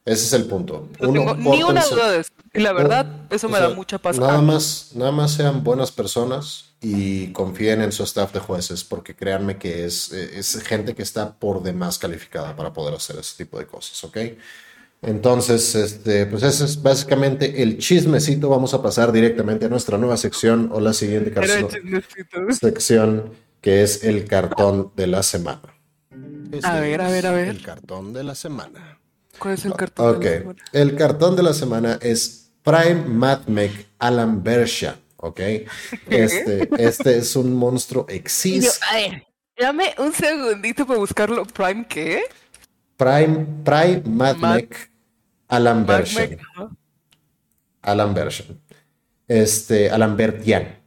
ese 0.06 0.26
es 0.26 0.34
el 0.34 0.46
punto. 0.46 0.90
ni 1.00 1.64
una 1.64 1.86
duda 1.86 2.12
de 2.12 2.20
eso. 2.20 2.32
Y 2.54 2.60
la 2.60 2.74
verdad, 2.74 3.08
eso 3.30 3.50
me 3.50 3.60
da 3.60 3.70
mucha 3.70 3.98
paz. 3.98 4.20
Nada 4.20 4.42
más, 4.42 4.92
nada 4.96 5.12
más 5.12 5.32
sean 5.32 5.64
buenas 5.64 5.92
personas 5.92 6.76
y 6.82 7.32
confíen 7.32 7.82
en 7.82 7.92
su 7.92 8.04
staff 8.04 8.34
de 8.34 8.40
jueces, 8.40 8.84
porque 8.84 9.16
créanme 9.16 9.58
que 9.58 9.86
es, 9.86 10.12
es 10.12 10.62
gente 10.64 10.94
que 10.94 11.02
está 11.02 11.34
por 11.34 11.64
demás 11.64 11.98
calificada 11.98 12.56
para 12.56 12.74
poder 12.74 12.94
hacer 12.94 13.18
ese 13.18 13.44
tipo 13.44 13.58
de 13.58 13.66
cosas, 13.66 14.04
¿ok? 14.04 14.18
Entonces, 15.04 15.76
este, 15.76 16.26
pues 16.26 16.44
ese 16.44 16.64
es 16.64 16.82
básicamente 16.82 17.62
el 17.62 17.78
chismecito. 17.78 18.50
Vamos 18.50 18.74
a 18.74 18.82
pasar 18.82 19.12
directamente 19.12 19.66
a 19.66 19.70
nuestra 19.70 19.98
nueva 19.98 20.16
sección 20.16 20.70
o 20.74 20.80
la 20.80 20.94
siguiente 20.94 21.34
sección, 22.52 23.32
que 23.60 23.84
es 23.84 24.04
el 24.04 24.26
cartón 24.26 24.92
de 24.96 25.08
la 25.08 25.24
semana. 25.24 25.76
a 26.64 26.80
ver, 26.80 27.02
a 27.02 27.10
ver, 27.10 27.28
a 27.28 27.32
ver. 27.32 27.48
El 27.50 27.62
cartón 27.62 28.14
de 28.14 28.24
la 28.24 28.34
semana. 28.34 29.00
¿Cuál 29.44 29.56
es 29.56 29.66
el 29.66 29.74
cartón 29.74 30.20
de 30.20 30.24
la 30.24 30.40
semana? 30.40 30.64
El 30.72 30.96
cartón 30.96 31.36
de 31.36 31.44
la 31.44 31.54
semana 31.54 32.00
es 32.02 32.50
Prime 32.64 33.04
Madmec 33.08 33.88
Alan 34.00 34.42
Bersha. 34.42 34.96
¿ok? 35.18 35.40
Este, 36.10 36.70
este 36.78 37.18
es 37.18 37.36
un 37.36 37.54
monstruo 37.54 38.06
Exis. 38.08 38.80
a 38.90 38.96
ver, 38.96 39.24
dame 39.60 39.94
un 39.98 40.14
segundito 40.14 40.88
para 40.88 41.00
buscarlo. 41.00 41.46
¿Prime 41.46 41.86
qué? 41.90 42.22
Prime, 42.96 43.46
Prime 43.66 44.04
Madmec 44.06 44.92
Alan 45.50 45.86
Version. 45.86 46.38
Alan 47.82 48.14
Version. 48.14 48.62
Este, 49.28 49.90
Alan 49.90 50.16
Bertian, 50.16 50.80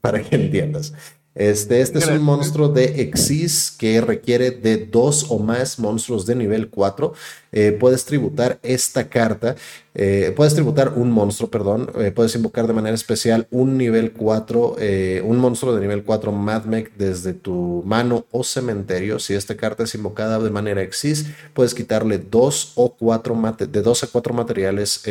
para 0.00 0.22
que 0.22 0.36
entiendas. 0.36 0.94
Este, 1.34 1.80
este 1.80 2.00
es 2.00 2.08
un 2.08 2.22
monstruo 2.22 2.68
de 2.68 3.02
Exis 3.02 3.70
que 3.70 4.00
requiere 4.00 4.50
de 4.50 4.78
dos 4.78 5.26
o 5.30 5.38
más 5.38 5.78
monstruos 5.78 6.26
de 6.26 6.34
nivel 6.34 6.68
4. 6.68 7.12
Eh, 7.52 7.76
puedes 7.78 8.04
tributar 8.04 8.58
esta 8.62 9.08
carta 9.08 9.56
eh, 9.94 10.32
puedes 10.36 10.54
tributar 10.54 10.92
un 10.94 11.10
monstruo, 11.10 11.50
perdón. 11.50 11.90
Eh, 11.98 12.12
puedes 12.12 12.34
invocar 12.36 12.66
de 12.66 12.72
manera 12.72 12.94
especial 12.94 13.48
un 13.50 13.76
nivel 13.76 14.12
4, 14.12 14.76
eh, 14.78 15.22
un 15.24 15.38
monstruo 15.38 15.74
de 15.74 15.80
nivel 15.80 16.04
4 16.04 16.30
Madmec 16.30 16.92
desde 16.96 17.32
tu 17.32 17.82
mano 17.84 18.24
o 18.30 18.44
cementerio. 18.44 19.18
Si 19.18 19.34
esta 19.34 19.56
carta 19.56 19.82
es 19.82 19.94
invocada 19.94 20.38
de 20.38 20.50
manera 20.50 20.82
exis, 20.82 21.26
puedes 21.54 21.74
quitarle 21.74 22.18
dos 22.18 22.72
o 22.76 22.94
cuatro 22.94 23.36
de 23.58 23.82
dos 23.82 24.04
a 24.04 24.06
cuatro 24.06 24.32
materiales 24.34 25.02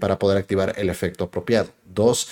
para 0.00 0.18
poder 0.18 0.38
activar 0.38 0.74
el 0.76 0.88
efecto 0.88 1.24
apropiado. 1.24 1.68
Dos, 1.94 2.28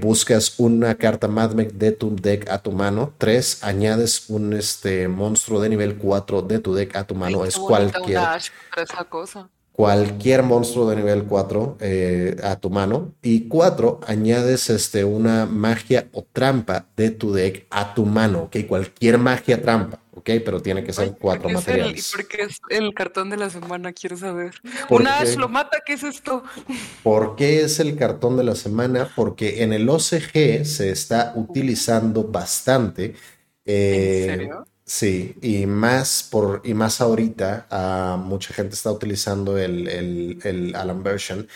buscas 0.00 0.58
una 0.58 0.94
carta 0.96 1.28
Madmec 1.28 1.72
de 1.72 1.92
tu 1.92 2.14
deck 2.14 2.48
a 2.50 2.58
tu 2.58 2.72
mano. 2.72 3.12
Tres, 3.18 3.62
añades 3.62 4.28
un 4.28 4.52
este, 4.52 5.08
monstruo 5.08 5.60
de 5.60 5.68
nivel 5.68 5.96
4 5.96 6.42
de 6.42 6.58
tu 6.58 6.74
deck 6.74 6.96
a 6.96 7.04
tu 7.04 7.14
mano. 7.14 7.44
es 7.44 7.56
cualquier. 7.56 8.20
cosa 9.08 9.48
cualquier 9.78 10.42
monstruo 10.42 10.90
de 10.90 10.96
nivel 10.96 11.22
4 11.22 11.76
eh, 11.78 12.36
a 12.42 12.56
tu 12.56 12.68
mano. 12.68 13.12
Y 13.22 13.46
4, 13.46 14.00
añades 14.08 14.70
este, 14.70 15.04
una 15.04 15.46
magia 15.46 16.08
o 16.12 16.26
trampa 16.32 16.86
de 16.96 17.12
tu 17.12 17.32
deck 17.32 17.64
a 17.70 17.94
tu 17.94 18.04
mano, 18.04 18.42
¿ok? 18.42 18.56
Cualquier 18.66 19.18
magia 19.18 19.62
trampa, 19.62 20.00
¿ok? 20.18 20.30
Pero 20.44 20.60
tiene 20.60 20.84
que 20.84 20.92
ser 20.92 21.16
cuatro 21.18 21.48
materiales. 21.48 22.12
¿Y 22.12 22.16
por 22.16 22.28
qué 22.28 22.42
es 22.42 22.60
el 22.70 22.94
cartón 22.94 23.30
de 23.30 23.36
la 23.36 23.50
semana? 23.50 23.92
Quiero 23.92 24.16
saber. 24.16 24.54
Una 24.90 25.18
Ash 25.18 25.36
lo 25.36 25.48
mata, 25.48 25.82
¿qué 25.84 25.94
es 25.94 26.02
esto? 26.02 26.42
¿Por 27.02 27.36
qué 27.36 27.62
es 27.62 27.80
el 27.80 27.96
cartón 27.96 28.36
de 28.36 28.44
la 28.44 28.54
semana? 28.54 29.10
Porque 29.14 29.62
en 29.62 29.72
el 29.72 29.88
OCG 29.88 30.64
se 30.64 30.90
está 30.90 31.32
utilizando 31.36 32.24
bastante. 32.24 33.14
Eh, 33.64 34.26
¿En 34.28 34.38
serio? 34.38 34.66
Sí, 34.84 35.36
y 35.42 35.66
más 35.66 36.26
por 36.30 36.62
y 36.64 36.72
más 36.72 37.02
ahorita, 37.02 37.66
uh, 37.70 38.16
mucha 38.16 38.54
gente 38.54 38.74
está 38.74 38.90
utilizando 38.90 39.58
el, 39.58 39.86
el, 39.86 40.38
el, 40.44 40.74
Alan 40.74 41.02
Version. 41.02 41.46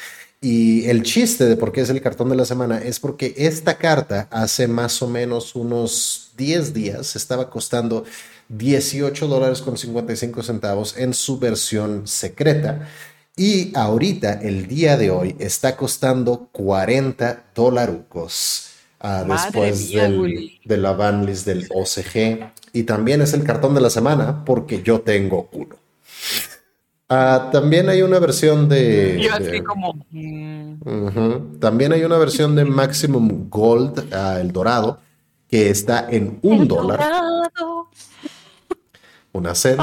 Y 0.43 0.87
el 0.91 1.03
chiste 1.03 1.47
de 1.47 1.57
por 1.57 1.73
qué 1.73 1.81
es 1.81 1.89
el 1.89 2.03
cartón 2.03 2.29
de 2.29 2.37
la 2.37 2.45
semana 2.45 2.83
es 2.83 3.01
porque 3.01 3.33
esta 3.39 3.79
carta 3.79 4.29
hace 4.31 4.69
más 4.69 5.01
o 5.01 5.09
menos 5.09 5.55
unos 5.55 6.33
10 6.37 6.75
días 6.75 7.17
estaba 7.17 7.49
costando 7.49 8.05
18 8.53 9.27
dólares 9.27 9.63
con 9.63 9.77
55 9.77 10.43
centavos 10.43 10.97
en 10.97 11.15
su 11.15 11.39
versión 11.39 12.07
secreta. 12.07 12.89
Y 13.37 13.77
ahorita, 13.77 14.35
el 14.35 14.67
día 14.69 14.97
de 14.97 15.11
hoy, 15.11 15.37
está 15.39 15.77
costando 15.77 16.49
40 16.53 17.45
dolarucos. 17.55 18.69
Uh, 19.03 19.29
después 19.29 19.91
del, 19.91 20.61
de 20.65 20.77
la 20.77 20.93
banlist 20.93 21.45
del 21.47 21.67
OCG. 21.75 22.53
Y 22.73 22.85
también 22.85 23.21
es 23.21 23.33
el 23.33 23.43
cartón 23.43 23.75
de 23.75 23.81
la 23.81 23.91
semana 23.91 24.45
porque 24.45 24.83
yo 24.83 25.01
tengo 25.01 25.49
uno. 25.53 25.77
Ah, 27.09 27.51
también 27.53 27.91
hay 27.91 28.01
una 28.01 28.19
versión 28.19 28.69
de. 28.69 29.21
Yo 29.21 29.35
así 29.35 29.61
como. 29.61 29.95
Mm. 30.11 31.59
También 31.59 31.93
hay 31.93 32.05
una 32.05 32.17
versión 32.17 32.55
de 32.55 32.65
Maximum 32.65 33.51
Gold, 33.51 34.15
ah, 34.15 34.39
el 34.41 34.51
dorado, 34.51 34.99
que 35.47 35.69
está 35.69 36.09
en 36.09 36.39
un 36.41 36.67
dólar. 36.67 37.01
Una 39.33 39.55
sed 39.55 39.79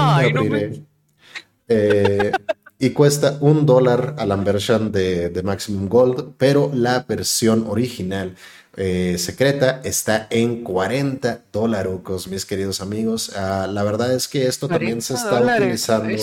eh, 1.68 2.32
y 2.80 2.90
cuesta 2.92 3.38
un 3.42 3.66
dólar 3.66 4.16
a 4.18 4.26
la 4.26 4.36
versión 4.38 4.92
de, 4.92 5.30
de 5.30 5.44
Maximum 5.44 5.88
Gold, 5.88 6.34
pero 6.38 6.72
la 6.74 7.06
versión 7.08 7.66
original 7.68 8.36
eh, 8.82 9.18
secreta 9.18 9.82
está 9.84 10.28
en 10.30 10.64
40 10.64 11.42
dólares, 11.52 12.28
mis 12.30 12.46
queridos 12.46 12.80
amigos. 12.80 13.36
Ah, 13.36 13.68
la 13.70 13.84
verdad 13.84 14.14
es 14.14 14.30
que 14.30 14.48
esto 14.48 14.70
también 14.70 15.02
se 15.02 15.16
está 15.16 15.42
utilizando. 15.42 16.18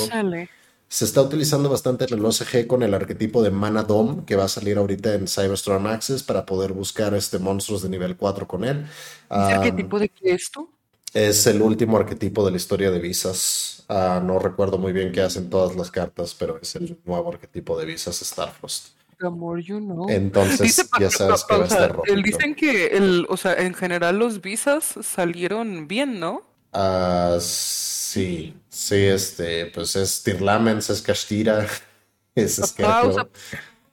Se 0.89 1.05
está 1.05 1.21
utilizando 1.21 1.69
bastante 1.69 2.05
el 2.05 2.25
OCG 2.25 2.69
con 2.69 2.85
el 2.85 2.95
arquetipo 2.95 3.43
de 3.43 3.51
Mana 3.51 3.83
Dome 3.83 4.25
que 4.25 4.37
va 4.37 4.45
a 4.45 4.49
salir 4.49 4.79
ahorita 4.79 5.15
en 5.15 5.27
Cyberstorm 5.27 5.85
Access 5.89 6.23
para 6.23 6.47
poder 6.47 6.73
buscar 6.73 7.13
este 7.15 7.41
monstruos 7.41 7.83
de 7.83 7.89
nivel 7.89 8.17
4 8.17 8.47
con 8.47 8.65
él. 8.65 8.87
¿Es 9.29 9.37
arquetipo 9.37 9.99
de 9.99 10.09
qué 10.09 10.33
esto? 10.33 10.71
Es 11.13 11.47
el 11.47 11.63
último 11.63 11.97
arquetipo 11.97 12.45
de 12.45 12.51
la 12.51 12.57
historia 12.57 12.91
de 12.91 12.99
visas. 12.99 13.85
Ah, 13.89 14.21
no 14.23 14.39
recuerdo 14.39 14.79
muy 14.79 14.93
bien 14.93 15.13
qué 15.13 15.23
hacen 15.23 15.49
todas 15.49 15.77
las 15.77 15.91
cartas, 15.91 16.35
pero 16.39 16.59
es 16.61 16.75
el 16.77 16.99
nuevo 17.05 17.31
arquetipo 17.31 17.79
de 17.79 17.87
visas 17.87 18.17
Starfrost. 18.17 18.97
Amor, 19.21 19.61
you 19.61 19.79
know. 19.79 20.11
Entonces, 20.11 20.89
ya 21.01 21.11
sabes 21.11 21.45
que 21.45 21.57
va 21.57 21.65
a 21.65 21.67
estar 21.67 21.93
rojo. 21.93 22.05
Dicen 22.23 22.55
que, 22.55 22.89
el, 22.89 23.27
o 23.31 23.37
sea, 23.37 23.55
en 23.55 23.73
general 23.73 24.19
los 24.19 24.43
visas 24.43 24.95
salieron 25.03 25.89
bien, 25.89 26.21
¿no? 26.21 26.43
Ah, 26.73 27.39
sí, 27.41 28.55
sí, 28.69 28.97
este, 28.97 29.67
pues 29.67 29.97
es 29.97 30.23
Tirlamens, 30.23 30.91
es 30.91 31.01
Castira, 31.01 31.67
es 32.35 32.57
Scarecrow. 32.57 33.29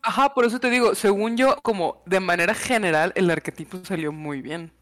Ajá, 0.02 0.34
por 0.34 0.44
eso 0.44 0.60
te 0.60 0.69
digo, 0.69 0.94
según 0.95 1.38
yo, 1.38 1.56
como 1.64 2.02
de 2.06 2.19
manera 2.19 2.53
general, 2.53 3.14
el 3.15 3.31
arquetipo 3.31 3.80
salió 3.85 4.11
muy 4.11 4.41
bien. 4.41 4.73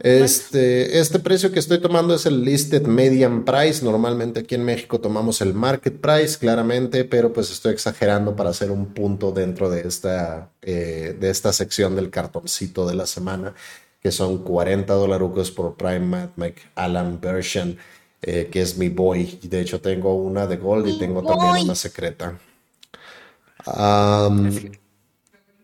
Este, 0.00 0.98
este 0.98 1.18
precio 1.20 1.52
que 1.52 1.60
estoy 1.60 1.80
tomando 1.80 2.14
es 2.14 2.26
el 2.26 2.44
listed 2.44 2.82
median 2.82 3.44
price. 3.44 3.84
Normalmente 3.84 4.40
aquí 4.40 4.54
en 4.56 4.64
México 4.64 5.00
tomamos 5.00 5.40
el 5.40 5.54
market 5.54 6.00
price, 6.00 6.38
claramente, 6.38 7.04
pero 7.04 7.32
pues 7.32 7.50
estoy 7.50 7.72
exagerando 7.72 8.34
para 8.34 8.50
hacer 8.50 8.70
un 8.70 8.86
punto 8.86 9.30
dentro 9.32 9.70
de 9.70 9.86
esta, 9.86 10.50
eh, 10.62 11.16
de 11.18 11.30
esta 11.30 11.52
sección 11.52 11.94
del 11.96 12.10
cartoncito 12.10 12.86
de 12.86 12.94
la 12.94 13.06
semana, 13.06 13.54
que 14.00 14.10
son 14.10 14.38
40 14.38 14.92
dolarucos 14.92 15.50
por 15.50 15.76
Prime 15.76 16.30
Alan 16.74 17.20
Version, 17.20 17.78
eh, 18.20 18.48
que 18.50 18.60
es 18.62 18.76
mi 18.76 18.88
boy. 18.88 19.38
De 19.42 19.60
hecho, 19.60 19.80
tengo 19.80 20.14
una 20.14 20.46
de 20.46 20.56
gold 20.56 20.88
y 20.88 20.98
tengo 20.98 21.22
también 21.22 21.64
una 21.64 21.74
secreta. 21.74 22.38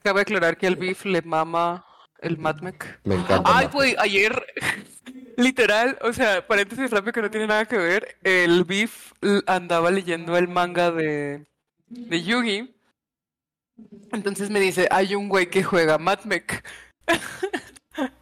Cabe 0.02 0.20
aclarar 0.23 0.57
que 0.57 0.66
el 0.66 0.77
beef 0.77 1.05
le 1.05 1.20
mama 1.20 1.85
el 2.23 2.39
Mac. 2.39 3.01
Me 3.05 3.17
encanta. 3.17 3.43
Ay, 3.45 3.69
pues 3.73 3.97
ayer, 3.99 4.47
literal, 5.37 5.99
o 6.03 6.13
sea, 6.13 6.47
paréntesis 6.47 6.91
rápido 6.91 7.13
que 7.13 7.23
no 7.23 7.31
tiene 7.31 7.47
nada 7.47 7.67
que 7.67 7.79
ver, 7.79 8.19
el 8.23 8.65
Beef 8.65 9.13
andaba 9.47 9.91
leyendo 9.91 10.37
el 10.37 10.49
manga 10.49 10.91
de, 10.91 11.47
de 11.89 12.23
Yugi. 12.23 12.75
Entonces 14.13 14.51
me 14.51 14.61
dice, 14.61 14.89
hay 14.91 15.15
un 15.15 15.29
güey 15.29 15.49
que 15.49 15.63
juega 15.63 15.99
Mac. 15.99 16.65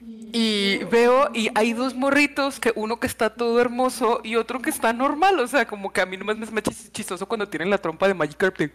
y 0.00 0.78
veo, 0.84 1.30
y 1.32 1.48
hay 1.54 1.72
dos 1.72 1.94
morritos, 1.94 2.58
que 2.58 2.72
uno 2.74 2.98
que 2.98 3.06
está 3.06 3.34
todo 3.34 3.60
hermoso 3.60 4.20
y 4.24 4.36
otro 4.36 4.60
que 4.60 4.70
está 4.70 4.92
normal. 4.92 5.38
O 5.38 5.46
sea, 5.46 5.66
como 5.66 5.92
que 5.92 6.00
a 6.00 6.06
mí 6.06 6.16
nomás 6.16 6.38
me 6.50 6.60
es 6.60 6.92
chistoso 6.92 7.26
cuando 7.26 7.48
tienen 7.48 7.70
la 7.70 7.78
trompa 7.78 8.08
de 8.08 8.14
Magikarp. 8.14 8.72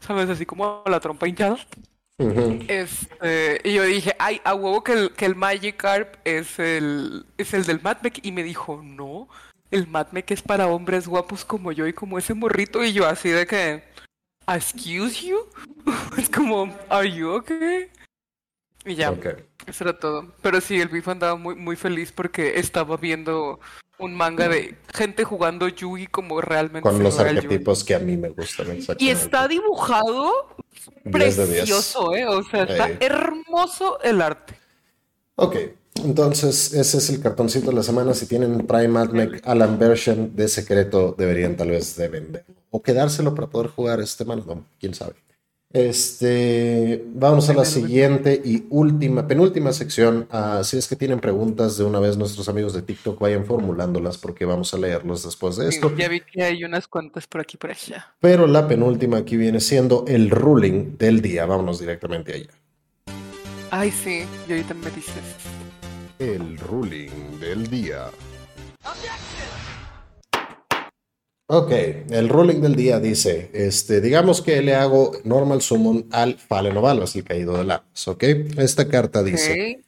¿Sabes? 0.00 0.28
Así 0.28 0.44
como 0.44 0.82
la 0.86 1.00
trompa 1.00 1.28
hinchada. 1.28 1.56
Este, 2.18 3.60
y 3.64 3.74
yo 3.74 3.82
dije, 3.82 4.14
ay, 4.18 4.40
a 4.44 4.54
huevo 4.54 4.84
que 4.84 4.92
el, 4.92 5.12
que 5.12 5.26
el 5.26 5.34
Magikarp 5.34 6.14
es 6.24 6.58
el, 6.58 7.26
es 7.38 7.54
el 7.54 7.64
del 7.64 7.82
Matmec. 7.82 8.24
Y 8.24 8.32
me 8.32 8.42
dijo, 8.42 8.80
no, 8.82 9.28
el 9.70 9.86
Matmec 9.88 10.30
es 10.30 10.42
para 10.42 10.68
hombres 10.68 11.08
guapos 11.08 11.44
como 11.44 11.72
yo 11.72 11.86
y 11.86 11.92
como 11.92 12.18
ese 12.18 12.34
morrito. 12.34 12.84
Y 12.84 12.92
yo 12.92 13.06
así 13.06 13.30
de 13.30 13.46
que, 13.46 13.82
excuse 14.46 15.26
you? 15.26 15.38
es 16.16 16.28
como, 16.28 16.72
are 16.88 17.10
you 17.10 17.30
okay? 17.30 17.88
Y 18.86 18.94
ya, 18.94 19.14
eso 19.66 19.84
era 19.84 19.98
todo. 19.98 20.32
Pero 20.42 20.60
sí, 20.60 20.80
el 20.80 20.88
Biff 20.88 21.08
andaba 21.08 21.36
muy, 21.36 21.54
muy 21.54 21.74
feliz 21.74 22.12
porque 22.12 22.58
estaba 22.58 22.96
viendo 22.96 23.58
un 23.98 24.14
manga 24.14 24.48
de 24.48 24.76
gente 24.92 25.24
jugando 25.24 25.68
Yugi 25.68 26.06
como 26.06 26.40
realmente. 26.40 26.82
Con 26.82 27.02
los 27.02 27.18
arquetipos 27.18 27.84
que 27.84 27.94
a 27.94 27.98
mí 27.98 28.16
me 28.16 28.30
gustan. 28.30 28.78
Y 28.98 29.08
está 29.08 29.48
dibujado 29.48 30.56
precioso, 31.10 32.14
¿eh? 32.14 32.26
O 32.26 32.42
sea, 32.42 32.64
está 32.64 32.90
hermoso 33.00 34.00
el 34.02 34.20
arte. 34.20 34.54
Ok, 35.36 35.56
entonces 36.04 36.72
ese 36.72 36.98
es 36.98 37.10
el 37.10 37.20
cartoncito 37.20 37.70
de 37.70 37.76
la 37.76 37.82
semana. 37.82 38.14
Si 38.14 38.26
tienen 38.26 38.66
Prime 38.66 38.98
Admec 38.98 39.46
Alan 39.46 39.78
Version 39.78 40.34
de 40.36 40.48
secreto, 40.48 41.14
deberían 41.16 41.56
tal 41.56 41.70
vez 41.70 41.96
de 41.96 42.08
vender. 42.08 42.44
O 42.70 42.82
quedárselo 42.82 43.34
para 43.34 43.48
poder 43.48 43.70
jugar 43.70 44.00
este 44.00 44.24
mano, 44.24 44.64
quién 44.78 44.94
sabe. 44.94 45.23
Este, 45.74 47.04
vamos 47.14 47.50
a 47.50 47.52
la 47.52 47.64
siguiente 47.64 48.40
y 48.44 48.64
última, 48.70 49.26
penúltima 49.26 49.72
sección. 49.72 50.28
Ah, 50.30 50.60
si 50.62 50.78
es 50.78 50.86
que 50.86 50.94
tienen 50.94 51.18
preguntas 51.18 51.76
de 51.76 51.82
una 51.82 51.98
vez 51.98 52.16
nuestros 52.16 52.48
amigos 52.48 52.74
de 52.74 52.82
TikTok, 52.82 53.18
vayan 53.18 53.44
formulándolas 53.44 54.16
porque 54.16 54.44
vamos 54.44 54.72
a 54.72 54.78
leerlos 54.78 55.24
después 55.24 55.56
de 55.56 55.68
esto. 55.68 55.92
ya 55.96 56.08
vi 56.08 56.20
que 56.20 56.44
hay 56.44 56.62
unas 56.62 56.86
cuantas 56.86 57.26
por 57.26 57.40
aquí 57.40 57.56
por 57.56 57.72
allá. 57.72 58.14
Pero 58.20 58.46
la 58.46 58.68
penúltima 58.68 59.16
aquí 59.16 59.36
viene 59.36 59.58
siendo 59.58 60.04
el 60.06 60.30
ruling 60.30 60.96
del 60.96 61.20
día. 61.20 61.44
Vámonos 61.44 61.80
directamente 61.80 62.34
allá. 62.34 62.52
Ay, 63.72 63.90
sí, 63.90 64.22
y 64.48 64.52
ahorita 64.52 64.74
me 64.74 64.90
dices. 64.92 65.24
El 66.20 66.56
ruling 66.56 67.40
del 67.40 67.66
día. 67.66 68.10
Ok, 71.56 71.70
el 72.10 72.28
ruling 72.28 72.60
del 72.60 72.74
día 72.74 72.98
dice, 72.98 73.48
este, 73.52 74.00
digamos 74.00 74.42
que 74.42 74.60
le 74.60 74.74
hago 74.74 75.12
normal 75.22 75.62
summon 75.62 76.04
al 76.10 76.36
of 76.50 77.14
el 77.14 77.22
caído 77.22 77.52
de 77.52 77.60
Armas, 77.60 78.08
¿ok? 78.08 78.24
Esta 78.56 78.88
carta 78.88 79.22
dice, 79.22 79.80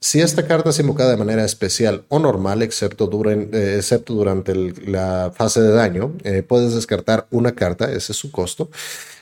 si 0.00 0.20
esta 0.20 0.46
carta 0.46 0.68
es 0.68 0.78
invocada 0.80 1.12
de 1.12 1.16
manera 1.16 1.42
especial 1.42 2.04
o 2.08 2.18
normal, 2.18 2.60
excepto, 2.60 3.08
eh, 3.30 3.76
excepto 3.78 4.12
durante 4.12 4.54
la 4.54 5.32
fase 5.34 5.62
de 5.62 5.70
daño, 5.70 6.12
eh, 6.24 6.42
puedes 6.46 6.74
descartar 6.74 7.26
una 7.30 7.54
carta, 7.54 7.90
ese 7.90 8.12
es 8.12 8.18
su 8.18 8.30
costo. 8.30 8.70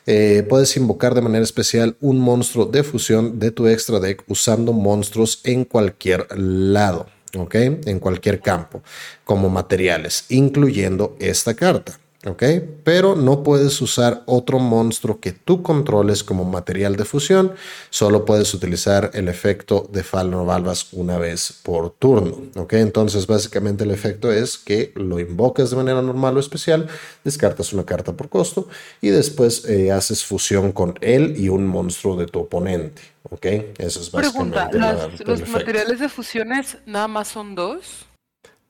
Eh, 0.06 0.44
puedes 0.48 0.76
invocar 0.76 1.14
de 1.14 1.20
manera 1.20 1.44
especial 1.44 1.96
un 2.00 2.18
monstruo 2.18 2.66
de 2.66 2.82
fusión 2.82 3.38
de 3.38 3.52
tu 3.52 3.68
extra 3.68 4.00
deck 4.00 4.24
usando 4.26 4.72
monstruos 4.72 5.40
en 5.44 5.64
cualquier 5.64 6.26
lado. 6.36 7.06
¿Ok? 7.36 7.54
En 7.86 7.98
cualquier 7.98 8.40
campo, 8.40 8.82
como 9.24 9.48
materiales, 9.48 10.26
incluyendo 10.28 11.16
esta 11.20 11.54
carta. 11.54 12.01
¿Ok? 12.26 12.42
Pero 12.84 13.16
no 13.16 13.42
puedes 13.42 13.80
usar 13.80 14.22
otro 14.26 14.58
monstruo 14.58 15.20
que 15.20 15.32
tú 15.32 15.62
controles 15.62 16.22
como 16.22 16.44
material 16.44 16.96
de 16.96 17.04
fusión, 17.04 17.52
solo 17.90 18.24
puedes 18.24 18.54
utilizar 18.54 19.10
el 19.14 19.28
efecto 19.28 19.88
de 19.92 20.04
Valvas 20.12 20.92
una 20.92 21.18
vez 21.18 21.60
por 21.62 21.90
turno, 21.90 22.36
¿ok? 22.56 22.74
Entonces 22.74 23.26
básicamente 23.26 23.84
el 23.84 23.90
efecto 23.90 24.32
es 24.32 24.56
que 24.56 24.92
lo 24.94 25.18
invocas 25.18 25.70
de 25.70 25.76
manera 25.76 26.02
normal 26.02 26.36
o 26.36 26.40
especial, 26.40 26.86
descartas 27.24 27.72
una 27.72 27.84
carta 27.84 28.12
por 28.12 28.28
costo 28.28 28.68
y 29.00 29.08
después 29.08 29.64
eh, 29.64 29.90
haces 29.90 30.24
fusión 30.24 30.72
con 30.72 30.94
él 31.00 31.34
y 31.36 31.48
un 31.48 31.66
monstruo 31.66 32.16
de 32.16 32.26
tu 32.26 32.40
oponente, 32.40 33.02
¿ok? 33.30 33.46
Eso 33.78 34.00
es 34.00 34.10
básicamente 34.12 34.68
Pregunta, 34.70 35.10
¿los 35.24 35.48
materiales 35.48 35.98
de 35.98 36.08
fusiones 36.08 36.78
nada 36.86 37.08
más 37.08 37.28
son 37.28 37.54
dos? 37.54 38.06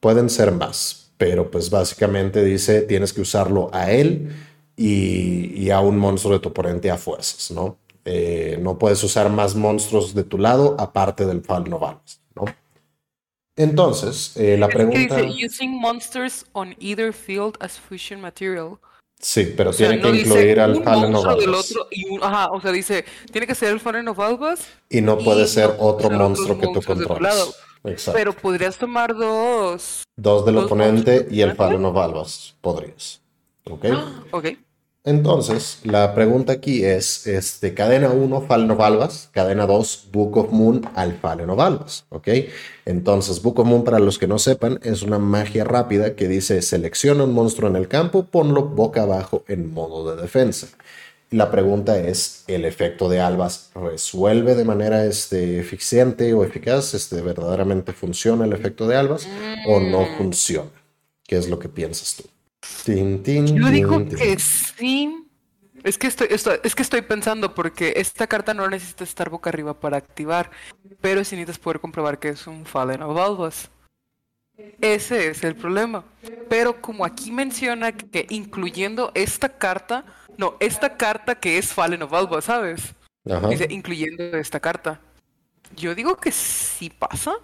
Pueden 0.00 0.30
ser 0.30 0.52
más, 0.52 1.01
pero 1.22 1.48
pues 1.48 1.70
básicamente 1.70 2.42
dice 2.42 2.82
tienes 2.82 3.12
que 3.12 3.20
usarlo 3.20 3.70
a 3.72 3.92
él 3.92 4.34
y, 4.74 5.70
a 5.70 5.78
un 5.78 5.96
monstruo 5.96 6.32
de 6.34 6.40
tu 6.40 6.48
oponente 6.48 6.90
a 6.90 6.98
fuerzas, 6.98 7.52
¿no? 7.52 7.78
Eh, 8.04 8.58
no 8.60 8.76
puedes 8.76 9.04
usar 9.04 9.30
más 9.30 9.54
monstruos 9.54 10.16
de 10.16 10.24
tu 10.24 10.36
lado 10.36 10.74
aparte 10.80 11.24
del 11.24 11.40
Fall 11.40 11.70
Novalis, 11.70 12.20
¿no? 12.34 12.46
Entonces, 13.54 14.36
eh, 14.36 14.56
la 14.58 14.66
pregunta... 14.66 14.98
dice, 14.98 15.46
using 15.46 15.80
monsters 15.80 16.44
on 16.54 16.74
either 16.80 17.12
field 17.12 17.56
as 17.60 17.78
fusion 17.78 18.20
material. 18.20 18.80
Sí, 19.20 19.54
pero 19.56 19.72
tiene 19.72 20.00
que 20.00 20.08
incluir 20.08 20.58
al 20.58 20.82
Fallen 20.82 21.14
of 21.14 21.24
Ajá, 22.20 22.48
o 22.50 22.60
sea, 22.60 22.72
dice, 22.72 23.04
tiene 23.30 23.46
que 23.46 23.54
ser 23.54 23.68
el 23.68 23.78
Fallen 23.78 24.08
of 24.08 24.18
Albas. 24.18 24.66
Y 24.90 25.00
no 25.00 25.18
puede 25.18 25.46
ser 25.46 25.76
otro 25.78 26.10
monstruo 26.10 26.58
que 26.58 26.66
tú 26.66 26.82
controles. 26.82 27.54
Exacto. 27.84 28.18
Pero 28.18 28.32
podrías 28.32 28.76
tomar 28.76 29.14
dos. 29.14 30.04
Dos 30.16 30.46
del 30.46 30.58
oponente 30.58 31.26
y 31.30 31.40
el 31.40 31.54
Fallen 31.54 31.84
of 31.84 31.96
Albas. 31.96 32.54
Podrías. 32.60 33.20
¿Ok? 33.64 33.86
ok. 34.30 34.46
Entonces, 35.04 35.80
la 35.82 36.14
pregunta 36.14 36.52
aquí 36.52 36.84
es, 36.84 37.26
este, 37.26 37.74
cadena 37.74 38.10
1, 38.10 38.42
Fallen 38.42 38.70
of 38.70 38.80
Albas, 38.80 39.30
cadena 39.32 39.66
2, 39.66 40.10
Book 40.12 40.36
of 40.36 40.52
Moon 40.52 40.88
al 40.94 41.18
Albas, 41.22 42.06
¿ok? 42.10 42.28
Entonces, 42.84 43.42
Book 43.42 43.58
of 43.58 43.66
Moon, 43.66 43.82
para 43.82 43.98
los 43.98 44.20
que 44.20 44.28
no 44.28 44.38
sepan, 44.38 44.78
es 44.84 45.02
una 45.02 45.18
magia 45.18 45.64
rápida 45.64 46.14
que 46.14 46.28
dice, 46.28 46.62
selecciona 46.62 47.24
un 47.24 47.34
monstruo 47.34 47.68
en 47.68 47.74
el 47.74 47.88
campo, 47.88 48.26
ponlo 48.26 48.62
boca 48.62 49.02
abajo 49.02 49.42
en 49.48 49.74
modo 49.74 50.14
de 50.14 50.22
defensa. 50.22 50.68
La 51.32 51.50
pregunta 51.50 51.98
es, 51.98 52.44
¿el 52.46 52.66
efecto 52.66 53.08
de 53.08 53.20
albas 53.20 53.70
resuelve 53.74 54.54
de 54.54 54.64
manera 54.64 55.06
este, 55.06 55.58
eficiente 55.58 56.34
o 56.34 56.44
eficaz? 56.44 56.92
Este, 56.92 57.22
¿Verdaderamente 57.22 57.94
funciona 57.94 58.44
el 58.44 58.52
efecto 58.52 58.86
de 58.86 58.96
albas 58.96 59.26
o 59.66 59.80
no 59.80 60.02
mm. 60.02 60.16
funciona? 60.18 60.70
¿Qué 61.26 61.38
es 61.38 61.48
lo 61.48 61.58
que 61.58 61.70
piensas 61.70 62.16
tú? 62.16 62.24
Yo 62.86 63.68
digo 63.70 64.06
que 64.06 64.38
sí. 64.38 65.18
Es 65.82 65.98
que 65.98 66.06
estoy, 66.06 66.28
es 66.30 66.74
que 66.74 66.82
estoy 66.82 67.02
pensando 67.02 67.54
porque 67.54 67.94
esta 67.96 68.26
carta 68.26 68.54
no 68.54 68.68
necesita 68.68 69.02
estar 69.02 69.30
boca 69.30 69.50
arriba 69.50 69.80
para 69.80 69.96
activar, 69.96 70.50
pero 71.00 71.24
sí 71.24 71.34
necesitas 71.34 71.58
poder 71.58 71.80
comprobar 71.80 72.18
que 72.18 72.28
es 72.28 72.46
un 72.46 72.66
Fallen 72.66 73.02
of 73.02 73.18
Albas. 73.18 73.70
Ese 74.80 75.28
es 75.28 75.42
el 75.42 75.56
problema. 75.56 76.04
Pero 76.48 76.80
como 76.80 77.04
aquí 77.04 77.32
menciona 77.32 77.92
que 77.92 78.26
incluyendo 78.30 79.10
esta 79.14 79.48
carta, 79.48 80.04
no, 80.36 80.56
esta 80.60 80.96
carta 80.96 81.34
que 81.34 81.58
es 81.58 81.72
Fallen 81.72 82.02
of 82.02 82.12
Alba, 82.12 82.40
¿sabes? 82.40 82.94
Dice, 83.24 83.68
incluyendo 83.70 84.22
esta 84.36 84.60
carta. 84.60 85.00
Yo 85.76 85.94
digo 85.94 86.16
que 86.16 86.32
sí 86.32 86.90
pasa. 86.90 87.34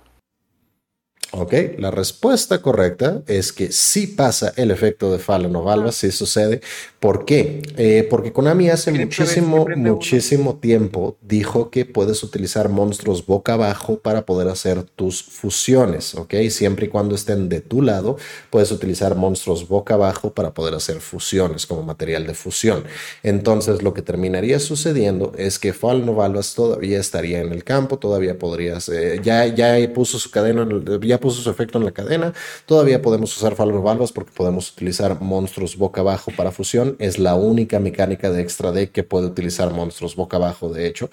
Ok, 1.30 1.52
la 1.76 1.90
respuesta 1.90 2.62
correcta 2.62 3.22
es 3.26 3.52
que 3.52 3.70
sí 3.70 4.06
pasa 4.06 4.54
el 4.56 4.70
efecto 4.70 5.12
de 5.12 5.18
Fallen 5.18 5.54
of 5.56 5.66
Alba, 5.66 5.92
sí 5.92 6.10
sucede. 6.10 6.62
¿Por 7.00 7.26
qué? 7.26 7.60
Eh, 7.76 8.06
porque 8.08 8.32
Konami 8.32 8.70
hace 8.70 8.90
muchísimo, 8.92 9.66
muchísimo 9.76 10.56
tiempo 10.56 11.18
dijo 11.20 11.70
que 11.70 11.84
puedes 11.84 12.22
utilizar 12.22 12.70
monstruos 12.70 13.26
boca 13.26 13.52
abajo 13.52 13.98
para 13.98 14.24
poder 14.24 14.48
hacer 14.48 14.82
tus 14.82 15.22
fusiones, 15.22 16.14
¿ok? 16.14 16.34
Siempre 16.48 16.86
y 16.86 16.88
cuando 16.88 17.14
estén 17.14 17.50
de 17.50 17.60
tu 17.60 17.82
lado, 17.82 18.16
puedes 18.48 18.72
utilizar 18.72 19.14
monstruos 19.14 19.68
boca 19.68 19.94
abajo 19.94 20.32
para 20.32 20.54
poder 20.54 20.74
hacer 20.74 21.00
fusiones 21.00 21.66
como 21.66 21.82
material 21.82 22.26
de 22.26 22.32
fusión. 22.32 22.84
Entonces, 23.22 23.82
lo 23.82 23.92
que 23.92 24.00
terminaría 24.00 24.58
sucediendo 24.60 25.34
es 25.36 25.58
que 25.58 25.74
Fallen 25.74 26.08
of 26.08 26.20
Alba 26.20 26.40
todavía 26.56 26.98
estaría 26.98 27.40
en 27.42 27.52
el 27.52 27.64
campo, 27.64 27.98
todavía 27.98 28.38
podrías, 28.38 28.88
eh, 28.88 29.20
ya, 29.22 29.46
ya 29.46 29.76
puso 29.92 30.18
su 30.18 30.30
cadena, 30.30 30.66
ya 31.02 31.17
puso 31.18 31.42
su 31.42 31.50
efecto 31.50 31.78
en 31.78 31.84
la 31.84 31.92
cadena. 31.92 32.32
Todavía 32.66 33.02
podemos 33.02 33.36
usar 33.36 33.54
Valvas 33.56 34.12
porque 34.12 34.32
podemos 34.34 34.70
utilizar 34.70 35.20
monstruos 35.20 35.76
boca 35.76 36.00
abajo 36.00 36.32
para 36.36 36.50
fusión. 36.50 36.96
Es 36.98 37.18
la 37.18 37.34
única 37.34 37.78
mecánica 37.78 38.30
de 38.30 38.40
extra 38.40 38.72
deck 38.72 38.92
que 38.92 39.02
puede 39.02 39.26
utilizar 39.26 39.72
monstruos 39.72 40.16
boca 40.16 40.36
abajo, 40.36 40.68
de 40.68 40.86
hecho. 40.86 41.10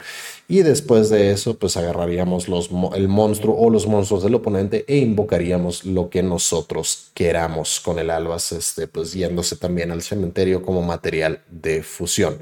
Y 0.48 0.60
después 0.60 1.10
de 1.10 1.32
eso, 1.32 1.57
pues 1.57 1.77
agarraríamos 1.77 2.48
el 2.95 3.07
monstruo 3.07 3.56
o 3.57 3.69
los 3.69 3.88
monstruos 3.88 4.23
del 4.23 4.36
oponente 4.36 4.86
e 4.88 4.98
invocaríamos 4.98 5.86
lo 5.86 6.10
que 6.10 6.23
nosotros 6.23 7.11
queramos 7.14 7.80
con 7.80 7.99
el 7.99 8.10
albas, 8.10 8.52
este, 8.52 8.88
pues 8.88 9.14
yéndose 9.14 9.56
también 9.56 9.91
al 9.91 10.02
cementerio 10.02 10.61
como 10.61 10.82
material 10.82 11.41
de 11.49 11.84
fusión. 11.84 12.38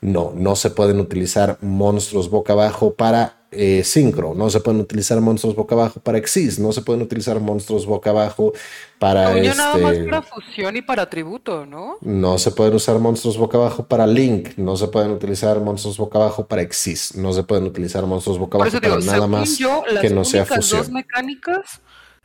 No, 0.00 0.32
no 0.36 0.56
se 0.56 0.70
pueden 0.70 1.00
utilizar 1.00 1.58
monstruos 1.62 2.28
boca 2.28 2.52
abajo 2.52 2.94
para 2.94 3.35
eh, 3.52 3.84
sincro, 3.84 4.34
no 4.34 4.50
se 4.50 4.60
pueden 4.60 4.80
utilizar 4.80 5.20
monstruos 5.20 5.54
boca 5.54 5.74
abajo 5.74 6.00
para 6.00 6.18
Exis, 6.18 6.58
no 6.58 6.72
se 6.72 6.82
pueden 6.82 7.02
utilizar 7.02 7.38
monstruos 7.40 7.86
boca 7.86 8.10
abajo 8.10 8.52
para 8.98 9.30
no, 9.30 9.36
este... 9.36 9.56
nada 9.56 9.76
más 9.78 9.96
para 9.98 10.22
fusión 10.22 10.76
y 10.76 10.82
para 10.82 11.08
tributo, 11.08 11.64
¿no? 11.64 11.98
No 12.00 12.38
se 12.38 12.50
pueden 12.50 12.74
usar 12.74 12.98
monstruos 12.98 13.38
boca 13.38 13.56
abajo 13.56 13.86
para 13.86 14.06
Link, 14.06 14.56
no 14.56 14.76
se 14.76 14.88
pueden 14.88 15.12
utilizar 15.12 15.60
monstruos 15.60 15.96
boca 15.96 16.18
abajo 16.18 16.46
para 16.46 16.62
Exis, 16.62 17.14
no 17.14 17.32
se 17.32 17.44
pueden 17.44 17.64
utilizar 17.64 18.04
monstruos 18.04 18.38
boca 18.38 18.58
abajo 18.58 18.80
para 18.80 18.98
nada 18.98 19.26
más 19.26 19.58
que 20.00 20.10
no 20.10 20.24
sea 20.24 20.44
fusión. 20.44 20.80
Dos 20.80 20.90
mecánicas 20.90 21.80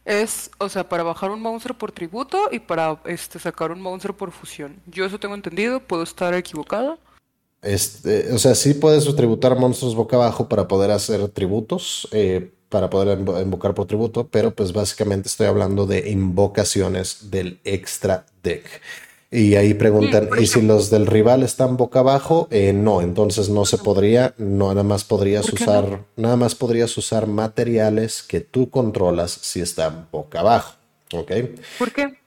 es, 0.05 0.49
o 0.57 0.69
sea, 0.69 0.89
para 0.89 1.03
bajar 1.03 1.29
un 1.31 1.41
monstruo 1.41 1.77
por 1.77 1.91
tributo 1.91 2.49
y 2.51 2.59
para 2.59 2.99
este 3.05 3.37
sacar 3.39 3.71
un 3.71 3.81
monstruo 3.81 4.17
por 4.17 4.31
fusión. 4.31 4.81
Yo 4.87 5.05
eso 5.05 5.19
tengo 5.19 5.35
entendido, 5.35 5.79
puedo 5.79 6.03
estar 6.03 6.33
equivocado. 6.33 6.97
Este, 7.61 8.33
o 8.33 8.39
sea, 8.39 8.55
sí 8.55 8.73
puedes 8.73 9.03
tributar 9.15 9.57
monstruos 9.57 9.95
boca 9.95 10.15
abajo 10.15 10.49
para 10.49 10.67
poder 10.67 10.91
hacer 10.91 11.27
tributos, 11.29 12.07
eh, 12.11 12.51
para 12.69 12.89
poder 12.89 13.19
invocar 13.19 13.73
por 13.73 13.85
tributo, 13.85 14.27
pero 14.27 14.55
pues 14.55 14.73
básicamente 14.73 15.27
estoy 15.27 15.47
hablando 15.47 15.85
de 15.85 16.09
invocaciones 16.09 17.29
del 17.29 17.59
extra 17.63 18.25
deck. 18.43 18.65
Y 19.29 19.55
ahí 19.55 19.73
preguntan, 19.73 20.29
¿y 20.41 20.47
si 20.47 20.61
los 20.61 20.89
del 20.89 21.07
rival 21.07 21.43
están 21.43 21.77
boca 21.77 21.99
abajo? 21.99 22.49
Eh, 22.51 22.73
no, 22.73 23.01
entonces 23.01 23.47
no 23.47 23.65
se 23.65 23.77
podría, 23.77 24.33
no, 24.37 24.69
nada 24.69 24.83
más 24.83 25.05
podrías 25.05 25.51
usar, 25.53 26.03
nada 26.17 26.35
más 26.35 26.53
podrías 26.53 26.97
usar 26.97 27.27
materiales 27.27 28.23
que 28.23 28.41
tú 28.41 28.69
controlas 28.69 29.31
si 29.31 29.61
están 29.61 30.07
boca 30.11 30.41
abajo. 30.41 30.75
¿Ok? 31.13 31.31
¿Por 31.77 31.93
qué? 31.93 32.20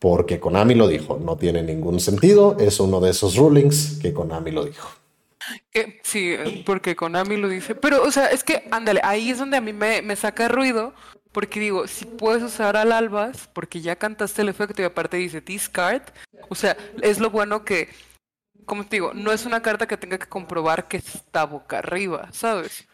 Porque 0.00 0.40
Konami 0.40 0.74
lo 0.74 0.88
dijo. 0.88 1.20
No 1.22 1.36
tiene 1.36 1.62
ningún 1.62 2.00
sentido. 2.00 2.56
Es 2.58 2.80
uno 2.80 3.00
de 3.00 3.10
esos 3.10 3.36
rulings 3.36 3.98
que 4.00 4.12
Konami 4.12 4.50
lo 4.50 4.64
dijo. 4.64 4.90
sí, 6.02 6.36
porque 6.66 6.96
Konami 6.96 7.36
lo 7.36 7.48
dice. 7.48 7.74
Pero, 7.74 8.02
o 8.02 8.10
sea, 8.10 8.28
es 8.28 8.42
que, 8.42 8.66
ándale, 8.72 9.00
ahí 9.04 9.30
es 9.30 9.38
donde 9.38 9.58
a 9.58 9.60
mí 9.60 9.72
me, 9.72 10.02
me 10.02 10.16
saca 10.16 10.48
ruido. 10.48 10.94
Porque 11.32 11.60
digo, 11.60 11.86
si 11.86 12.06
puedes 12.06 12.42
usar 12.42 12.76
al 12.76 12.90
albas, 12.90 13.48
porque 13.52 13.80
ya 13.80 13.94
cantaste 13.94 14.42
el 14.42 14.48
efecto 14.48 14.82
y 14.82 14.86
aparte 14.86 15.18
dice 15.18 15.40
discard. 15.40 16.02
O 16.48 16.54
sea, 16.54 16.76
es 17.02 17.20
lo 17.20 17.30
bueno 17.30 17.64
que, 17.64 17.88
como 18.64 18.84
te 18.84 18.96
digo, 18.96 19.12
no 19.14 19.32
es 19.32 19.46
una 19.46 19.62
carta 19.62 19.86
que 19.86 19.96
tenga 19.96 20.18
que 20.18 20.26
comprobar 20.26 20.88
que 20.88 20.96
está 20.96 21.44
boca 21.44 21.78
arriba, 21.78 22.30
¿sabes? 22.32 22.88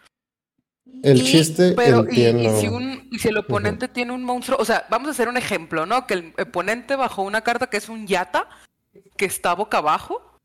El 1.03 1.23
chiste 1.23 1.73
pero, 1.77 2.05
y, 2.11 3.19
si 3.19 3.29
el 3.29 3.37
oponente 3.39 3.89
tiene 3.89 4.13
un 4.13 4.25
monstruo, 4.25 4.59
o 4.59 4.65
sea, 4.65 4.87
vamos 4.89 5.09
a 5.09 5.11
hacer 5.11 5.29
un 5.29 5.37
ejemplo, 5.37 5.87
¿no? 5.87 6.07
Que 6.07 6.15
el 6.15 6.35
oponente 6.39 6.97
bajó 6.97 7.23
una 7.23 7.43
carta 7.43 7.69
que 7.69 7.77
es 7.77 7.89
un 7.89 8.07
yata, 8.07 8.49
que 9.17 9.27
está 9.27 9.55
boca 9.55 9.79
abajo, 9.79 10.39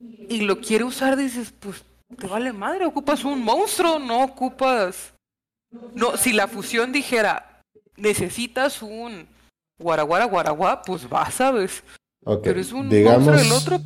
y 0.00 0.42
lo 0.42 0.60
quiere 0.60 0.84
usar, 0.84 1.16
dices, 1.16 1.52
pues 1.58 1.84
te 2.16 2.26
vale 2.26 2.52
madre, 2.52 2.86
ocupas 2.86 3.24
un 3.24 3.42
monstruo, 3.42 3.98
no 3.98 4.24
ocupas. 4.24 5.14
No, 5.94 6.16
si 6.16 6.32
la 6.32 6.48
fusión 6.48 6.92
dijera, 6.92 7.62
necesitas 7.96 8.82
un 8.82 9.28
guaraguara 9.78 10.24
guaraguá, 10.24 10.82
pues 10.82 11.06
va, 11.12 11.30
¿sabes? 11.30 11.82
Pero 12.42 12.60
es 12.60 12.72
un 12.72 12.88
monstruo 12.88 13.36
del 13.36 13.52
otro, 13.52 13.80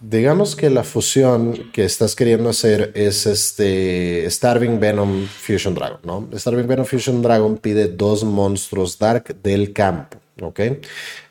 Digamos 0.00 0.56
que 0.56 0.70
la 0.70 0.82
fusión 0.82 1.70
que 1.72 1.84
estás 1.84 2.16
queriendo 2.16 2.50
hacer 2.50 2.90
es 2.94 3.26
este 3.26 4.28
Starving 4.28 4.80
Venom 4.80 5.26
Fusion 5.26 5.74
Dragon, 5.74 6.00
¿no? 6.02 6.28
Starving 6.36 6.66
Venom 6.66 6.84
Fusion 6.84 7.22
Dragon 7.22 7.56
pide 7.56 7.86
dos 7.86 8.24
monstruos 8.24 8.98
Dark 8.98 9.36
del 9.42 9.72
campo, 9.72 10.18
¿ok? 10.40 10.60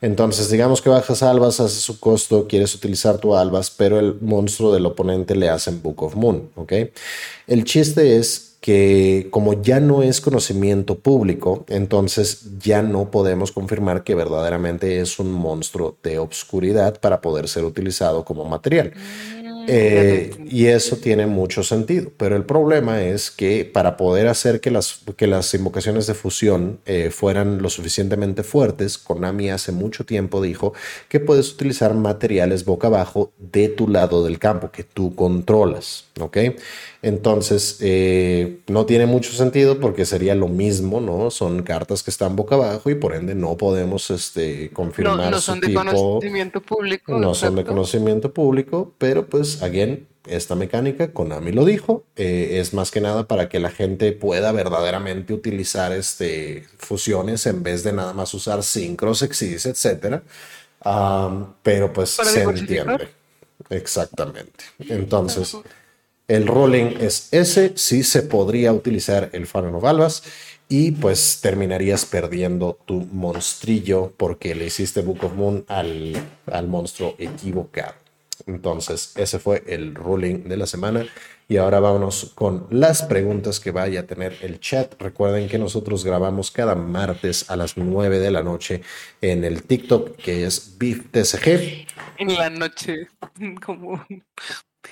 Entonces, 0.01 0.49
digamos 0.49 0.81
que 0.81 0.89
bajas 0.89 1.23
albas, 1.23 1.59
haces 1.59 1.81
su 1.81 1.99
costo, 1.99 2.47
quieres 2.47 2.73
utilizar 2.73 3.17
tu 3.17 3.35
albas, 3.35 3.69
pero 3.69 3.99
el 3.99 4.15
monstruo 4.21 4.73
del 4.73 4.85
oponente 4.85 5.35
le 5.35 5.49
hacen 5.49 5.81
Book 5.81 6.03
of 6.03 6.15
Moon, 6.15 6.49
¿ok? 6.55 6.71
El 7.47 7.65
chiste 7.65 8.17
es 8.17 8.54
que 8.65 9.27
como 9.29 9.61
ya 9.61 9.79
no 9.79 10.01
es 10.01 10.21
conocimiento 10.21 10.97
público, 10.97 11.65
entonces 11.69 12.57
ya 12.57 12.81
no 12.81 13.11
podemos 13.11 13.51
confirmar 13.51 14.03
que 14.03 14.15
verdaderamente 14.15 15.01
es 15.01 15.19
un 15.19 15.31
monstruo 15.31 15.95
de 16.01 16.17
obscuridad 16.17 16.99
para 16.99 17.21
poder 17.21 17.47
ser 17.47 17.63
utilizado 17.63 18.25
como 18.25 18.43
material. 18.45 18.91
Mm, 18.95 19.65
eh, 19.67 20.31
y 20.49 20.65
eso 20.65 20.97
tiene 20.97 21.27
mucho 21.27 21.61
sentido, 21.61 22.11
pero 22.17 22.35
el 22.35 22.43
problema 22.43 23.03
es 23.03 23.29
que 23.29 23.69
para 23.71 23.97
poder 23.97 24.27
hacer 24.27 24.59
que 24.61 24.71
las, 24.71 25.01
que 25.15 25.27
las 25.27 25.53
invocaciones 25.53 26.07
de 26.07 26.15
fusión 26.15 26.79
eh, 26.87 27.11
fueran 27.11 27.61
lo 27.61 27.69
suficientemente 27.69 28.41
fuertes, 28.41 28.97
Konami 28.97 29.51
hace 29.51 29.73
mucho 29.73 30.05
tiempo 30.05 30.41
dijo 30.41 30.73
que 31.07 31.19
puedes 31.19 31.53
utilizar 31.53 31.93
materiales 31.93 32.65
boca 32.65 32.87
abajo 32.87 33.31
de 33.37 33.69
tu 33.69 33.87
lado 33.87 34.23
del 34.23 34.39
campo 34.39 34.71
que 34.71 34.83
tú 34.83 35.13
controlas, 35.13 36.05
¿ok? 36.19 36.37
Entonces, 37.05 37.77
eh, 37.81 38.61
no 38.65 38.87
tiene 38.87 39.05
mucho 39.05 39.31
sentido 39.31 39.79
porque 39.79 40.07
sería 40.07 40.33
lo 40.33 40.47
mismo, 40.47 40.99
¿no? 40.99 41.29
Son 41.29 41.61
cartas 41.61 42.01
que 42.01 42.09
están 42.09 42.35
boca 42.35 42.55
abajo 42.55 42.89
y 42.89 42.95
por 42.95 43.13
ende 43.13 43.35
no 43.35 43.57
podemos 43.57 44.09
este, 44.09 44.71
confirmar 44.71 45.17
no, 45.17 45.29
no 45.29 45.39
son 45.39 45.59
de 45.59 45.71
conocimiento 45.71 46.61
público. 46.61 47.19
No 47.19 47.35
son 47.35 47.57
de 47.57 47.63
conocimiento 47.63 48.33
público, 48.33 48.95
pero 48.97 49.27
pues, 49.27 49.61
again, 49.61 50.07
esta 50.25 50.55
mecánica, 50.55 51.11
Konami 51.11 51.51
lo 51.51 51.63
dijo, 51.63 52.05
eh, 52.15 52.57
es 52.59 52.73
más 52.73 52.89
que 52.89 53.01
nada 53.01 53.27
para 53.27 53.49
que 53.49 53.59
la 53.59 53.69
gente 53.69 54.11
pueda 54.11 54.51
verdaderamente 54.51 55.31
utilizar 55.31 55.91
este, 55.91 56.65
fusiones 56.79 57.45
en 57.45 57.61
vez 57.61 57.83
de 57.83 57.93
nada 57.93 58.13
más 58.13 58.33
usar 58.33 58.63
sincros, 58.63 59.21
exis, 59.21 59.67
etc. 59.67 60.23
pero 61.61 61.93
pues 61.93 62.09
se 62.09 62.41
entiende. 62.41 63.09
Exactamente. 63.69 64.65
Entonces... 64.79 65.55
El 66.27 66.47
rolling 66.47 66.97
es 66.99 67.29
ese, 67.31 67.73
sí 67.75 68.03
se 68.03 68.23
podría 68.23 68.73
utilizar 68.73 69.29
el 69.33 69.45
Faro 69.45 69.79
Valvas 69.79 70.23
y 70.67 70.91
pues 70.91 71.39
terminarías 71.41 72.05
perdiendo 72.05 72.79
tu 72.85 73.01
monstrillo 73.11 74.11
porque 74.17 74.55
le 74.55 74.65
hiciste 74.65 75.01
Book 75.01 75.23
of 75.23 75.33
Moon 75.33 75.65
al, 75.67 76.15
al 76.51 76.67
monstruo 76.67 77.15
equivocado. 77.19 77.93
Entonces, 78.47 79.13
ese 79.15 79.39
fue 79.39 79.63
el 79.67 79.95
ruling 79.95 80.47
de 80.47 80.57
la 80.57 80.65
semana. 80.65 81.05
Y 81.47 81.57
ahora 81.57 81.79
vámonos 81.79 82.31
con 82.33 82.65
las 82.71 83.03
preguntas 83.03 83.59
que 83.59 83.69
vaya 83.69 84.01
a 84.01 84.07
tener 84.07 84.35
el 84.41 84.59
chat. 84.59 84.99
Recuerden 84.99 85.47
que 85.47 85.59
nosotros 85.59 86.03
grabamos 86.03 86.49
cada 86.49 86.73
martes 86.73 87.49
a 87.51 87.55
las 87.55 87.77
9 87.77 88.17
de 88.19 88.31
la 88.31 88.41
noche 88.41 88.81
en 89.21 89.43
el 89.43 89.61
TikTok 89.63 90.15
que 90.15 90.45
es 90.45 90.75
BeefTCG. 90.79 91.87
En 92.17 92.33
la 92.33 92.49
noche, 92.49 93.09
como 93.65 94.03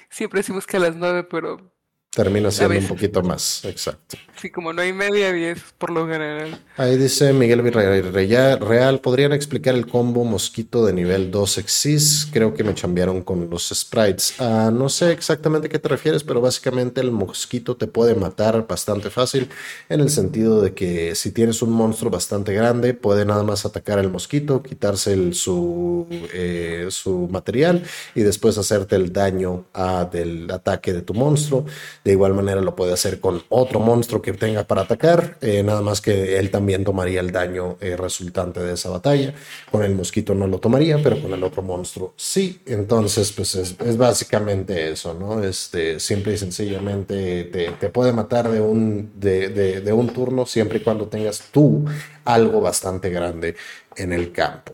Siempre 0.09 0.39
decimos 0.39 0.65
que 0.67 0.77
a 0.77 0.79
las 0.79 0.95
nueve, 0.95 1.23
pero 1.23 1.72
Termina 2.15 2.51
siendo 2.51 2.77
un 2.77 2.87
poquito 2.87 3.23
más, 3.23 3.65
exacto. 3.65 4.17
Sí, 4.39 4.51
como 4.51 4.71
no 4.73 4.81
hay 4.81 4.93
media, 4.93 5.31
diez 5.31 5.63
por 5.77 5.89
lo 5.89 6.07
general. 6.07 6.59
Ahí 6.75 6.97
dice 6.97 7.33
Miguel 7.33 7.61
Villarreal, 7.61 8.59
Real, 8.59 8.99
¿podrían 8.99 9.31
explicar 9.31 9.73
el 9.73 9.87
combo 9.87 10.23
mosquito 10.23 10.85
de 10.85 10.93
nivel 10.93 11.31
2 11.31 11.59
Exis? 11.59 12.27
Creo 12.31 12.53
que 12.53 12.63
me 12.63 12.75
chambearon 12.75 13.23
con 13.23 13.49
los 13.49 13.69
sprites. 13.69 14.35
Ah, 14.39 14.69
no 14.71 14.89
sé 14.89 15.11
exactamente 15.11 15.67
a 15.67 15.69
qué 15.69 15.79
te 15.79 15.87
refieres, 15.87 16.23
pero 16.23 16.41
básicamente 16.41 16.99
el 17.01 17.11
mosquito 17.11 17.77
te 17.77 17.87
puede 17.87 18.15
matar 18.15 18.67
bastante 18.67 19.09
fácil 19.09 19.49
en 19.89 20.01
el 20.01 20.09
sentido 20.09 20.61
de 20.61 20.73
que 20.73 21.15
si 21.15 21.31
tienes 21.31 21.61
un 21.61 21.71
monstruo 21.71 22.11
bastante 22.11 22.53
grande, 22.53 22.93
puede 22.93 23.25
nada 23.25 23.43
más 23.43 23.65
atacar 23.65 23.97
al 23.97 24.11
mosquito, 24.11 24.61
quitarse 24.61 25.33
su, 25.33 26.05
eh, 26.33 26.87
su 26.89 27.27
material 27.31 27.83
y 28.13 28.21
después 28.21 28.57
hacerte 28.57 28.97
el 28.97 29.13
daño 29.13 29.65
ah, 29.73 30.07
del 30.11 30.51
ataque 30.51 30.91
de 30.93 31.01
tu 31.01 31.13
monstruo 31.13 31.65
De 32.03 32.11
igual 32.11 32.33
manera 32.33 32.59
lo 32.59 32.75
puede 32.75 32.91
hacer 32.91 33.21
con 33.21 33.43
otro 33.47 33.79
monstruo 33.79 34.21
que 34.21 34.33
tenga 34.33 34.65
para 34.65 34.81
atacar, 34.81 35.37
eh, 35.39 35.63
nada 35.63 35.81
más 35.81 36.01
que 36.01 36.37
él 36.37 36.51
también 36.51 36.83
tomaría 36.83 37.21
el 37.21 37.31
daño 37.31 37.77
eh, 37.79 37.95
resultante 37.95 38.59
de 38.59 38.73
esa 38.73 38.89
batalla. 38.89 39.33
Con 39.71 39.83
el 39.83 39.95
mosquito 39.95 40.35
no 40.35 40.45
lo 40.47 40.59
tomaría, 40.59 41.01
pero 41.01 41.21
con 41.21 41.31
el 41.31 41.41
otro 41.43 41.61
monstruo 41.61 42.13
sí. 42.17 42.59
Entonces, 42.65 43.31
pues 43.31 43.55
es, 43.55 43.97
básicamente 43.97 44.91
eso, 44.91 45.13
¿no? 45.13 45.41
Este, 45.41 45.97
simple 46.01 46.33
y 46.33 46.37
sencillamente 46.37 47.45
te, 47.45 47.89
puede 47.89 48.11
matar 48.11 48.49
de 48.49 48.59
un, 48.59 49.13
de, 49.15 49.93
un 49.93 50.09
turno 50.09 50.45
siempre 50.45 50.79
y 50.79 50.81
cuando 50.81 51.07
tengas 51.07 51.41
tú 51.51 51.85
algo 52.25 52.59
bastante 52.59 53.09
grande 53.11 53.55
en 53.95 54.11
el 54.11 54.33
campo. 54.33 54.73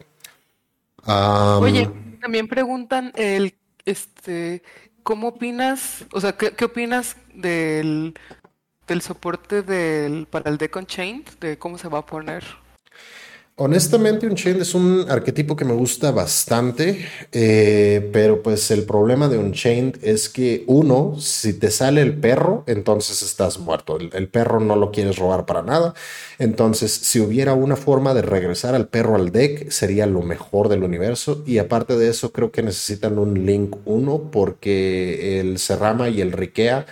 Oye, 1.06 1.90
también 2.20 2.48
preguntan 2.48 3.12
el, 3.16 3.56
este, 3.86 4.64
¿cómo 5.10 5.30
opinas, 5.30 6.06
o 6.14 6.22
sea, 6.22 6.38
qué, 6.38 6.64
opinas 6.64 7.18
del, 7.34 8.14
del 8.88 9.02
soporte 9.02 9.64
del, 9.64 10.28
para 10.28 10.52
el 10.52 10.60
Deck 10.60 10.86
Chain, 10.86 11.26
de 11.40 11.58
cómo 11.58 11.80
se 11.80 11.88
va 11.88 11.98
a 11.98 12.06
poner? 12.06 12.44
Honestamente, 13.62 14.26
Unchained 14.26 14.62
es 14.62 14.74
un 14.74 15.06
arquetipo 15.10 15.58
que 15.58 15.66
me 15.66 15.74
gusta 15.74 16.12
bastante, 16.12 17.06
eh, 17.34 18.10
pero 18.14 18.42
pues 18.42 18.72
el 18.72 18.84
problema 18.84 19.28
de 19.28 19.38
Unchained 19.38 19.98
es 20.02 20.30
que 20.30 20.64
uno, 20.66 21.18
si 21.20 21.52
te 21.52 21.70
sale 21.70 22.02
el 22.02 22.14
perro, 22.14 22.64
entonces 22.68 23.22
estás 23.22 23.60
muerto. 23.60 23.98
El, 23.98 24.30
perro 24.30 24.62
no 24.62 24.78
lo 24.78 24.92
quieres 24.92 25.18
robar 25.18 25.46
para 25.46 25.62
nada. 25.62 25.94
Entonces, 26.38 26.90
si 26.94 27.20
hubiera 27.20 27.54
una 27.54 27.76
forma 27.76 28.14
de 28.14 28.22
regresar 28.22 28.76
al 28.76 28.88
perro 28.88 29.16
al 29.16 29.34
deck, 29.34 29.70
sería 29.72 30.06
lo 30.06 30.22
mejor 30.22 30.70
del 30.70 30.84
universo. 30.84 31.44
Y 31.46 31.58
aparte 31.58 31.98
de 31.98 32.08
eso, 32.08 32.32
creo 32.32 32.54
que 32.54 32.64
necesitan 32.64 33.20
un 33.20 33.46
Link 33.46 33.76
1 33.84 34.30
porque 34.32 35.42
el 35.42 35.60
Serrama 35.60 36.08
y 36.08 36.22
el 36.22 36.32
Rikea 36.32 36.86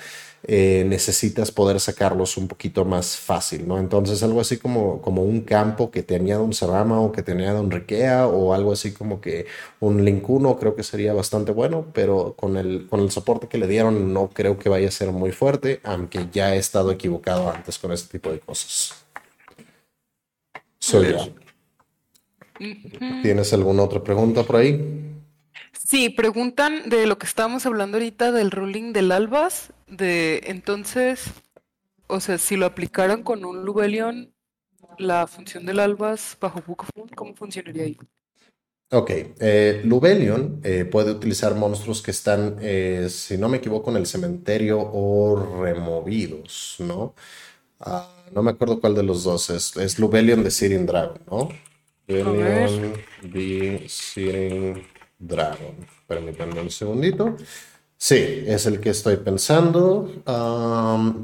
eh, 0.49 0.85
necesitas 0.87 1.51
poder 1.51 1.77
sacarlos 1.81 2.37
un 2.37 2.47
poquito 2.47 2.85
más 2.85 3.17
fácil, 3.17 3.67
¿no? 3.67 3.79
Entonces 3.79 4.23
algo 4.23 4.39
así 4.39 4.55
como, 4.57 5.01
como 5.01 5.23
un 5.23 5.41
campo 5.41 5.91
que 5.91 6.03
tenía 6.03 6.39
un 6.39 6.53
Serrama 6.53 7.01
o 7.01 7.11
que 7.11 7.21
tenía 7.21 7.53
un 7.53 7.69
Riquea 7.69 8.27
o 8.27 8.53
algo 8.53 8.71
así 8.71 8.93
como 8.93 9.19
que 9.19 9.45
un 9.81 10.05
Link 10.05 10.29
1 10.29 10.57
creo 10.57 10.73
que 10.73 10.83
sería 10.83 11.11
bastante 11.13 11.51
bueno, 11.51 11.87
pero 11.93 12.33
con 12.37 12.55
el, 12.55 12.87
con 12.87 13.01
el 13.01 13.11
soporte 13.11 13.49
que 13.49 13.57
le 13.57 13.67
dieron 13.67 14.13
no 14.13 14.29
creo 14.29 14.57
que 14.57 14.69
vaya 14.69 14.87
a 14.87 14.91
ser 14.91 15.11
muy 15.11 15.33
fuerte, 15.33 15.81
aunque 15.83 16.27
ya 16.31 16.55
he 16.55 16.57
estado 16.57 16.91
equivocado 16.91 17.51
antes 17.51 17.77
con 17.77 17.91
este 17.91 18.17
tipo 18.17 18.31
de 18.31 18.39
cosas. 18.39 18.95
Soy 20.79 21.13
¿Tienes 23.21 23.51
alguna 23.51 23.83
otra 23.83 24.01
pregunta 24.01 24.43
por 24.43 24.55
ahí? 24.55 25.06
Sí, 25.87 26.09
preguntan 26.09 26.89
de 26.89 27.07
lo 27.07 27.17
que 27.17 27.25
estábamos 27.25 27.65
hablando 27.65 27.95
ahorita 27.95 28.33
del 28.33 28.51
ruling 28.51 28.91
del 28.91 29.09
Albas, 29.09 29.71
de 29.87 30.41
entonces, 30.47 31.27
o 32.07 32.19
sea, 32.19 32.37
si 32.37 32.57
lo 32.57 32.65
aplicaran 32.65 33.23
con 33.23 33.45
un 33.45 33.63
Lubelion, 33.63 34.33
la 34.97 35.27
función 35.27 35.65
del 35.65 35.79
Albas 35.79 36.35
bajo 36.41 36.61
Book 36.67 36.87
¿cómo 37.15 37.33
funcionaría 37.35 37.83
ahí? 37.83 37.97
Ok, 38.91 39.11
eh, 39.39 39.81
Lubelion 39.85 40.59
eh, 40.61 40.83
puede 40.83 41.11
utilizar 41.11 41.55
monstruos 41.55 42.01
que 42.01 42.11
están, 42.11 42.57
eh, 42.59 43.07
si 43.09 43.37
no 43.37 43.47
me 43.47 43.59
equivoco, 43.59 43.89
en 43.89 43.95
el 43.95 44.07
cementerio 44.07 44.81
o 44.81 45.61
removidos, 45.63 46.75
¿no? 46.79 47.15
Ah, 47.79 48.11
no 48.33 48.43
me 48.43 48.51
acuerdo 48.51 48.81
cuál 48.81 48.93
de 48.93 49.03
los 49.03 49.23
dos 49.23 49.49
es. 49.51 49.77
Es 49.77 49.99
Lubelion 49.99 50.43
de 50.43 50.51
Sirin 50.51 50.85
Dragon, 50.85 51.21
¿no? 51.31 51.47
Lubelion 52.07 52.93
de 53.21 53.85
Sirin 53.87 54.96
Dragon. 55.19 55.75
Permítanme 56.07 56.61
un 56.61 56.69
segundito. 56.69 57.35
Sí, 57.97 58.43
es 58.45 58.65
el 58.67 58.79
que 58.79 58.91
estoy 58.91 59.17
pensando. 59.17 60.11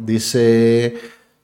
dice, 0.05 0.95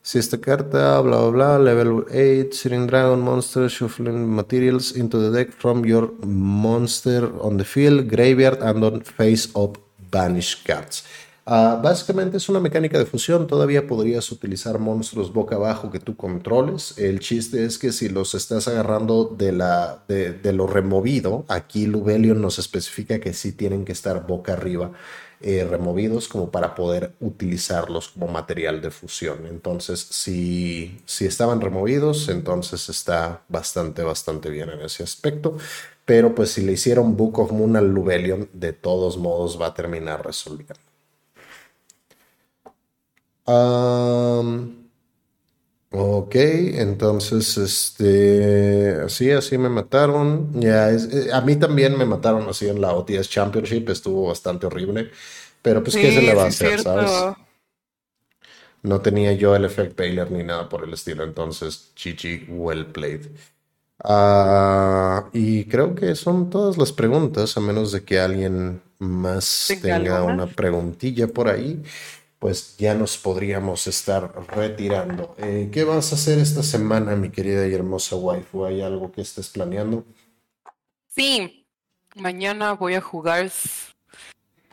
si 0.01 0.17
esta 0.17 0.39
carta, 0.41 0.99
bla, 1.01 1.19
bla, 1.19 1.29
bla, 1.29 1.59
level 1.59 2.05
8, 2.09 2.51
Sitting 2.51 2.87
Dragon, 2.87 3.21
Monster, 3.21 3.69
Shuffling 3.69 4.27
Materials 4.27 4.95
into 4.95 5.19
the 5.19 5.37
deck 5.37 5.51
from 5.51 5.85
your 5.85 6.11
monster 6.25 7.31
on 7.41 7.57
the 7.57 7.63
field, 7.63 8.09
graveyard, 8.09 8.61
and 8.63 8.83
on 8.83 9.01
face 9.01 9.49
of 9.53 9.77
Banished 10.09 10.65
cards. 10.65 11.03
Ah, 11.45 11.79
básicamente 11.81 12.37
es 12.37 12.47
una 12.47 12.59
mecánica 12.59 12.99
de 12.99 13.05
fusión. 13.05 13.47
Todavía 13.47 13.87
podrías 13.87 14.31
utilizar 14.31 14.77
monstruos 14.77 15.33
boca 15.33 15.55
abajo 15.55 15.89
que 15.89 15.99
tú 15.99 16.15
controles. 16.15 16.97
El 16.97 17.19
chiste 17.19 17.65
es 17.65 17.77
que 17.79 17.91
si 17.91 18.09
los 18.09 18.35
estás 18.35 18.67
agarrando 18.67 19.25
de, 19.25 19.51
la, 19.51 20.03
de, 20.07 20.53
lo 20.53 20.67
removido, 20.67 21.45
aquí 21.47 21.87
Lubelion 21.87 22.41
nos 22.41 22.59
especifica 22.59 23.19
que 23.19 23.33
sí 23.33 23.51
tienen 23.51 23.85
que 23.85 23.93
estar 23.93 24.27
boca 24.27 24.53
arriba. 24.53 24.91
Eh, 25.41 25.65
removidos 25.67 26.27
como 26.27 26.51
para 26.51 26.75
poder 26.75 27.15
utilizarlos 27.21 28.09
como 28.09 28.27
material 28.27 28.81
de 28.81 28.91
fusión. 28.91 29.47
Entonces, 29.47 29.99
si, 29.99 31.01
si 31.05 31.25
estaban 31.25 31.61
removidos, 31.61 32.27
entonces 32.27 32.89
está 32.89 33.43
bastante, 33.47 34.03
bastante 34.03 34.49
bien 34.49 34.69
en 34.69 34.81
ese 34.81 35.01
aspecto. 35.01 35.57
Pero 36.05 36.35
pues 36.35 36.51
si 36.51 36.61
le 36.61 36.73
hicieron 36.73 37.15
Book 37.15 37.39
of 37.39 37.51
Moon 37.53 37.75
al 37.77 37.87
Lubelion, 37.89 38.49
de 38.53 38.73
todos 38.73 39.17
modos 39.17 39.59
va 39.61 39.67
a 39.67 39.73
terminar 39.73 40.25
resolviendo 40.25 40.88
ok, 45.91 46.35
entonces, 46.35 47.57
este, 47.57 49.01
así, 49.05 49.31
así 49.31 49.57
me 49.57 49.69
mataron. 49.69 50.59
Ya, 50.59 50.91
eh, 50.91 51.29
a 51.33 51.41
mí 51.41 51.55
también 51.55 51.97
me 51.97 52.05
mataron 52.05 52.47
así 52.47 52.67
en 52.67 52.81
la 52.81 52.93
OTS 52.93 53.29
Championship, 53.29 53.89
estuvo 53.89 54.27
bastante 54.27 54.67
horrible. 54.67 55.11
Pero 55.61 55.83
pues, 55.83 55.95
¿qué 55.95 56.11
se 56.11 56.21
le 56.21 56.33
va 56.33 56.43
a 56.43 56.47
hacer, 56.47 56.81
sabes? 56.81 57.35
No 58.81 59.01
tenía 59.01 59.33
yo 59.33 59.55
el 59.55 59.65
Effect 59.65 59.97
Baylor 59.97 60.31
ni 60.31 60.43
nada 60.43 60.69
por 60.69 60.83
el 60.85 60.93
estilo, 60.93 61.23
entonces, 61.23 61.91
GG, 61.97 62.47
well 62.49 62.85
played. 62.85 63.25
Ah, 64.01 65.29
y 65.33 65.65
creo 65.65 65.93
que 65.93 66.15
son 66.15 66.49
todas 66.49 66.77
las 66.77 66.93
preguntas, 66.93 67.57
a 67.57 67.59
menos 67.59 67.91
de 67.91 68.03
que 68.05 68.19
alguien 68.19 68.81
más 68.99 69.69
tenga 69.81 70.23
una 70.23 70.47
preguntilla 70.47 71.27
por 71.27 71.49
ahí 71.49 71.83
pues 72.39 72.77
ya 72.77 72.95
nos 72.95 73.17
podríamos 73.17 73.85
estar 73.87 74.33
retirando. 74.47 75.35
Eh, 75.37 75.69
¿Qué 75.71 75.83
vas 75.83 76.11
a 76.11 76.15
hacer 76.15 76.39
esta 76.39 76.63
semana, 76.63 77.15
mi 77.15 77.29
querida 77.29 77.67
y 77.67 77.73
hermosa 77.73 78.15
waifu? 78.15 78.65
¿Hay 78.65 78.81
algo 78.81 79.11
que 79.11 79.21
estés 79.21 79.49
planeando? 79.49 80.05
Sí, 81.07 81.67
mañana 82.15 82.73
voy 82.73 82.95
a 82.95 83.01
jugar 83.01 83.51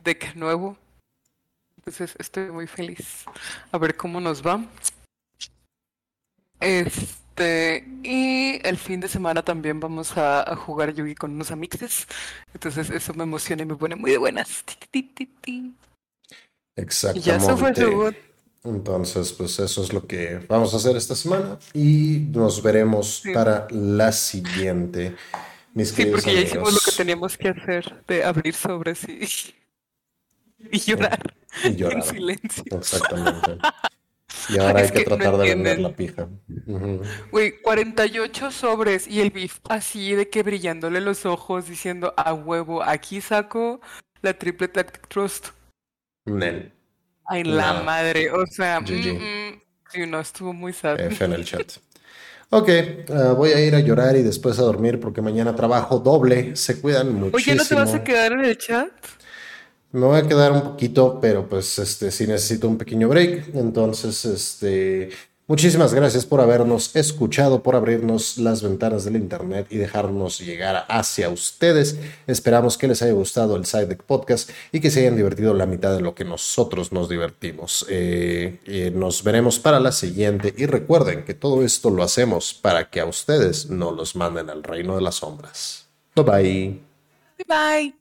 deck 0.04 0.36
nuevo. 0.36 0.76
Entonces 1.76 2.14
estoy 2.18 2.50
muy 2.50 2.68
feliz. 2.68 3.24
A 3.72 3.78
ver 3.78 3.96
cómo 3.96 4.20
nos 4.20 4.46
va. 4.46 4.64
Este, 6.60 7.84
y 8.02 8.60
el 8.66 8.78
fin 8.78 9.00
de 9.00 9.08
semana 9.08 9.44
también 9.44 9.80
vamos 9.80 10.16
a, 10.16 10.54
jugar 10.56 10.94
Yugi 10.94 11.16
con 11.16 11.32
unos 11.32 11.50
amixes. 11.50 12.06
Entonces 12.54 12.90
eso 12.90 13.12
me 13.14 13.24
emociona 13.24 13.62
y 13.62 13.66
me 13.66 13.74
pone 13.74 13.96
muy 13.96 14.12
de 14.12 14.18
buenas. 14.18 14.64
Exactamente. 16.76 18.16
Entonces, 18.64 19.32
pues 19.32 19.58
eso 19.60 19.82
es 19.82 19.92
lo 19.92 20.06
que 20.06 20.40
vamos 20.48 20.74
a 20.74 20.78
hacer 20.78 20.96
esta 20.96 21.14
semana 21.14 21.58
y 21.72 22.26
nos 22.32 22.62
veremos 22.62 23.22
para 23.32 23.68
la 23.70 24.10
siguiente. 24.12 25.14
Mis 25.72 25.90
sí, 25.90 26.06
porque 26.06 26.34
ya 26.34 26.40
hicimos 26.40 26.72
lo 26.72 26.80
que 26.84 26.96
teníamos 26.96 27.36
que 27.36 27.48
hacer, 27.48 28.02
de 28.08 28.24
abrir 28.24 28.54
sobres 28.54 29.04
y, 29.08 29.54
y 30.72 30.78
llorar. 30.80 31.34
Y 31.62 31.76
llorar. 31.76 31.98
En 31.98 32.02
silencio. 32.02 32.64
Exactamente. 32.70 33.58
Y 34.48 34.58
ahora 34.58 34.80
hay 34.82 34.90
que, 34.90 35.04
tratar 35.04 35.36
de 35.36 35.48
vender 35.48 35.78
la 35.78 35.90
pija. 35.90 36.28
Güey, 37.30 37.60
48 37.60 38.50
sobres 38.50 39.06
y 39.06 39.20
el 39.20 39.30
beef 39.30 39.58
así 39.68 40.12
de 40.14 40.28
que 40.28 40.42
brillándole 40.42 41.00
los 41.00 41.24
ojos 41.24 41.68
diciendo 41.68 42.14
a 42.16 42.34
huevo, 42.34 42.82
aquí 42.82 43.20
saco 43.20 43.80
la 44.22 44.36
triple 44.36 44.68
tactic 44.68 45.06
trust. 45.08 45.48
Nel. 46.26 46.72
Ay, 47.24 47.44
la 47.44 47.82
madre. 47.82 48.30
O 48.30 48.46
sea, 48.46 48.80
mm, 48.80 48.84
mm, 48.84 49.60
sí, 49.92 50.06
no, 50.06 50.20
estuvo 50.20 50.52
muy 50.52 50.72
sad. 50.72 51.00
F 51.00 51.24
en 51.24 51.32
el 51.32 51.44
chat. 51.44 51.72
Ok, 52.50 52.68
uh, 53.08 53.34
voy 53.34 53.50
a 53.50 53.60
ir 53.60 53.74
a 53.74 53.80
llorar 53.80 54.14
y 54.16 54.22
después 54.22 54.58
a 54.60 54.62
dormir 54.62 55.00
porque 55.00 55.20
mañana 55.20 55.54
trabajo 55.56 55.98
doble. 55.98 56.54
Se 56.54 56.80
cuidan 56.80 57.12
muchísimo. 57.12 57.36
Oye, 57.36 57.54
¿no 57.56 57.64
te 57.64 57.74
vas 57.74 57.94
a 57.94 58.04
quedar 58.04 58.32
en 58.32 58.44
el 58.44 58.56
chat? 58.56 58.90
Me 59.90 60.06
voy 60.06 60.18
a 60.18 60.28
quedar 60.28 60.52
un 60.52 60.62
poquito, 60.62 61.18
pero 61.20 61.48
pues 61.48 61.78
este 61.78 62.10
sí 62.10 62.26
necesito 62.26 62.68
un 62.68 62.78
pequeño 62.78 63.08
break. 63.08 63.54
Entonces, 63.54 64.24
este 64.24 65.10
Muchísimas 65.48 65.94
gracias 65.94 66.26
por 66.26 66.40
habernos 66.40 66.96
escuchado, 66.96 67.62
por 67.62 67.76
abrirnos 67.76 68.36
las 68.36 68.64
ventanas 68.64 69.04
del 69.04 69.14
Internet 69.14 69.68
y 69.70 69.76
dejarnos 69.76 70.40
llegar 70.40 70.84
hacia 70.88 71.28
ustedes. 71.28 72.00
Esperamos 72.26 72.76
que 72.76 72.88
les 72.88 73.00
haya 73.02 73.12
gustado 73.12 73.54
el 73.54 73.64
Side 73.64 73.94
Podcast 73.94 74.50
y 74.72 74.80
que 74.80 74.90
se 74.90 75.00
hayan 75.00 75.14
divertido 75.14 75.54
la 75.54 75.66
mitad 75.66 75.94
de 75.94 76.00
lo 76.00 76.16
que 76.16 76.24
nosotros 76.24 76.90
nos 76.90 77.08
divertimos. 77.08 77.86
Eh, 77.88 78.58
eh, 78.64 78.90
nos 78.92 79.22
veremos 79.22 79.60
para 79.60 79.78
la 79.78 79.92
siguiente 79.92 80.52
y 80.56 80.66
recuerden 80.66 81.24
que 81.24 81.34
todo 81.34 81.62
esto 81.62 81.90
lo 81.90 82.02
hacemos 82.02 82.52
para 82.52 82.90
que 82.90 82.98
a 82.98 83.06
ustedes 83.06 83.70
no 83.70 83.92
los 83.92 84.16
manden 84.16 84.50
al 84.50 84.64
reino 84.64 84.96
de 84.96 85.02
las 85.02 85.14
sombras. 85.14 85.86
Bye 86.16 86.24
bye. 86.24 86.80
Bye 87.38 87.46
bye. 87.46 87.96